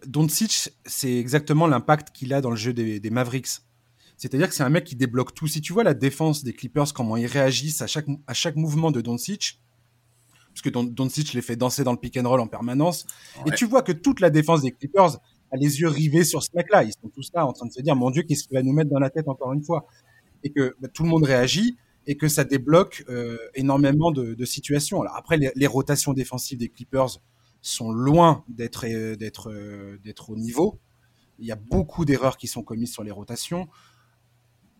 Doncic, 0.05 0.69
c'est 0.85 1.15
exactement 1.15 1.67
l'impact 1.67 2.15
qu'il 2.15 2.33
a 2.33 2.41
dans 2.41 2.49
le 2.49 2.55
jeu 2.55 2.73
des, 2.73 3.09
Mavericks. 3.09 3.61
C'est-à-dire 4.17 4.47
que 4.47 4.55
c'est 4.55 4.63
un 4.63 4.69
mec 4.69 4.85
qui 4.85 4.95
débloque 4.95 5.33
tout. 5.33 5.47
Si 5.47 5.61
tu 5.61 5.73
vois 5.73 5.83
la 5.83 5.93
défense 5.93 6.43
des 6.43 6.53
Clippers, 6.53 6.93
comment 6.93 7.17
ils 7.17 7.25
réagissent 7.27 7.81
à 7.81 7.87
chaque, 7.87 8.07
à 8.27 8.33
chaque 8.33 8.55
mouvement 8.55 8.91
de 8.91 9.01
Doncic, 9.01 9.59
parce 10.53 10.61
que 10.61 10.69
Doncic 10.69 11.33
les 11.33 11.41
fait 11.41 11.57
danser 11.57 11.83
dans 11.83 11.91
le 11.91 11.97
pick 11.97 12.15
and 12.17 12.27
roll 12.27 12.39
en 12.39 12.47
permanence, 12.47 13.05
et 13.45 13.51
tu 13.51 13.65
vois 13.65 13.81
que 13.81 13.91
toute 13.91 14.21
la 14.21 14.29
défense 14.29 14.61
des 14.61 14.71
Clippers, 14.71 15.17
les 15.55 15.79
yeux 15.79 15.87
rivés 15.87 16.23
sur 16.23 16.43
ce 16.43 16.49
mec-là. 16.53 16.83
Ils 16.83 16.93
sont 16.93 17.09
tous 17.13 17.31
là 17.33 17.45
en 17.45 17.53
train 17.53 17.67
de 17.67 17.71
se 17.71 17.81
dire, 17.81 17.95
mon 17.95 18.11
Dieu, 18.11 18.23
qu'est-ce 18.23 18.43
qu'il 18.43 18.55
va 18.55 18.63
nous 18.63 18.73
mettre 18.73 18.89
dans 18.89 18.99
la 18.99 19.09
tête 19.09 19.27
encore 19.27 19.53
une 19.53 19.63
fois? 19.63 19.85
Et 20.43 20.51
que 20.51 20.75
bah, 20.79 20.87
tout 20.87 21.03
le 21.03 21.09
monde 21.09 21.23
réagit 21.23 21.77
et 22.07 22.17
que 22.17 22.27
ça 22.27 22.43
débloque 22.43 23.03
euh, 23.09 23.37
énormément 23.55 24.11
de, 24.11 24.45
situations. 24.45 25.01
Alors 25.01 25.15
après, 25.15 25.37
les, 25.37 25.67
rotations 25.67 26.13
défensives 26.13 26.59
des 26.59 26.69
Clippers 26.69 27.19
sont 27.61 27.91
loin 27.91 28.43
d'être 28.47 28.85
euh, 28.85 29.15
euh, 29.47 29.97
d'être 30.03 30.29
au 30.29 30.35
niveau. 30.35 30.79
Il 31.39 31.47
y 31.47 31.51
a 31.51 31.55
beaucoup 31.55 32.05
d'erreurs 32.05 32.37
qui 32.37 32.47
sont 32.47 32.61
commises 32.63 32.93
sur 32.93 33.03
les 33.03 33.11
rotations. 33.11 33.67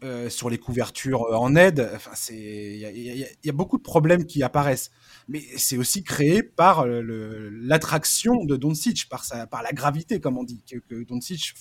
Euh, 0.06 0.30
sur 0.30 0.51
les 0.51 0.60
couvertures 0.60 1.24
euh, 1.24 1.36
en 1.36 1.56
aide. 1.56 1.89
Enfin, 1.95 2.12
c'est 2.14 2.36
il 2.36 3.28
y, 3.43 3.49
a 3.49 3.53
beaucoup 3.53 3.78
de 3.78 3.82
problèmes 3.82 4.26
qui 4.26 4.43
apparaissent, 4.43 4.91
mais 5.28 5.41
c'est 5.58 5.78
aussi 5.78 6.03
créé 6.03 6.43
par 6.43 6.82
euh, 6.86 7.49
l'attraction 7.51 8.43
de 8.45 8.56
Doncic, 8.56 9.10
par 9.10 9.26
sa, 9.26 9.47
par 9.47 9.64
la 9.64 9.72
gravité, 9.72 10.20
comme 10.20 10.38
on 10.38 10.43
dit, 10.43 10.62
que, 10.70 10.78
que 10.78 11.03
Doncic 11.06 11.56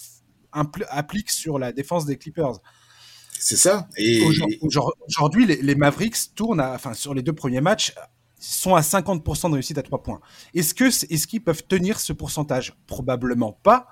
applique 0.53 1.31
sur 1.31 1.59
la 1.59 1.73
défense 1.73 2.05
des 2.05 2.19
Clippers. 2.19 2.59
C'est 3.39 3.57
ça. 3.57 3.89
Et 3.97 4.23
aujourd'hui, 5.01 5.47
les, 5.47 5.75
Mavericks 5.75 6.35
tournent, 6.35 6.61
enfin 6.61 6.93
sur 6.93 7.15
les 7.15 7.23
deux 7.23 7.33
premiers 7.33 7.63
matchs, 7.63 7.95
sont 8.39 8.75
à 8.75 8.83
50% 8.83 9.49
de 9.49 9.55
réussite 9.55 9.79
à 9.79 9.83
trois 9.83 10.03
points. 10.03 10.21
Est-ce 10.53 10.75
que 10.75 10.85
est-ce 10.85 11.27
qu'ils 11.27 11.43
peuvent 11.43 11.67
tenir 11.67 11.99
ce 11.99 12.13
pourcentage? 12.13 12.75
Probablement 12.87 13.53
pas, 13.53 13.87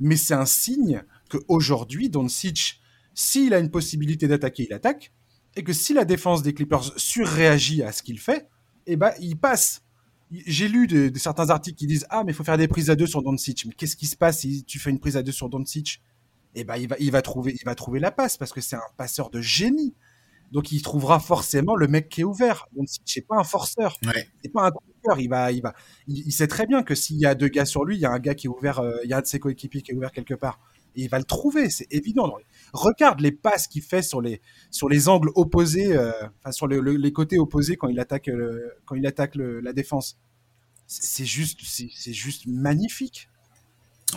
mais 0.00 0.16
c'est 0.16 0.34
un 0.34 0.46
signe 0.46 1.04
que 1.28 1.38
aujourd'hui 1.46 2.08
Doncic 2.08 2.81
s'il 3.14 3.54
a 3.54 3.58
une 3.58 3.70
possibilité 3.70 4.28
d'attaquer, 4.28 4.66
il 4.68 4.72
attaque. 4.72 5.12
Et 5.56 5.64
que 5.64 5.72
si 5.72 5.92
la 5.92 6.04
défense 6.04 6.42
des 6.42 6.54
Clippers 6.54 6.98
surréagit 6.98 7.82
à 7.82 7.92
ce 7.92 8.02
qu'il 8.02 8.18
fait, 8.18 8.48
eh 8.86 8.96
ben, 8.96 9.12
il 9.20 9.36
passe. 9.36 9.82
J'ai 10.30 10.66
lu 10.66 10.86
de, 10.86 11.12
certains 11.18 11.50
articles 11.50 11.76
qui 11.76 11.86
disent 11.86 12.06
Ah, 12.08 12.24
mais 12.24 12.32
il 12.32 12.34
faut 12.34 12.44
faire 12.44 12.56
des 12.56 12.68
prises 12.68 12.88
à 12.88 12.96
deux 12.96 13.06
sur 13.06 13.22
Doncic. 13.22 13.66
Mais 13.66 13.74
qu'est-ce 13.74 13.96
qui 13.96 14.06
se 14.06 14.16
passe 14.16 14.40
si 14.40 14.64
tu 14.64 14.78
fais 14.78 14.90
une 14.90 14.98
prise 14.98 15.16
à 15.16 15.22
deux 15.22 15.32
sur 15.32 15.50
Doncic? 15.50 16.00
Eh 16.54 16.64
ben, 16.64 16.76
il 16.76 16.88
va, 16.88 16.96
il, 16.98 17.10
va 17.10 17.22
trouver, 17.22 17.54
il 17.58 17.64
va 17.64 17.74
trouver 17.74 18.00
la 18.00 18.10
passe 18.10 18.36
parce 18.36 18.52
que 18.52 18.60
c'est 18.60 18.76
un 18.76 18.80
passeur 18.96 19.30
de 19.30 19.40
génie. 19.40 19.94
Donc, 20.52 20.70
il 20.70 20.82
trouvera 20.82 21.18
forcément 21.18 21.76
le 21.76 21.88
mec 21.88 22.10
qui 22.10 22.22
est 22.22 22.24
ouvert. 22.24 22.66
Doncic 22.76 23.16
n'est 23.16 23.22
pas 23.22 23.36
un 23.36 23.44
forceur. 23.44 23.96
Ouais. 24.06 24.28
C'est 24.42 24.52
pas 24.52 24.66
un 24.66 24.70
truqueur. 24.70 25.18
Il, 25.18 25.28
va, 25.28 25.50
il, 25.52 25.62
va, 25.62 25.74
il, 26.06 26.32
sait 26.32 26.46
très 26.46 26.66
bien 26.66 26.82
que 26.82 26.94
s'il 26.94 27.16
y 27.16 27.26
a 27.26 27.34
deux 27.34 27.48
gars 27.48 27.64
sur 27.64 27.84
lui, 27.84 27.96
il 27.96 28.00
y 28.00 28.06
a 28.06 28.10
un 28.10 28.18
gars 28.18 28.34
qui 28.34 28.46
est 28.46 28.50
ouvert, 28.50 28.80
euh, 28.80 28.96
il 29.04 29.10
y 29.10 29.14
a 29.14 29.18
un 29.18 29.22
de 29.22 29.26
ses 29.26 29.38
coéquipiers 29.38 29.80
qui 29.82 29.92
est 29.92 29.94
ouvert 29.94 30.12
quelque 30.12 30.34
part. 30.34 30.60
Et 30.94 31.02
il 31.02 31.08
va 31.08 31.18
le 31.18 31.24
trouver, 31.24 31.70
c'est 31.70 31.86
évident. 31.90 32.34
Regarde 32.72 33.20
les 33.20 33.32
passes 33.32 33.66
qu'il 33.66 33.82
fait 33.82 34.02
sur 34.02 34.20
les, 34.20 34.40
sur 34.70 34.88
les 34.88 35.08
angles 35.08 35.30
opposés, 35.34 35.96
euh, 35.96 36.10
enfin 36.40 36.52
sur 36.52 36.66
les 36.66 37.12
côtés 37.12 37.38
opposés 37.38 37.76
quand 37.76 37.88
il 37.88 38.00
attaque, 38.00 38.30
quand 38.84 38.94
il 38.94 39.06
attaque 39.06 39.34
la 39.36 39.72
défense. 39.72 40.18
C'est 40.86 41.24
juste, 41.24 41.60
c'est 41.62 42.12
juste 42.12 42.46
magnifique. 42.46 43.28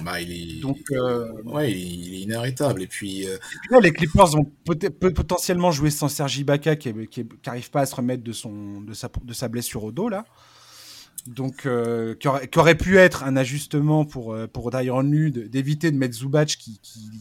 Bah, 0.01 0.20
il 0.20 0.58
est, 0.58 0.60
Donc, 0.60 0.80
euh, 0.91 1.32
ouais, 1.43 1.72
il 1.72 2.16
est 2.16 2.22
inarrêtable. 2.22 2.82
Et 2.82 2.88
puis, 2.88 3.28
euh, 3.28 3.38
les 3.82 3.91
Clippers 3.91 4.28
vont 4.28 4.51
peut 4.66 5.14
potentiellement 5.14 5.72
jouer 5.72 5.89
sans 5.89 6.10
Sergi 6.10 6.41
Ibaka 6.41 6.76
qui 6.76 6.93
n'arrive 7.45 7.70
pas 7.70 7.82
à 7.82 7.86
se 7.86 7.95
remettre 7.95 8.24
de, 8.24 8.34
son, 8.34 8.82
de, 8.82 8.93
sa, 8.93 9.10
de 9.24 9.34
sa 9.34 9.47
blessure 9.47 9.84
au 9.84 9.91
dos 9.91 10.10
là 10.10 10.26
donc 11.28 11.65
euh, 11.65 12.13
qui, 12.15 12.59
aurait, 12.59 12.76
pu 12.76 12.97
être 12.97 13.23
un 13.23 13.36
ajustement 13.36 14.05
pour 14.05 14.34
euh, 14.34 14.47
pour 14.47 14.69
Tyron 14.69 15.01
Lu 15.01 15.32
d'éviter 15.32 15.91
de 15.91 15.97
mettre 15.97 16.13
Zubac 16.13 16.49
qui, 16.49 16.80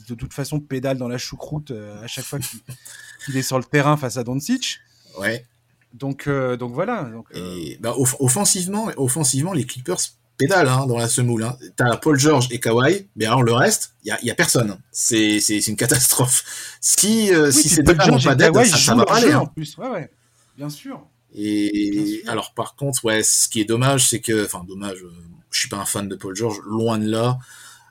de 0.09 0.15
toute 0.15 0.35
façon 0.35 0.61
pédale 0.61 0.99
dans 0.99 1.09
la 1.09 1.17
choucroute 1.17 1.71
euh, 1.71 2.03
à 2.03 2.07
chaque 2.07 2.25
fois 2.25 2.39
qu'il 2.39 3.37
est 3.37 3.43
sur 3.43 3.59
le 3.59 3.65
terrain 3.65 3.97
face 3.97 4.19
à 4.19 4.25
Doncic. 4.25 4.81
Ouais. 5.19 5.47
Donc 5.95 6.29
donc 6.29 6.75
voilà. 6.75 7.05
Donc, 7.05 7.29
et, 7.35 7.79
bah, 7.81 7.95
offensivement 7.97 8.91
offensivement 8.97 9.53
les 9.53 9.65
Clippers 9.65 10.01
pédalent 10.37 10.69
hein, 10.69 10.87
dans 10.87 10.99
la 10.99 11.09
semoule. 11.09 11.45
Hein. 11.45 11.57
T'as 11.77 11.97
Paul 11.97 12.19
George 12.19 12.49
et 12.51 12.59
Kawhi, 12.59 13.07
mais 13.17 13.25
alors 13.25 13.45
le 13.45 13.53
reste, 13.53 13.95
il 14.05 14.09
y 14.09 14.11
a, 14.11 14.19
y 14.23 14.31
a, 14.31 14.35
personne. 14.35 14.77
C'est 14.91 15.39
une 15.39 15.77
catastrophe. 15.77 16.77
Si 16.81 17.31
si 17.53 17.69
c'est 17.69 17.85
deux 17.85 17.95
pas 17.95 18.35
d'aide, 18.35 18.55
ça, 18.65 18.77
ça 18.77 18.95
va 18.97 19.07
pas 19.07 19.17
aller. 19.17 19.33
Hein. 19.33 19.41
En 19.41 19.47
plus, 19.47 19.79
ouais, 19.79 19.89
ouais, 19.89 20.11
bien 20.59 20.69
sûr. 20.69 21.07
Et 21.35 22.23
alors 22.27 22.55
par 22.55 22.77
contre, 22.77 23.05
ouais, 23.05 23.23
ce 23.23 23.49
qui 23.49 23.61
est 23.61 23.65
dommage, 23.65 24.09
c'est 24.09 24.21
que, 24.21 24.45
enfin 24.45 24.65
dommage, 24.67 25.03
euh, 25.03 25.13
je 25.51 25.61
suis 25.61 25.69
pas 25.69 25.79
un 25.79 25.85
fan 25.85 26.09
de 26.09 26.17
Paul 26.17 26.35
George, 26.37 26.59
loin 26.67 26.99
de 26.99 27.09
là. 27.09 27.39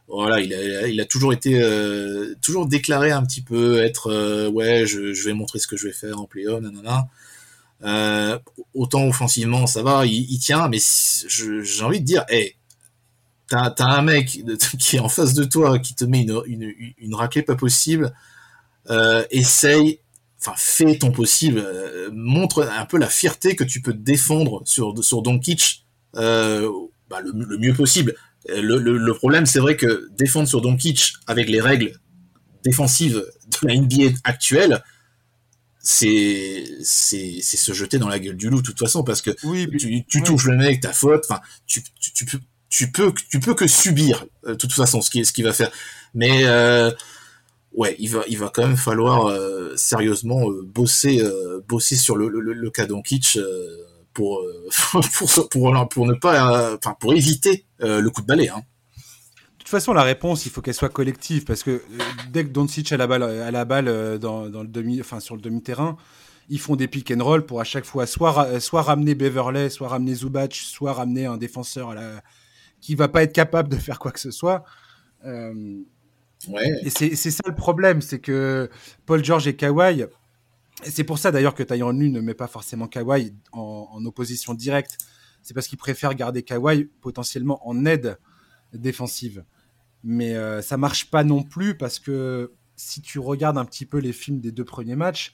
Voilà, 0.08 0.42
il 0.42 0.54
a, 0.54 0.88
il 0.88 1.00
a 1.02 1.06
toujours 1.06 1.34
été, 1.34 1.62
euh, 1.62 2.36
toujours 2.42 2.68
déclaré 2.68 3.12
un 3.12 3.24
petit 3.24 3.42
peu 3.42 3.82
être, 3.84 4.08
euh, 4.12 4.50
ouais, 4.50 4.86
je, 4.86 5.14
je, 5.14 5.26
vais 5.26 5.34
montrer 5.34 5.60
ce 5.60 5.68
que 5.68 5.78
je 5.78 5.88
vais 5.88 5.94
faire 5.94 6.20
en 6.20 6.26
play-off, 6.26 6.62
nanana. 6.62 7.08
Euh, 7.84 8.40
autant 8.74 9.08
offensivement, 9.08 9.68
ça 9.68 9.84
va, 9.84 10.06
il, 10.06 10.32
il 10.32 10.40
tient, 10.40 10.70
mais 10.70 10.80
j'ai 11.28 11.84
envie 11.84 12.02
de 12.02 12.06
dire, 12.06 12.26
hey, 12.30 12.56
t'as 13.48 13.74
as 13.80 13.86
un 13.86 14.02
mec 14.04 14.28
qui 14.80 14.98
est 14.98 15.00
en 15.00 15.10
face 15.10 15.34
de 15.34 15.46
toi, 15.46 15.80
qui 15.80 15.96
te 15.96 16.06
met 16.06 16.22
une, 16.22 16.42
une, 16.48 16.74
une 16.98 17.16
raclée 17.16 17.44
pas 17.44 17.56
possible, 17.56 18.14
essaye 19.32 20.00
enfin 20.44 20.56
fais 20.58 20.98
ton 20.98 21.12
possible, 21.12 21.60
euh, 21.60 22.10
montre 22.12 22.64
un 22.64 22.86
peu 22.86 22.98
la 22.98 23.08
fierté 23.08 23.56
que 23.56 23.64
tu 23.64 23.82
peux 23.82 23.94
défendre 23.94 24.62
sur 24.66 25.04
sur 25.04 25.22
Doncic 25.22 25.86
euh, 26.16 26.70
bah, 27.10 27.22
le, 27.22 27.58
mieux 27.58 27.74
possible. 27.74 28.16
Euh, 28.50 28.62
le, 28.62 28.78
le, 28.78 29.14
problème, 29.14 29.46
c'est 29.46 29.60
vrai 29.60 29.78
que 29.78 30.10
défendre 30.18 30.48
sur 30.48 30.62
Doncic 30.62 31.14
avec 31.28 31.48
les 31.48 31.62
règles 31.62 31.94
défensives 32.64 33.26
de 33.48 33.68
la 33.68 33.76
NBA 33.76 34.18
actuelle, 34.26 34.84
c'est 35.80 36.66
c'est 36.82 37.42
se 37.42 37.74
jeter 37.74 37.98
dans 37.98 38.10
la 38.10 38.20
gueule 38.20 38.38
du 38.38 38.50
loup 38.50 38.62
de 38.62 38.66
toute 38.66 38.80
façon 38.80 39.04
parce 39.04 39.22
que 39.22 39.32
oui, 39.44 39.68
tu, 39.78 40.06
tu 40.06 40.24
touches 40.24 40.46
le 40.46 40.58
mec, 40.58 40.82
ta 40.82 40.94
faute, 40.94 41.26
enfin 41.30 41.42
tu, 41.68 41.84
tu, 42.00 42.12
tu, 42.12 42.26
peux 42.26 42.40
tu 42.70 42.92
peux 42.92 43.14
tu 43.30 43.40
peux 43.40 43.54
que 43.54 43.68
subir 43.68 44.26
de 44.46 44.54
toute 44.56 44.74
façon 44.74 45.02
ce 45.02 45.10
qui 45.10 45.24
ce 45.24 45.32
qui 45.32 45.42
va 45.42 45.54
faire. 45.54 45.72
Mais 46.14 46.46
euh, 46.46 46.92
ouais, 47.74 47.96
il 48.00 48.10
va, 48.10 48.24
il 48.28 48.38
va 48.38 48.50
quand 48.50 48.66
même 48.66 48.78
falloir 48.78 49.28
euh, 49.28 49.74
sérieusement 49.76 50.50
euh, 50.50 50.64
bosser, 50.64 51.22
euh, 51.22 51.62
bosser 51.68 51.96
sur 51.96 52.16
le, 52.16 52.28
le, 52.28 52.42
le 52.42 52.70
cas 52.70 52.86
Doncic 52.86 53.38
pour, 54.14 54.44
pour, 54.92 55.50
pour, 55.50 55.90
pour, 55.90 56.06
ne 56.06 56.14
pas, 56.14 56.76
enfin, 56.76 56.96
pour 57.00 57.14
éviter 57.14 57.66
le 57.80 58.08
coup 58.10 58.22
de 58.22 58.28
balai. 58.28 58.50
Hein. 58.50 58.62
De 58.98 59.58
toute 59.58 59.70
façon, 59.70 59.94
la 59.94 60.04
réponse, 60.04 60.46
il 60.46 60.52
faut 60.52 60.62
qu'elle 60.62 60.76
soit 60.76 60.90
collective 60.90 61.46
parce 61.46 61.64
que 61.64 61.82
dès 62.32 62.44
que 62.44 62.50
Doncic 62.50 62.92
a 62.92 62.98
la 62.98 63.08
balle, 63.08 63.24
a 63.24 63.50
la 63.50 63.66
balle 63.66 64.20
dans, 64.20 64.50
dans 64.50 64.62
le 64.62 64.68
demi, 64.68 65.02
enfin, 65.02 65.20
sur 65.20 65.36
le 65.36 65.42
demi-terrain, 65.42 65.98
ils 66.50 66.60
font 66.60 66.76
des 66.76 66.88
pick 66.88 67.10
and 67.10 67.24
roll 67.24 67.44
pour 67.44 67.60
à 67.60 67.64
chaque 67.64 67.86
fois 67.86 68.06
soit, 68.06 68.60
soit 68.60 68.84
ramener 68.84 69.16
Beverley, 69.16 69.72
soit 69.72 69.88
ramener 69.88 70.14
Zubac, 70.14 70.54
soit 70.54 70.94
ramener 70.94 71.26
un 71.26 71.38
défenseur 71.38 71.90
à 71.90 71.96
la... 71.96 72.22
qui 72.82 72.94
va 72.94 73.08
pas 73.08 73.24
être 73.24 73.34
capable 73.34 73.70
de 73.70 73.78
faire 73.78 73.98
quoi 73.98 74.12
que 74.12 74.20
ce 74.20 74.30
soit. 74.30 74.64
Euh, 75.26 75.82
et 76.84 76.90
c'est 76.90 77.32
ça 77.32 77.44
le 77.48 77.56
problème, 77.56 78.02
c'est 78.02 78.20
que 78.20 78.70
Paul 79.06 79.24
George 79.24 79.48
et 79.48 79.56
Kawhi, 79.56 80.06
c'est 80.84 81.04
pour 81.04 81.18
ça 81.18 81.32
d'ailleurs 81.32 81.56
que 81.56 81.64
Tyron 81.64 81.92
Lu 81.92 82.10
ne 82.10 82.20
met 82.20 82.34
pas 82.34 82.48
forcément 82.48 82.88
Kawhi 82.88 83.34
en, 83.52 84.04
opposition 84.06 84.54
directe. 84.54 84.98
C'est 85.42 85.54
parce 85.54 85.68
qu'il 85.68 85.78
préfère 85.78 86.14
garder 86.16 86.44
Kawhi 86.44 86.86
potentiellement 87.02 87.68
en 87.68 87.86
aide 87.86 88.18
défensive. 88.74 89.44
Mais 90.04 90.36
euh, 90.36 90.62
ça 90.62 90.78
marche 90.78 91.10
pas 91.10 91.24
non 91.24 91.44
plus 91.44 91.78
parce 91.78 92.00
que 92.00 92.52
si 92.76 93.02
tu 93.02 93.20
regardes 93.20 93.58
un 93.58 93.66
petit 93.66 93.86
peu 93.86 94.00
les 94.00 94.14
films 94.14 94.40
des 94.40 94.52
deux 94.52 94.66
premiers 94.66 94.96
matchs, 94.96 95.34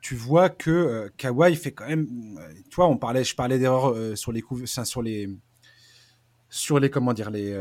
tu 0.00 0.14
vois 0.14 0.48
que 0.50 0.70
euh, 0.70 1.08
Kawhi 1.16 1.56
fait 1.56 1.72
quand 1.72 1.88
même. 1.88 2.38
Euh, 2.38 2.52
tu 2.70 2.76
vois, 2.76 2.86
on 2.86 2.96
parlait, 2.96 3.24
je 3.24 3.34
parlais 3.34 3.58
d'erreurs 3.58 3.92
euh, 3.92 4.14
sur 4.14 4.30
les 4.30 4.44
sur 4.64 5.02
les 5.02 5.28
sur 6.48 6.78
les 6.78 6.90
comment 6.90 7.12
dire 7.12 7.30
les 7.30 7.52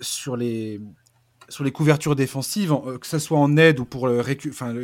sur 0.00 0.36
les 0.36 0.80
sur 1.48 1.64
les 1.64 1.72
couvertures 1.72 2.16
défensives, 2.16 2.72
euh, 2.72 2.98
que 2.98 3.06
ce 3.06 3.18
soit 3.18 3.38
en 3.38 3.56
aide 3.56 3.80
ou 3.80 3.84
pour, 3.84 4.06
euh, 4.06 4.22
enfin, 4.48 4.74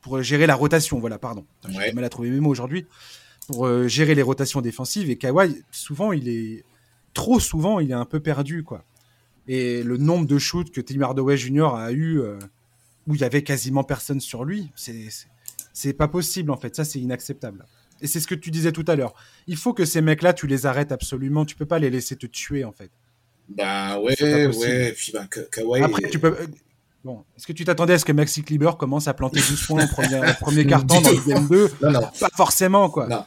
pour 0.00 0.22
gérer 0.22 0.46
la 0.46 0.54
rotation. 0.54 0.98
Voilà, 0.98 1.18
pardon. 1.18 1.44
J'ai 1.68 1.92
mal 1.92 2.04
à 2.04 2.08
trouver 2.08 2.30
mes 2.30 2.40
mots 2.40 2.50
aujourd'hui. 2.50 2.86
Pour 3.46 3.66
euh, 3.66 3.88
gérer 3.88 4.14
les 4.14 4.22
rotations 4.22 4.60
défensives. 4.60 5.10
Et 5.10 5.16
Kawhi, 5.16 5.62
souvent, 5.70 6.12
il 6.12 6.28
est. 6.28 6.64
Trop 7.12 7.40
souvent, 7.40 7.80
il 7.80 7.90
est 7.90 7.94
un 7.94 8.04
peu 8.04 8.20
perdu, 8.20 8.62
quoi. 8.62 8.84
Et 9.48 9.82
le 9.82 9.96
nombre 9.96 10.26
de 10.26 10.38
shoots 10.38 10.70
que 10.70 10.80
Tim 10.80 11.00
Hardaway 11.00 11.36
Jr. 11.36 11.74
a 11.74 11.90
eu, 11.90 12.20
où 13.08 13.16
il 13.16 13.20
y 13.20 13.24
avait 13.24 13.42
quasiment 13.42 13.82
personne 13.82 14.20
sur 14.20 14.44
lui, 14.44 14.70
c'est 15.72 15.92
pas 15.92 16.06
possible, 16.06 16.52
en 16.52 16.56
fait. 16.56 16.76
Ça, 16.76 16.84
c'est 16.84 17.00
inacceptable. 17.00 17.66
Et 18.00 18.06
c'est 18.06 18.20
ce 18.20 18.28
que 18.28 18.36
tu 18.36 18.52
disais 18.52 18.70
tout 18.70 18.84
à 18.86 18.94
l'heure. 18.94 19.14
Il 19.48 19.56
faut 19.56 19.74
que 19.74 19.84
ces 19.84 20.00
mecs-là, 20.02 20.34
tu 20.34 20.46
les 20.46 20.66
arrêtes 20.66 20.92
absolument. 20.92 21.44
Tu 21.44 21.56
peux 21.56 21.66
pas 21.66 21.80
les 21.80 21.90
laisser 21.90 22.14
te 22.14 22.26
tuer, 22.26 22.62
en 22.64 22.70
fait. 22.70 22.92
Bah 23.50 23.98
ouais, 23.98 24.14
ouais. 24.22 24.92
Puis 24.92 25.12
bah, 25.12 25.26
Kawhi. 25.50 25.82
Après, 25.82 26.08
tu 26.08 26.18
peux. 26.18 26.28
Euh, 26.28 26.46
bon, 27.04 27.24
est-ce 27.36 27.46
que 27.46 27.52
tu 27.52 27.64
t'attendais 27.64 27.94
à 27.94 27.98
ce 27.98 28.04
que 28.04 28.12
Maxi 28.12 28.42
Kleber 28.42 28.72
commence 28.78 29.08
à 29.08 29.14
planter 29.14 29.40
12 29.40 29.66
points 29.66 29.84
au 29.84 29.88
premier, 29.88 30.20
premier 30.40 30.66
carton 30.66 31.00
dans 31.00 31.10
le 31.10 31.28
game 31.28 31.48
2 31.48 31.70
Non, 31.82 31.90
non. 31.90 32.00
Pas 32.00 32.28
forcément, 32.34 32.88
quoi. 32.88 33.08
Non. 33.08 33.24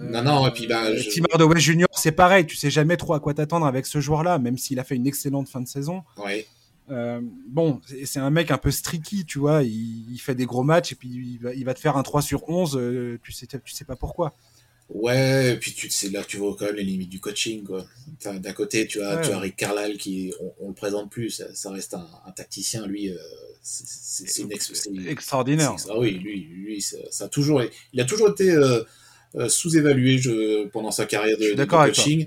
non, 0.00 0.22
non, 0.22 0.46
et 0.46 0.50
puis 0.50 0.66
bah. 0.66 0.84
Euh, 0.84 0.96
je... 0.96 1.10
Tim 1.10 1.24
Hardaway 1.32 1.58
Jr., 1.58 1.86
c'est 1.92 2.12
pareil, 2.12 2.46
tu 2.46 2.56
sais 2.56 2.70
jamais 2.70 2.96
trop 2.96 3.14
à 3.14 3.20
quoi 3.20 3.34
t'attendre 3.34 3.66
avec 3.66 3.86
ce 3.86 4.00
joueur-là, 4.00 4.38
même 4.38 4.58
s'il 4.58 4.78
a 4.78 4.84
fait 4.84 4.96
une 4.96 5.06
excellente 5.06 5.48
fin 5.48 5.60
de 5.60 5.68
saison. 5.68 6.02
Ouais. 6.18 6.46
Euh, 6.90 7.20
bon, 7.48 7.80
c'est 8.04 8.18
un 8.18 8.30
mec 8.30 8.50
un 8.50 8.58
peu 8.58 8.70
streaky, 8.70 9.24
tu 9.24 9.38
vois, 9.38 9.62
il, 9.62 10.12
il, 10.12 10.18
fait 10.18 10.34
des 10.34 10.46
gros 10.46 10.64
matchs 10.64 10.92
et 10.92 10.94
puis 10.96 11.08
il 11.08 11.38
va, 11.38 11.54
il 11.54 11.64
va 11.64 11.74
te 11.74 11.80
faire 11.80 11.96
un 11.96 12.02
3 12.02 12.20
sur 12.22 12.48
11, 12.48 12.76
euh, 12.76 13.18
tu, 13.22 13.32
sais, 13.32 13.46
tu 13.46 13.72
sais 13.72 13.84
pas 13.84 13.96
pourquoi. 13.96 14.34
Ouais, 14.88 15.54
et 15.54 15.56
puis 15.56 15.72
tu 15.72 15.88
c'est 15.90 16.10
là 16.10 16.22
que 16.22 16.28
tu 16.28 16.36
vois 16.36 16.54
quand 16.58 16.66
même 16.66 16.76
les 16.76 16.84
limites 16.84 17.08
du 17.08 17.20
coaching. 17.20 17.64
quoi. 17.64 17.86
D'un 18.24 18.52
côté, 18.52 18.86
tu 18.86 19.02
as, 19.02 19.18
tu 19.18 19.30
as 19.30 19.38
Rick 19.38 19.56
Carlisle 19.56 19.96
qui, 19.96 20.34
on, 20.40 20.52
on 20.60 20.68
le 20.68 20.74
présente 20.74 21.10
plus, 21.10 21.30
ça, 21.30 21.54
ça 21.54 21.70
reste 21.70 21.94
un, 21.94 22.06
un, 22.26 22.30
tacticien, 22.32 22.86
lui, 22.86 23.10
euh, 23.10 23.16
c'est 23.62 24.42
une 24.42 24.52
ex 24.52 24.88
extraordinaire. 25.06 25.76
Ah 25.88 25.98
oui, 25.98 26.12
lui, 26.12 26.40
lui 26.40 26.80
ça, 26.80 26.98
ça, 27.10 27.24
a 27.24 27.28
toujours, 27.28 27.62
il 27.92 28.00
a 28.00 28.04
toujours 28.04 28.30
été 28.30 28.50
euh, 28.50 28.82
euh 29.36 29.48
sous-évalué 29.48 30.20
pendant 30.72 30.90
sa 30.90 31.06
carrière 31.06 31.38
de, 31.38 31.54
de 31.54 31.64
coaching. 31.64 32.26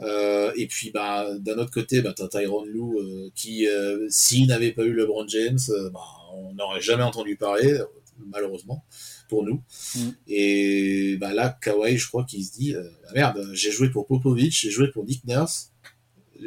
Euh, 0.00 0.52
et 0.56 0.66
puis, 0.66 0.90
bah, 0.90 1.26
d'un 1.38 1.56
autre 1.56 1.70
côté, 1.70 2.02
bah, 2.02 2.12
t'as 2.14 2.28
Tyron 2.28 2.64
Lou 2.66 2.98
euh, 2.98 3.30
qui, 3.34 3.66
s'il 4.10 4.48
n'avait 4.48 4.72
pas 4.72 4.82
eu 4.82 4.92
LeBron 4.92 5.26
James, 5.28 5.58
bah, 5.92 6.00
on 6.34 6.52
n'aurait 6.54 6.82
jamais 6.82 7.04
entendu 7.04 7.36
parler, 7.36 7.78
malheureusement 8.24 8.84
pour 9.28 9.44
nous. 9.44 9.62
Mm. 9.94 10.08
Et 10.28 11.16
bah, 11.18 11.32
là, 11.32 11.58
Kawhi, 11.60 11.98
je 11.98 12.08
crois 12.08 12.24
qu'il 12.24 12.44
se 12.44 12.52
dit 12.52 12.74
ah, 12.74 13.12
merde, 13.14 13.50
j'ai 13.52 13.70
joué 13.70 13.90
pour 13.90 14.06
Popovic, 14.06 14.52
j'ai 14.52 14.70
joué 14.70 14.88
pour 14.88 15.04
Nick 15.04 15.24
Nurse. 15.24 15.72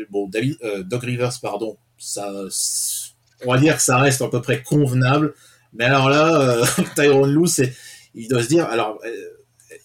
Bon, 0.10 0.28
David, 0.28 0.58
Doc 0.86 1.04
Rivers, 1.04 1.34
pardon, 1.42 1.78
ça, 1.98 2.32
on 3.46 3.52
va 3.52 3.60
dire 3.60 3.76
que 3.78 3.82
ça 3.82 3.98
reste 3.98 4.22
à 4.22 4.30
peu 4.30 4.42
près 4.42 4.62
convenable. 4.62 5.34
Mais 5.74 5.86
alors 5.86 6.10
là, 6.10 6.64
Tyron 6.96 7.26
Lou, 7.26 7.48
c'est, 7.48 7.74
il 8.14 8.28
doit 8.28 8.44
se 8.44 8.48
dire 8.50 8.66
alors 8.66 9.00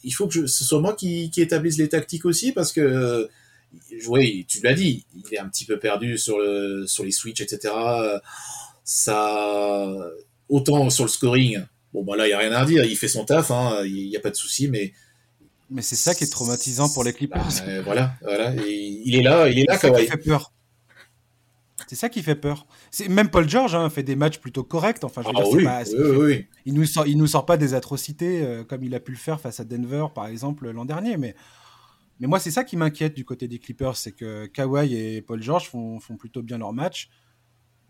il 0.02 0.10
faut 0.12 0.28
que 0.28 0.46
ce 0.46 0.64
soit 0.64 0.80
moi 0.80 0.94
qui, 0.94 1.30
qui 1.30 1.40
établisse 1.40 1.78
les 1.78 1.88
tactiques 1.88 2.24
aussi 2.26 2.52
parce 2.52 2.72
que 2.72 3.28
oui, 4.06 4.46
tu 4.48 4.60
l'as 4.62 4.74
dit, 4.74 5.06
il 5.14 5.34
est 5.34 5.38
un 5.38 5.48
petit 5.48 5.64
peu 5.64 5.78
perdu 5.78 6.18
sur, 6.18 6.38
le, 6.38 6.86
sur 6.86 7.04
les 7.04 7.10
switches, 7.10 7.40
etc. 7.40 7.74
Ça, 8.84 9.86
autant 10.48 10.90
sur 10.90 11.04
le 11.04 11.10
scoring, 11.10 11.64
bon, 11.94 12.04
bah 12.04 12.16
là, 12.16 12.26
il 12.26 12.30
n'y 12.30 12.34
a 12.34 12.38
rien 12.38 12.52
à 12.52 12.64
dire, 12.66 12.84
il 12.84 12.96
fait 12.96 13.08
son 13.08 13.24
taf, 13.24 13.50
hein, 13.50 13.82
il 13.84 14.08
n'y 14.08 14.16
a 14.16 14.20
pas 14.20 14.30
de 14.30 14.36
souci, 14.36 14.68
mais. 14.68 14.92
Mais 15.70 15.80
c'est 15.80 15.96
ça 15.96 16.14
qui 16.14 16.24
est 16.24 16.30
traumatisant 16.30 16.90
pour 16.90 17.04
les 17.04 17.14
Clippers. 17.14 17.40
Bah, 17.40 17.82
voilà, 17.82 18.14
voilà. 18.20 18.54
il 18.66 19.16
est 19.16 19.22
là, 19.22 19.48
il 19.48 19.58
est 19.58 19.64
là, 19.66 19.78
Kawhi. 19.78 20.06
fait 20.06 20.18
peur. 20.18 20.52
C'est 21.86 21.96
ça 21.96 22.08
qui 22.08 22.22
fait 22.22 22.34
peur. 22.34 22.66
Même 23.08 23.28
Paul 23.28 23.48
George 23.48 23.74
hein, 23.74 23.88
fait 23.90 24.02
des 24.02 24.16
matchs 24.16 24.38
plutôt 24.38 24.62
corrects. 24.62 25.04
Enfin, 25.04 25.22
je 25.22 25.28
veux 25.28 25.34
ah, 25.36 25.42
dire, 25.42 25.52
oui, 25.52 25.64
pas, 25.64 25.82
oui, 25.82 26.16
oui, 26.16 26.46
il, 26.66 26.74
nous 26.74 26.84
sort, 26.84 27.06
il 27.06 27.16
nous 27.16 27.26
sort 27.26 27.46
pas 27.46 27.56
des 27.56 27.74
atrocités 27.74 28.42
euh, 28.42 28.64
comme 28.64 28.84
il 28.84 28.94
a 28.94 29.00
pu 29.00 29.12
le 29.12 29.18
faire 29.18 29.40
face 29.40 29.60
à 29.60 29.64
Denver, 29.64 30.06
par 30.14 30.26
exemple, 30.26 30.70
l'an 30.70 30.84
dernier. 30.84 31.16
Mais 31.16 31.34
mais 32.20 32.26
moi, 32.26 32.38
c'est 32.38 32.50
ça 32.50 32.64
qui 32.64 32.76
m'inquiète 32.76 33.14
du 33.14 33.24
côté 33.24 33.48
des 33.48 33.58
Clippers, 33.58 33.96
c'est 33.96 34.12
que 34.12 34.46
Kawhi 34.46 34.94
et 34.94 35.22
Paul 35.22 35.42
George 35.42 35.68
font, 35.68 35.98
font 35.98 36.16
plutôt 36.16 36.42
bien 36.42 36.58
leur 36.58 36.72
match. 36.72 37.10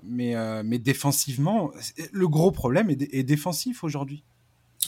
Mais, 0.06 0.34
euh, 0.34 0.62
mais 0.64 0.78
défensivement, 0.78 1.70
le 2.12 2.28
gros 2.28 2.52
problème 2.52 2.90
est, 2.90 3.22
défensif 3.22 3.84
aujourd'hui. 3.84 4.22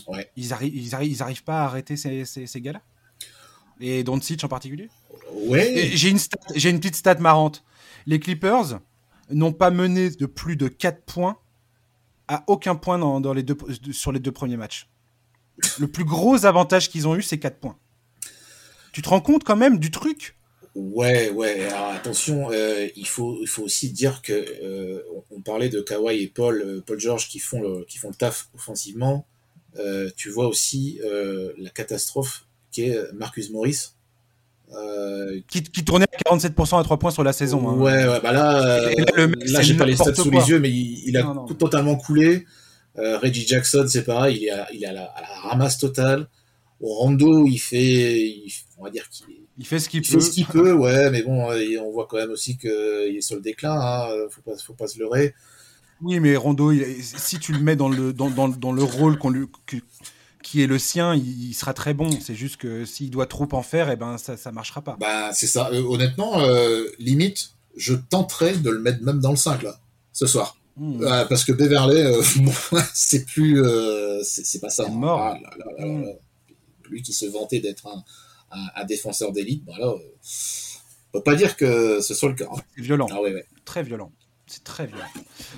Ouais. 0.08 0.30
Ils 0.36 0.48
n'arrivent 0.48 0.74
ils 0.74 0.94
arrivent, 0.94 1.12
ils 1.12 1.22
arrivent 1.22 1.44
pas 1.44 1.62
à 1.62 1.64
arrêter 1.64 1.96
ces, 1.96 2.24
ces, 2.24 2.46
ces 2.46 2.60
gars-là. 2.60 2.82
Et 3.80 4.04
Doncic 4.04 4.42
en 4.44 4.48
particulier. 4.48 4.88
Ouais. 5.32 5.90
J'ai 5.94 6.10
une, 6.10 6.18
une 6.54 6.80
petite 6.80 6.96
stat 6.96 7.16
marrante. 7.16 7.64
Les 8.06 8.20
Clippers 8.20 8.80
n'ont 9.30 9.52
pas 9.52 9.70
mené 9.70 10.10
de 10.10 10.26
plus 10.26 10.56
de 10.56 10.68
4 10.68 11.02
points 11.04 11.38
à 12.28 12.44
aucun 12.46 12.74
point 12.74 12.98
dans, 12.98 13.20
dans 13.20 13.32
les 13.32 13.42
deux, 13.42 13.56
sur 13.92 14.12
les 14.12 14.20
deux 14.20 14.32
premiers 14.32 14.56
matchs. 14.56 14.88
Le 15.78 15.86
plus 15.88 16.04
gros 16.04 16.44
avantage 16.44 16.90
qu'ils 16.90 17.08
ont 17.08 17.16
eu, 17.16 17.22
c'est 17.22 17.38
4 17.38 17.58
points. 17.58 17.78
Tu 18.92 19.02
te 19.02 19.08
rends 19.08 19.20
compte 19.20 19.44
quand 19.44 19.56
même 19.56 19.78
du 19.78 19.90
truc? 19.90 20.35
Ouais, 20.76 21.30
ouais. 21.30 21.64
Alors 21.70 21.88
attention, 21.88 22.50
euh, 22.52 22.86
il 22.96 23.06
faut 23.06 23.38
il 23.40 23.46
faut 23.46 23.62
aussi 23.62 23.90
dire 23.90 24.20
que 24.20 24.32
euh, 24.62 25.00
on, 25.30 25.40
parlait 25.40 25.70
de 25.70 25.80
Kawhi 25.80 26.22
et 26.22 26.26
Paul 26.26 26.60
euh, 26.60 26.82
Paul 26.84 27.00
George 27.00 27.28
qui 27.28 27.38
font 27.38 27.62
le 27.62 27.86
qui 27.88 27.96
font 27.96 28.10
le 28.10 28.14
taf 28.14 28.50
offensivement. 28.54 29.26
Tu 30.16 30.30
vois 30.30 30.46
aussi 30.46 31.00
la 31.58 31.70
catastrophe 31.70 32.46
qui 32.70 32.82
est 32.82 33.12
Marcus 33.14 33.50
Morris. 33.50 33.92
Qui, 35.48 35.62
qui, 35.62 35.84
tournait 35.84 36.06
à 36.12 36.34
47% 36.34 36.80
à 36.80 36.82
3 36.82 36.98
points 36.98 37.10
sur 37.10 37.22
la 37.22 37.32
saison. 37.32 37.68
Hein. 37.68 37.74
Ouais, 37.74 38.08
ouais, 38.08 38.20
bah 38.20 38.32
là, 38.32 38.90
là, 38.90 39.26
là 39.26 39.62
j'ai 39.62 39.74
pas 39.74 39.84
les 39.84 39.94
stats 39.94 40.14
sous 40.14 40.30
les 40.30 40.48
yeux, 40.48 40.58
mais 40.58 40.70
il, 40.70 41.08
il 41.08 41.16
a 41.16 41.22
non, 41.22 41.34
non. 41.34 41.46
totalement 41.46 41.96
coulé. 41.96 42.46
Reggie 42.96 43.46
Jackson, 43.46 43.86
c'est 43.86 44.04
pareil, 44.04 44.38
il 44.40 44.44
est 44.46 44.50
à, 44.50 44.66
il 44.72 44.82
est 44.82 44.86
à 44.86 44.92
la, 44.92 45.04
à 45.04 45.20
la 45.20 45.28
ramasse 45.48 45.78
totale. 45.78 46.26
Au 46.80 46.94
Rando, 46.94 47.46
il 47.46 47.58
fait, 47.58 48.28
il, 48.28 48.50
on 48.78 48.84
va 48.84 48.90
dire 48.90 49.08
qu'il 49.10 49.45
il 49.58 49.66
fait 49.66 49.78
ce 49.78 49.88
qu'il 49.88 50.02
peut. 50.02 50.08
fait 50.08 50.20
ce 50.20 50.30
qu'il 50.30 50.46
peut, 50.46 50.72
ouais, 50.72 51.10
mais 51.10 51.22
bon, 51.22 51.50
on 51.50 51.90
voit 51.90 52.06
quand 52.08 52.16
même 52.16 52.30
aussi 52.30 52.56
qu'il 52.58 52.70
est 52.70 53.20
sur 53.20 53.36
le 53.36 53.42
déclin, 53.42 53.78
hein, 53.78 54.08
faut 54.30 54.42
pas, 54.42 54.56
faut 54.56 54.74
pas 54.74 54.86
se 54.86 54.98
leurrer. 54.98 55.34
Oui, 56.02 56.20
mais 56.20 56.36
Rondo, 56.36 56.72
il, 56.72 56.84
si 57.02 57.38
tu 57.38 57.52
le 57.52 57.60
mets 57.60 57.76
dans 57.76 57.88
le, 57.88 58.12
dans, 58.12 58.28
dans, 58.28 58.48
dans 58.48 58.72
le 58.72 58.82
rôle 58.82 59.18
qu'on 59.18 59.30
lui, 59.30 59.46
qui 60.42 60.62
est 60.62 60.66
le 60.66 60.78
sien, 60.78 61.14
il, 61.14 61.48
il 61.48 61.54
sera 61.54 61.72
très 61.72 61.94
bon. 61.94 62.10
C'est 62.20 62.34
juste 62.34 62.58
que 62.58 62.84
s'il 62.84 63.10
doit 63.10 63.26
trop 63.26 63.48
en 63.52 63.62
faire, 63.62 63.88
et 63.88 63.94
eh 63.94 63.96
ben 63.96 64.18
ça, 64.18 64.36
ça 64.36 64.52
marchera 64.52 64.82
pas. 64.82 64.96
Bah, 65.00 65.32
c'est 65.32 65.46
ça. 65.46 65.70
Euh, 65.72 65.82
honnêtement, 65.82 66.40
euh, 66.40 66.84
limite, 66.98 67.52
je 67.76 67.94
tenterais 67.94 68.56
de 68.56 68.70
le 68.70 68.78
mettre 68.78 69.02
même 69.02 69.20
dans 69.20 69.30
le 69.30 69.36
5 69.36 69.62
là, 69.62 69.80
ce 70.12 70.26
soir. 70.26 70.58
Mmh. 70.76 71.02
Euh, 71.02 71.24
parce 71.24 71.44
que 71.44 71.52
Beverley, 71.52 72.02
euh, 72.02 72.22
c'est 72.94 73.24
plus, 73.24 73.62
euh, 73.62 74.22
c'est 74.22 74.60
pas 74.60 74.68
ça. 74.68 74.88
Mort. 74.88 75.20
Ah, 75.20 75.38
là, 75.42 75.50
là, 75.78 75.86
mmh. 75.86 76.06
Lui 76.90 77.02
qui 77.02 77.12
se 77.12 77.26
vantait 77.26 77.60
d'être 77.60 77.86
un, 77.86 78.04
un, 78.50 78.66
un 78.74 78.84
défenseur 78.84 79.32
d'élite, 79.32 79.64
bon 79.64 79.74
alors, 79.74 79.96
euh, 79.96 80.16
on 81.12 81.18
peut 81.18 81.22
pas 81.24 81.34
dire 81.34 81.56
que 81.56 82.00
ce 82.00 82.14
soit 82.14 82.28
le 82.28 82.34
cas. 82.34 82.48
Hein. 82.50 82.60
C'est 82.74 82.82
violent. 82.82 83.06
Ah 83.10 83.22
ouais, 83.22 83.32
ouais. 83.32 83.46
Très 83.64 83.82
violent. 83.82 84.12
C'est 84.46 84.62
très 84.62 84.86
violent. 84.86 85.06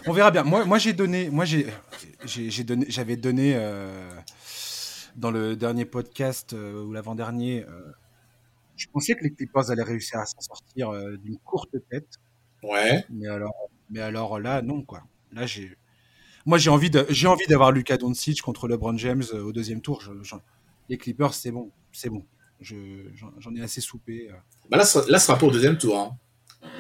On 0.07 0.13
verra 0.13 0.31
bien. 0.31 0.45
Moi, 0.45 0.65
moi 0.65 0.79
j'ai 0.79 0.93
donné, 0.95 1.29
moi 1.31 1.45
j'ai, 1.45 1.67
j'ai 2.25 2.65
donné, 2.65 2.87
j'avais 2.89 3.17
donné 3.17 3.55
euh, 3.55 4.11
dans 5.17 5.31
le 5.31 5.57
dernier 5.57 5.85
podcast 5.85 6.55
euh, 6.55 6.85
ou 6.85 6.93
l'avant-dernier, 6.93 7.65
euh, 7.65 7.93
je 8.77 8.87
pensais 8.93 9.15
que 9.15 9.25
les 9.25 9.33
Clippers 9.33 9.71
allaient 9.71 9.83
réussir 9.83 10.21
à 10.21 10.27
s'en 10.27 10.41
sortir 10.41 10.93
d'une 11.19 11.37
courte 11.39 11.75
tête. 11.91 12.09
Ouais. 12.63 13.05
Mais 13.11 13.27
alors, 13.27 13.55
mais 13.91 14.01
alors 14.01 14.39
là, 14.39 14.63
non 14.63 14.83
quoi. 14.83 15.03
Là, 15.33 15.45
j'ai, 15.45 15.77
moi 16.47 16.57
j'ai 16.57 16.71
envie 16.71 16.89
de, 16.89 17.05
j'ai 17.11 17.27
envie 17.27 17.47
d'avoir 17.47 17.73
Luka 17.73 17.99
Doncic 17.99 18.41
contre 18.41 18.69
LeBron 18.69 18.97
James 18.97 19.25
au 19.33 19.53
deuxième 19.53 19.83
tour. 19.83 20.01
Je, 20.01 20.13
je, 20.23 20.37
les 20.89 20.97
Clippers, 20.97 21.35
c'est 21.35 21.51
bon, 21.51 21.73
c'est 21.93 22.09
bon 22.09 22.25
j'en 22.61 23.55
ai 23.55 23.63
assez 23.63 23.81
soupé. 23.81 24.29
Euh. 24.31 24.35
Bah 24.71 24.77
là, 24.77 24.85
ce, 24.85 25.01
sera 25.01 25.39
pas 25.39 25.47
au 25.47 25.51
deuxième 25.51 25.79
tour. 25.79 25.99
Hein. 25.99 26.17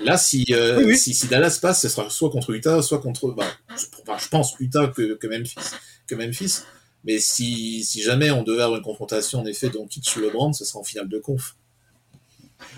Là, 0.02 0.18
si, 0.18 0.46
euh, 0.50 0.78
oui, 0.78 0.84
oui. 0.86 0.98
si, 0.98 1.14
si, 1.14 1.28
Dallas 1.28 1.58
passe, 1.60 1.82
ce 1.82 1.88
sera 1.88 2.10
soit 2.10 2.30
contre 2.30 2.50
Utah, 2.50 2.82
soit 2.82 2.98
contre. 2.98 3.30
Bah, 3.30 3.46
je, 3.76 3.84
enfin, 4.02 4.18
je 4.18 4.28
pense 4.28 4.54
Utah 4.58 4.88
que, 4.88 5.14
que, 5.14 5.26
Memphis, 5.26 5.56
que 6.06 6.14
Memphis. 6.14 6.60
Mais 7.04 7.18
si, 7.18 7.84
si 7.84 8.02
jamais 8.02 8.30
on 8.30 8.42
devait 8.42 8.62
avoir 8.62 8.78
une 8.78 8.84
confrontation, 8.84 9.40
en 9.40 9.46
effet, 9.46 9.70
Doncic 9.70 10.16
LeBron, 10.16 10.52
ce 10.52 10.64
sera 10.64 10.80
en 10.80 10.84
finale 10.84 11.08
de 11.08 11.18
conf. 11.18 11.56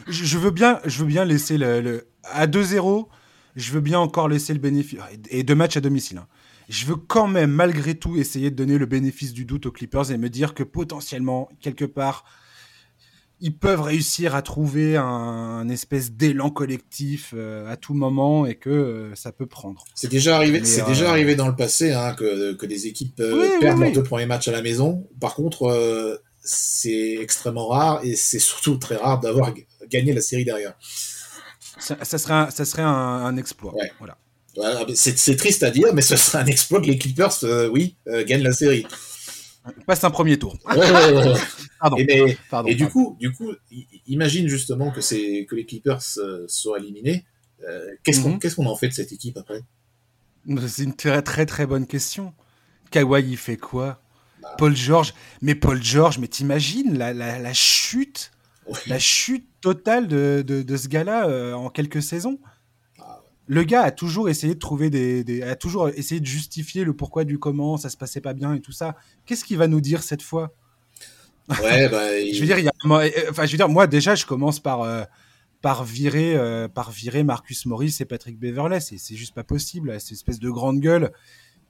Je, 0.06 0.24
je 0.24 0.38
veux 0.38 0.50
bien, 0.50 0.80
je 0.84 0.98
veux 1.00 1.06
bien 1.06 1.24
laisser 1.24 1.56
le, 1.56 1.80
le 1.80 2.08
à 2.24 2.46
2-0. 2.46 3.06
Je 3.56 3.72
veux 3.72 3.80
bien 3.80 3.98
encore 3.98 4.28
laisser 4.28 4.52
le 4.52 4.60
bénéfice 4.60 5.00
et 5.28 5.42
deux 5.42 5.54
matchs 5.54 5.76
à 5.76 5.80
domicile. 5.80 6.18
Hein. 6.18 6.28
Je 6.68 6.86
veux 6.86 6.94
quand 6.94 7.26
même, 7.26 7.50
malgré 7.50 7.96
tout, 7.96 8.16
essayer 8.16 8.50
de 8.50 8.54
donner 8.54 8.78
le 8.78 8.86
bénéfice 8.86 9.32
du 9.32 9.44
doute 9.44 9.66
aux 9.66 9.72
Clippers 9.72 10.12
et 10.12 10.18
me 10.18 10.30
dire 10.30 10.54
que 10.54 10.62
potentiellement, 10.62 11.48
quelque 11.60 11.84
part, 11.84 12.24
ils 13.40 13.56
peuvent 13.56 13.80
réussir 13.80 14.34
à 14.34 14.42
trouver 14.42 14.96
un, 14.96 15.04
un 15.04 15.68
espèce 15.68 16.12
d'élan 16.12 16.50
collectif 16.50 17.32
euh, 17.34 17.70
à 17.70 17.76
tout 17.76 17.94
moment 17.94 18.46
et 18.46 18.54
que 18.54 18.70
euh, 18.70 19.14
ça 19.14 19.32
peut 19.32 19.46
prendre. 19.46 19.84
C'est 19.94 20.10
déjà 20.10 20.36
arrivé, 20.36 20.64
c'est 20.64 20.82
euh... 20.82 20.86
déjà 20.86 21.10
arrivé 21.10 21.34
dans 21.34 21.48
le 21.48 21.56
passé 21.56 21.92
hein, 21.92 22.14
que, 22.14 22.52
que 22.52 22.66
des 22.66 22.86
équipes 22.86 23.20
euh, 23.20 23.40
oui, 23.40 23.48
perdent 23.60 23.78
oui, 23.78 23.80
leurs 23.80 23.88
oui. 23.90 23.94
deux 23.94 24.02
premiers 24.02 24.26
matchs 24.26 24.48
à 24.48 24.52
la 24.52 24.62
maison. 24.62 25.08
Par 25.20 25.34
contre, 25.34 25.64
euh, 25.64 26.16
c'est 26.42 27.16
extrêmement 27.20 27.68
rare 27.68 28.00
et 28.04 28.14
c'est 28.14 28.38
surtout 28.38 28.76
très 28.76 28.96
rare 28.96 29.20
d'avoir 29.20 29.54
gagné 29.88 30.12
la 30.12 30.20
série 30.20 30.44
derrière. 30.44 30.74
Ça, 31.78 31.96
ça 32.02 32.18
serait 32.18 32.34
un, 32.34 32.50
ça 32.50 32.64
serait 32.64 32.82
un, 32.82 32.88
un 32.88 33.36
exploit. 33.36 33.74
Ouais. 33.74 33.90
Voilà. 33.98 34.18
voilà 34.54 34.84
c'est 34.94 35.36
triste 35.36 35.62
à 35.62 35.70
dire, 35.70 35.94
mais 35.94 36.02
ce 36.02 36.16
serait 36.16 36.38
un 36.38 36.46
exploit 36.46 36.80
que 36.80 36.86
les 36.86 36.98
Clippers, 36.98 37.42
oui, 37.72 37.96
gagnent 38.26 38.42
la 38.42 38.52
série 38.52 38.86
passe 39.86 40.04
un 40.04 40.10
premier 40.10 40.38
tour. 40.38 40.56
Ouais, 40.66 40.76
ouais, 40.78 41.12
ouais. 41.12 41.34
pardon. 41.78 41.96
Et, 41.96 42.04
mais, 42.04 42.38
pardon, 42.50 42.68
et 42.68 42.74
du 42.74 42.88
coup, 42.88 43.16
du 43.20 43.32
coup, 43.32 43.52
imagine 44.06 44.48
justement 44.48 44.90
que 44.90 45.00
c'est 45.00 45.46
que 45.48 45.54
les 45.54 45.66
Clippers 45.66 46.00
euh, 46.18 46.44
soient 46.48 46.78
éliminés. 46.78 47.24
Euh, 47.68 47.86
qu'est-ce 48.02 48.20
qu'on 48.20 48.30
mm 48.30 48.34
-hmm. 48.34 48.38
qu'est-ce 48.38 48.56
qu'on 48.56 48.66
en 48.66 48.76
fait 48.76 48.88
de 48.88 48.94
cette 48.94 49.12
équipe 49.12 49.36
après? 49.36 49.62
C'est 50.66 50.84
une 50.84 50.96
très 50.96 51.22
très 51.22 51.46
très 51.46 51.66
bonne 51.66 51.86
question. 51.86 52.32
Kawhi 52.90 53.22
il 53.22 53.36
fait 53.36 53.58
quoi? 53.58 54.00
Bah. 54.42 54.54
Paul 54.56 54.74
George, 54.74 55.14
mais 55.42 55.54
Paul 55.54 55.82
George, 55.82 56.18
mais 56.18 56.28
t'imagines 56.28 56.96
la, 56.96 57.12
la, 57.12 57.38
la, 57.38 57.52
chute, 57.52 58.30
la 58.86 58.98
chute 58.98 59.46
totale 59.60 60.08
de, 60.08 60.42
de, 60.46 60.62
de 60.62 60.76
ce 60.78 60.88
gars-là 60.88 61.28
euh, 61.28 61.52
en 61.52 61.68
quelques 61.68 62.02
saisons? 62.02 62.38
Le 63.50 63.64
gars 63.64 63.82
a 63.82 63.90
toujours 63.90 64.28
essayé 64.28 64.54
de 64.54 64.60
trouver 64.60 64.90
des, 64.90 65.24
des, 65.24 65.42
a 65.42 65.56
toujours 65.56 65.88
essayé 65.88 66.20
de 66.20 66.26
justifier 66.26 66.84
le 66.84 66.94
pourquoi 66.94 67.24
du 67.24 67.40
comment 67.40 67.76
ça 67.78 67.90
se 67.90 67.96
passait 67.96 68.20
pas 68.20 68.32
bien 68.32 68.54
et 68.54 68.60
tout 68.60 68.70
ça. 68.70 68.94
Qu'est-ce 69.26 69.44
qu'il 69.44 69.58
va 69.58 69.66
nous 69.66 69.80
dire 69.80 70.04
cette 70.04 70.22
fois? 70.22 70.54
Ouais, 71.60 71.88
bah, 71.88 72.16
il... 72.16 72.32
je 72.34 72.38
veux 72.40 72.46
dire, 72.46 72.60
il 72.60 72.66
y 72.66 72.68
a, 72.68 72.72
enfin, 73.28 73.46
je 73.46 73.50
veux 73.50 73.56
dire, 73.56 73.68
moi 73.68 73.88
déjà, 73.88 74.14
je 74.14 74.24
commence 74.24 74.60
par 74.60 74.82
euh, 74.82 75.02
par 75.62 75.82
virer 75.82 76.36
euh, 76.36 76.68
par 76.68 76.92
virer 76.92 77.24
Marcus 77.24 77.66
Morris 77.66 77.96
et 77.98 78.04
Patrick 78.04 78.38
Beverley. 78.38 78.78
C'est 78.78 79.16
juste 79.16 79.34
pas 79.34 79.42
possible. 79.42 80.00
Cette 80.00 80.12
espèce 80.12 80.38
de 80.38 80.48
grande 80.48 80.78
gueule 80.78 81.10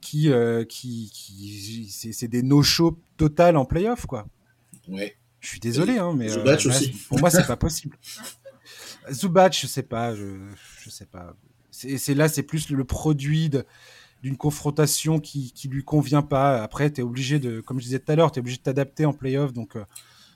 qui 0.01 0.31
euh, 0.31 0.63
qui, 0.63 1.09
qui 1.11 1.89
c'est 1.89 2.27
des 2.27 2.43
no-show 2.43 2.99
total 3.17 3.57
en 3.57 3.65
playoff 3.65 4.05
quoi. 4.05 4.27
Ouais. 4.87 5.17
Je 5.39 5.47
suis 5.47 5.59
désolé, 5.59 5.97
hein, 5.97 6.13
mais 6.15 6.29
Zubac 6.29 6.63
aussi. 6.63 6.91
pour 7.09 7.19
moi, 7.19 7.31
c'est 7.31 7.47
pas 7.47 7.57
possible. 7.57 7.97
Zubac, 9.11 9.57
je 9.59 9.65
sais 9.65 9.81
pas, 9.81 10.13
je, 10.13 10.37
je 10.83 10.89
sais 10.91 11.07
pas. 11.07 11.33
C'est 11.97 12.13
là, 12.13 12.27
c'est 12.27 12.43
plus 12.43 12.69
le 12.69 12.83
produit 12.83 13.49
d'une 14.21 14.37
confrontation 14.37 15.19
qui, 15.19 15.51
qui 15.51 15.67
lui 15.67 15.83
convient 15.83 16.21
pas. 16.21 16.61
Après, 16.61 16.91
tu 16.91 17.01
es 17.01 17.03
obligé 17.03 17.39
de, 17.39 17.61
comme 17.61 17.79
je 17.79 17.85
disais 17.85 17.99
tout 17.99 18.11
à 18.11 18.15
l'heure, 18.15 18.31
tu 18.31 18.39
es 18.39 18.41
obligé 18.41 18.57
de 18.57 18.63
t'adapter 18.63 19.05
en 19.05 19.13
playoff. 19.13 19.53
Donc, 19.53 19.75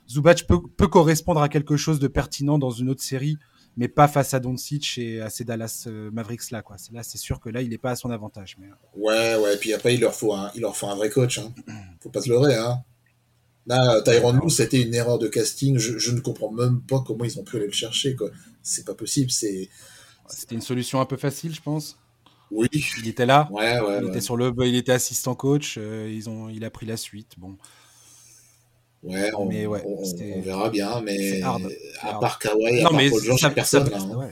Zubac 0.08 0.46
peut, 0.46 0.88
correspondre 0.88 1.42
à 1.42 1.48
quelque 1.48 1.76
chose 1.76 1.98
de 1.98 2.08
pertinent 2.08 2.58
dans 2.58 2.70
une 2.70 2.90
autre 2.90 3.02
série, 3.02 3.38
mais 3.76 3.88
pas 3.88 4.08
face 4.08 4.34
à 4.34 4.40
Doncic 4.40 4.98
et 4.98 5.20
à 5.20 5.30
ces 5.30 5.44
Dallas 5.44 5.88
Mavericks 6.12 6.50
là. 6.50 6.62
Quoi. 6.62 6.76
Là, 6.92 7.02
c'est 7.02 7.18
sûr 7.18 7.40
que 7.40 7.48
là, 7.48 7.62
il 7.62 7.70
n'est 7.70 7.78
pas 7.78 7.90
à 7.90 7.96
son 7.96 8.10
avantage. 8.10 8.56
Mais... 8.58 8.68
Ouais, 8.94 9.36
ouais. 9.36 9.54
Et 9.54 9.58
puis 9.58 9.72
après, 9.72 9.94
il 9.94 10.00
leur 10.00 10.14
faut 10.14 10.34
un, 10.34 10.50
il 10.54 10.62
leur 10.62 10.76
faut 10.76 10.88
un 10.88 10.94
vrai 10.94 11.10
coach. 11.10 11.38
Hein. 11.38 11.52
Faut 12.00 12.10
pas 12.10 12.22
se 12.22 12.28
leurrer. 12.28 12.54
Hein. 12.54 12.82
Là, 13.66 14.00
Tyron 14.02 14.32
Lue, 14.32 14.50
c'était 14.50 14.80
une 14.80 14.94
erreur 14.94 15.18
de 15.18 15.26
casting. 15.26 15.76
Je, 15.76 15.98
je, 15.98 16.12
ne 16.12 16.20
comprends 16.20 16.52
même 16.52 16.80
pas 16.82 17.02
comment 17.04 17.24
ils 17.24 17.38
ont 17.38 17.42
pu 17.42 17.56
aller 17.56 17.66
le 17.66 17.72
chercher. 17.72 18.14
Quoi. 18.14 18.30
C'est 18.62 18.84
pas 18.84 18.94
possible. 18.94 19.30
C'est. 19.30 19.68
C'était 20.28 20.54
une 20.54 20.60
solution 20.60 21.00
un 21.00 21.04
peu 21.04 21.16
facile, 21.16 21.54
je 21.54 21.62
pense. 21.62 21.98
Oui. 22.50 22.68
Il 22.98 23.08
était 23.08 23.26
là. 23.26 23.48
Ouais, 23.50 23.80
ouais. 23.80 23.98
Il 23.98 24.04
ouais. 24.04 24.10
était 24.10 24.20
sur 24.20 24.36
le, 24.36 24.52
il 24.64 24.76
était 24.76 24.92
assistant 24.92 25.34
coach. 25.34 25.76
Euh, 25.78 26.10
ils 26.12 26.28
ont, 26.28 26.48
il 26.48 26.64
a 26.64 26.70
pris 26.70 26.86
la 26.86 26.96
suite. 26.96 27.34
Bon. 27.38 27.56
Ouais, 29.02 29.30
on, 29.36 29.46
mais 29.46 29.66
ouais, 29.66 29.82
on, 29.84 30.02
on, 30.02 30.40
verra 30.40 30.70
bien, 30.70 31.00
mais 31.00 31.40
hard, 31.40 31.68
à 32.00 32.08
hard. 32.08 32.20
part 32.20 32.38
Kawhi, 32.38 32.80
à 32.80 32.82
non, 32.82 32.90
part 32.90 32.98
mais 32.98 33.10
Paul 33.10 33.22
George, 33.22 33.40
ça, 33.40 33.50
personne 33.50 33.88
ça. 33.88 33.96
Hein. 33.98 34.30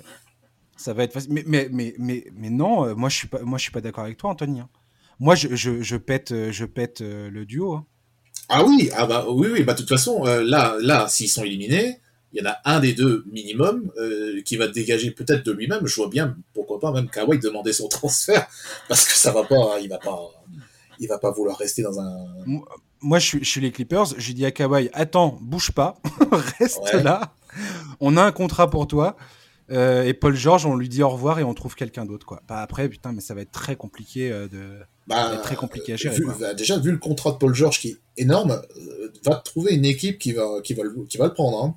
Ça 0.77 0.93
va 0.95 1.05
être 1.05 1.13
facile. 1.13 1.33
Mais, 1.33 1.45
mais, 1.47 1.69
mais, 1.71 1.95
mais, 1.99 2.25
mais 2.35 2.51
non, 2.51 2.85
euh, 2.85 2.95
moi 2.95 3.09
je 3.09 3.17
suis 3.17 3.29
pas, 3.29 3.41
moi 3.43 3.59
je 3.59 3.63
suis 3.63 3.73
pas 3.73 3.81
d'accord 3.81 4.05
avec 4.05 4.17
toi, 4.17 4.31
Anthony. 4.31 4.61
Hein. 4.61 4.69
Moi, 5.21 5.35
je, 5.35 5.55
je, 5.55 5.83
je, 5.83 5.97
pète, 5.97 6.33
euh, 6.33 6.51
je 6.51 6.65
pète 6.65 7.01
euh, 7.01 7.31
le 7.31 7.47
duo. 7.47 7.75
Hein. 7.75 7.87
Ah 8.49 8.65
oui, 8.65 8.91
ah 8.97 9.07
bah 9.07 9.27
oui, 9.29 9.49
oui, 9.51 9.63
bah 9.63 9.73
de 9.75 9.79
toute 9.79 9.89
façon, 9.89 10.27
euh, 10.27 10.43
là, 10.43 10.77
là, 10.81 11.07
s'ils 11.09 11.31
sont 11.31 11.45
éliminés, 11.45 11.99
il 12.35 12.43
y 12.43 12.47
en 12.47 12.51
a 12.51 12.59
un 12.65 12.81
des 12.81 12.93
deux 12.93 13.25
minimum 13.31 13.93
euh, 13.97 14.43
qui 14.43 14.57
va 14.57 14.67
dégager 14.67 15.13
peut-être 15.13 15.47
de 15.47 15.53
lui-même. 15.53 15.87
Je 15.87 15.95
vois 15.95 16.09
bien, 16.09 16.37
pourquoi 16.53 16.81
pas 16.81 16.93
même 16.93 17.09
Kawhi 17.09 17.39
demander 17.39 17.73
son 17.73 17.89
transfert 17.89 18.47
parce 18.89 19.07
que 19.07 19.15
ça 19.15 19.31
va 19.31 19.45
pas, 19.45 19.79
il 19.81 19.89
va 19.89 19.99
pas, 19.99 20.21
il 20.99 21.09
va 21.09 21.19
pas 21.19 21.31
vouloir 21.31 21.57
rester 21.57 21.83
dans 21.83 22.01
un. 22.01 22.27
Moi, 23.01 23.19
je 23.19 23.27
suis, 23.27 23.39
je 23.45 23.49
suis 23.49 23.61
les 23.61 23.71
Clippers. 23.71 24.07
J'ai 24.19 24.33
dit 24.33 24.45
à 24.45 24.51
Kawhi, 24.51 24.91
attends, 24.93 25.39
bouge 25.41 25.71
pas, 25.71 25.97
reste 26.59 26.83
ouais. 26.93 27.03
là. 27.03 27.35
On 28.01 28.17
a 28.17 28.23
un 28.23 28.33
contrat 28.33 28.69
pour 28.69 28.89
toi. 28.89 29.17
Euh, 29.71 30.05
et 30.05 30.13
Paul 30.13 30.35
George, 30.35 30.67
on 30.67 30.77
lui 30.77 30.89
dit 30.89 31.03
au 31.03 31.09
revoir 31.09 31.39
et 31.39 31.45
on 31.45 31.55
trouve 31.55 31.75
quelqu'un 31.75 32.05
d'autre, 32.05 32.27
quoi. 32.27 32.43
Bah, 32.49 32.61
après, 32.61 32.89
putain, 32.89 33.13
mais 33.13 33.21
ça 33.21 33.35
va 33.35 33.43
être 33.43 33.53
très 33.53 33.77
compliqué 33.77 34.31
euh, 34.31 34.49
de. 34.49 34.81
Bah, 35.07 35.39
très 35.43 35.55
compliqué 35.55 35.93
à 35.93 35.97
gérer. 35.97 36.17
Vu, 36.17 36.27
bah, 36.39 36.53
déjà, 36.53 36.79
vu 36.79 36.91
le 36.91 36.99
contrat 36.99 37.33
de 37.33 37.37
Paul 37.37 37.55
George 37.55 37.79
qui 37.79 37.91
est 37.91 37.99
énorme, 38.17 38.61
va 39.25 39.37
trouver 39.37 39.75
une 39.75 39.85
équipe 39.85 40.19
qui 40.19 40.33
va, 40.33 40.61
qui 40.63 40.75
va, 40.75 40.83
le, 40.83 41.05
qui 41.09 41.17
va 41.17 41.27
le 41.27 41.33
prendre. 41.33 41.65
Hein. 41.65 41.77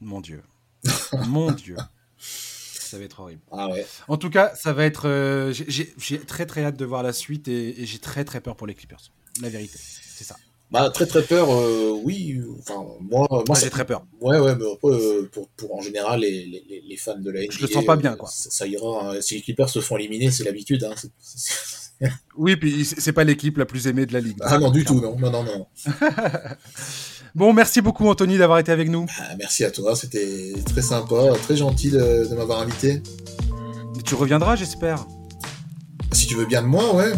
Mon 0.00 0.20
Dieu. 0.20 0.42
Mon 1.26 1.52
Dieu. 1.52 1.76
Ça 2.18 2.98
va 2.98 3.04
être 3.04 3.20
horrible. 3.20 3.42
Ah 3.52 3.68
ouais. 3.68 3.86
En 4.08 4.16
tout 4.16 4.30
cas, 4.30 4.52
ça 4.56 4.72
va 4.72 4.84
être. 4.84 5.08
Euh, 5.08 5.52
j'ai 5.52 6.18
très 6.18 6.46
très 6.46 6.64
hâte 6.64 6.76
de 6.76 6.84
voir 6.84 7.02
la 7.02 7.12
suite 7.12 7.46
et, 7.48 7.82
et 7.82 7.86
j'ai 7.86 7.98
très 7.98 8.24
très 8.24 8.40
peur 8.40 8.56
pour 8.56 8.66
les 8.66 8.74
Clippers. 8.74 9.12
La 9.40 9.48
vérité, 9.48 9.78
c'est 9.78 10.24
ça. 10.24 10.36
Bah, 10.70 10.88
très 10.90 11.06
très 11.06 11.22
peur, 11.22 11.50
euh, 11.50 11.98
oui. 12.04 12.40
Enfin, 12.60 12.84
moi, 13.00 13.26
moi 13.30 13.42
ah, 13.48 13.54
j'ai 13.60 13.70
très 13.70 13.84
peur. 13.84 14.04
Ouais, 14.20 14.38
ouais, 14.38 14.54
mais 14.54 14.64
euh, 14.84 15.28
pour, 15.32 15.48
pour 15.48 15.74
en 15.74 15.80
général, 15.80 16.20
les, 16.20 16.46
les, 16.46 16.82
les 16.86 16.96
fans 16.96 17.18
de 17.18 17.30
la 17.30 17.40
NBA. 17.40 17.52
Je 17.52 17.62
le 17.62 17.66
sens 17.66 17.84
pas 17.84 17.96
bien, 17.96 18.14
quoi. 18.14 18.28
Ça, 18.28 18.50
ça 18.50 18.66
ira. 18.68 19.10
Hein. 19.16 19.20
Si 19.20 19.34
les 19.34 19.40
Clippers 19.40 19.68
se 19.68 19.80
font 19.80 19.96
éliminer, 19.96 20.30
c'est 20.30 20.44
l'habitude. 20.44 20.84
Hein. 20.84 22.08
oui, 22.36 22.56
puis 22.56 22.84
c'est 22.84 23.12
pas 23.12 23.24
l'équipe 23.24 23.58
la 23.58 23.66
plus 23.66 23.88
aimée 23.88 24.06
de 24.06 24.12
la 24.12 24.20
ligue. 24.20 24.38
Ah 24.42 24.58
non, 24.58 24.70
du 24.70 24.84
tout, 24.84 25.00
non. 25.00 25.18
Non, 25.18 25.30
non, 25.30 25.42
non. 25.42 25.66
bon, 27.34 27.52
merci 27.52 27.80
beaucoup, 27.80 28.08
Anthony, 28.08 28.38
d'avoir 28.38 28.58
été 28.58 28.72
avec 28.72 28.88
nous. 28.88 29.06
Ah, 29.18 29.34
merci 29.38 29.64
à 29.64 29.70
toi. 29.70 29.96
C'était 29.96 30.52
très 30.66 30.82
sympa, 30.82 31.32
très 31.42 31.56
gentil 31.56 31.90
de, 31.90 32.28
de 32.28 32.34
m'avoir 32.34 32.60
invité. 32.60 33.02
Tu 34.04 34.14
reviendras, 34.14 34.56
j'espère. 34.56 35.06
Si 36.12 36.26
tu 36.26 36.34
veux 36.34 36.46
bien 36.46 36.62
de 36.62 36.66
moi, 36.66 36.94
ouais. 36.94 37.12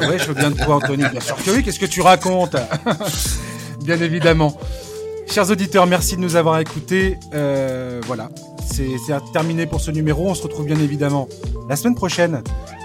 Ah 0.00 0.08
ouais, 0.08 0.18
je 0.18 0.24
veux 0.26 0.34
bien 0.34 0.50
de 0.50 0.56
toi, 0.56 0.76
Anthony. 0.76 1.04
Bien 1.08 1.20
sûr 1.20 1.36
que 1.36 1.50
oui, 1.50 1.62
qu'est-ce 1.62 1.78
que 1.78 1.86
tu 1.86 2.00
racontes? 2.00 2.56
Bien 3.84 4.00
évidemment. 4.00 4.58
Chers 5.30 5.50
auditeurs, 5.50 5.86
merci 5.86 6.16
de 6.16 6.20
nous 6.20 6.36
avoir 6.36 6.58
écoutés. 6.58 7.18
Euh, 7.34 8.00
voilà, 8.06 8.30
c'est 8.66 8.88
terminé 9.32 9.66
pour 9.66 9.80
ce 9.80 9.90
numéro. 9.90 10.28
On 10.28 10.34
se 10.34 10.42
retrouve 10.42 10.66
bien 10.66 10.78
évidemment 10.80 11.28
la 11.68 11.76
semaine 11.76 11.94
prochaine. 11.94 12.42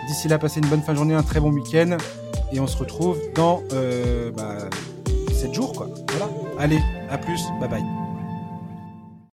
D'ici 0.08 0.28
là, 0.28 0.38
passez 0.38 0.60
une 0.60 0.68
bonne 0.68 0.82
fin 0.82 0.92
de 0.92 0.98
journée, 0.98 1.14
un 1.14 1.24
très 1.24 1.40
bon 1.40 1.52
week-end. 1.52 1.98
Et 2.52 2.60
on 2.60 2.68
se 2.68 2.78
retrouve 2.78 3.18
dans 3.34 3.64
euh, 3.72 4.30
bah, 4.32 4.58
7 5.34 5.54
jours, 5.54 5.74
quoi. 5.74 5.88
Allez, 6.58 6.80
à 7.10 7.18
plus. 7.18 7.42
Bye 7.60 7.70
bye. 7.70 8.03